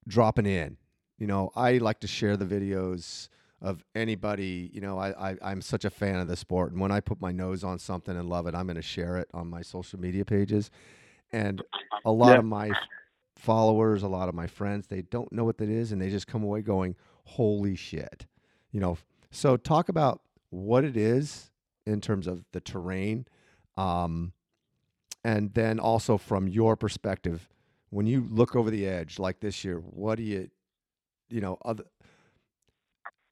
dropping 0.07 0.47
in? 0.47 0.77
You 1.19 1.27
know, 1.27 1.51
I 1.57 1.79
like 1.79 2.01
to 2.01 2.07
share 2.07 2.37
the 2.37 2.45
videos 2.45 3.29
of 3.61 3.85
anybody. 3.95 4.71
You 4.73 4.81
know, 4.81 4.99
I, 4.99 5.31
I 5.31 5.37
I'm 5.43 5.61
such 5.63 5.85
a 5.85 5.91
fan 5.91 6.17
of 6.17 6.29
the 6.29 6.37
sport, 6.37 6.73
and 6.73 6.81
when 6.81 6.93
I 6.93 7.01
put 7.01 7.21
my 7.21 7.33
nose 7.33 7.65
on 7.65 7.79
something 7.79 8.17
and 8.17 8.29
love 8.29 8.47
it, 8.47 8.55
I'm 8.55 8.67
going 8.67 8.77
to 8.77 8.83
share 8.83 9.17
it 9.19 9.29
on 9.35 9.49
my 9.49 9.63
social 9.63 9.99
media 10.01 10.25
pages. 10.25 10.71
And 11.33 11.63
a 12.05 12.13
lot 12.13 12.33
Yeah. 12.33 12.39
of 12.39 12.45
my 12.45 12.73
followers, 13.37 14.03
a 14.03 14.09
lot 14.09 14.29
of 14.29 14.35
my 14.35 14.47
friends, 14.47 14.87
they 14.87 15.03
don't 15.03 15.33
know 15.33 15.45
what 15.45 15.59
that 15.59 15.69
is, 15.69 15.93
and 15.93 16.01
they 16.01 16.11
just 16.11 16.27
come 16.27 16.43
away 16.43 16.63
going, 16.63 16.97
"Holy 17.25 17.77
shit!" 17.77 18.27
You 18.73 18.81
know. 18.81 18.99
So 19.31 19.57
talk 19.57 19.89
about 19.89 20.23
what 20.51 20.85
it 20.85 20.97
is 20.97 21.51
in 21.87 22.01
terms 22.01 22.27
of 22.27 22.45
the 22.53 22.61
terrain, 22.61 23.27
um, 23.77 24.33
and 25.25 25.53
then 25.55 25.79
also 25.79 26.17
from 26.17 26.49
your 26.49 26.77
perspective, 26.77 27.49
when 27.91 28.07
you 28.07 28.27
look 28.31 28.57
over 28.57 28.71
the 28.71 28.87
edge 28.87 29.19
like 29.19 29.41
this 29.41 29.65
year, 29.65 29.79
what 29.79 30.17
do 30.17 30.23
you, 30.23 30.51
you 31.29 31.41
know, 31.41 31.59
other. 31.65 31.85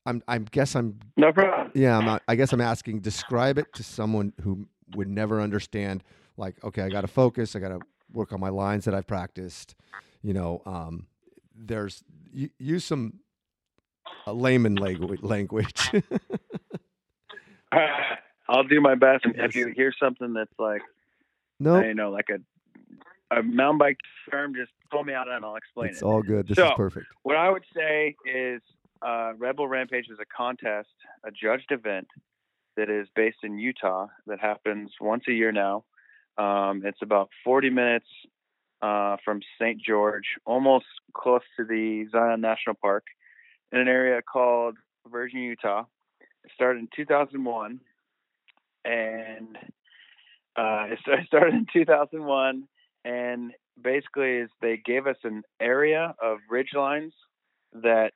I'm. 0.07 0.23
I 0.29 0.39
guess 0.39 0.75
I'm 0.77 0.99
No 1.17 1.33
problem. 1.33 1.73
yeah, 1.75 1.99
I'm 1.99 2.05
not, 2.05 2.23
I 2.29 2.37
guess 2.37 2.53
I'm 2.53 2.61
asking. 2.61 3.01
Describe 3.01 3.59
it 3.59 3.73
to 3.75 3.83
someone 3.83 4.33
who 4.43 4.67
would 4.95 5.09
never 5.09 5.41
understand. 5.41 6.03
Like, 6.37 6.63
okay, 6.65 6.83
I 6.83 6.89
got 6.91 7.01
to 7.03 7.09
focus. 7.09 7.57
I 7.57 7.59
got 7.61 7.69
to 7.69 7.81
work 8.13 8.33
on 8.33 8.41
my 8.41 8.49
lines 8.51 8.85
that 8.85 8.95
I've 8.95 9.07
practiced. 9.07 9.75
You 10.23 10.33
know, 10.35 10.63
um, 10.67 11.07
there's 11.55 12.05
use 12.33 12.85
some 12.85 13.21
uh, 14.27 14.33
layman 14.33 14.75
language. 14.77 15.23
language. 15.23 15.91
I'll 18.49 18.65
do 18.65 18.81
my 18.81 18.95
best. 18.95 19.25
And 19.25 19.35
Yes. 19.37 19.49
if 19.51 19.57
you 19.57 19.69
hear 19.75 19.93
something 20.01 20.33
that's 20.33 20.53
like, 20.59 20.83
no, 21.59 21.81
you 21.83 21.95
know, 21.95 22.11
like 22.11 22.29
a 22.31 22.39
a 23.37 23.43
mountain 23.43 23.79
bike 23.79 23.99
term, 24.31 24.55
just 24.55 24.71
pull 24.91 25.03
me 25.03 25.13
out 25.13 25.29
and 25.29 25.45
I'll 25.45 25.57
explain 25.57 25.91
it's 25.91 26.01
it. 26.03 26.05
all 26.05 26.23
good. 26.23 26.47
This 26.47 26.59
is 26.59 26.71
perfect. 26.77 27.07
What 27.25 27.37
I 27.37 27.51
would 27.51 27.65
say 27.75 28.15
is 28.25 28.63
uh, 29.03 29.33
Red 29.37 29.57
Bull 29.57 29.69
Rampage 29.69 30.07
is 30.11 30.19
a 30.21 30.37
contest, 30.37 30.89
a 31.25 31.31
judged 31.31 31.71
event 31.71 32.09
that 32.77 32.91
is 32.91 33.09
based 33.15 33.39
in 33.43 33.59
Utah 33.59 34.07
that 34.27 34.41
happens 34.41 34.93
once 35.01 35.25
a 35.29 35.33
year 35.33 35.53
now. 35.53 35.85
Um, 36.39 36.83
it's 36.85 37.01
about 37.03 37.31
40 37.45 37.71
minutes 37.71 38.07
uh, 38.83 39.17
from 39.25 39.41
St. 39.59 39.81
George, 39.81 40.27
almost 40.45 40.87
close 41.15 41.43
to 41.59 41.65
the 41.65 42.07
Zion 42.13 42.41
National 42.41 42.77
Park, 42.81 43.05
in 43.73 43.81
an 43.81 43.89
area 43.89 44.21
called 44.23 44.77
Virgin, 45.11 45.41
Utah. 45.41 45.85
It 46.45 46.51
started 46.55 46.81
in 46.81 46.89
2001, 46.95 47.81
and 48.85 49.59
uh, 50.57 50.87
it 50.91 50.99
started 51.27 51.55
in 51.55 51.67
2001, 51.73 52.69
and 53.05 53.53
basically 53.81 54.39
is 54.39 54.51
they 54.61 54.81
gave 54.85 55.07
us 55.07 55.17
an 55.25 55.43
area 55.61 56.15
of 56.23 56.39
ridge 56.51 56.71
lines 56.75 57.13
that 57.73 58.13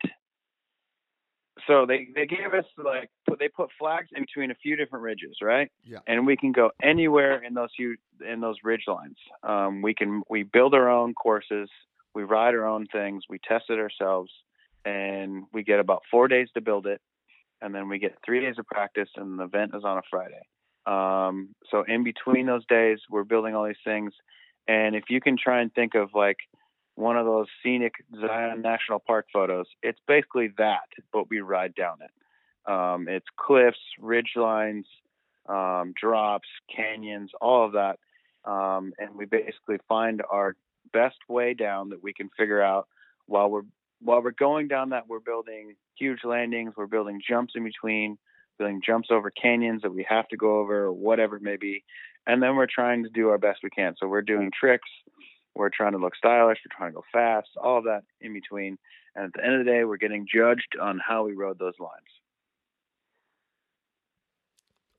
so 1.67 1.87
they 1.87 2.09
they 2.15 2.27
gave 2.27 2.53
us 2.55 2.65
like 2.83 3.11
put, 3.29 3.39
they 3.39 3.49
put 3.49 3.71
flags 3.79 4.09
in 4.15 4.23
between 4.23 4.51
a 4.51 4.55
few 4.55 4.77
different 4.77 5.03
ridges 5.03 5.37
right 5.43 5.71
Yeah. 5.85 5.99
and 6.07 6.27
we 6.27 6.37
can 6.37 6.53
go 6.53 6.71
anywhere 6.83 7.43
in 7.43 7.55
those 7.55 7.71
few 7.77 7.97
in 8.27 8.41
those 8.41 8.57
ridge 8.65 8.85
lines 8.87 9.17
um, 9.43 9.83
we 9.83 9.95
can 9.95 10.23
we 10.29 10.43
build 10.43 10.75
our 10.75 10.89
own 10.89 11.15
courses 11.15 11.69
we 12.15 12.23
ride 12.25 12.55
our 12.55 12.67
own 12.67 12.87
things, 12.87 13.25
we 13.29 13.39
test 13.39 13.67
it 13.69 13.79
ourselves, 13.79 14.33
and 14.85 15.45
we 15.53 15.63
get 15.63 15.81
about 15.81 16.03
four 16.11 16.29
days 16.29 16.49
to 16.55 16.61
build 16.61 16.87
it, 16.87 17.01
and 17.61 17.75
then 17.75 17.89
we 17.89 17.99
get 17.99 18.19
three 18.25 18.41
days 18.41 18.57
of 18.59 18.67
practice, 18.67 19.09
and 19.17 19.39
the 19.39 19.45
event 19.45 19.73
is 19.75 19.85
on 19.85 19.99
a 19.99 20.03
Friday. 20.11 20.43
Um, 20.87 21.55
so 21.71 21.85
in 21.87 22.03
between 22.03 22.47
those 22.47 22.65
days, 22.67 22.99
we're 23.11 23.25
building 23.25 23.55
all 23.55 23.65
these 23.67 23.77
things, 23.85 24.13
and 24.67 24.97
if 24.97 25.05
you 25.09 25.21
can 25.21 25.37
try 25.37 25.61
and 25.61 25.73
think 25.73 25.95
of 25.95 26.11
like 26.15 26.39
one 27.01 27.17
of 27.17 27.27
those 27.27 27.47
scenic 27.63 27.95
Zion 28.21 28.63
National 28.63 28.99
Park 28.99 29.27
photos, 29.33 29.67
it's 29.83 29.99
basically 30.07 30.51
that, 30.59 30.89
but 31.13 31.29
we 31.31 31.41
ride 31.41 31.75
down 31.75 31.99
it. 32.03 32.71
Um, 32.71 33.09
it's 33.09 33.27
cliffs, 33.37 33.79
ridge 33.99 34.33
lines, 34.37 34.87
um, 35.49 35.95
drops, 36.01 36.49
canyons, 36.75 37.31
all 37.41 37.67
of 37.67 37.73
that, 37.73 37.99
um, 38.45 38.93
and 38.99 39.15
we 39.15 39.25
basically 39.25 39.79
find 39.89 40.23
our 40.31 40.57
best 40.93 41.17
way 41.29 41.55
down 41.55 41.91
that 41.91 42.03
we 42.03 42.13
can 42.13 42.31
figure 42.39 42.63
out 42.63 42.87
while 43.27 43.51
we're 43.51 43.63
while 44.03 44.23
we're 44.23 44.31
going 44.31 44.67
down 44.67 44.91
that 44.91 45.07
we're 45.09 45.21
building 45.21 45.75
huge 45.99 46.21
landings 46.25 46.73
we're 46.75 46.87
building 46.87 47.21
jumps 47.29 47.53
in 47.55 47.63
between 47.63 48.17
building 48.61 48.81
jumps 48.85 49.09
over 49.11 49.31
canyons 49.31 49.83
that 49.83 49.93
we 49.93 50.07
have 50.09 50.29
to 50.29 50.37
go 50.37 50.59
over 50.61 50.85
or 50.85 50.93
whatever 50.93 51.37
it 51.37 51.43
may 51.43 51.57
be. 51.57 51.83
And 52.27 52.43
then 52.43 52.55
we're 52.55 52.69
trying 52.73 53.03
to 53.03 53.09
do 53.09 53.31
our 53.31 53.39
best 53.39 53.61
we 53.63 53.71
can. 53.71 53.95
So 53.99 54.07
we're 54.07 54.23
doing 54.23 54.53
tricks 54.59 54.89
we're 55.55 55.71
trying 55.71 55.93
to 55.93 55.99
look 55.99 56.17
stylish 56.17 56.59
we're 56.65 56.77
trying 56.77 56.91
to 56.93 56.97
go 56.97 57.05
fast 57.13 57.49
all 57.63 57.79
of 57.79 57.85
that 57.85 58.03
in 58.21 58.33
between. 58.33 58.79
And 59.15 59.27
at 59.27 59.33
the 59.35 59.45
end 59.45 59.55
of 59.55 59.65
the 59.65 59.71
day 59.71 59.85
we're 59.85 59.97
getting 59.97 60.27
judged 60.33 60.77
on 60.81 61.01
how 61.07 61.25
we 61.25 61.33
rode 61.35 61.59
those 61.59 61.79
lines. 61.79 61.93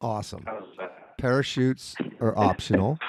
Awesome. 0.01 0.45
Parachutes 1.17 1.95
are 2.19 2.37
optional. 2.37 2.99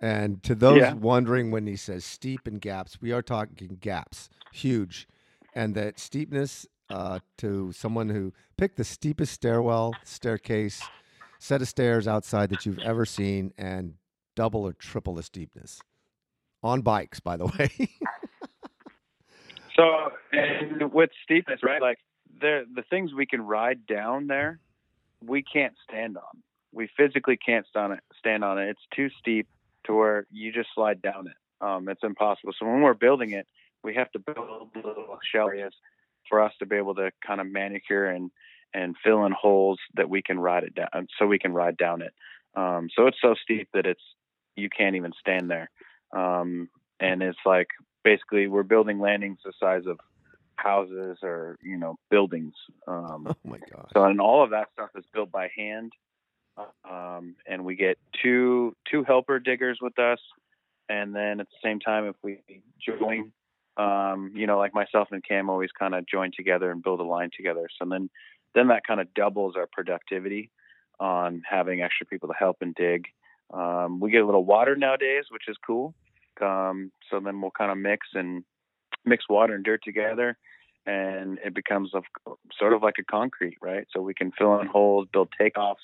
And 0.00 0.42
to 0.44 0.54
those 0.54 0.80
Yeah. 0.82 0.94
wondering 0.94 1.50
when 1.50 1.66
he 1.66 1.74
says 1.74 2.04
steep 2.04 2.46
and 2.46 2.60
gaps, 2.60 3.00
we 3.00 3.10
are 3.12 3.22
talking 3.22 3.78
gaps, 3.80 4.28
huge. 4.50 5.08
And 5.54 5.74
that 5.74 5.98
steepness 5.98 6.66
uh, 6.90 7.20
to 7.38 7.72
someone 7.72 8.10
who 8.10 8.32
picked 8.56 8.76
the 8.76 8.84
steepest 8.84 9.32
stairwell, 9.32 9.98
staircase, 10.04 10.90
set 11.38 11.60
of 11.62 11.68
stairs 11.68 12.06
outside 12.06 12.48
that 12.50 12.64
you've 12.64 12.78
ever 12.78 13.04
seen, 13.04 13.52
and 13.58 13.94
double 14.36 14.62
or 14.62 14.72
triple 14.72 15.14
the 15.14 15.22
steepness 15.22 15.82
on 16.62 16.82
bikes, 16.82 17.20
by 17.20 17.36
the 17.36 17.46
way. 17.46 17.88
So, 19.78 20.10
with 20.92 21.10
steepness, 21.22 21.60
right? 21.62 21.80
Like 21.80 21.98
the 22.40 22.64
the 22.74 22.82
things 22.90 23.14
we 23.14 23.26
can 23.26 23.42
ride 23.42 23.86
down 23.86 24.26
there, 24.26 24.58
we 25.24 25.42
can't 25.42 25.74
stand 25.88 26.16
on. 26.16 26.42
We 26.72 26.88
physically 26.96 27.36
can't 27.36 27.64
stand 27.66 27.92
it. 27.92 28.00
Stand 28.18 28.42
on 28.42 28.58
it. 28.58 28.70
It's 28.70 28.86
too 28.94 29.08
steep 29.20 29.46
to 29.86 29.94
where 29.94 30.26
you 30.32 30.52
just 30.52 30.70
slide 30.74 31.00
down 31.00 31.28
it. 31.28 31.64
Um, 31.64 31.88
it's 31.88 32.02
impossible. 32.02 32.52
So 32.58 32.66
when 32.66 32.82
we're 32.82 32.94
building 32.94 33.32
it, 33.32 33.46
we 33.84 33.94
have 33.94 34.10
to 34.12 34.18
build 34.18 34.70
little 34.74 35.18
shell 35.32 35.48
areas 35.48 35.74
for 36.28 36.42
us 36.42 36.52
to 36.58 36.66
be 36.66 36.76
able 36.76 36.96
to 36.96 37.10
kind 37.24 37.40
of 37.40 37.46
manicure 37.46 38.06
and 38.06 38.30
and 38.74 38.96
fill 39.02 39.24
in 39.24 39.32
holes 39.32 39.78
that 39.94 40.10
we 40.10 40.22
can 40.22 40.38
ride 40.40 40.64
it 40.64 40.74
down, 40.74 41.06
so 41.18 41.26
we 41.26 41.38
can 41.38 41.54
ride 41.54 41.76
down 41.76 42.02
it. 42.02 42.12
Um, 42.54 42.88
so 42.94 43.06
it's 43.06 43.16
so 43.22 43.34
steep 43.40 43.68
that 43.74 43.86
it's 43.86 44.02
you 44.56 44.68
can't 44.68 44.96
even 44.96 45.12
stand 45.20 45.48
there. 45.48 45.70
Um, 46.12 46.68
and 47.00 47.22
it's 47.22 47.38
like 47.44 47.68
basically 48.04 48.46
we're 48.46 48.62
building 48.62 49.00
landings 49.00 49.38
the 49.44 49.52
size 49.60 49.84
of 49.86 49.98
houses 50.56 51.18
or 51.22 51.56
you 51.62 51.76
know 51.76 51.96
buildings. 52.10 52.54
Um, 52.86 53.26
oh 53.28 53.36
my 53.44 53.58
gosh. 53.58 53.88
so 53.92 54.04
and 54.04 54.20
all 54.20 54.42
of 54.42 54.50
that 54.50 54.68
stuff 54.72 54.90
is 54.96 55.04
built 55.12 55.30
by 55.30 55.48
hand, 55.56 55.92
um, 56.88 57.36
and 57.46 57.64
we 57.64 57.76
get 57.76 57.98
two 58.22 58.74
two 58.90 59.04
helper 59.04 59.38
diggers 59.38 59.78
with 59.80 59.98
us, 59.98 60.18
and 60.88 61.14
then 61.14 61.40
at 61.40 61.46
the 61.46 61.68
same 61.68 61.80
time, 61.80 62.06
if 62.06 62.16
we 62.22 62.40
join, 62.84 63.32
um, 63.76 64.32
you 64.34 64.46
know, 64.46 64.58
like 64.58 64.74
myself 64.74 65.08
and 65.12 65.24
Cam 65.24 65.50
always 65.50 65.70
kind 65.78 65.94
of 65.94 66.06
join 66.06 66.32
together 66.36 66.70
and 66.70 66.82
build 66.82 67.00
a 67.00 67.04
line 67.04 67.30
together. 67.36 67.68
So 67.78 67.88
then 67.88 68.10
then 68.54 68.68
that 68.68 68.86
kind 68.86 69.00
of 69.00 69.12
doubles 69.14 69.54
our 69.56 69.68
productivity 69.70 70.50
on 71.00 71.42
having 71.48 71.82
extra 71.82 72.06
people 72.06 72.28
to 72.28 72.34
help 72.34 72.56
and 72.60 72.74
dig. 72.74 73.06
Um, 73.52 74.00
we 74.00 74.10
get 74.10 74.22
a 74.22 74.26
little 74.26 74.44
water 74.44 74.76
nowadays, 74.76 75.24
which 75.30 75.48
is 75.48 75.56
cool. 75.66 75.94
Um, 76.40 76.92
so 77.10 77.20
then 77.20 77.40
we'll 77.40 77.50
kind 77.50 77.70
of 77.70 77.78
mix 77.78 78.08
and 78.14 78.44
mix 79.04 79.28
water 79.28 79.54
and 79.54 79.64
dirt 79.64 79.82
together, 79.82 80.36
and 80.86 81.38
it 81.44 81.54
becomes 81.54 81.92
a, 81.94 82.02
sort 82.58 82.72
of 82.72 82.82
like 82.82 82.96
a 82.98 83.04
concrete, 83.04 83.56
right? 83.60 83.86
So 83.92 84.00
we 84.00 84.14
can 84.14 84.32
fill 84.32 84.60
in 84.60 84.66
holes, 84.66 85.08
build 85.12 85.28
takeoffs 85.40 85.76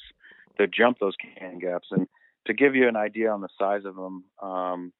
to 0.58 0.66
jump 0.66 0.98
those 0.98 1.14
can 1.16 1.58
gaps. 1.58 1.88
And 1.90 2.06
to 2.46 2.54
give 2.54 2.74
you 2.76 2.88
an 2.88 2.96
idea 2.96 3.30
on 3.30 3.40
the 3.40 3.48
size 3.58 3.84
of 3.84 3.96
them, 3.96 4.24
um, 4.40 4.92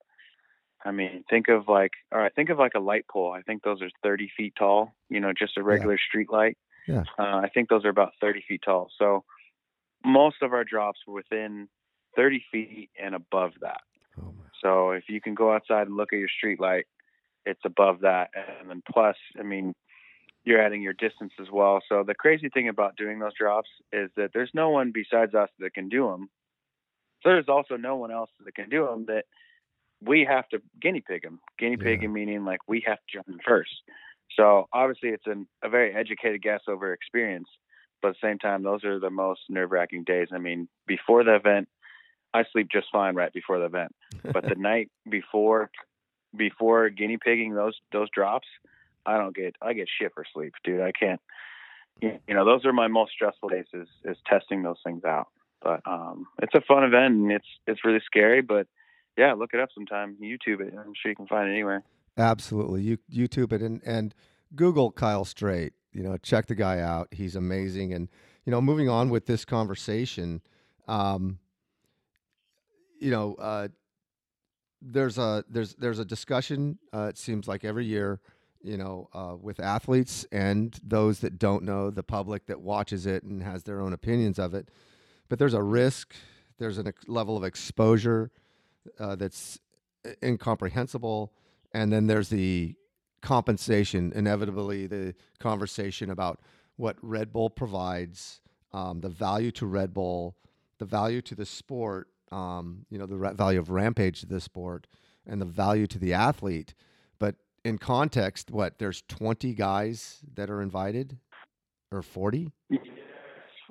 I 0.85 0.91
mean, 0.91 1.25
think 1.31 1.49
of 1.49 1.69
like, 1.69 1.93
all 2.13 2.19
right, 2.19 2.35
think 2.35 2.51
of 2.51 2.59
like 2.59 2.75
a 2.75 2.81
light 2.81 3.07
pole. 3.09 3.33
I 3.33 3.43
think 3.43 3.63
those 3.63 3.81
are 3.81 3.89
30 4.03 4.31
feet 4.37 4.55
tall. 4.59 4.95
You 5.09 5.21
know, 5.21 5.33
just 5.37 5.57
a 5.57 5.63
regular 5.63 5.99
street 5.99 6.31
light. 6.31 6.59
Yeah. 6.87 7.05
Uh, 7.19 7.23
I 7.23 7.49
think 7.53 7.69
those 7.69 7.85
are 7.85 7.91
about 7.91 8.13
30 8.21 8.45
feet 8.47 8.63
tall. 8.65 8.91
So 8.99 9.25
most 10.05 10.37
of 10.43 10.53
our 10.53 10.65
drops 10.65 11.01
were 11.07 11.15
within 11.15 11.69
30 12.17 12.45
feet 12.51 12.91
and 13.03 13.15
above 13.15 13.53
that. 13.61 13.81
Oh. 14.21 14.35
So 14.63 14.91
if 14.91 15.05
you 15.09 15.21
can 15.21 15.35
go 15.35 15.53
outside 15.53 15.87
and 15.87 15.97
look 15.97 16.13
at 16.13 16.19
your 16.19 16.29
street 16.29 16.61
light, 16.61 16.87
it's 17.47 17.61
above 17.65 18.01
that. 18.01 18.31
And 18.61 18.71
then 18.71 18.83
plus, 18.91 19.17
I 19.39 19.43
mean, 19.43 19.75
you're 20.45 20.61
adding 20.61 20.83
your 20.83 20.93
distance 20.93 21.33
as 21.41 21.49
well. 21.51 21.81
So 21.89 22.05
the 22.07 22.15
crazy 22.15 22.49
thing 22.49 22.69
about 22.69 22.97
doing 22.97 23.19
those 23.19 23.35
drops 23.39 23.69
is 23.93 24.11
that 24.17 24.31
there's 24.35 24.51
no 24.55 24.71
one 24.71 24.93
besides 24.93 25.35
us 25.35 25.49
that 25.59 25.75
can 25.75 25.89
do 25.89 26.09
them. 26.11 26.29
So 27.23 27.31
there's 27.31 27.49
also 27.49 27.77
no 27.77 27.97
one 27.97 28.11
else 28.11 28.31
that 28.45 28.55
can 28.55 28.69
do 28.69 28.87
them 28.87 29.07
that 29.07 29.25
we 30.03 30.27
have 30.29 30.49
to 30.51 30.61
guinea 30.81 31.03
pig 31.07 31.23
them. 31.23 31.41
Guinea 31.59 31.77
Yeah. 31.79 31.85
pigging 31.85 32.13
meaning 32.13 32.45
like 32.45 32.61
we 32.69 32.83
have 32.87 32.99
to 32.99 33.03
jump 33.13 33.41
first. 33.47 33.73
So 34.37 34.69
obviously 34.73 35.11
it's 35.11 35.27
an, 35.27 35.47
a 35.63 35.69
very 35.69 35.95
educated 35.95 36.43
guess 36.43 36.61
over 36.69 36.93
experience, 36.93 37.49
but 38.03 38.09
at 38.09 38.17
the 38.21 38.29
same 38.29 38.39
time, 38.39 38.63
those 38.63 38.85
are 38.85 38.99
the 38.99 39.11
most 39.11 39.41
nerve 39.49 39.71
wracking 39.71 40.05
days. 40.05 40.29
I 40.33 40.39
mean, 40.39 40.69
before 40.87 41.25
the 41.25 41.35
event, 41.37 41.69
I 42.35 42.45
sleep 42.53 42.69
just 42.71 42.89
fine 42.93 43.15
right 43.15 43.33
before 43.33 43.59
the 43.59 43.67
event, 43.67 43.95
but 44.25 44.43
the 44.43 44.55
night 44.59 44.91
before, 45.09 45.71
before 46.37 46.91
guinea 46.91 47.17
pigging 47.17 47.55
those 47.55 47.79
those 47.93 48.09
drops, 48.11 48.49
I 49.07 49.17
don't 49.17 49.35
get 49.35 49.57
I 49.63 49.73
get 49.73 49.89
shit 50.01 50.13
for 50.15 50.25
sleep, 50.35 50.53
dude. 50.65 50.81
I 50.81 50.93
can't. 50.93 51.21
You 52.03 52.35
know, 52.35 52.45
those 52.45 52.65
are 52.67 52.73
my 52.73 52.89
most 52.89 53.13
stressful 53.13 53.49
days 53.49 53.67
is 53.73 53.89
is 54.05 54.17
testing 54.27 54.63
those 54.63 54.79
things 54.85 55.05
out. 55.05 55.29
But 55.63 55.81
um, 55.87 56.27
it's 56.43 56.55
a 56.55 56.61
fun 56.61 56.85
event 56.85 57.15
and 57.15 57.33
it's 57.33 57.47
it's 57.67 57.85
really 57.85 58.03
scary. 58.05 58.43
But 58.43 58.67
yeah, 59.17 59.33
look 59.33 59.55
it 59.55 59.61
up 59.61 59.71
sometime. 59.75 60.17
YouTube 60.21 60.61
it. 60.61 60.75
I'm 60.77 60.93
sure 61.01 61.11
you 61.11 61.17
can 61.17 61.27
find 61.27 61.49
it 61.49 61.53
anywhere. 61.53 61.85
Absolutely. 62.19 62.83
You 62.83 62.99
YouTube 63.13 63.53
it 63.53 63.63
and 63.63 63.81
and 63.85 64.15
Google 64.55 64.91
Kyle 64.91 65.25
Strait. 65.25 65.73
You 65.93 66.03
know, 66.03 66.17
check 66.17 66.47
the 66.47 66.57
guy 66.57 66.81
out. 66.81 67.09
He's 67.13 67.37
amazing. 67.37 67.95
And 67.95 68.09
you 68.45 68.51
know, 68.51 68.61
moving 68.61 68.89
on 68.89 69.09
with 69.09 69.27
this 69.27 69.45
conversation, 69.45 70.43
um, 70.89 71.39
you 73.05 73.11
know, 73.11 73.35
uh, 73.35 73.69
there's 74.81 75.19
a 75.19 75.45
there's 75.51 75.75
there's 75.75 75.99
a 75.99 76.05
discussion. 76.07 76.79
Uh, 76.93 77.09
it 77.11 77.19
seems 77.19 77.47
like 77.47 77.63
every 77.63 77.85
year, 77.85 78.21
you 78.63 78.79
know, 78.79 79.11
uh, 79.13 79.37
with 79.39 79.61
athletes 79.61 80.25
and 80.33 80.79
those 80.83 81.21
that 81.21 81.39
don't 81.39 81.65
know, 81.65 81.91
the 81.91 82.03
public 82.03 82.47
that 82.47 82.61
watches 82.61 83.05
it 83.05 83.23
and 83.23 83.43
has 83.43 83.65
their 83.65 83.81
own 83.81 83.93
opinions 83.93 84.39
of 84.39 84.55
it. 84.55 84.71
But 85.29 85.39
there's 85.39 85.53
a 85.53 85.63
risk. 85.63 86.15
There's 86.59 86.79
a 86.79 86.95
level 87.07 87.37
of 87.37 87.45
exposure 87.45 88.31
uh, 88.99 89.17
that's 89.17 89.59
incomprehensible 90.23 91.33
and 91.73 91.93
then 91.93 92.07
there's 92.07 92.29
the 92.29 92.75
compensation 93.23 94.13
inevitably 94.15 94.87
the 94.87 95.15
conversation 95.39 96.11
about 96.11 96.41
what 96.77 96.97
red 97.01 97.33
bull 97.33 97.49
provides 97.49 98.41
um, 98.73 99.01
the 99.01 99.09
value 99.09 99.51
to 99.51 99.65
red 99.65 99.95
bull 99.95 100.37
the 100.79 100.85
value 100.85 101.23
to 101.23 101.35
the 101.35 101.47
sport 101.47 102.09
um, 102.35 102.85
you 102.91 102.99
know 102.99 103.07
the 103.07 103.17
value 103.17 103.59
of 103.59 103.71
rampage 103.71 104.21
to 104.21 104.27
the 104.27 104.41
sport 104.41 104.87
and 105.27 105.41
the 105.41 105.47
value 105.47 105.87
to 105.87 105.99
the 105.99 106.13
athlete. 106.13 106.75
But 107.19 107.37
in 107.65 107.79
context 107.79 108.51
what 108.51 108.79
there's 108.79 109.03
20 109.09 109.55
guys 109.55 110.21
that 110.35 110.51
are 110.51 110.61
invited? 110.61 111.19
Or 111.93 112.03
40 112.03 112.51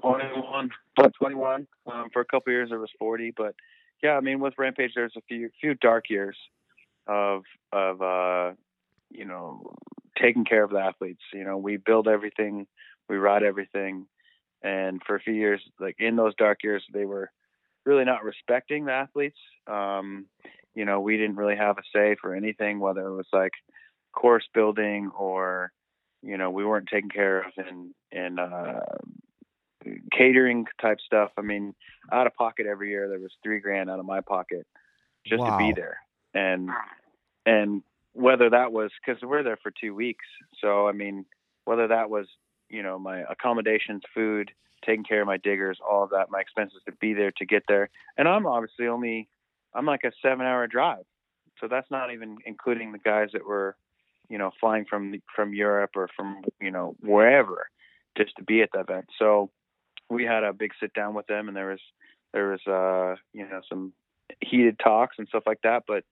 21, 0.01 0.69
but 0.95 1.11
21. 1.19 1.67
Um, 1.91 2.09
for 2.13 2.21
a 2.21 2.25
couple 2.25 2.53
years 2.53 2.69
there 2.69 2.79
was 2.79 2.89
40, 2.97 3.33
but 3.35 3.53
yeah, 4.01 4.11
I 4.11 4.21
mean 4.21 4.39
with 4.39 4.53
Rampage 4.57 4.91
there's 4.95 5.13
a 5.17 5.21
few 5.27 5.49
few 5.59 5.73
dark 5.75 6.09
years 6.09 6.37
of 7.07 7.43
of 7.73 8.01
uh, 8.01 8.51
you 9.09 9.25
know 9.25 9.73
taking 10.21 10.45
care 10.45 10.63
of 10.63 10.71
the 10.71 10.79
athletes. 10.79 11.21
You 11.33 11.43
know, 11.43 11.57
we 11.57 11.77
build 11.77 12.07
everything, 12.07 12.67
we 13.09 13.17
ride 13.17 13.43
everything, 13.43 14.05
and 14.61 15.01
for 15.05 15.15
a 15.15 15.19
few 15.19 15.33
years, 15.33 15.61
like 15.79 15.95
in 15.99 16.15
those 16.15 16.35
dark 16.35 16.63
years, 16.63 16.83
they 16.93 17.05
were 17.05 17.29
really 17.85 18.05
not 18.05 18.23
respecting 18.23 18.85
the 18.85 18.93
athletes. 18.93 19.37
Um, 19.67 20.25
you 20.75 20.85
know, 20.85 21.01
we 21.01 21.17
didn't 21.17 21.35
really 21.35 21.55
have 21.55 21.77
a 21.77 21.83
say 21.93 22.15
for 22.19 22.35
anything, 22.35 22.79
whether 22.79 23.05
it 23.05 23.15
was 23.15 23.27
like 23.31 23.53
course 24.13 24.47
building 24.53 25.11
or 25.17 25.71
you 26.21 26.37
know 26.37 26.51
we 26.51 26.63
weren't 26.65 26.87
taken 26.87 27.09
care 27.09 27.39
of 27.39 27.51
in 27.57 27.93
in 28.11 28.39
uh, 28.39 28.79
catering 30.11 30.65
type 30.81 30.99
stuff. 31.05 31.31
I 31.37 31.41
mean, 31.41 31.75
out 32.11 32.27
of 32.27 32.35
pocket 32.35 32.65
every 32.65 32.89
year 32.89 33.09
there 33.09 33.19
was 33.19 33.33
three 33.43 33.59
grand 33.59 33.89
out 33.89 33.99
of 33.99 34.05
my 34.05 34.21
pocket 34.21 34.65
just 35.25 35.43
to 35.43 35.57
be 35.57 35.73
there, 35.73 35.97
and 36.33 36.69
and 37.45 37.81
whether 38.13 38.49
that 38.49 38.71
was 38.71 38.91
because 39.05 39.21
we're 39.21 39.43
there 39.43 39.57
for 39.61 39.71
two 39.71 39.93
weeks, 39.93 40.25
so 40.61 40.87
I 40.87 40.91
mean, 40.91 41.25
whether 41.65 41.87
that 41.87 42.09
was 42.09 42.27
you 42.69 42.83
know 42.83 42.99
my 42.99 43.21
accommodations, 43.29 44.01
food, 44.13 44.51
taking 44.85 45.03
care 45.03 45.21
of 45.21 45.27
my 45.27 45.37
diggers, 45.37 45.79
all 45.87 46.03
of 46.03 46.09
that, 46.11 46.29
my 46.29 46.39
expenses 46.41 46.81
to 46.85 46.91
be 46.93 47.13
there 47.13 47.31
to 47.37 47.45
get 47.45 47.63
there, 47.67 47.89
and 48.17 48.27
I'm 48.27 48.45
obviously 48.45 48.87
only 48.87 49.27
I'm 49.73 49.85
like 49.85 50.03
a 50.03 50.11
seven 50.21 50.45
hour 50.45 50.67
drive, 50.67 51.05
so 51.59 51.67
that's 51.67 51.89
not 51.89 52.11
even 52.13 52.37
including 52.45 52.91
the 52.91 52.99
guys 52.99 53.29
that 53.33 53.45
were 53.45 53.75
you 54.29 54.37
know 54.37 54.51
flying 54.59 54.85
from 54.85 55.15
from 55.35 55.53
Europe 55.53 55.91
or 55.95 56.09
from 56.15 56.43
you 56.61 56.71
know 56.71 56.95
wherever 56.99 57.69
just 58.17 58.35
to 58.37 58.43
be 58.43 58.61
at 58.61 58.69
the 58.73 58.79
event. 58.79 59.05
So 59.17 59.49
we 60.09 60.23
had 60.25 60.43
a 60.43 60.53
big 60.53 60.71
sit 60.79 60.93
down 60.93 61.13
with 61.13 61.27
them, 61.27 61.47
and 61.47 61.57
there 61.57 61.69
was 61.69 61.81
there 62.33 62.49
was 62.49 62.61
uh 62.67 63.15
you 63.33 63.47
know 63.47 63.61
some 63.67 63.93
heated 64.41 64.79
talks 64.79 65.17
and 65.17 65.27
stuff 65.27 65.43
like 65.45 65.61
that, 65.63 65.83
but 65.87 66.03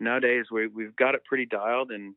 nowadays 0.00 0.46
we 0.50 0.66
we've 0.66 0.96
got 0.96 1.14
it 1.14 1.24
pretty 1.24 1.46
dialed 1.46 1.90
and 1.90 2.14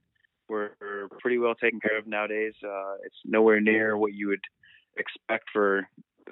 we're, 0.52 1.08
pretty 1.20 1.38
well 1.38 1.56
taken 1.56 1.80
care 1.80 1.97
of 1.97 2.06
nowadays. 2.08 2.54
Uh, 2.64 2.95
it's 3.06 3.16
nowhere 3.26 3.62
near 3.62 3.95
what 3.97 4.14
you 4.14 4.28
would 4.28 4.43
expect 4.97 5.45
for 5.52 5.88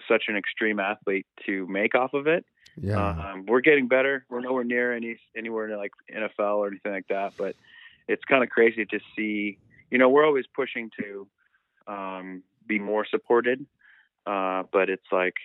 such 0.08 0.24
an 0.28 0.36
extreme 0.36 0.80
athlete 0.80 1.26
to 1.46 1.66
make 1.68 1.96
off 1.96 2.14
of 2.14 2.28
it. 2.28 2.46
Yeah, 2.82 3.32
Um, 3.32 3.46
we're 3.48 3.62
getting 3.62 3.88
better. 3.88 4.26
We're 4.30 4.42
nowhere 4.42 4.64
near 4.64 4.94
any 4.94 5.18
anywhere 5.36 5.68
near 5.68 5.78
like 5.78 5.92
NFL 6.14 6.58
or 6.58 6.68
anything 6.68 6.92
like 6.92 7.08
that, 7.10 7.34
but 7.38 7.56
it's 8.08 8.24
kind 8.26 8.44
of 8.44 8.50
crazy 8.50 8.86
to 8.86 9.00
see. 9.16 9.58
You 9.92 9.98
know, 9.98 10.10
we're 10.10 10.26
always 10.26 10.46
pushing 10.54 10.92
to 11.00 11.28
um, 11.88 12.44
be 12.68 12.80
more 12.80 13.06
supported, 13.10 13.66
uh, 14.26 14.64
but 14.72 14.90
it's 14.90 15.12
like 15.12 15.36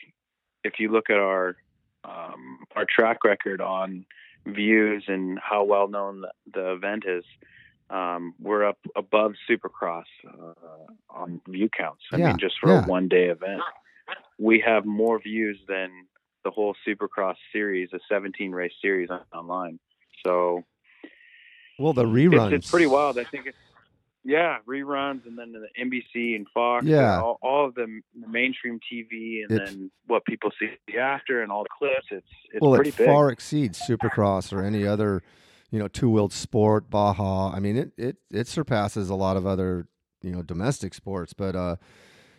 if 0.62 0.75
you 0.79 0.91
look 0.93 1.11
at 1.11 1.16
our 1.16 1.57
um, 2.05 2.59
our 2.77 2.85
track 2.85 3.25
record 3.25 3.61
on 3.61 4.05
views 4.47 5.05
and 5.09 5.39
how 5.43 5.64
well 5.64 5.89
known 5.89 6.20
the, 6.20 6.33
the 6.53 6.72
event 6.72 7.05
is, 7.07 7.25
um, 7.91 8.35
we're 8.41 8.64
up 8.66 8.78
above 8.97 9.32
Supercross 9.49 10.05
uh, 10.26 10.53
on 11.11 11.41
view 11.49 11.68
counts. 11.68 12.03
I 12.12 12.16
Yeah, 12.16 12.28
mean, 12.28 12.39
just 12.39 12.55
for 12.61 12.70
yeah. 12.70 12.85
a 12.85 12.87
one 12.87 13.09
day 13.09 13.26
event, 13.26 13.61
we 14.39 14.61
have 14.66 14.85
more 14.85 15.20
views 15.20 15.59
than 15.68 15.91
the 16.45 16.51
whole 16.51 16.74
Supercross 16.87 17.37
series, 17.53 17.91
a 17.93 18.01
17 18.09 18.53
race 18.53 18.72
series 18.82 19.11
on, 19.11 19.20
online. 19.32 19.78
So 20.26 20.64
well, 21.78 21.93
the 21.93 22.07
it's, 22.07 22.12
reruns. 22.35 22.53
it's 22.53 22.70
pretty 22.70 22.87
wild. 22.87 23.18
I 23.18 23.24
think 23.24 23.47
it's 23.47 23.57
yeah, 24.26 24.57
reruns 24.66 25.26
and 25.26 25.37
then 25.39 25.53
the 25.53 25.66
NBC 25.78 26.35
and 26.35 26.47
Fox, 26.55 26.87
Yeah. 26.87 27.14
and 27.16 27.22
all, 27.22 27.39
all 27.43 27.66
of 27.66 27.74
the, 27.74 28.01
the 28.18 28.26
mainstream 28.26 28.80
TV, 28.91 29.43
and 29.43 29.51
It- 29.51 29.66
then 29.66 29.91
what 30.07 30.24
people 30.24 30.51
see 30.59 30.97
after, 30.99 31.43
and 31.43 31.53
all 31.53 31.62
the 31.64 31.68
clips. 31.78 32.07
It's 32.11 32.26
it's 32.51 32.62
well, 32.62 32.74
pretty 32.74 32.89
it 32.89 32.97
big. 32.97 33.07
far 33.07 33.30
exceeds 33.30 33.78
Supercross 33.87 34.51
or 34.53 34.62
any 34.62 34.87
other, 34.87 35.22
you 35.75 35.81
know, 35.81 35.89
two-wheeled 35.89 36.33
sport. 36.33 36.89
Baja. 36.89 37.51
I 37.53 37.59
mean, 37.59 37.77
it 37.77 37.91
it 37.99 38.16
it 38.31 38.47
surpasses 38.47 39.11
a 39.11 39.16
lot 39.16 39.37
of 39.37 39.45
other, 39.45 39.89
you 40.22 40.31
know, 40.31 40.41
domestic 40.41 40.95
sports. 40.95 41.33
But 41.33 41.57
uh, 41.57 41.77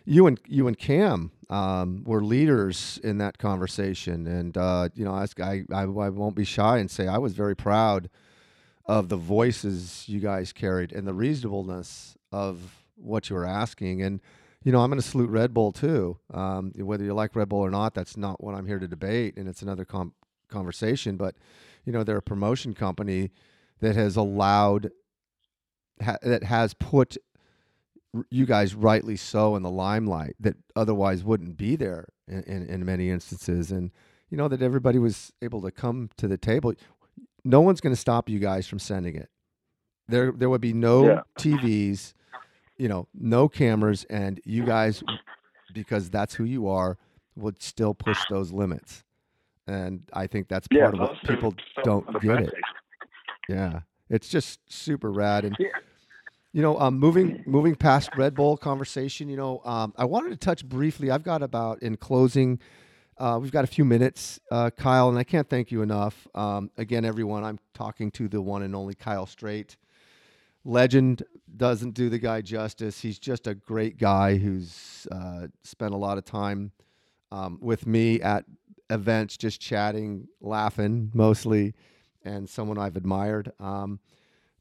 you 0.06 0.26
and 0.26 0.40
you 0.46 0.66
and 0.66 0.78
Cam 0.78 1.32
um, 1.50 2.02
were 2.04 2.24
leaders 2.24 2.98
in 3.04 3.18
that 3.18 3.36
conversation, 3.36 4.26
and 4.26 4.56
uh, 4.56 4.88
you 4.94 5.04
know, 5.04 5.12
I, 5.12 5.26
I 5.42 5.64
I 5.70 5.82
I 5.82 6.08
won't 6.08 6.34
be 6.34 6.46
shy 6.46 6.78
and 6.78 6.90
say 6.90 7.08
I 7.08 7.18
was 7.18 7.34
very 7.34 7.54
proud 7.54 8.08
of 8.86 9.10
the 9.10 9.18
voices 9.18 10.08
you 10.08 10.18
guys 10.18 10.54
carried 10.54 10.90
and 10.90 11.06
the 11.06 11.12
reasonableness 11.12 12.16
of 12.32 12.86
what 12.94 13.28
you 13.28 13.36
were 13.36 13.44
asking. 13.44 14.00
And 14.00 14.22
you 14.64 14.72
know, 14.72 14.80
I'm 14.80 14.88
going 14.88 14.98
to 14.98 15.06
salute 15.06 15.28
Red 15.28 15.52
Bull 15.52 15.72
too. 15.72 16.16
Um, 16.32 16.72
whether 16.74 17.04
you 17.04 17.12
like 17.12 17.36
Red 17.36 17.50
Bull 17.50 17.60
or 17.60 17.70
not, 17.70 17.92
that's 17.92 18.16
not 18.16 18.42
what 18.42 18.54
I'm 18.54 18.66
here 18.66 18.78
to 18.78 18.88
debate, 18.88 19.36
and 19.36 19.46
it's 19.46 19.60
another 19.60 19.84
com- 19.84 20.14
conversation. 20.48 21.18
But 21.18 21.34
you 21.86 21.92
know, 21.92 22.04
they're 22.04 22.18
a 22.18 22.22
promotion 22.22 22.74
company 22.74 23.30
that 23.80 23.96
has 23.96 24.16
allowed 24.16 24.90
ha- 26.02 26.18
that 26.22 26.42
has 26.44 26.74
put 26.74 27.16
you 28.30 28.46
guys 28.46 28.74
rightly 28.74 29.16
so 29.16 29.56
in 29.56 29.62
the 29.62 29.70
limelight 29.70 30.34
that 30.40 30.56
otherwise 30.74 31.22
wouldn't 31.24 31.56
be 31.56 31.76
there 31.76 32.06
in, 32.26 32.42
in, 32.44 32.66
in 32.66 32.84
many 32.84 33.08
instances. 33.10 33.70
And 33.70 33.90
you 34.30 34.36
know 34.36 34.48
that 34.48 34.60
everybody 34.62 34.98
was 34.98 35.32
able 35.42 35.62
to 35.62 35.70
come 35.70 36.10
to 36.16 36.26
the 36.28 36.36
table. 36.38 36.74
No 37.44 37.60
one's 37.60 37.80
going 37.80 37.94
to 37.94 38.00
stop 38.00 38.28
you 38.28 38.38
guys 38.38 38.66
from 38.66 38.78
sending 38.78 39.14
it. 39.16 39.28
There 40.08 40.32
there 40.32 40.50
would 40.50 40.60
be 40.60 40.72
no 40.72 41.06
Yeah. 41.06 41.22
tvs 41.38 42.12
you 42.78 42.88
know 42.88 43.08
no 43.14 43.48
cameras 43.48 44.04
and 44.10 44.40
you 44.44 44.64
guys 44.64 45.02
because 45.72 46.10
that's 46.10 46.34
who 46.34 46.44
you 46.44 46.68
are 46.68 46.98
would 47.34 47.62
still 47.62 47.94
push 47.94 48.24
those 48.26 48.52
limits 48.52 49.02
and 49.66 50.02
i 50.12 50.26
think 50.26 50.48
that's 50.48 50.68
part 50.68 50.94
of 50.94 51.00
what 51.00 51.22
people 51.24 51.54
don't 51.84 52.06
get 52.22 52.40
it 52.40 52.54
yeah, 53.48 53.80
it's 54.10 54.28
just 54.28 54.60
super 54.72 55.12
rad, 55.12 55.44
and 55.44 55.56
Yeah. 55.58 55.68
you 56.52 56.62
know, 56.62 56.78
um, 56.80 56.98
moving 56.98 57.44
moving 57.46 57.74
past 57.76 58.10
Red 58.16 58.34
Bull 58.34 58.56
conversation, 58.56 59.28
you 59.28 59.36
know, 59.36 59.60
um, 59.64 59.94
I 59.96 60.04
wanted 60.04 60.30
to 60.30 60.36
touch 60.36 60.64
briefly. 60.68 61.10
I've 61.10 61.22
got 61.22 61.42
about 61.42 61.82
in 61.82 61.96
closing, 61.96 62.58
uh, 63.18 63.38
we've 63.40 63.52
got 63.52 63.62
a 63.62 63.68
few 63.68 63.84
minutes, 63.84 64.40
uh, 64.50 64.70
Kyle, 64.70 65.08
and 65.08 65.18
I 65.18 65.24
can't 65.24 65.48
thank 65.48 65.70
you 65.70 65.82
enough. 65.82 66.26
Um, 66.34 66.70
again, 66.76 67.04
everyone, 67.04 67.44
I'm 67.44 67.58
talking 67.72 68.10
to 68.12 68.26
the 68.28 68.42
one 68.42 68.62
and 68.62 68.74
only 68.74 68.94
Kyle 68.94 69.26
Strait. 69.26 69.76
Legend 70.64 71.22
doesn't 71.56 71.92
do 71.92 72.08
the 72.08 72.18
guy 72.18 72.40
justice. 72.40 73.00
He's 73.00 73.20
just 73.20 73.46
a 73.46 73.54
great 73.54 73.98
guy 73.98 74.36
who's 74.36 75.06
uh, 75.12 75.46
spent 75.62 75.94
a 75.94 75.96
lot 75.96 76.18
of 76.18 76.24
time 76.24 76.72
um, 77.30 77.58
with 77.60 77.86
me 77.86 78.20
at 78.20 78.44
events, 78.90 79.36
just 79.36 79.60
chatting, 79.60 80.28
laughing 80.40 81.10
mostly, 81.14 81.74
and 82.24 82.48
someone 82.48 82.78
I've 82.78 82.96
admired. 82.96 83.52
Um, 83.60 84.00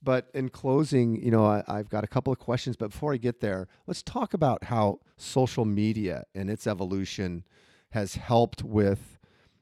but 0.01 0.29
in 0.33 0.49
closing, 0.49 1.21
you 1.21 1.31
know, 1.31 1.45
I, 1.45 1.63
I've 1.67 1.89
got 1.89 2.03
a 2.03 2.07
couple 2.07 2.31
of 2.31 2.39
questions. 2.39 2.75
But 2.75 2.91
before 2.91 3.13
I 3.13 3.17
get 3.17 3.41
there, 3.41 3.67
let's 3.87 4.03
talk 4.03 4.33
about 4.33 4.65
how 4.65 4.99
social 5.17 5.65
media 5.65 6.25
and 6.35 6.49
its 6.49 6.67
evolution 6.67 7.43
has 7.89 8.15
helped 8.15 8.63
with, 8.63 9.17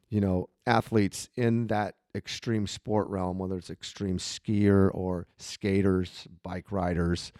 you 0.09 0.19
know, 0.19 0.49
athletes 0.67 1.29
in 1.35 1.67
that 1.67 1.95
extreme 2.15 2.67
sport 2.67 3.07
realm, 3.07 3.39
whether 3.39 3.57
it's 3.57 3.69
extreme 3.69 4.17
skier 4.17 4.93
or 4.93 5.27
skaters, 5.37 6.27
bike 6.43 6.71
riders, 6.71 7.31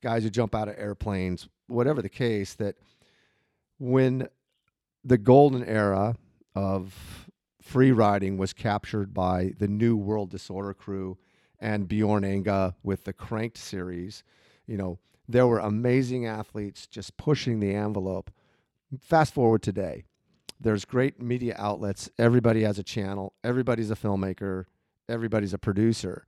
guys 0.00 0.22
who 0.22 0.30
jump 0.30 0.54
out 0.54 0.68
of 0.68 0.74
airplanes, 0.78 1.48
whatever 1.66 2.00
the 2.00 2.08
case, 2.08 2.54
that 2.54 2.76
when 3.78 4.28
the 5.04 5.18
golden 5.18 5.64
era 5.64 6.16
of 6.54 7.28
free 7.60 7.92
riding 7.92 8.36
was 8.36 8.52
captured 8.52 9.14
by 9.14 9.52
the 9.58 9.68
new 9.68 9.96
World 9.96 10.30
Disorder 10.30 10.74
crew 10.74 11.18
and 11.60 11.86
Bjorn 11.86 12.24
Enga 12.24 12.74
with 12.82 13.04
the 13.04 13.12
Kranked 13.12 13.56
series, 13.56 14.24
you 14.66 14.76
know, 14.76 14.98
there 15.28 15.46
were 15.46 15.60
amazing 15.60 16.26
athletes 16.26 16.86
just 16.86 17.16
pushing 17.16 17.60
the 17.60 17.74
envelope. 17.74 18.30
Fast 19.00 19.32
forward 19.32 19.62
today, 19.62 20.02
there's 20.60 20.84
great 20.84 21.22
media 21.22 21.54
outlets. 21.56 22.10
Everybody 22.18 22.62
has 22.62 22.78
a 22.78 22.82
channel. 22.82 23.32
Everybody's 23.44 23.90
a 23.90 23.96
filmmaker. 23.96 24.64
Everybody's 25.08 25.54
a 25.54 25.58
producer. 25.58 26.26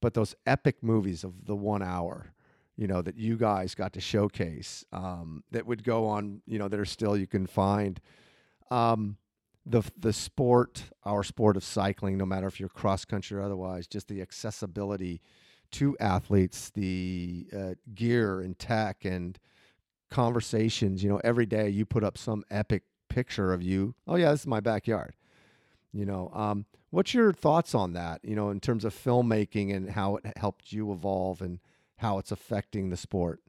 But 0.00 0.14
those 0.14 0.34
epic 0.46 0.82
movies 0.82 1.24
of 1.24 1.46
the 1.46 1.56
one 1.56 1.82
hour, 1.82 2.32
you 2.76 2.86
know, 2.86 3.02
that 3.02 3.16
you 3.16 3.36
guys 3.36 3.74
got 3.74 3.92
to 3.94 4.00
showcase, 4.00 4.84
um, 4.92 5.42
that 5.50 5.66
would 5.66 5.82
go 5.82 6.06
on, 6.06 6.42
you 6.46 6.58
know, 6.58 6.68
that 6.68 6.78
are 6.78 6.84
still 6.84 7.16
you 7.16 7.26
can 7.26 7.46
find. 7.46 8.00
Um, 8.70 9.16
the 9.66 9.82
the 9.98 10.12
sport, 10.12 10.84
our 11.04 11.24
sport 11.24 11.56
of 11.56 11.64
cycling, 11.64 12.16
no 12.16 12.24
matter 12.24 12.46
if 12.46 12.60
you're 12.60 12.68
cross 12.68 13.04
country 13.04 13.36
or 13.36 13.42
otherwise, 13.42 13.86
just 13.86 14.08
the 14.08 14.22
accessibility 14.22 15.20
to 15.72 15.96
athletes, 15.98 16.70
the 16.70 17.46
uh, 17.54 17.74
gear 17.94 18.40
and 18.40 18.56
tech 18.58 19.04
and 19.04 19.38
conversations. 20.10 21.02
You 21.02 21.10
know, 21.10 21.20
every 21.24 21.46
day 21.46 21.68
you 21.68 21.84
put 21.84 22.04
up 22.04 22.16
some 22.16 22.44
epic 22.50 22.84
picture 23.08 23.52
of 23.52 23.62
you. 23.62 23.94
Oh 24.06 24.14
yeah, 24.16 24.30
this 24.30 24.40
is 24.42 24.46
my 24.46 24.60
backyard. 24.60 25.14
You 25.92 26.04
know, 26.04 26.30
um, 26.32 26.66
what's 26.90 27.12
your 27.14 27.32
thoughts 27.32 27.74
on 27.74 27.94
that? 27.94 28.20
You 28.22 28.36
know, 28.36 28.50
in 28.50 28.60
terms 28.60 28.84
of 28.84 28.94
filmmaking 28.94 29.74
and 29.74 29.90
how 29.90 30.16
it 30.16 30.24
helped 30.36 30.72
you 30.72 30.92
evolve 30.92 31.40
and 31.42 31.58
how 31.96 32.18
it's 32.18 32.30
affecting 32.30 32.90
the 32.90 32.96
sport. 32.96 33.40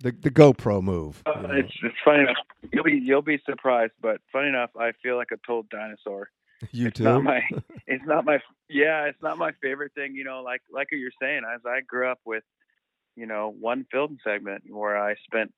The 0.00 0.12
the 0.12 0.30
GoPro 0.30 0.82
move. 0.82 1.22
you 1.26 1.32
Uh, 1.32 1.40
know. 1.42 1.54
it's 1.54 1.72
it's 1.82 1.96
funny 2.04 2.22
enough. 2.22 2.36
You'll 2.72 2.84
be 2.84 3.00
you'll 3.02 3.22
be 3.22 3.40
surprised, 3.46 3.92
but 4.00 4.20
funny 4.32 4.48
enough, 4.48 4.70
I 4.78 4.92
feel 5.02 5.16
like 5.16 5.28
a 5.32 5.36
total 5.46 5.66
dinosaur. 5.70 6.30
you 6.72 6.88
it's 6.88 6.98
too. 6.98 7.04
not 7.04 7.22
my 7.22 7.40
it's 7.86 8.04
not 8.06 8.24
my 8.24 8.38
yeah 8.68 9.04
it's 9.04 9.22
not 9.22 9.38
my 9.38 9.52
favorite 9.62 9.92
thing 9.94 10.14
you 10.14 10.24
know 10.24 10.42
like 10.42 10.60
like 10.72 10.88
what 10.90 10.98
you're 10.98 11.10
saying 11.20 11.42
as 11.54 11.60
i 11.66 11.80
grew 11.80 12.10
up 12.10 12.18
with 12.24 12.42
you 13.16 13.26
know 13.26 13.54
one 13.60 13.86
film 13.92 14.18
segment 14.24 14.62
where 14.68 14.98
i 14.98 15.14
spent 15.24 15.52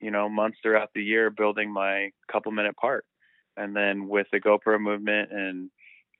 you 0.00 0.10
know 0.10 0.28
months 0.28 0.58
throughout 0.62 0.90
the 0.94 1.02
year 1.02 1.30
building 1.30 1.72
my 1.72 2.10
couple 2.30 2.52
minute 2.52 2.76
part 2.76 3.04
and 3.56 3.74
then 3.74 4.08
with 4.08 4.26
the 4.32 4.40
gopro 4.40 4.80
movement 4.80 5.30
and 5.32 5.70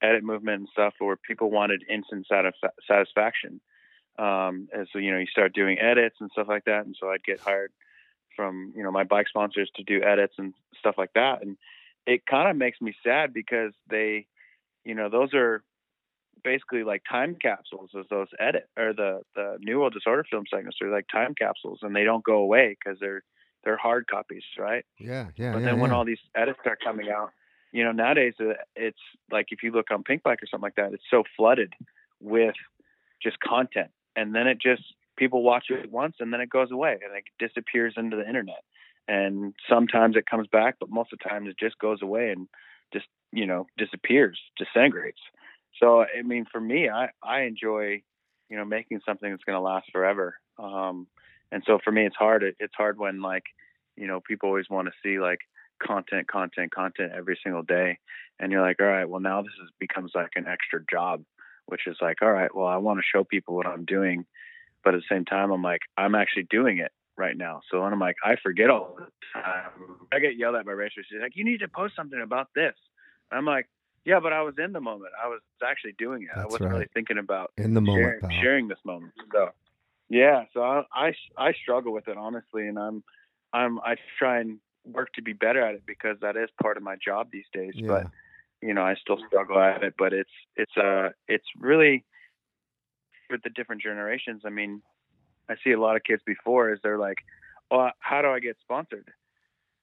edit 0.03 0.25
movement 0.25 0.61
and 0.61 0.69
stuff 0.73 0.95
where 0.99 1.17
people 1.17 1.51
wanted 1.51 1.83
instant 1.89 2.27
satisf- 2.31 2.53
satisfaction 2.89 3.61
um 4.19 4.69
and 4.73 4.89
so 4.93 4.99
you 4.99 5.13
know 5.13 5.19
you 5.19 5.27
start 5.27 5.55
doing 5.55 5.79
edits 5.79 6.17
and 6.21 6.31
stuff 6.33 6.49
like 6.49 6.65
that 6.65 6.85
and 6.87 6.97
so 6.99 7.09
i'd 7.11 7.25
get 7.25 7.41
hired 7.41 7.73
from 8.37 8.73
you 8.77 8.83
know 8.83 8.91
my 8.91 9.05
bike 9.05 9.29
sponsors 9.29 9.71
to 9.77 9.83
do 9.83 10.03
edits 10.03 10.35
and 10.39 10.55
stuff 10.79 10.97
like 10.99 11.13
that 11.15 11.43
and 11.43 11.57
it 12.07 12.27
kind 12.27 12.51
of 12.51 12.57
makes 12.57 12.81
me 12.81 12.95
sad 13.03 13.33
because 13.33 13.73
they, 13.89 14.27
you 14.85 14.95
know, 14.95 15.09
those 15.09 15.33
are 15.35 15.63
basically 16.43 16.85
like 16.85 17.03
time 17.11 17.37
capsules 17.41 17.91
as 17.99 18.05
those 18.11 18.29
edit 18.39 18.69
or 18.77 18.93
the 18.93 19.23
the 19.35 19.57
New 19.61 19.81
World 19.81 19.95
Disorder 19.95 20.25
film 20.31 20.45
segments 20.51 20.79
are 20.83 20.91
like 20.91 21.07
time 21.11 21.35
capsules 21.35 21.79
and 21.83 21.97
they 21.97 22.05
don't 22.05 22.25
go 22.25 22.37
away 22.37 22.77
because 22.79 22.99
they're 23.01 23.23
they're 23.65 23.79
hard 23.79 24.07
copies, 24.07 24.43
right? 24.59 24.85
Yeah, 24.99 25.29
yeah. 25.37 25.53
But 25.53 25.61
yeah, 25.61 25.65
then 25.65 25.81
when 25.81 25.93
all 25.93 26.05
these 26.05 26.19
edits 26.35 26.59
start 26.61 26.81
coming 26.85 27.09
out, 27.09 27.31
you 27.73 27.83
know, 27.83 27.93
nowadays 27.93 28.35
uh, 28.41 28.55
it's 28.77 28.99
like 29.31 29.47
if 29.51 29.63
you 29.63 29.71
look 29.71 29.91
on 29.91 30.05
Pinkbike 30.05 30.43
or 30.43 30.47
something 30.51 30.63
like 30.63 30.77
that, 30.77 30.93
it's 30.93 31.05
so 31.11 31.23
flooded 31.37 31.73
with 32.21 32.55
just 33.23 33.41
content, 33.41 33.91
and 34.15 34.35
then 34.35 34.47
it 34.47 34.61
just 34.61 34.83
people 35.17 35.43
watch 35.43 35.67
it 35.71 35.91
once 35.91 36.17
and 36.21 36.33
then 36.33 36.41
it 36.41 36.51
goes 36.51 36.71
away 36.71 36.93
and 36.93 37.17
it 37.17 37.25
disappears 37.39 37.95
into 37.97 38.17
the 38.17 38.27
internet. 38.27 38.63
And 39.07 39.55
sometimes 39.69 40.17
it 40.17 40.27
comes 40.27 40.49
back, 40.49 40.77
but 40.81 40.91
most 40.91 41.13
of 41.13 41.19
the 41.19 41.29
time 41.29 41.47
it 41.47 41.59
just 41.59 41.79
goes 41.79 42.01
away 42.03 42.31
and 42.31 42.49
just 42.93 43.07
you 43.33 43.47
know 43.47 43.67
disappears, 43.77 44.39
disintegrates. 44.57 45.21
So 45.81 46.03
I 46.03 46.23
mean, 46.23 46.47
for 46.51 46.61
me, 46.61 46.89
I 46.89 47.11
I 47.23 47.43
enjoy 47.43 48.03
you 48.49 48.57
know 48.57 48.65
making 48.65 49.01
something 49.05 49.31
that's 49.31 49.45
going 49.45 49.57
to 49.57 49.61
last 49.61 49.91
forever. 49.93 50.37
Um, 50.59 51.07
and 51.53 51.63
so 51.67 51.79
for 51.85 51.91
me, 51.91 52.07
it's 52.07 52.17
hard. 52.17 52.43
It, 52.43 52.57
it's 52.59 52.75
hard 52.75 52.99
when 52.99 53.21
like 53.21 53.45
you 53.97 54.07
know 54.07 54.21
people 54.21 54.49
always 54.49 54.71
want 54.71 54.89
to 54.89 54.95
see 55.03 55.19
like 55.19 55.41
content, 55.85 56.29
content, 56.29 56.73
content 56.73 57.13
every 57.15 57.39
single 57.43 57.63
day, 57.63 57.99
and 58.39 58.53
you're 58.53 58.63
like, 58.63 58.81
all 58.81 58.87
right, 58.87 59.09
well 59.09 59.21
now 59.21 59.43
this 59.43 59.53
is 59.63 59.71
becomes 59.79 60.13
like 60.15 60.33
an 60.37 60.47
extra 60.47 60.81
job, 60.91 61.25
which 61.67 61.87
is 61.87 61.97
like, 62.01 62.23
all 62.23 62.33
right, 62.33 62.55
well 62.55 62.67
I 62.67 62.77
want 62.77 62.99
to 63.01 63.05
show 63.05 63.25
people 63.25 63.55
what 63.55 63.67
I'm 63.67 63.85
doing, 63.85 64.25
but 64.85 64.95
at 64.95 65.01
the 65.01 65.15
same 65.15 65.25
time, 65.25 65.51
I'm 65.51 65.63
like, 65.63 65.81
I'm 65.97 66.15
actually 66.15 66.47
doing 66.51 66.79
it 66.79 66.93
right 67.17 67.37
now. 67.37 67.61
So 67.71 67.83
I'm 67.83 67.99
like, 67.99 68.17
I 68.25 68.37
forget 68.43 68.71
all 68.71 68.97
the 68.99 69.07
time. 69.33 69.71
I 70.13 70.19
get 70.19 70.37
yelled 70.37 70.57
at 70.57 70.67
by 70.67 70.73
racers. 70.73 71.07
She's 71.11 71.21
like, 71.21 71.37
you 71.37 71.45
need 71.45 71.61
to 71.61 71.69
post 71.69 71.95
something 71.97 72.21
about 72.21 72.49
this. 72.55 72.75
I'm 73.33 73.45
like, 73.45 73.69
yeah, 74.05 74.21
but 74.21 74.33
I 74.33 74.43
was 74.43 74.55
in 74.63 74.73
the 74.73 74.81
moment. 74.81 75.13
I 75.23 75.29
was 75.29 75.41
actually 75.67 75.95
doing 75.99 76.23
it. 76.25 76.39
I 76.39 76.45
wasn't 76.45 76.71
really 76.71 76.89
thinking 76.93 77.19
about 77.19 77.53
in 77.57 77.73
the 77.73 77.81
moment, 77.81 78.21
sharing, 78.21 78.43
sharing 78.43 78.69
this 78.69 78.79
moment. 78.85 79.13
So, 79.33 79.49
yeah, 80.11 80.45
so 80.53 80.63
I, 80.63 80.83
I 80.95 81.15
I 81.39 81.53
struggle 81.55 81.93
with 81.93 82.07
it 82.09 82.19
honestly, 82.19 82.69
and 82.69 82.79
I'm 82.79 83.03
I'm 83.55 83.79
I 83.81 83.97
try 84.19 84.41
and 84.41 84.59
work 84.85 85.11
to 85.15 85.23
be 85.23 85.33
better 85.33 85.63
at 85.63 85.75
it 85.75 85.85
because 85.87 86.19
that 86.21 86.37
is 86.37 86.51
part 86.63 86.77
of 86.77 86.83
my 86.83 86.97
job 87.03 87.29
these 87.33 87.47
days. 87.55 87.73
Yeah. 87.75 87.89
But 87.89 88.07
you 88.61 88.75
know, 88.75 88.83
I 88.83 88.95
still 88.97 89.19
struggle 89.27 89.59
at 89.59 89.83
it. 89.83 89.95
But 89.97 90.13
it's 90.13 90.31
it's 90.55 90.77
uh 90.77 91.11
it's 91.27 91.47
really 91.59 92.05
the 93.43 93.51
different 93.51 93.83
generations. 93.83 94.43
I 94.45 94.51
mean, 94.51 94.83
I 95.49 95.55
see 95.63 95.73
a 95.73 95.81
lot 95.81 95.97
of 95.97 96.05
kids 96.05 96.23
before 96.25 96.73
is 96.73 96.81
they're 96.83 96.99
like, 96.99 97.19
"Oh, 97.71 97.91
how 97.99 98.23
do 98.23 98.29
I 98.29 98.41
get 98.41 98.57
sponsored?" 98.61 99.11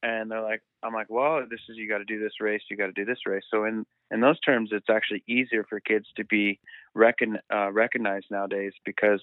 And 0.03 0.31
they're 0.31 0.41
like, 0.41 0.61
"I'm 0.81 0.93
like, 0.93 1.09
well, 1.09 1.45
this 1.49 1.59
is 1.69 1.77
you 1.77 1.87
got 1.87 1.99
to 1.99 2.05
do 2.05 2.19
this 2.19 2.39
race, 2.39 2.61
you 2.69 2.77
got 2.77 2.87
to 2.87 2.93
do 2.93 3.05
this 3.05 3.25
race." 3.25 3.43
So 3.51 3.65
in 3.65 3.85
in 4.09 4.21
those 4.21 4.39
terms, 4.39 4.69
it's 4.71 4.89
actually 4.89 5.23
easier 5.27 5.63
for 5.63 5.79
kids 5.79 6.07
to 6.17 6.25
be 6.25 6.59
recon, 6.93 7.39
uh, 7.53 7.71
recognized 7.71 8.27
nowadays 8.31 8.73
because 8.85 9.21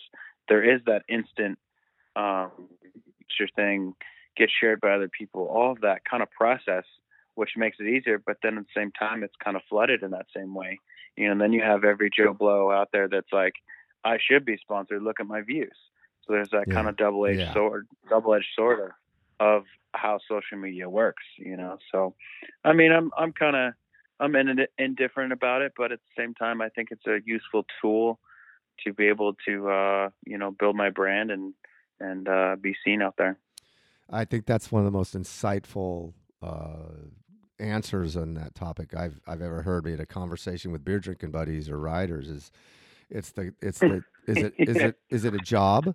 there 0.48 0.62
is 0.62 0.80
that 0.86 1.02
instant 1.08 1.58
um, 2.16 2.50
your 3.38 3.48
thing 3.54 3.94
gets 4.36 4.52
shared 4.60 4.80
by 4.80 4.92
other 4.92 5.08
people, 5.08 5.46
all 5.46 5.72
of 5.72 5.80
that 5.80 6.04
kind 6.04 6.22
of 6.22 6.30
process, 6.30 6.84
which 7.34 7.50
makes 7.56 7.76
it 7.80 7.86
easier. 7.86 8.18
But 8.18 8.38
then 8.42 8.58
at 8.58 8.64
the 8.64 8.80
same 8.80 8.92
time, 8.92 9.22
it's 9.22 9.34
kind 9.42 9.56
of 9.56 9.62
flooded 9.68 10.02
in 10.02 10.10
that 10.12 10.26
same 10.34 10.54
way. 10.54 10.80
You 11.16 11.26
know, 11.26 11.32
and 11.32 11.40
then 11.40 11.52
you 11.52 11.62
have 11.62 11.84
every 11.84 12.10
Joe 12.16 12.32
Blow 12.32 12.70
out 12.70 12.88
there 12.92 13.08
that's 13.08 13.32
like, 13.32 13.54
I 14.04 14.18
should 14.18 14.44
be 14.44 14.56
sponsored. 14.56 15.02
Look 15.02 15.20
at 15.20 15.26
my 15.26 15.42
views. 15.42 15.76
So 16.26 16.32
there's 16.32 16.50
that 16.50 16.68
Yeah. 16.68 16.74
kind 16.74 16.88
of 16.88 16.96
double 16.96 17.26
edged 17.26 17.40
Yeah. 17.40 17.54
sword, 17.54 17.88
double 18.08 18.34
edged 18.34 18.48
sword 18.54 18.92
of, 19.40 19.64
how 19.94 20.18
social 20.28 20.58
media 20.58 20.88
works. 20.88 21.24
You 21.38 21.56
know, 21.56 21.78
so 21.90 22.14
I 22.64 22.72
mean, 22.74 22.92
I'm 22.92 23.10
I'm 23.16 23.32
kind 23.32 23.56
of 23.56 23.72
I'm 24.20 24.36
in, 24.36 24.66
indifferent 24.76 25.32
about 25.32 25.62
it, 25.62 25.72
but 25.76 25.92
at 25.92 26.00
the 26.00 26.22
same 26.22 26.34
time, 26.34 26.60
I 26.60 26.68
think 26.68 26.90
it's 26.90 27.06
a 27.06 27.18
useful 27.24 27.64
tool 27.80 28.18
to 28.84 28.92
be 28.92 29.06
able 29.08 29.34
to 29.46 29.70
uh, 29.70 30.10
you 30.26 30.38
know 30.38 30.50
build 30.50 30.76
my 30.76 30.90
brand 30.90 31.30
and 31.30 31.54
and 32.00 32.28
uh, 32.28 32.56
be 32.60 32.76
seen 32.84 33.02
out 33.02 33.14
there. 33.16 33.38
I 34.10 34.24
think 34.24 34.46
that's 34.46 34.70
one 34.70 34.80
of 34.80 34.84
the 34.84 34.96
most 34.96 35.16
insightful 35.16 36.12
uh, 36.42 37.08
answers 37.58 38.16
on 38.16 38.34
that 38.34 38.54
topic 38.54 38.94
I've 38.94 39.20
I've 39.26 39.42
ever 39.42 39.62
heard. 39.62 39.84
Be 39.84 39.92
it 39.92 40.00
a 40.00 40.06
conversation 40.06 40.70
with 40.72 40.84
beer 40.84 41.00
drinking 41.00 41.30
buddies 41.30 41.68
or 41.68 41.78
riders. 41.78 42.28
Is 42.28 42.50
it's 43.10 43.30
the 43.32 43.52
it's 43.60 43.78
the 43.78 44.02
is 44.26 44.38
it 44.76 44.98
is 45.10 45.24
it 45.24 45.34
a 45.34 45.38
job? 45.38 45.94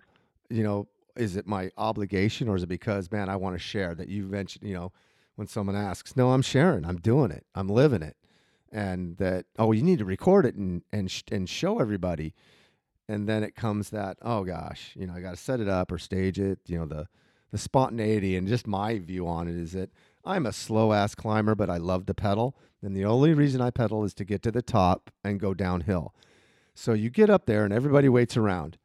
You 0.50 0.62
know, 0.62 0.88
is 1.16 1.36
it 1.36 1.46
my 1.46 1.70
obligation 1.76 2.48
or 2.48 2.56
is 2.56 2.62
it 2.62 2.68
because 2.68 3.10
man 3.10 3.28
I 3.28 3.36
want 3.36 3.54
to 3.54 3.58
share 3.58 3.94
that 3.94 4.08
you 4.08 4.24
mentioned? 4.24 4.68
You 4.68 4.74
know, 4.74 4.92
when 5.36 5.46
someone 5.46 5.76
asks, 5.76 6.16
no, 6.16 6.30
I'm 6.30 6.42
sharing. 6.42 6.84
I'm 6.84 6.98
doing 6.98 7.30
it. 7.30 7.46
I'm 7.54 7.68
living 7.68 8.02
it. 8.02 8.16
And 8.72 9.16
that 9.18 9.46
oh, 9.58 9.72
you 9.72 9.82
need 9.82 9.98
to 9.98 10.04
record 10.04 10.46
it 10.46 10.56
and 10.56 10.82
and 10.92 11.10
sh- 11.10 11.22
and 11.30 11.48
show 11.48 11.78
everybody. 11.78 12.34
And 13.08 13.28
then 13.28 13.44
it 13.44 13.54
comes 13.54 13.90
that 13.90 14.18
oh 14.22 14.44
gosh, 14.44 14.92
you 14.96 15.06
know 15.06 15.14
I 15.14 15.20
got 15.20 15.30
to 15.30 15.36
set 15.36 15.60
it 15.60 15.68
up 15.68 15.92
or 15.92 15.98
stage 15.98 16.40
it. 16.40 16.58
You 16.66 16.78
know 16.78 16.86
the 16.86 17.08
the 17.52 17.58
spontaneity 17.58 18.36
and 18.36 18.48
just 18.48 18.66
my 18.66 18.98
view 18.98 19.28
on 19.28 19.46
it 19.46 19.54
is 19.54 19.72
that 19.72 19.90
I'm 20.24 20.46
a 20.46 20.52
slow 20.52 20.92
ass 20.92 21.14
climber, 21.14 21.54
but 21.54 21.70
I 21.70 21.76
love 21.76 22.06
to 22.06 22.14
pedal. 22.14 22.56
And 22.82 22.96
the 22.96 23.04
only 23.04 23.32
reason 23.32 23.60
I 23.60 23.70
pedal 23.70 24.04
is 24.04 24.12
to 24.14 24.24
get 24.24 24.42
to 24.42 24.50
the 24.50 24.62
top 24.62 25.10
and 25.22 25.38
go 25.38 25.54
downhill. 25.54 26.14
So 26.74 26.92
you 26.92 27.10
get 27.10 27.30
up 27.30 27.46
there 27.46 27.64
and 27.64 27.72
everybody 27.72 28.08
waits 28.08 28.36
around. 28.36 28.78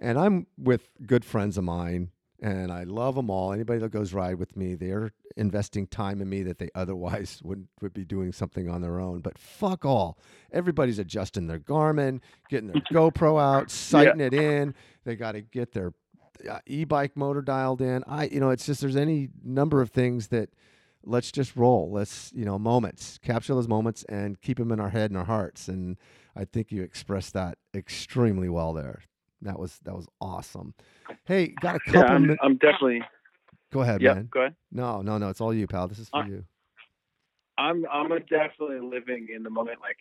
And 0.00 0.18
I'm 0.18 0.46
with 0.58 0.90
good 1.06 1.24
friends 1.24 1.56
of 1.56 1.64
mine 1.64 2.10
and 2.40 2.70
I 2.70 2.84
love 2.84 3.14
them 3.14 3.30
all. 3.30 3.52
Anybody 3.52 3.78
that 3.80 3.90
goes 3.90 4.12
ride 4.12 4.36
with 4.36 4.56
me, 4.56 4.74
they're 4.74 5.12
investing 5.36 5.86
time 5.86 6.20
in 6.20 6.28
me 6.28 6.42
that 6.42 6.58
they 6.58 6.68
otherwise 6.74 7.40
would, 7.42 7.66
would 7.80 7.94
be 7.94 8.04
doing 8.04 8.32
something 8.32 8.68
on 8.68 8.82
their 8.82 9.00
own. 9.00 9.20
But 9.20 9.38
fuck 9.38 9.84
all. 9.84 10.18
Everybody's 10.52 10.98
adjusting 10.98 11.46
their 11.46 11.58
Garmin, 11.58 12.20
getting 12.50 12.68
their 12.68 12.82
GoPro 12.92 13.40
out, 13.40 13.70
sighting 13.70 14.20
it 14.20 14.34
in. 14.34 14.74
They 15.04 15.16
got 15.16 15.32
to 15.32 15.40
get 15.40 15.72
their 15.72 15.94
uh, 16.48 16.58
e-bike 16.66 17.16
motor 17.16 17.40
dialed 17.40 17.80
in. 17.80 18.04
I, 18.06 18.26
you 18.26 18.40
know, 18.40 18.50
it's 18.50 18.66
just 18.66 18.80
there's 18.80 18.96
any 18.96 19.30
number 19.42 19.80
of 19.80 19.90
things 19.90 20.28
that 20.28 20.50
let's 21.02 21.32
just 21.32 21.56
roll. 21.56 21.90
Let's, 21.90 22.32
you 22.34 22.44
know, 22.44 22.58
moments, 22.58 23.18
capture 23.22 23.54
those 23.54 23.68
moments 23.68 24.04
and 24.08 24.40
keep 24.40 24.58
them 24.58 24.72
in 24.72 24.80
our 24.80 24.90
head 24.90 25.10
and 25.10 25.18
our 25.18 25.24
hearts. 25.24 25.68
And 25.68 25.96
I 26.36 26.44
think 26.44 26.72
you 26.72 26.82
expressed 26.82 27.32
that 27.34 27.58
extremely 27.74 28.48
well 28.48 28.72
there. 28.72 29.02
That 29.42 29.58
was 29.58 29.78
that 29.84 29.94
was 29.94 30.06
awesome. 30.20 30.74
Hey, 31.24 31.48
got 31.48 31.76
a 31.76 31.80
Yeah, 31.86 31.92
couple. 31.92 32.16
I'm, 32.16 32.26
min- 32.26 32.38
I'm 32.42 32.56
definitely. 32.56 33.02
Go 33.72 33.80
ahead, 33.82 34.00
Yep, 34.00 34.14
man. 34.16 34.28
go 34.32 34.40
ahead. 34.40 34.56
No, 34.72 35.02
no, 35.02 35.18
no. 35.18 35.28
It's 35.28 35.40
all 35.40 35.52
you, 35.52 35.66
pal. 35.66 35.88
This 35.88 35.98
is 35.98 36.08
for 36.08 36.20
Uh, 36.20 36.26
you. 36.26 36.44
I'm 37.56 37.84
I'm 37.92 38.08
definitely 38.28 38.80
living 38.80 39.28
in 39.34 39.42
the 39.42 39.50
moment. 39.50 39.80
Like 39.80 39.98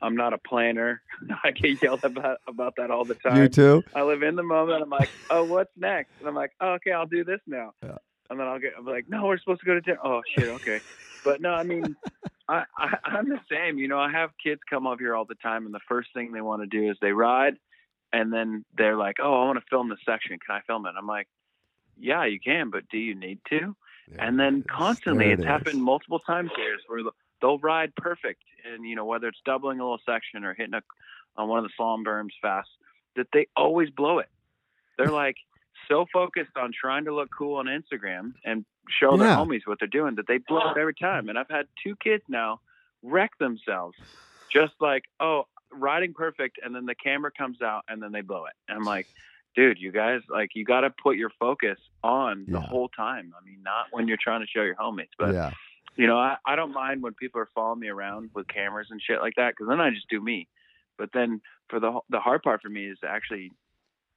I'm 0.00 0.14
not 0.16 0.32
a 0.32 0.38
planner. 0.38 1.02
I 1.44 1.50
get 1.50 1.82
yelled 1.82 2.04
about 2.04 2.38
about 2.46 2.74
that 2.76 2.90
all 2.90 3.04
the 3.04 3.14
time. 3.14 3.36
You 3.36 3.48
too. 3.48 3.84
I 3.94 4.02
live 4.02 4.22
in 4.22 4.36
the 4.36 4.42
moment. 4.42 4.82
I'm 4.82 4.90
like, 4.90 5.10
oh, 5.30 5.44
what's 5.44 5.70
next? 5.76 6.10
And 6.20 6.28
I'm 6.28 6.34
like, 6.34 6.52
oh, 6.60 6.72
okay, 6.74 6.92
I'll 6.92 7.06
do 7.06 7.24
this 7.24 7.40
now. 7.46 7.72
Yeah. 7.82 7.96
And 8.30 8.40
then 8.40 8.46
I'll 8.46 8.58
get, 8.58 8.72
I'm 8.78 8.86
like, 8.86 9.08
no, 9.08 9.26
we're 9.26 9.38
supposed 9.38 9.60
to 9.60 9.66
go 9.66 9.74
to 9.74 9.80
dinner. 9.80 9.98
Oh 10.04 10.22
shit, 10.34 10.48
okay. 10.48 10.80
but 11.24 11.40
no, 11.40 11.50
I 11.50 11.62
mean, 11.62 11.94
I, 12.48 12.64
I 12.76 12.96
I'm 13.04 13.28
the 13.28 13.40
same. 13.50 13.78
You 13.78 13.88
know, 13.88 13.98
I 13.98 14.10
have 14.10 14.30
kids 14.42 14.60
come 14.68 14.86
up 14.86 14.98
here 14.98 15.14
all 15.14 15.24
the 15.24 15.34
time, 15.36 15.66
and 15.66 15.74
the 15.74 15.80
first 15.88 16.08
thing 16.14 16.32
they 16.32 16.40
want 16.40 16.62
to 16.62 16.66
do 16.66 16.90
is 16.90 16.96
they 17.00 17.12
ride, 17.12 17.54
and 18.12 18.32
then 18.32 18.64
they're 18.76 18.96
like, 18.96 19.16
oh, 19.22 19.42
I 19.42 19.46
want 19.46 19.58
to 19.58 19.64
film 19.70 19.88
this 19.88 19.98
section. 20.04 20.38
Can 20.44 20.56
I 20.56 20.60
film 20.66 20.86
it? 20.86 20.94
I'm 20.98 21.06
like, 21.06 21.28
yeah, 21.98 22.24
you 22.24 22.38
can, 22.40 22.70
but 22.70 22.88
do 22.88 22.98
you 22.98 23.14
need 23.14 23.38
to? 23.50 23.76
and 24.18 24.38
then 24.38 24.58
it 24.58 24.68
constantly 24.68 25.30
it's 25.30 25.42
it 25.42 25.46
happened 25.46 25.82
multiple 25.82 26.18
times 26.20 26.50
here 26.56 26.76
where 26.88 27.02
they'll 27.40 27.58
ride 27.58 27.94
perfect 27.96 28.42
and 28.70 28.86
you 28.86 28.94
know 28.94 29.04
whether 29.04 29.28
it's 29.28 29.40
doubling 29.44 29.80
a 29.80 29.82
little 29.82 30.00
section 30.06 30.44
or 30.44 30.54
hitting 30.54 30.74
a 30.74 30.82
on 31.36 31.48
one 31.48 31.58
of 31.58 31.64
the 31.64 31.70
slalom 31.78 32.04
berms 32.04 32.32
fast 32.40 32.68
that 33.16 33.26
they 33.32 33.46
always 33.56 33.90
blow 33.90 34.18
it 34.18 34.28
they're 34.98 35.10
like 35.10 35.36
so 35.88 36.06
focused 36.12 36.56
on 36.56 36.70
trying 36.78 37.04
to 37.04 37.14
look 37.14 37.28
cool 37.36 37.56
on 37.56 37.66
instagram 37.66 38.32
and 38.44 38.64
show 38.88 39.16
their 39.16 39.28
homies 39.28 39.60
what 39.66 39.78
they're 39.78 39.88
doing 39.88 40.16
that 40.16 40.26
they 40.26 40.38
blow 40.38 40.58
up 40.58 40.76
every 40.76 40.94
time. 40.94 41.28
And 41.28 41.38
i've 41.38 41.50
had 41.50 41.66
two 41.82 41.96
kids 41.96 42.22
now 42.28 42.60
wreck 43.02 43.36
themselves 43.38 43.96
just 44.52 44.72
like 44.80 45.04
oh 45.20 45.44
riding 45.72 46.14
perfect 46.14 46.58
and 46.62 46.74
then 46.74 46.86
the 46.86 46.94
camera 46.94 47.30
comes 47.36 47.60
out 47.60 47.84
and 47.88 48.02
then 48.02 48.12
they 48.12 48.20
blow 48.20 48.46
it. 48.46 48.52
And 48.68 48.78
i'm 48.78 48.84
like 48.84 49.06
dude 49.54 49.78
you 49.78 49.92
guys 49.92 50.20
like 50.28 50.50
you 50.54 50.64
got 50.64 50.80
to 50.80 50.90
put 50.90 51.16
your 51.16 51.30
focus 51.38 51.78
on 52.02 52.44
the 52.48 52.60
whole 52.60 52.88
time. 52.88 53.32
I 53.40 53.44
mean 53.44 53.62
not 53.62 53.86
when 53.90 54.08
you're 54.08 54.18
trying 54.22 54.40
to 54.40 54.46
show 54.46 54.62
your 54.62 54.74
homies. 54.74 55.08
But 55.18 55.34
yeah, 55.34 55.52
you 55.96 56.06
know 56.06 56.18
I, 56.18 56.36
I 56.46 56.56
don't 56.56 56.72
mind 56.72 57.02
when 57.02 57.14
people 57.14 57.40
are 57.40 57.48
following 57.54 57.80
me 57.80 57.88
around 57.88 58.30
with 58.34 58.48
cameras 58.48 58.88
and 58.90 59.00
shit 59.00 59.20
like 59.20 59.34
that 59.36 59.52
because 59.52 59.68
then 59.68 59.80
i 59.80 59.90
just 59.90 60.08
do 60.08 60.20
me. 60.20 60.48
But 60.98 61.10
then 61.12 61.40
for 61.68 61.80
the 61.80 62.00
the 62.10 62.20
hard 62.20 62.42
part 62.42 62.62
for 62.62 62.68
me 62.68 62.86
is 62.86 62.98
actually 63.06 63.52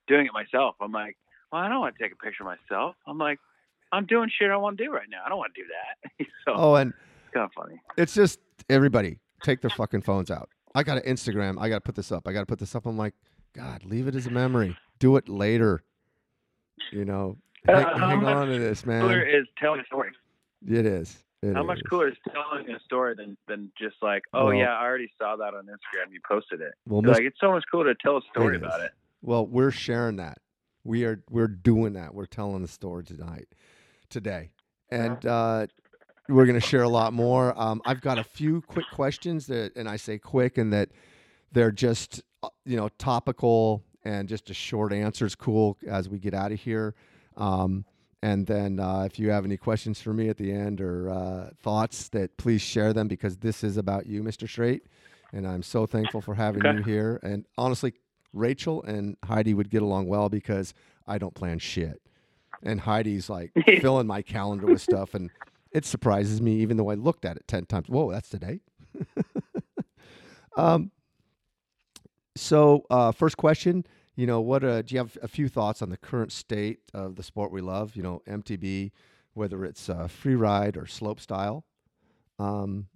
doing 0.08 0.26
it 0.26 0.34
myself. 0.34 0.76
I'm 0.82 0.92
like 0.92 1.18
well 1.52 1.62
i 1.62 1.70
don't 1.70 1.80
want 1.80 1.96
to 1.96 2.04
take 2.04 2.12
a 2.12 2.16
picture 2.16 2.44
of 2.44 2.48
myself. 2.48 2.96
I'm 3.06 3.18
like 3.18 3.40
i'm 3.92 4.06
doing 4.06 4.30
shit 4.40 4.50
i 4.52 4.58
want 4.58 4.78
to 4.78 4.84
do 4.86 4.92
right 4.92 5.08
now 5.10 5.20
i 5.26 5.30
don't 5.30 5.38
want 5.38 5.54
to 5.56 5.62
do 5.62 5.68
that 5.68 6.28
so 6.46 6.54
Oh, 6.56 6.76
and 6.76 6.92
it's 7.26 7.34
kind 7.34 7.46
of 7.46 7.52
funny 7.54 7.80
it's 7.98 8.14
just 8.14 8.40
everybody 8.70 9.20
take 9.44 9.62
their 9.62 9.70
fucking 9.70 10.02
phones 10.02 10.32
out. 10.32 10.50
I 10.74 10.84
got 10.84 10.96
to 10.96 11.02
Instagram. 11.02 11.58
I 11.60 11.70
got 11.70 11.76
to 11.76 11.82
put 11.82 11.96
this 11.96 12.12
up. 12.12 12.28
I 12.28 12.34
got 12.34 12.40
to 12.42 12.46
put 12.48 12.58
this 12.60 12.74
up. 12.76 12.86
I'm 12.88 12.98
like, 12.98 13.14
God, 13.54 13.84
leave 13.86 14.08
it 14.08 14.16
as 14.16 14.26
a 14.28 14.32
memory. 14.32 14.76
Do 15.00 15.16
it 15.18 15.30
later. 15.30 15.84
You 16.92 17.06
know, 17.06 17.38
hang, 17.66 17.86
Uh, 17.86 17.98
hang 17.98 18.24
on 18.26 18.48
to 18.48 18.60
this, 18.60 18.82
Cooler 18.82 19.00
man. 19.26 19.28
is 19.28 19.48
telling 19.60 19.80
a 19.80 19.86
story 19.86 20.10
It 20.68 20.86
is. 20.86 21.24
It 21.44 21.54
How 21.54 21.64
much 21.64 21.80
cooler 21.90 22.08
is 22.10 22.16
telling 22.32 22.70
a 22.70 22.80
story 22.82 23.14
than 23.16 23.38
than 23.48 23.72
just 23.80 23.96
like, 24.02 24.24
oh 24.34 24.46
Well- 24.46 24.54
yeah, 24.56 24.74
I 24.76 24.84
already 24.84 25.12
saw 25.20 25.36
that 25.36 25.54
on 25.54 25.66
Instagram. 25.66 26.12
You 26.12 26.20
posted 26.28 26.62
it. 26.62 26.74
Well, 26.88 27.02
Like 27.04 27.22
it's 27.24 27.40
so 27.40 27.52
much 27.52 27.64
cooler 27.72 27.94
to 27.94 27.96
tell 28.02 28.18
a 28.18 28.22
story 28.32 28.56
It 28.56 28.64
about 28.64 28.80
is. 28.80 28.86
it. 28.88 28.92
well, 29.22 29.46
we're 29.46 29.72
sharing 29.72 30.16
that. 30.18 30.40
We 30.84 31.06
are 31.06 31.22
we're 31.30 31.48
doing 31.48 31.94
that. 31.94 32.14
We're 32.16 32.26
telling 32.26 32.62
the 32.64 32.68
story 32.68 33.04
tonight, 33.04 33.48
today, 34.10 34.52
and 34.90 35.26
uh, 35.26 35.68
we're 36.30 36.46
going 36.46 36.60
to 36.60 36.66
share 36.66 36.84
a 36.84 36.90
lot 36.90 37.14
more. 37.14 37.60
Um, 37.60 37.82
I've 37.86 38.02
got 38.02 38.18
a 38.18 38.24
few 38.24 38.62
quick 38.62 38.90
questions 38.90 39.48
that, 39.48 39.76
and 39.76 39.88
I 39.90 39.98
say 39.98 40.18
quick, 40.18 40.58
and 40.58 40.72
that 40.74 40.90
they're 41.52 41.72
just 41.72 42.22
uh, 42.44 42.50
you 42.66 42.78
know 42.78 42.90
topical 42.98 43.84
and 44.04 44.28
just 44.30 44.50
a 44.50 44.54
short 44.54 44.94
answer 44.94 45.26
is 45.26 45.36
cool 45.36 45.78
as 45.88 46.08
we 46.10 46.20
get 46.20 46.34
out 46.34 46.52
of 46.52 46.60
here. 46.60 46.96
Um, 47.36 47.86
and 48.24 48.48
then 48.48 48.80
uh, 48.80 49.04
if 49.04 49.20
you 49.20 49.30
have 49.30 49.46
any 49.46 49.58
questions 49.58 50.02
for 50.02 50.14
me 50.14 50.30
at 50.30 50.38
the 50.38 50.52
end 50.52 50.82
or 50.82 51.10
uh, 51.10 51.50
thoughts, 51.62 52.10
that 52.10 52.36
please 52.38 52.62
share 52.62 52.94
them 52.94 53.08
because 53.08 53.38
this 53.38 53.64
is 53.64 53.78
about 53.78 54.08
you, 54.08 54.24
Mr. 54.24 54.50
Strait. 54.50 54.84
And 55.32 55.48
I'm 55.48 55.62
so 55.62 55.86
thankful 55.86 56.22
for 56.22 56.36
having 56.36 56.66
Okay. 56.66 56.78
you 56.78 56.82
here. 56.82 57.20
And 57.22 57.46
honestly, 57.58 57.94
Rachel 58.34 58.82
and 58.84 59.18
Heidi 59.26 59.54
would 59.54 59.70
get 59.70 59.82
along 59.82 60.08
well 60.08 60.30
because 60.30 60.74
I 61.06 61.18
don't 61.18 61.36
plan 61.36 61.60
shit. 61.60 62.02
And 62.68 62.82
Heidi's 62.82 63.30
like 63.30 63.52
filling 63.82 64.08
my 64.08 64.22
calendar 64.22 64.68
with 64.68 64.82
stuff. 64.82 65.14
And 65.14 65.32
it 65.72 65.86
surprises 65.86 66.42
me, 66.42 66.58
even 66.58 66.78
though 66.78 66.90
I 66.90 66.96
looked 66.96 67.26
at 67.26 67.38
it 67.38 67.48
10 67.48 67.66
times. 67.66 67.90
Whoa, 67.90 68.12
that's 68.12 68.30
today. 68.30 68.60
um, 70.58 70.92
so, 72.36 72.86
uh, 72.90 73.12
first 73.12 73.38
question, 73.38 73.86
you 74.16 74.28
know, 74.28 74.42
what 74.42 74.64
uh, 74.64 74.82
do 74.82 74.94
you 74.94 75.00
have 75.00 75.18
a 75.22 75.28
few 75.28 75.48
thoughts 75.48 75.82
on 75.82 75.90
the 75.90 75.98
current 75.98 76.32
state 76.32 76.80
of 76.94 77.16
the 77.16 77.24
sport 77.24 77.52
we 77.52 77.62
love? 77.62 77.96
You 77.96 78.04
know, 78.04 78.22
MTB, 78.28 78.92
whether 79.34 79.64
it's 79.64 79.90
uh, 79.90 80.08
free 80.08 80.36
ride 80.36 80.78
or 80.78 80.86
slope 80.86 81.20
style. 81.20 81.66
Um, 82.40 82.88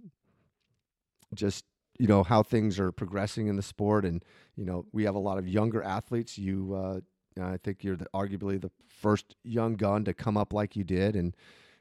just 1.33 1.65
you 1.99 2.07
know 2.07 2.23
how 2.23 2.41
things 2.41 2.79
are 2.79 2.91
progressing 2.91 3.47
in 3.47 3.55
the 3.55 3.61
sport, 3.61 4.05
and 4.05 4.25
you 4.55 4.65
know 4.65 4.85
we 4.91 5.03
have 5.03 5.15
a 5.15 5.19
lot 5.19 5.37
of 5.37 5.47
younger 5.47 5.83
athletes. 5.83 6.37
You, 6.37 6.73
uh, 6.73 6.99
Uh, 7.39 7.45
I 7.45 7.57
think 7.57 7.83
you're 7.83 7.95
the, 7.95 8.07
arguably 8.13 8.59
the 8.59 8.71
first 8.87 9.35
young 9.43 9.75
gun 9.75 10.03
to 10.05 10.13
come 10.13 10.37
up 10.37 10.53
like 10.53 10.75
you 10.75 10.83
did, 10.83 11.15
and 11.15 11.35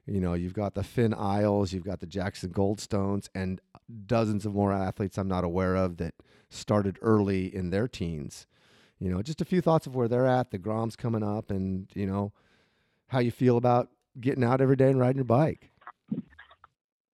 you 0.06 0.20
know 0.20 0.35
you've 0.35 0.55
got 0.55 0.74
the 0.74 0.82
Finn 0.82 1.14
Iles, 1.14 1.72
you've 1.72 1.85
got 1.85 2.01
the 2.01 2.06
Jackson 2.06 2.52
Goldstones, 2.52 3.28
and 3.35 3.60
dozens 4.06 4.47
of 4.47 4.55
more 4.55 4.72
athletes 4.72 5.18
I'm 5.18 5.28
not 5.28 5.44
aware 5.44 5.77
of 5.77 5.97
that 5.98 6.14
started 6.48 6.98
early 7.02 7.55
in 7.55 7.70
their 7.70 7.89
teens. 7.89 8.47
You 8.98 9.10
know, 9.10 9.22
just 9.22 9.40
a 9.40 9.44
few 9.44 9.60
thoughts 9.60 9.86
of 9.86 9.94
where 9.94 10.09
they're 10.09 10.27
at, 10.27 10.51
the 10.51 10.59
Groms 10.59 10.97
coming 10.97 11.22
up, 11.22 11.51
and 11.51 11.89
you 11.94 12.06
know 12.06 12.32
how 13.09 13.18
you 13.18 13.31
feel 13.31 13.56
about 13.56 13.89
getting 14.20 14.44
out 14.44 14.60
every 14.60 14.77
day 14.77 14.89
and 14.89 14.98
riding 14.98 15.16
your 15.16 15.24
bike. 15.24 15.70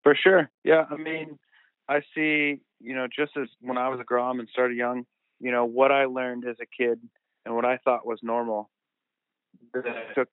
For 0.03 0.15
sure. 0.15 0.51
Yeah. 0.63 0.85
I 0.91 0.97
mean, 0.97 1.39
I 1.89 2.01
see, 2.15 2.61
you 2.81 2.95
know, 2.95 3.07
just 3.07 3.37
as 3.37 3.49
when 3.61 3.79
I 3.79 3.89
was 3.89 3.99
a 3.99 4.05
Grom 4.05 4.39
and 4.39 4.49
started 4.49 4.77
young, 4.77 5.07
you 5.41 5.51
know, 5.51 5.65
what 5.65 5.91
I 5.91 6.05
learned 6.05 6.45
as 6.47 6.57
a 6.61 6.67
kid 6.67 7.01
and 7.47 7.55
what 7.55 7.65
I 7.65 7.79
thought 7.79 8.07
was 8.07 8.19
normal, 8.23 8.69
that 9.73 9.85
took 10.15 10.29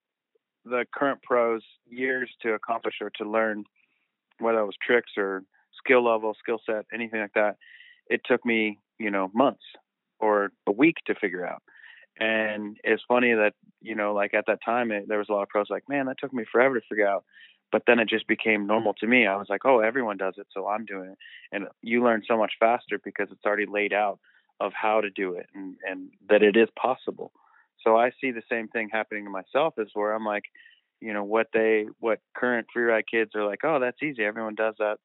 the 0.65 0.85
current 0.93 1.21
pros 1.21 1.61
years 1.87 2.29
to 2.41 2.53
accomplish 2.53 2.95
or 3.01 3.11
to 3.17 3.29
learn, 3.29 3.63
whether 4.39 4.59
it 4.59 4.65
was 4.65 4.75
tricks 4.85 5.11
or 5.15 5.43
skill 5.77 6.03
level, 6.03 6.35
skill 6.37 6.59
set, 6.65 6.85
anything 6.93 7.21
like 7.21 7.33
that. 7.35 7.55
It 8.07 8.21
took 8.25 8.45
me, 8.45 8.79
you 8.99 9.11
know, 9.11 9.29
months 9.33 9.63
or 10.19 10.51
a 10.67 10.71
week 10.71 10.97
to 11.05 11.15
figure 11.15 11.45
out. 11.45 11.61
And 12.19 12.77
it's 12.83 13.03
funny 13.07 13.33
that, 13.33 13.53
you 13.81 13.95
know, 13.95 14.13
like 14.13 14.33
at 14.33 14.45
that 14.47 14.59
time, 14.63 14.91
it, 14.91 15.07
there 15.07 15.19
was 15.19 15.29
a 15.29 15.33
lot 15.33 15.43
of 15.43 15.49
pros 15.49 15.67
like, 15.69 15.87
man, 15.87 16.07
that 16.07 16.17
took 16.19 16.33
me 16.33 16.43
forever 16.51 16.79
to 16.79 16.85
figure 16.89 17.07
out 17.07 17.23
but 17.73 17.81
then 17.87 17.97
it 17.97 18.07
just 18.07 18.27
became 18.27 18.67
normal 18.67 18.93
to 18.93 19.07
me. 19.07 19.25
I 19.25 19.35
was 19.35 19.47
like, 19.49 19.65
oh, 19.65 19.79
everyone 19.79 20.15
does 20.17 20.35
it, 20.37 20.45
so 20.53 20.67
I'm 20.67 20.85
doing 20.85 21.09
it. 21.09 21.17
And 21.51 21.65
you 21.81 22.03
learn 22.03 22.21
so 22.27 22.37
much 22.37 22.53
faster 22.59 22.99
because 23.03 23.29
it's 23.31 23.43
already 23.43 23.65
laid 23.65 23.93
out 23.93 24.19
of 24.59 24.71
how 24.73 25.01
to 25.01 25.09
do 25.09 25.35
it 25.35 25.47
and, 25.53 25.75
and 25.89 26.09
that 26.29 26.43
it 26.43 26.55
is 26.55 26.69
possible. 26.79 27.31
So 27.83 27.97
I 27.97 28.11
see 28.21 28.31
the 28.31 28.43
same 28.49 28.67
thing 28.67 28.89
happening 28.91 29.25
to 29.25 29.29
myself 29.29 29.73
is 29.77 29.89
where 29.93 30.13
I'm 30.13 30.25
like, 30.25 30.45
you 31.01 31.13
know, 31.13 31.23
what 31.23 31.47
they, 31.53 31.85
what 31.99 32.19
current 32.35 32.67
freeride 32.75 33.03
kids 33.11 33.31
are 33.35 33.45
like, 33.45 33.59
oh, 33.63 33.79
that's 33.79 34.01
easy. 34.01 34.23
Everyone 34.23 34.55
does 34.55 34.75
that. 34.79 34.97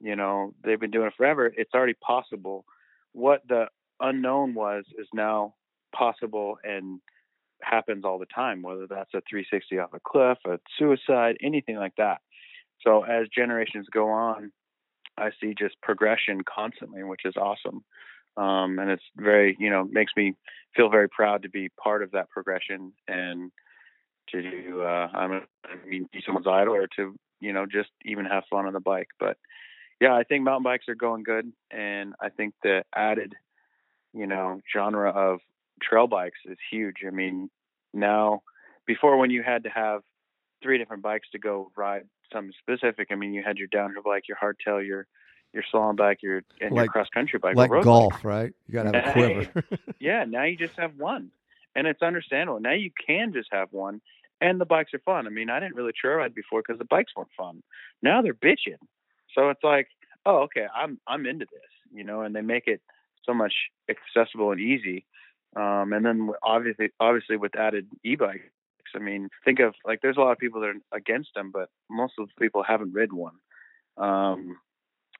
You 0.00 0.16
know, 0.16 0.54
they've 0.64 0.80
been 0.80 0.90
doing 0.90 1.08
it 1.08 1.14
forever. 1.16 1.52
It's 1.54 1.74
already 1.74 1.94
possible. 1.94 2.64
What 3.12 3.42
the 3.46 3.66
unknown 4.00 4.54
was 4.54 4.84
is 4.98 5.06
now 5.12 5.54
possible 5.94 6.56
and 6.64 7.00
happens 7.62 8.04
all 8.04 8.18
the 8.18 8.26
time, 8.26 8.62
whether 8.62 8.86
that's 8.86 9.14
a 9.14 9.22
360 9.28 9.78
off 9.78 9.90
a 9.92 10.00
cliff, 10.00 10.38
a 10.46 10.58
suicide, 10.78 11.36
anything 11.42 11.76
like 11.76 11.94
that. 11.96 12.20
So 12.84 13.04
as 13.04 13.28
generations 13.28 13.86
go 13.92 14.08
on, 14.08 14.52
I 15.16 15.30
see 15.40 15.54
just 15.56 15.80
progression 15.82 16.40
constantly, 16.42 17.04
which 17.04 17.24
is 17.24 17.36
awesome. 17.36 17.84
Um, 18.36 18.78
and 18.78 18.90
it's 18.90 19.02
very, 19.16 19.56
you 19.58 19.70
know, 19.70 19.84
makes 19.84 20.12
me 20.16 20.34
feel 20.74 20.88
very 20.88 21.08
proud 21.08 21.42
to 21.42 21.50
be 21.50 21.68
part 21.82 22.02
of 22.02 22.12
that 22.12 22.30
progression 22.30 22.92
and 23.06 23.52
to 24.30 24.42
do, 24.42 24.82
uh, 24.82 25.08
I 25.12 25.26
mean, 25.26 25.42
I 25.64 25.86
mean, 25.86 26.08
be 26.12 26.22
someone's 26.24 26.46
idol 26.46 26.74
or 26.74 26.86
to, 26.96 27.14
you 27.40 27.52
know, 27.52 27.66
just 27.66 27.90
even 28.04 28.24
have 28.24 28.44
fun 28.50 28.66
on 28.66 28.72
the 28.72 28.80
bike. 28.80 29.08
But 29.18 29.36
yeah, 30.00 30.14
I 30.14 30.22
think 30.22 30.44
mountain 30.44 30.62
bikes 30.62 30.88
are 30.88 30.94
going 30.94 31.22
good. 31.22 31.52
And 31.70 32.14
I 32.20 32.30
think 32.30 32.54
the 32.62 32.84
added, 32.94 33.34
you 34.14 34.26
know, 34.26 34.60
genre 34.72 35.10
of 35.10 35.40
trail 35.82 36.06
bikes 36.06 36.38
is 36.46 36.58
huge. 36.70 36.98
I 37.06 37.10
mean, 37.10 37.50
now 37.92 38.42
before 38.86 39.16
when 39.18 39.30
you 39.30 39.42
had 39.42 39.64
to 39.64 39.70
have 39.70 40.02
three 40.62 40.78
different 40.78 41.02
bikes 41.02 41.28
to 41.32 41.38
go 41.38 41.70
ride 41.76 42.04
something 42.32 42.52
specific, 42.60 43.08
I 43.10 43.16
mean, 43.16 43.34
you 43.34 43.42
had 43.44 43.58
your 43.58 43.68
downhill 43.68 44.02
bike, 44.02 44.24
your 44.28 44.38
hardtail, 44.38 44.86
your 44.86 45.06
your 45.52 45.62
slalom 45.72 45.96
bike, 45.96 46.22
your 46.22 46.42
and 46.60 46.72
Like- 46.74 46.84
your 46.86 46.92
cross 46.92 47.08
country 47.10 47.38
bike, 47.38 47.56
like 47.56 47.70
road 47.70 47.80
bike. 47.80 47.84
golf, 47.84 48.24
right? 48.24 48.52
You 48.66 48.72
got 48.74 48.90
to 48.92 49.00
have 49.00 49.16
a 49.16 49.46
quiver. 49.46 49.64
Yeah, 49.98 50.24
now 50.24 50.44
you 50.44 50.56
just 50.56 50.76
have 50.78 50.96
one, 50.96 51.30
and 51.74 51.86
it's 51.86 52.02
understandable. 52.02 52.60
Now 52.60 52.72
you 52.72 52.90
can 53.06 53.32
just 53.32 53.48
have 53.52 53.68
one, 53.72 54.00
and 54.40 54.60
the 54.60 54.64
bikes 54.66 54.94
are 54.94 54.98
fun. 55.00 55.26
I 55.26 55.30
mean, 55.30 55.50
I 55.50 55.60
didn't 55.60 55.76
really 55.76 55.92
trail 55.92 56.16
ride 56.16 56.34
before 56.34 56.62
because 56.66 56.78
the 56.78 56.84
bikes 56.86 57.12
weren't 57.16 57.28
fun. 57.36 57.62
Now 58.02 58.22
they're 58.22 58.34
bitching, 58.34 58.78
so 59.34 59.50
it's 59.50 59.62
like, 59.64 59.88
oh, 60.26 60.38
okay, 60.44 60.66
I'm 60.74 60.98
I'm 61.06 61.26
into 61.26 61.46
this, 61.50 61.70
you 61.92 62.04
know, 62.04 62.22
and 62.22 62.34
they 62.34 62.40
make 62.42 62.66
it 62.66 62.80
so 63.24 63.34
much 63.34 63.54
accessible 63.88 64.50
and 64.52 64.60
easy. 64.60 65.04
Um, 65.54 65.92
and 65.92 66.04
then 66.04 66.30
obviously, 66.42 66.88
obviously 66.98 67.36
with 67.36 67.54
added 67.56 67.86
e-bikes, 68.02 68.42
I 68.96 68.98
mean, 69.00 69.28
think 69.44 69.60
of 69.60 69.74
like 69.84 70.00
there's 70.00 70.16
a 70.16 70.20
lot 70.20 70.32
of 70.32 70.38
people 70.38 70.62
that 70.62 70.68
are 70.68 70.96
against 70.96 71.34
them, 71.34 71.50
but 71.52 71.68
most 71.90 72.14
of 72.18 72.26
the 72.28 72.34
people 72.40 72.62
haven't 72.62 72.94
ridden 72.94 73.16
one. 73.16 73.34
Um, 73.98 74.56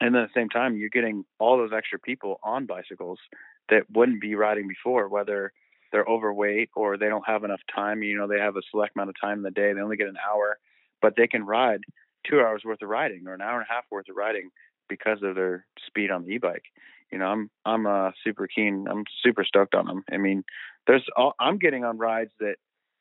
and 0.03 0.13
then 0.17 0.23
at 0.23 0.31
the 0.35 0.41
same 0.41 0.49
time, 0.49 0.77
you're 0.77 0.89
getting 0.89 1.25
all 1.39 1.57
those 1.57 1.71
extra 1.73 1.97
people 1.97 2.41
on 2.43 2.67
bicycles 2.67 3.21
that 3.69 3.85
wouldn't 3.89 4.21
be 4.21 4.35
riding 4.35 4.67
before, 4.67 5.09
whether 5.09 5.53
they're 5.93 6.05
overweight 6.05 6.71
or 6.75 6.99
they 6.99 7.09
don't 7.09 7.27
have 7.27 7.45
enough 7.45 7.61
time. 7.73 8.03
You 8.03 8.19
know, 8.19 8.27
they 8.27 8.41
have 8.41 8.57
a 8.57 8.63
select 8.73 8.97
amount 8.97 9.11
of 9.11 9.17
time 9.21 9.39
in 9.39 9.43
the 9.45 9.53
day. 9.53 9.73
They 9.73 9.81
only 9.81 9.97
get 9.97 10.09
an 10.09 10.17
hour, 10.29 10.59
but 11.01 11.15
they 11.17 11.29
can 11.29 11.47
ride 11.47 11.83
two 12.29 12.41
hours 12.41 12.63
worth 12.65 12.83
of 12.83 12.89
riding 12.89 13.29
or 13.29 13.35
an 13.35 13.41
hour 13.41 13.61
and 13.61 13.67
a 13.71 13.73
half 13.73 13.85
worth 13.93 14.09
of 14.09 14.17
riding 14.17 14.51
because 14.89 15.19
of 15.23 15.37
their 15.37 15.67
speed 15.87 16.11
on 16.11 16.25
the 16.25 16.33
e-bike. 16.33 16.65
You 17.13 17.19
know, 17.19 17.27
I'm 17.27 17.51
I'm 17.65 17.87
uh, 17.87 18.11
super 18.25 18.49
keen. 18.49 18.87
I'm 18.91 19.05
super 19.23 19.45
stoked 19.45 19.77
on 19.77 19.87
them. 19.87 20.03
I 20.11 20.17
mean, 20.17 20.43
there's 20.89 21.07
all, 21.17 21.35
I'm 21.39 21.59
getting 21.59 21.85
on 21.85 21.97
rides 21.97 22.33
that 22.41 22.57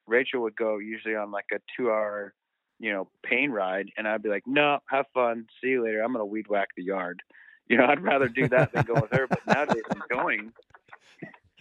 Rachel 0.05 0.41
would 0.43 0.55
go 0.55 0.77
usually 0.77 1.15
on 1.15 1.31
like 1.31 1.45
a 1.51 1.57
two-hour, 1.75 2.35
you 2.81 2.91
know, 2.91 3.07
pain 3.23 3.51
ride, 3.51 3.91
and 3.95 4.07
I'd 4.07 4.23
be 4.23 4.29
like, 4.29 4.47
no, 4.47 4.79
have 4.87 5.05
fun, 5.13 5.45
see 5.61 5.69
you 5.69 5.83
later. 5.83 6.01
I'm 6.01 6.11
gonna 6.11 6.25
weed 6.25 6.47
whack 6.49 6.69
the 6.75 6.83
yard. 6.83 7.21
You 7.67 7.77
know, 7.77 7.85
I'd 7.85 8.01
rather 8.01 8.27
do 8.27 8.49
that 8.49 8.73
than 8.73 8.83
go 8.83 8.95
with 8.95 9.11
her. 9.11 9.27
But 9.27 9.47
nowadays, 9.47 9.83
I'm 9.89 10.01
going. 10.09 10.51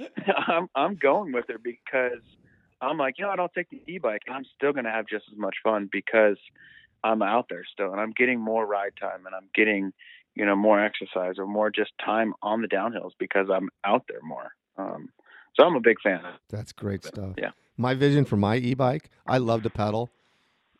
I'm 0.49 0.69
I'm 0.75 0.97
going 0.97 1.31
with 1.31 1.47
her 1.47 1.59
because 1.59 2.23
I'm 2.81 2.99
like, 2.99 3.17
you 3.17 3.25
know, 3.25 3.31
I 3.31 3.37
don't 3.37 3.53
take 3.53 3.71
the 3.71 3.81
e-bike, 3.87 4.23
and 4.27 4.35
I'm 4.35 4.45
still 4.57 4.73
gonna 4.73 4.91
have 4.91 5.07
just 5.07 5.27
as 5.31 5.39
much 5.39 5.57
fun 5.63 5.89
because 5.93 6.37
I'm 7.05 7.23
out 7.23 7.47
there 7.49 7.63
still, 7.71 7.93
and 7.93 8.01
I'm 8.01 8.11
getting 8.11 8.41
more 8.41 8.67
ride 8.67 8.95
time, 9.01 9.25
and 9.25 9.37
I'm 9.37 9.49
getting, 9.55 9.93
you 10.35 10.45
know, 10.45 10.57
more 10.57 10.85
exercise 10.85 11.35
or 11.39 11.47
more 11.47 11.71
just 11.71 11.93
time 12.05 12.35
on 12.43 12.61
the 12.61 12.69
downhills 12.69 13.13
because 13.17 13.47
I'm 13.49 13.69
out 13.85 14.07
there 14.09 14.23
more. 14.23 14.51
Um, 14.79 15.11
so 15.55 15.65
I'm 15.65 15.77
a 15.77 15.81
big 15.81 16.01
fan. 16.01 16.23
That's 16.49 16.73
great 16.73 17.05
stuff. 17.05 17.35
Yeah. 17.39 17.51
My 17.77 17.95
vision 17.95 18.25
for 18.25 18.37
my 18.37 18.57
e-bike, 18.57 19.11
I 19.29 19.39
love 19.39 19.63
to 19.63 19.71
pedal. 19.71 20.11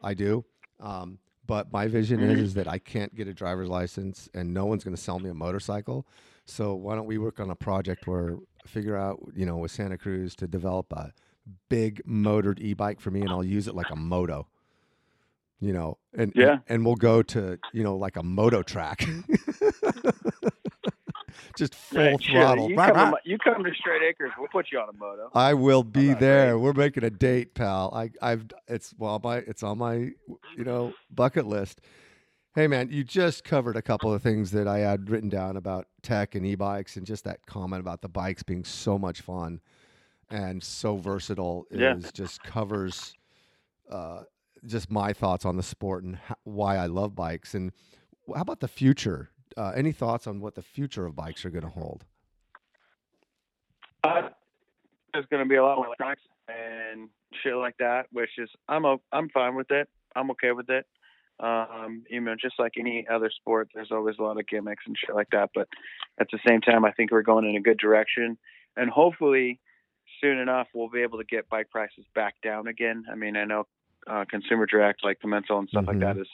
I 0.03 0.15
do. 0.15 0.45
Um, 0.81 1.19
but 1.47 1.73
my 1.73 1.89
vision 1.89 2.21
is, 2.21 2.39
is 2.41 2.55
that 2.55 2.69
I 2.69 2.79
can't 2.79 3.15
get 3.15 3.27
a 3.29 3.35
driver's 3.35 3.69
license 3.69 4.29
and 4.35 4.55
no 4.55 4.67
one's 4.67 4.85
going 4.85 4.95
to 4.95 5.01
sell 5.03 5.19
me 5.19 5.31
a 5.31 5.35
motorcycle. 5.35 6.07
So 6.45 6.75
why 6.75 6.95
don't 6.95 7.07
we 7.07 7.19
work 7.19 7.41
on 7.41 7.51
a 7.51 7.57
project 7.57 8.07
where 8.07 8.37
figure 8.67 8.97
out, 8.97 9.21
you 9.35 9.47
know, 9.47 9.57
with 9.57 9.71
Santa 9.73 9.99
Cruz 9.99 10.35
to 10.37 10.47
develop 10.47 10.93
a 10.93 11.13
big 11.69 12.03
motored 12.05 12.61
e-bike 12.61 13.01
for 13.01 13.11
me 13.11 13.23
and 13.23 13.33
I'll 13.33 13.45
use 13.45 13.67
it 13.67 13.75
like 13.75 13.91
a 13.91 13.97
moto. 13.97 14.47
You 15.61 15.73
know, 15.73 15.99
and 16.17 16.33
Yeah. 16.35 16.53
and, 16.53 16.63
and 16.69 16.87
we'll 16.87 16.95
go 16.95 17.23
to, 17.23 17.59
you 17.73 17.83
know, 17.83 17.97
like 17.97 18.17
a 18.17 18.23
moto 18.23 18.63
track. 18.63 19.05
Just 21.57 21.75
full 21.77 21.99
Right, 22.01 22.21
throttle. 22.23 22.71
You, 22.71 22.77
come 22.77 22.95
to, 22.95 23.13
you 23.25 23.39
come 23.39 23.65
to 23.65 23.75
Strait 23.75 24.03
Acres, 24.03 24.31
we'll 24.39 24.49
put 24.49 24.67
you 24.73 24.79
on 24.79 24.89
a 24.89 24.93
moto. 24.93 25.31
I 25.35 25.55
will 25.55 25.83
be 25.83 26.09
that 26.09 26.21
there. 26.21 26.59
We're 26.59 26.73
making 26.73 27.05
a 27.05 27.11
date, 27.11 27.55
pal. 27.55 27.93
I, 27.95 28.11
I've 28.23 28.47
it's 28.69 28.95
well, 28.99 29.21
my 29.23 29.39
it's 29.39 29.63
on 29.63 29.79
my 29.79 29.95
you 30.57 30.65
know 30.65 30.95
bucket 31.11 31.47
list. 31.47 31.81
Hey 32.55 32.67
man, 32.67 32.89
you 32.91 33.05
just 33.05 33.45
covered 33.45 33.77
a 33.77 33.83
couple 33.83 34.13
of 34.13 34.23
things 34.23 34.51
that 34.51 34.67
I 34.67 34.79
had 34.79 35.09
written 35.09 35.29
down 35.29 35.57
about 35.57 35.87
tech 36.03 36.35
and 36.35 36.45
e-bikes, 36.45 36.97
and 36.97 37.07
just 37.07 37.25
that 37.25 37.47
comment 37.47 37.81
about 37.81 38.03
the 38.03 38.09
bikes 38.09 38.43
being 38.43 38.65
so 38.65 38.99
much 38.99 39.21
fun 39.21 39.61
and 40.31 40.63
so 40.63 40.97
versatile 40.97 41.67
Yeah. 41.71 41.97
is 41.97 42.11
just 42.13 42.43
covers 42.43 43.15
uh, 43.91 44.23
just 44.67 44.91
my 44.91 45.13
thoughts 45.13 45.45
on 45.45 45.57
the 45.57 45.63
sport 45.63 46.05
and 46.05 46.17
ho- 46.17 46.35
why 46.45 46.77
I 46.77 46.87
love 46.87 47.15
bikes. 47.15 47.55
And 47.55 47.73
how 48.35 48.43
about 48.43 48.61
the 48.61 48.69
future? 48.69 49.31
Uh, 49.57 49.73
any 49.75 49.93
thoughts 49.93 50.27
on 50.27 50.41
what 50.41 50.55
the 50.55 50.63
future 50.63 51.07
of 51.07 51.15
bikes 51.17 51.45
are 51.45 51.51
going 51.51 51.65
to 51.65 51.71
hold? 51.71 52.05
Uh, 54.05 54.29
there's 55.13 55.27
going 55.27 55.43
to 55.43 55.49
be 55.49 55.57
a 55.57 55.63
lot 55.63 55.77
more 55.77 55.87
electronics 55.87 56.23
and 56.49 57.09
shit 57.43 57.55
like 57.55 57.77
that, 57.79 58.07
which 58.13 58.31
is 58.39 58.49
I'm 58.69 58.85
o- 58.85 59.03
I'm 59.13 59.29
fine 59.29 59.55
with 59.55 59.71
it. 59.71 59.89
I'm 60.17 60.31
okay 60.33 60.53
with 60.53 60.71
it. 60.71 60.87
Um, 61.41 62.05
you 62.11 62.21
know, 62.21 62.35
just 62.41 62.59
like 62.59 62.73
any 62.79 63.07
other 63.11 63.31
sport, 63.35 63.71
there's 63.75 63.91
always 63.91 64.17
a 64.19 64.23
lot 64.23 64.39
of 64.39 64.47
gimmicks 64.47 64.85
and 64.87 64.97
shit 64.97 65.15
like 65.15 65.29
that. 65.33 65.51
But 65.55 65.69
at 66.21 66.29
the 66.31 66.39
same 66.47 66.61
time, 66.61 66.85
I 66.85 66.93
think 66.93 67.11
we're 67.11 67.23
going 67.23 67.49
in 67.49 67.57
a 67.57 67.61
good 67.61 67.79
direction, 67.79 68.37
and 68.77 68.91
hopefully, 68.91 69.59
soon 70.21 70.39
enough, 70.39 70.69
we'll 70.75 70.91
be 70.91 71.03
able 71.03 71.19
to 71.19 71.25
get 71.25 71.49
bike 71.49 71.71
prices 71.71 72.05
back 72.15 72.35
down 72.43 72.67
again. 72.67 73.05
I 73.11 73.15
mean, 73.15 73.37
I 73.37 73.45
know 73.45 73.67
uh, 74.07 74.25
Consumer 74.31 74.67
Direct, 74.67 75.03
like 75.05 75.19
Commencal 75.25 75.59
and 75.59 75.69
stuff 75.69 75.85
Mhm. 75.85 75.89
like 75.89 76.01
that, 76.01 76.19
is 76.19 76.29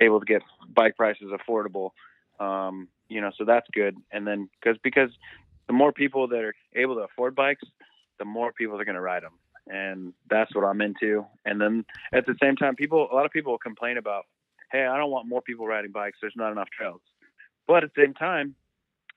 able 0.00 0.20
to 0.20 0.26
get 0.26 0.42
bike 0.74 0.96
prices 0.96 1.30
affordable. 1.30 1.90
Um, 2.40 2.88
you 3.08 3.20
know, 3.20 3.30
so 3.36 3.44
that's 3.44 3.66
good. 3.72 3.96
And 4.10 4.26
then 4.26 4.48
because 4.60 4.78
because 4.82 5.10
the 5.66 5.72
more 5.72 5.92
people 5.92 6.28
that 6.28 6.40
are 6.40 6.54
able 6.74 6.94
to 6.96 7.02
afford 7.02 7.34
bikes, 7.34 7.64
the 8.18 8.24
more 8.24 8.52
people 8.52 8.80
are 8.80 8.84
going 8.84 8.96
to 8.96 9.00
ride 9.00 9.22
them, 9.22 9.38
and 9.66 10.12
that's 10.28 10.54
what 10.54 10.64
I'm 10.64 10.80
into. 10.80 11.26
And 11.44 11.60
then 11.60 11.84
at 12.12 12.26
the 12.26 12.34
same 12.42 12.56
time, 12.56 12.74
people 12.74 13.08
a 13.10 13.14
lot 13.14 13.26
of 13.26 13.32
people 13.32 13.56
complain 13.58 13.98
about, 13.98 14.24
hey, 14.70 14.86
I 14.86 14.96
don't 14.96 15.10
want 15.10 15.28
more 15.28 15.42
people 15.42 15.66
riding 15.66 15.92
bikes. 15.92 16.18
There's 16.20 16.34
not 16.36 16.52
enough 16.52 16.68
trails. 16.76 17.00
But 17.66 17.84
at 17.84 17.90
the 17.94 18.02
same 18.02 18.14
time, 18.14 18.54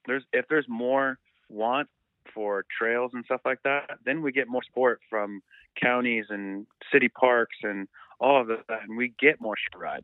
there's 0.05 0.23
if 0.33 0.45
there's 0.49 0.65
more 0.67 1.17
want 1.49 1.87
for 2.33 2.65
trails 2.77 3.11
and 3.13 3.23
stuff 3.25 3.41
like 3.45 3.61
that, 3.63 3.91
then 4.05 4.21
we 4.21 4.31
get 4.31 4.47
more 4.47 4.63
support 4.63 4.99
from 5.09 5.41
counties 5.81 6.25
and 6.29 6.65
city 6.91 7.09
parks 7.09 7.57
and 7.63 7.87
all 8.19 8.41
of 8.41 8.47
that, 8.47 8.63
and 8.83 8.97
we 8.97 9.13
get 9.19 9.41
more 9.41 9.55
ride. 9.75 10.03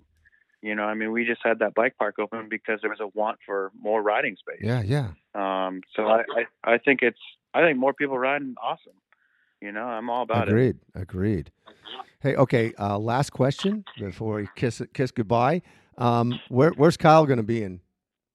You 0.62 0.76
know, 0.76 0.84
I 0.84 0.94
mean, 0.94 1.12
we 1.12 1.26
just 1.26 1.42
had 1.44 1.60
that 1.60 1.74
bike 1.74 1.96
park 1.98 2.20
open 2.20 2.48
because 2.48 2.80
there 2.82 2.90
was 2.90 3.00
a 3.00 3.08
want 3.18 3.40
for 3.46 3.72
more 3.80 4.02
riding 4.02 4.36
space. 4.36 4.62
Yeah, 4.62 4.84
yeah. 4.84 5.10
Um, 5.34 5.82
so 5.96 6.06
I, 6.08 6.24
I, 6.64 6.74
I 6.74 6.78
think 6.78 7.00
it's, 7.02 7.18
I 7.54 7.62
think 7.62 7.80
more 7.80 7.94
people 7.94 8.18
riding, 8.18 8.54
awesome. 8.62 8.94
You 9.60 9.72
know, 9.72 9.84
I'm 9.84 10.10
all 10.10 10.24
about 10.24 10.48
it. 10.48 10.52
agreed. 10.52 10.78
Agreed. 10.94 11.52
Hey, 12.20 12.36
okay. 12.36 12.74
Uh, 12.80 13.00
last 13.00 13.32
question 13.32 13.84
before 13.98 14.36
we 14.36 14.50
kiss 14.56 14.82
kiss 14.94 15.12
goodbye. 15.12 15.62
Um, 15.98 16.40
where, 16.50 16.72
where's 16.72 16.98
Kyle 16.98 17.26
going 17.26 17.38
to 17.38 17.44
be 17.44 17.64
in? 17.64 17.80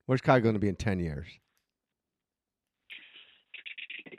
Where's 0.07 0.21
Kyle 0.21 0.41
going 0.41 0.55
to 0.55 0.61
be 0.61 0.69
in 0.69 0.77
ten 0.77 0.99
years? 0.99 1.27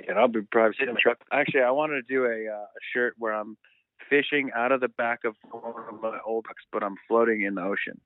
And 0.08 0.18
I'll 0.18 0.28
be 0.30 0.42
probably 0.42 0.74
sitting 0.74 0.90
in 0.90 0.94
the 0.96 1.02
truck. 1.02 1.18
Actually, 1.32 1.64
I 1.64 1.72
wanted 1.72 1.96
to 1.96 2.14
do 2.14 2.26
a, 2.26 2.48
uh, 2.50 2.64
a 2.64 2.82
shirt 2.94 3.16
where 3.18 3.34
I'm 3.34 3.58
fishing 4.10 4.52
out 4.56 4.72
of 4.72 4.82
the 4.82 4.88
back 4.88 5.24
of 5.26 5.36
one 5.52 5.74
of 5.90 6.02
my 6.02 6.20
old 6.26 6.46
trucks, 6.46 6.64
but 6.72 6.84
I'm 6.84 6.96
floating 7.08 7.42
in 7.42 7.56
the 7.56 7.62
ocean 7.62 8.00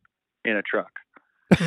in 0.45 0.57
a 0.57 0.61
truck. 0.61 0.91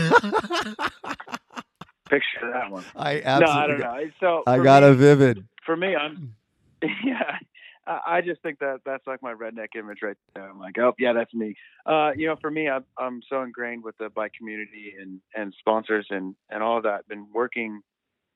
Picture 2.09 2.51
that 2.53 2.71
one. 2.71 2.85
I 2.97 3.21
no. 3.21 3.47
I 3.47 3.67
don't 3.67 3.81
know. 3.81 4.11
So 4.21 4.43
I 4.47 4.59
got 4.59 4.83
me, 4.83 4.91
a 4.91 4.95
vivid. 4.95 5.47
for 5.65 5.77
me, 5.77 5.97
I'm 5.97 6.35
yeah. 7.05 7.39
I 7.87 8.23
just 8.23 8.41
think 8.41 8.61
that 8.61 8.81
that's 8.87 9.07
like 9.07 9.23
my 9.23 9.35
redneck 9.35 9.77
image 9.79 9.99
right 10.03 10.17
there. 10.35 10.49
I'm 10.49 10.59
like, 10.59 10.79
oh 10.79 10.95
yeah, 10.99 11.13
that's 11.13 11.35
me. 11.35 11.55
Uh, 11.85 12.13
you 12.17 12.27
know, 12.27 12.37
for 12.41 12.51
me, 12.51 12.69
I'm 12.69 12.85
I'm 12.99 13.21
so 13.29 13.43
ingrained 13.43 13.85
with 13.85 13.97
the 13.99 14.09
bike 14.09 14.33
community 14.39 14.95
and 14.99 15.21
and 15.35 15.55
sponsors 15.59 16.07
and 16.09 16.35
and 16.49 16.63
all 16.63 16.79
of 16.79 16.85
that. 16.85 17.07
Been 17.09 17.27
working 17.33 17.83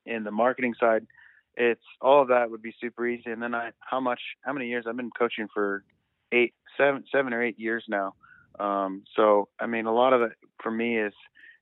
in 0.05 0.25
the 0.25 0.31
marketing 0.31 0.75
side. 0.79 1.07
It's 1.61 1.83
all 2.01 2.23
of 2.23 2.29
that 2.29 2.51
would 2.51 2.63
be 2.63 2.73
super 2.81 3.07
easy. 3.07 3.31
And 3.31 3.43
then 3.43 3.55
I, 3.55 3.71
how 3.81 4.01
much, 4.01 4.21
how 4.43 4.53
many 4.53 4.69
years 4.69 4.85
I've 4.89 4.97
been 4.97 5.11
coaching 5.11 5.49
for 5.53 5.83
eight, 6.33 6.55
seven, 6.77 7.05
seven 7.11 7.35
or 7.35 7.43
eight 7.43 7.59
years 7.59 7.85
now. 7.89 8.15
Um, 8.61 9.03
so 9.15 9.49
I 9.61 9.67
mean, 9.67 9.87
a 9.87 9.95
lot 9.95 10.13
of 10.13 10.23
it 10.23 10.33
for 10.63 10.71
me 10.71 10.99
is 10.99 11.13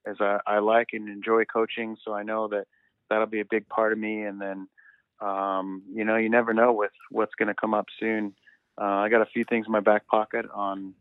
is 0.06 0.16
I, 0.20 0.38
I 0.46 0.58
like 0.60 0.88
and 0.92 1.08
enjoy 1.08 1.44
coaching, 1.44 1.96
so 2.04 2.12
I 2.14 2.22
know 2.22 2.48
that 2.48 2.66
that'll 3.10 3.26
be 3.26 3.40
a 3.40 3.44
big 3.44 3.68
part 3.68 3.92
of 3.92 3.98
me. 3.98 4.22
And 4.22 4.40
then 4.40 4.68
um, 5.20 5.82
you 5.92 6.04
know, 6.04 6.16
you 6.16 6.28
never 6.28 6.52
know 6.52 6.72
with 6.72 6.92
what's 7.10 7.34
going 7.34 7.48
to 7.48 7.54
come 7.54 7.74
up 7.74 7.86
soon. 7.98 8.34
Uh, 8.80 8.84
I 8.84 9.08
got 9.08 9.22
a 9.22 9.26
few 9.26 9.44
things 9.44 9.66
in 9.66 9.72
my 9.72 9.80
back 9.80 10.06
pocket 10.06 10.44
on, 10.54 10.94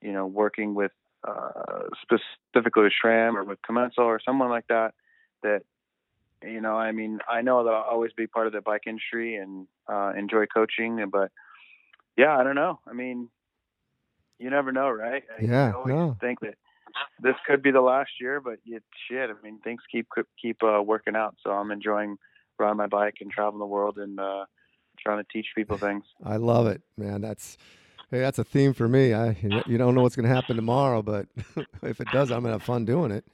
you 0.00 0.12
know, 0.12 0.26
working 0.26 0.74
with 0.74 0.92
uh, 1.26 1.82
specifically 2.00 2.84
with 2.84 2.92
SRAM 3.04 3.34
or 3.34 3.42
with 3.42 3.58
Commencal 3.68 4.04
or 4.04 4.20
someone 4.24 4.50
like 4.50 4.68
that. 4.68 4.94
That, 5.42 5.62
you 6.42 6.60
know, 6.60 6.76
I 6.76 6.92
mean, 6.92 7.18
I 7.28 7.42
know 7.42 7.64
that 7.64 7.70
I'll 7.70 7.82
always 7.90 8.12
be 8.12 8.26
part 8.26 8.46
of 8.46 8.52
the 8.52 8.60
bike 8.60 8.82
industry 8.86 9.36
and 9.36 9.66
uh, 9.90 10.12
enjoy 10.16 10.46
coaching, 10.46 11.04
but 11.10 11.30
yeah, 12.16 12.36
I 12.36 12.42
don't 12.42 12.54
know. 12.54 12.80
I 12.86 12.92
mean, 12.92 13.28
you 14.38 14.50
never 14.50 14.72
know, 14.72 14.88
right? 14.90 15.22
I- 15.38 15.42
Yeah, 15.44 15.68
I 15.68 15.72
always 15.72 15.94
no. 15.94 16.16
think 16.20 16.40
that 16.40 16.54
this 17.20 17.34
could 17.46 17.62
be 17.62 17.70
the 17.70 17.80
last 17.80 18.10
year, 18.20 18.40
but 18.40 18.58
it, 18.64 18.82
shit, 19.08 19.30
I 19.30 19.34
mean, 19.42 19.58
things 19.60 19.80
keep 19.90 20.08
keep 20.40 20.62
uh, 20.62 20.82
working 20.82 21.16
out. 21.16 21.36
So 21.42 21.50
I'm 21.50 21.70
enjoying 21.70 22.18
riding 22.58 22.76
my 22.76 22.86
bike 22.86 23.16
and 23.20 23.30
traveling 23.30 23.60
the 23.60 23.66
world 23.66 23.98
and 23.98 24.18
uh, 24.18 24.44
trying 24.98 25.22
to 25.22 25.26
teach 25.32 25.46
people 25.54 25.78
things. 25.78 26.04
I 26.24 26.36
love 26.36 26.66
it, 26.66 26.82
man. 26.96 27.20
That's 27.20 27.56
hey, 28.10 28.20
that's 28.20 28.38
a 28.38 28.44
theme 28.44 28.72
for 28.74 28.88
me. 28.88 29.12
I 29.14 29.36
you 29.66 29.78
don't 29.78 29.94
know 29.94 30.00
what's 30.02 30.16
going 30.16 30.28
to 30.28 30.34
happen 30.34 30.56
tomorrow, 30.56 31.02
but 31.02 31.26
if 31.82 32.00
it 32.00 32.10
does, 32.10 32.30
I'm 32.30 32.40
going 32.42 32.50
to 32.52 32.58
have 32.58 32.62
fun 32.62 32.84
doing 32.84 33.10
it. 33.10 33.24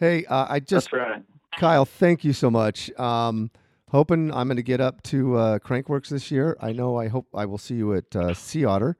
Hey, 0.00 0.24
uh, 0.24 0.46
I 0.48 0.60
just 0.60 0.90
That's 0.90 0.92
right. 0.94 1.22
Kyle, 1.58 1.84
thank 1.84 2.24
you 2.24 2.32
so 2.32 2.50
much. 2.50 2.90
Um, 2.98 3.50
hoping 3.90 4.32
I'm 4.32 4.48
going 4.48 4.56
to 4.56 4.62
get 4.62 4.80
up 4.80 5.02
to 5.04 5.36
uh, 5.36 5.58
Crankworx 5.58 6.08
this 6.08 6.30
year. 6.30 6.56
I 6.58 6.72
know. 6.72 6.96
I 6.96 7.08
hope 7.08 7.26
I 7.34 7.44
will 7.44 7.58
see 7.58 7.74
you 7.74 7.92
at 7.94 8.16
uh, 8.16 8.32
Sea 8.32 8.64
Otter. 8.64 8.96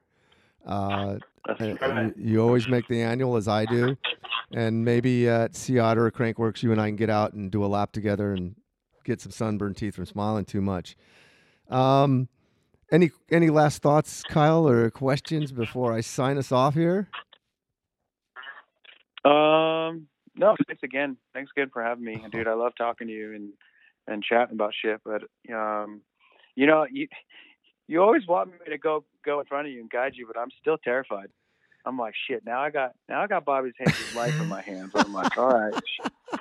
Uh, 0.67 1.17
That's 1.47 1.81
right. 1.81 2.15
you 2.19 2.43
always 2.43 2.69
make 2.69 2.87
the 2.89 3.01
annual 3.01 3.37
as 3.39 3.49
I 3.49 3.65
do, 3.65 3.97
and 4.53 4.85
maybe 4.85 5.27
at 5.27 5.57
Sea 5.57 5.79
Otter 5.79 6.05
or 6.05 6.11
Crankworx, 6.11 6.63
you 6.63 6.71
and 6.71 6.79
I 6.79 6.89
can 6.89 6.97
get 6.97 7.09
out 7.09 7.33
and 7.33 7.51
do 7.51 7.65
a 7.65 7.67
lap 7.67 7.93
together 7.93 8.35
and 8.35 8.55
get 9.03 9.23
some 9.23 9.33
sunburned 9.33 9.79
teeth 9.79 9.95
from 9.95 10.05
smiling 10.05 10.45
too 10.45 10.61
much. 10.61 10.97
Um, 11.71 12.29
any 12.93 13.11
any 13.31 13.49
last 13.49 13.81
thoughts, 13.81 14.23
Kyle, 14.25 14.69
or 14.69 14.91
questions 14.91 15.51
before 15.51 15.95
I 15.95 16.03
sign 16.03 16.37
us 16.37 16.53
off 16.53 16.75
here? 16.75 17.09
Um, 19.25 20.09
no, 20.37 20.57
thanks 20.67 20.83
again. 20.83 21.17
Thanks 21.35 21.51
again 21.57 21.71
for 21.73 21.83
having 21.83 22.05
me, 22.05 22.23
dude. 22.31 22.49
I 22.49 22.55
love 22.55 22.73
talking 22.77 23.09
to 23.09 23.13
you 23.13 23.35
and 23.35 23.53
and 24.07 24.23
chatting 24.23 24.55
about 24.55 24.73
shit. 24.81 25.01
But 25.05 25.23
um, 25.55 26.03
you 26.55 26.67
know, 26.67 26.87
you 26.91 27.09
you 27.89 28.03
always 28.03 28.27
want 28.27 28.51
me 28.51 28.59
to 28.69 28.79
go 28.79 29.05
go 29.25 29.41
in 29.41 29.47
front 29.47 29.67
of 29.67 29.73
you 29.73 29.81
and 29.81 29.91
guide 29.91 30.13
you, 30.15 30.27
but 30.27 30.39
I'm 30.39 30.51
still 30.61 30.79
terrified. 30.79 31.29
I'm 31.85 31.99
like, 31.99 32.15
shit. 32.29 32.45
Now 32.45 32.61
I 32.61 32.71
got 32.71 32.93
now 33.09 33.23
I 33.23 33.27
got 33.27 33.45
Bobby's 33.45 33.75
Hayes' 33.79 34.15
life 34.15 34.39
in 34.41 34.49
my 34.49 34.61
hands. 34.61 34.93
I'm 34.95 35.13
like, 35.13 35.37
all 35.37 35.49
right. 35.49 35.75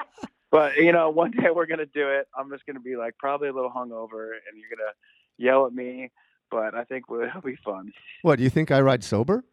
But 0.52 0.78
you 0.78 0.92
know, 0.92 1.12
one 1.12 1.32
day 1.32 1.50
we're 1.54 1.68
gonna 1.68 1.86
do 1.86 2.10
it. 2.10 2.28
I'm 2.36 2.50
just 2.50 2.66
gonna 2.66 2.80
be 2.80 2.96
like 2.96 3.16
probably 3.20 3.50
a 3.50 3.54
little 3.54 3.70
hungover, 3.70 4.32
and 4.32 4.58
you're 4.58 4.76
gonna 4.76 4.94
yell 5.38 5.68
at 5.68 5.74
me. 5.74 6.10
But 6.50 6.74
I 6.74 6.84
think 6.86 7.06
it'll 7.08 7.42
be 7.42 7.56
fun. 7.64 7.92
What 8.24 8.38
do 8.38 8.44
you 8.44 8.50
think 8.50 8.72
I 8.72 8.82
ride 8.82 9.04
sober? 9.04 9.44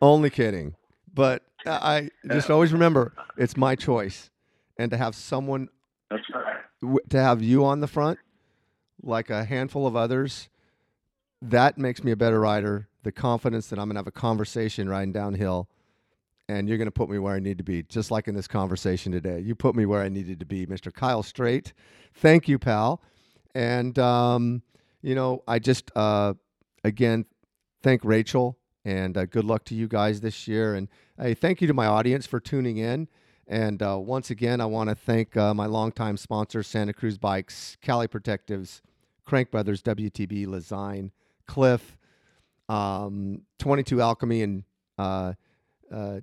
Only 0.00 0.30
kidding. 0.30 0.74
But 1.14 1.42
I 1.66 2.10
just 2.30 2.50
always 2.50 2.72
remember 2.72 3.12
it's 3.36 3.56
my 3.56 3.74
choice, 3.74 4.30
and 4.78 4.90
to 4.90 4.96
have 4.96 5.14
someone 5.14 5.68
That's 6.10 6.22
right. 6.34 6.56
w- 6.80 7.00
to 7.10 7.20
have 7.20 7.42
you 7.42 7.64
on 7.64 7.80
the 7.80 7.86
front, 7.86 8.18
like 9.02 9.30
a 9.30 9.44
handful 9.44 9.86
of 9.86 9.96
others, 9.96 10.48
that 11.42 11.78
makes 11.78 12.02
me 12.02 12.10
a 12.12 12.16
better 12.16 12.40
rider. 12.40 12.88
The 13.02 13.12
confidence 13.12 13.68
that 13.68 13.78
I'm 13.78 13.88
gonna 13.88 13.98
have 13.98 14.06
a 14.06 14.10
conversation 14.12 14.88
riding 14.88 15.12
downhill, 15.12 15.68
and 16.48 16.68
you're 16.68 16.78
gonna 16.78 16.90
put 16.90 17.08
me 17.08 17.18
where 17.18 17.34
I 17.34 17.38
need 17.38 17.58
to 17.58 17.64
be, 17.64 17.82
just 17.84 18.10
like 18.10 18.28
in 18.28 18.34
this 18.34 18.48
conversation 18.48 19.12
today. 19.12 19.40
You 19.40 19.54
put 19.54 19.74
me 19.74 19.86
where 19.86 20.02
I 20.02 20.08
needed 20.08 20.40
to 20.40 20.46
be, 20.46 20.66
Mr. 20.66 20.92
Kyle 20.92 21.22
Strait. 21.22 21.72
Thank 22.14 22.48
you, 22.48 22.58
pal. 22.58 23.00
And 23.54 23.98
um, 23.98 24.62
you 25.02 25.14
know, 25.14 25.42
I 25.48 25.58
just 25.58 25.90
uh, 25.96 26.34
again 26.84 27.24
thank 27.82 28.04
Rachel 28.04 28.58
and 28.88 29.18
uh, 29.18 29.26
good 29.26 29.44
luck 29.44 29.64
to 29.66 29.74
you 29.74 29.86
guys 29.86 30.22
this 30.22 30.48
year. 30.48 30.74
And 30.74 30.88
hey, 31.20 31.34
thank 31.34 31.60
you 31.60 31.66
to 31.68 31.74
my 31.74 31.86
audience 31.86 32.26
for 32.26 32.40
tuning 32.40 32.78
in. 32.78 33.06
And 33.46 33.82
uh, 33.82 33.98
once 33.98 34.30
again, 34.30 34.62
I 34.62 34.64
want 34.64 34.88
to 34.88 34.94
thank 34.94 35.36
uh, 35.36 35.52
my 35.52 35.66
longtime 35.66 36.16
sponsor, 36.16 36.62
Santa 36.62 36.94
Cruz 36.94 37.18
Bikes, 37.18 37.76
Kali 37.82 38.08
Protectives, 38.08 38.80
Crank 39.26 39.50
Brothers, 39.50 39.82
WTB, 39.82 40.46
Lezyne, 40.46 41.10
Clif, 41.46 41.98
um, 42.70 43.42
22 43.58 44.00
Alchemy, 44.00 44.42
and 44.42 44.64
uh, 44.96 45.34
uh, 45.92 46.20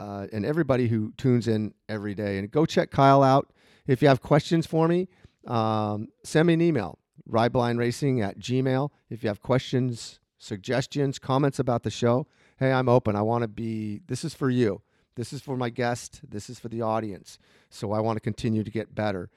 uh, 0.00 0.26
and 0.32 0.46
everybody 0.46 0.88
who 0.88 1.12
tunes 1.18 1.46
in 1.46 1.74
every 1.86 2.14
day. 2.14 2.38
And 2.38 2.50
go 2.50 2.64
check 2.64 2.90
Kyle 2.90 3.22
out. 3.22 3.52
If 3.86 4.00
you 4.00 4.08
have 4.08 4.22
questions 4.22 4.64
for 4.66 4.88
me, 4.88 5.08
um, 5.46 6.08
send 6.24 6.46
me 6.46 6.54
an 6.54 6.62
email, 6.62 6.98
rideblindracing 7.30 8.26
at 8.26 8.38
gmail. 8.38 8.88
If 9.10 9.22
you 9.22 9.28
have 9.28 9.42
questions, 9.42 10.18
suggestions, 10.38 11.18
comments 11.18 11.58
about 11.58 11.82
the 11.82 11.90
show, 11.90 12.26
hey, 12.58 12.72
I'm 12.72 12.88
open. 12.88 13.16
I 13.16 13.22
want 13.22 13.42
to 13.42 13.48
be, 13.48 14.00
this 14.06 14.24
is 14.24 14.34
for 14.34 14.50
you. 14.50 14.82
This 15.14 15.32
is 15.32 15.40
for 15.40 15.56
my 15.56 15.70
guest. 15.70 16.20
This 16.28 16.50
is 16.50 16.58
for 16.58 16.68
the 16.68 16.82
audience. 16.82 17.38
So 17.70 17.92
I 17.92 18.00
want 18.00 18.16
to 18.16 18.20
continue 18.20 18.62
to 18.62 18.70
get 18.70 18.94
better. 18.94 19.30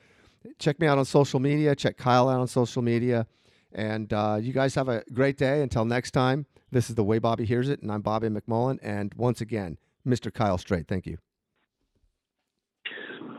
Check 0.57 0.79
me 0.79 0.87
out 0.87 0.97
on 0.97 1.05
social 1.05 1.39
media. 1.39 1.75
Check 1.75 1.97
Kyle 1.97 2.29
out 2.29 2.39
on 2.39 2.47
social 2.47 2.81
media. 2.81 3.27
And 3.71 4.11
uh, 4.11 4.39
you 4.41 4.51
guys 4.51 4.75
have 4.75 4.89
a 4.89 5.03
great 5.13 5.37
day. 5.37 5.61
Until 5.61 5.85
next 5.85 6.11
time, 6.11 6.45
this 6.71 6.89
is 6.89 6.95
the 6.95 7.03
way 7.03 7.19
Bobby 7.19 7.45
hears 7.45 7.69
it, 7.69 7.81
and 7.81 7.91
I'm 7.91 8.01
Bobby 8.01 8.27
McMullen. 8.27 8.79
And 8.81 9.13
once 9.15 9.41
again, 9.41 9.77
Mr. 10.07 10.33
Kyle 10.33 10.57
Strait. 10.57 10.87
Thank 10.87 11.05
you. 11.05 11.17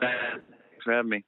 Thanks 0.00 0.84
for 0.84 0.92
having 0.92 1.10
me. 1.10 1.24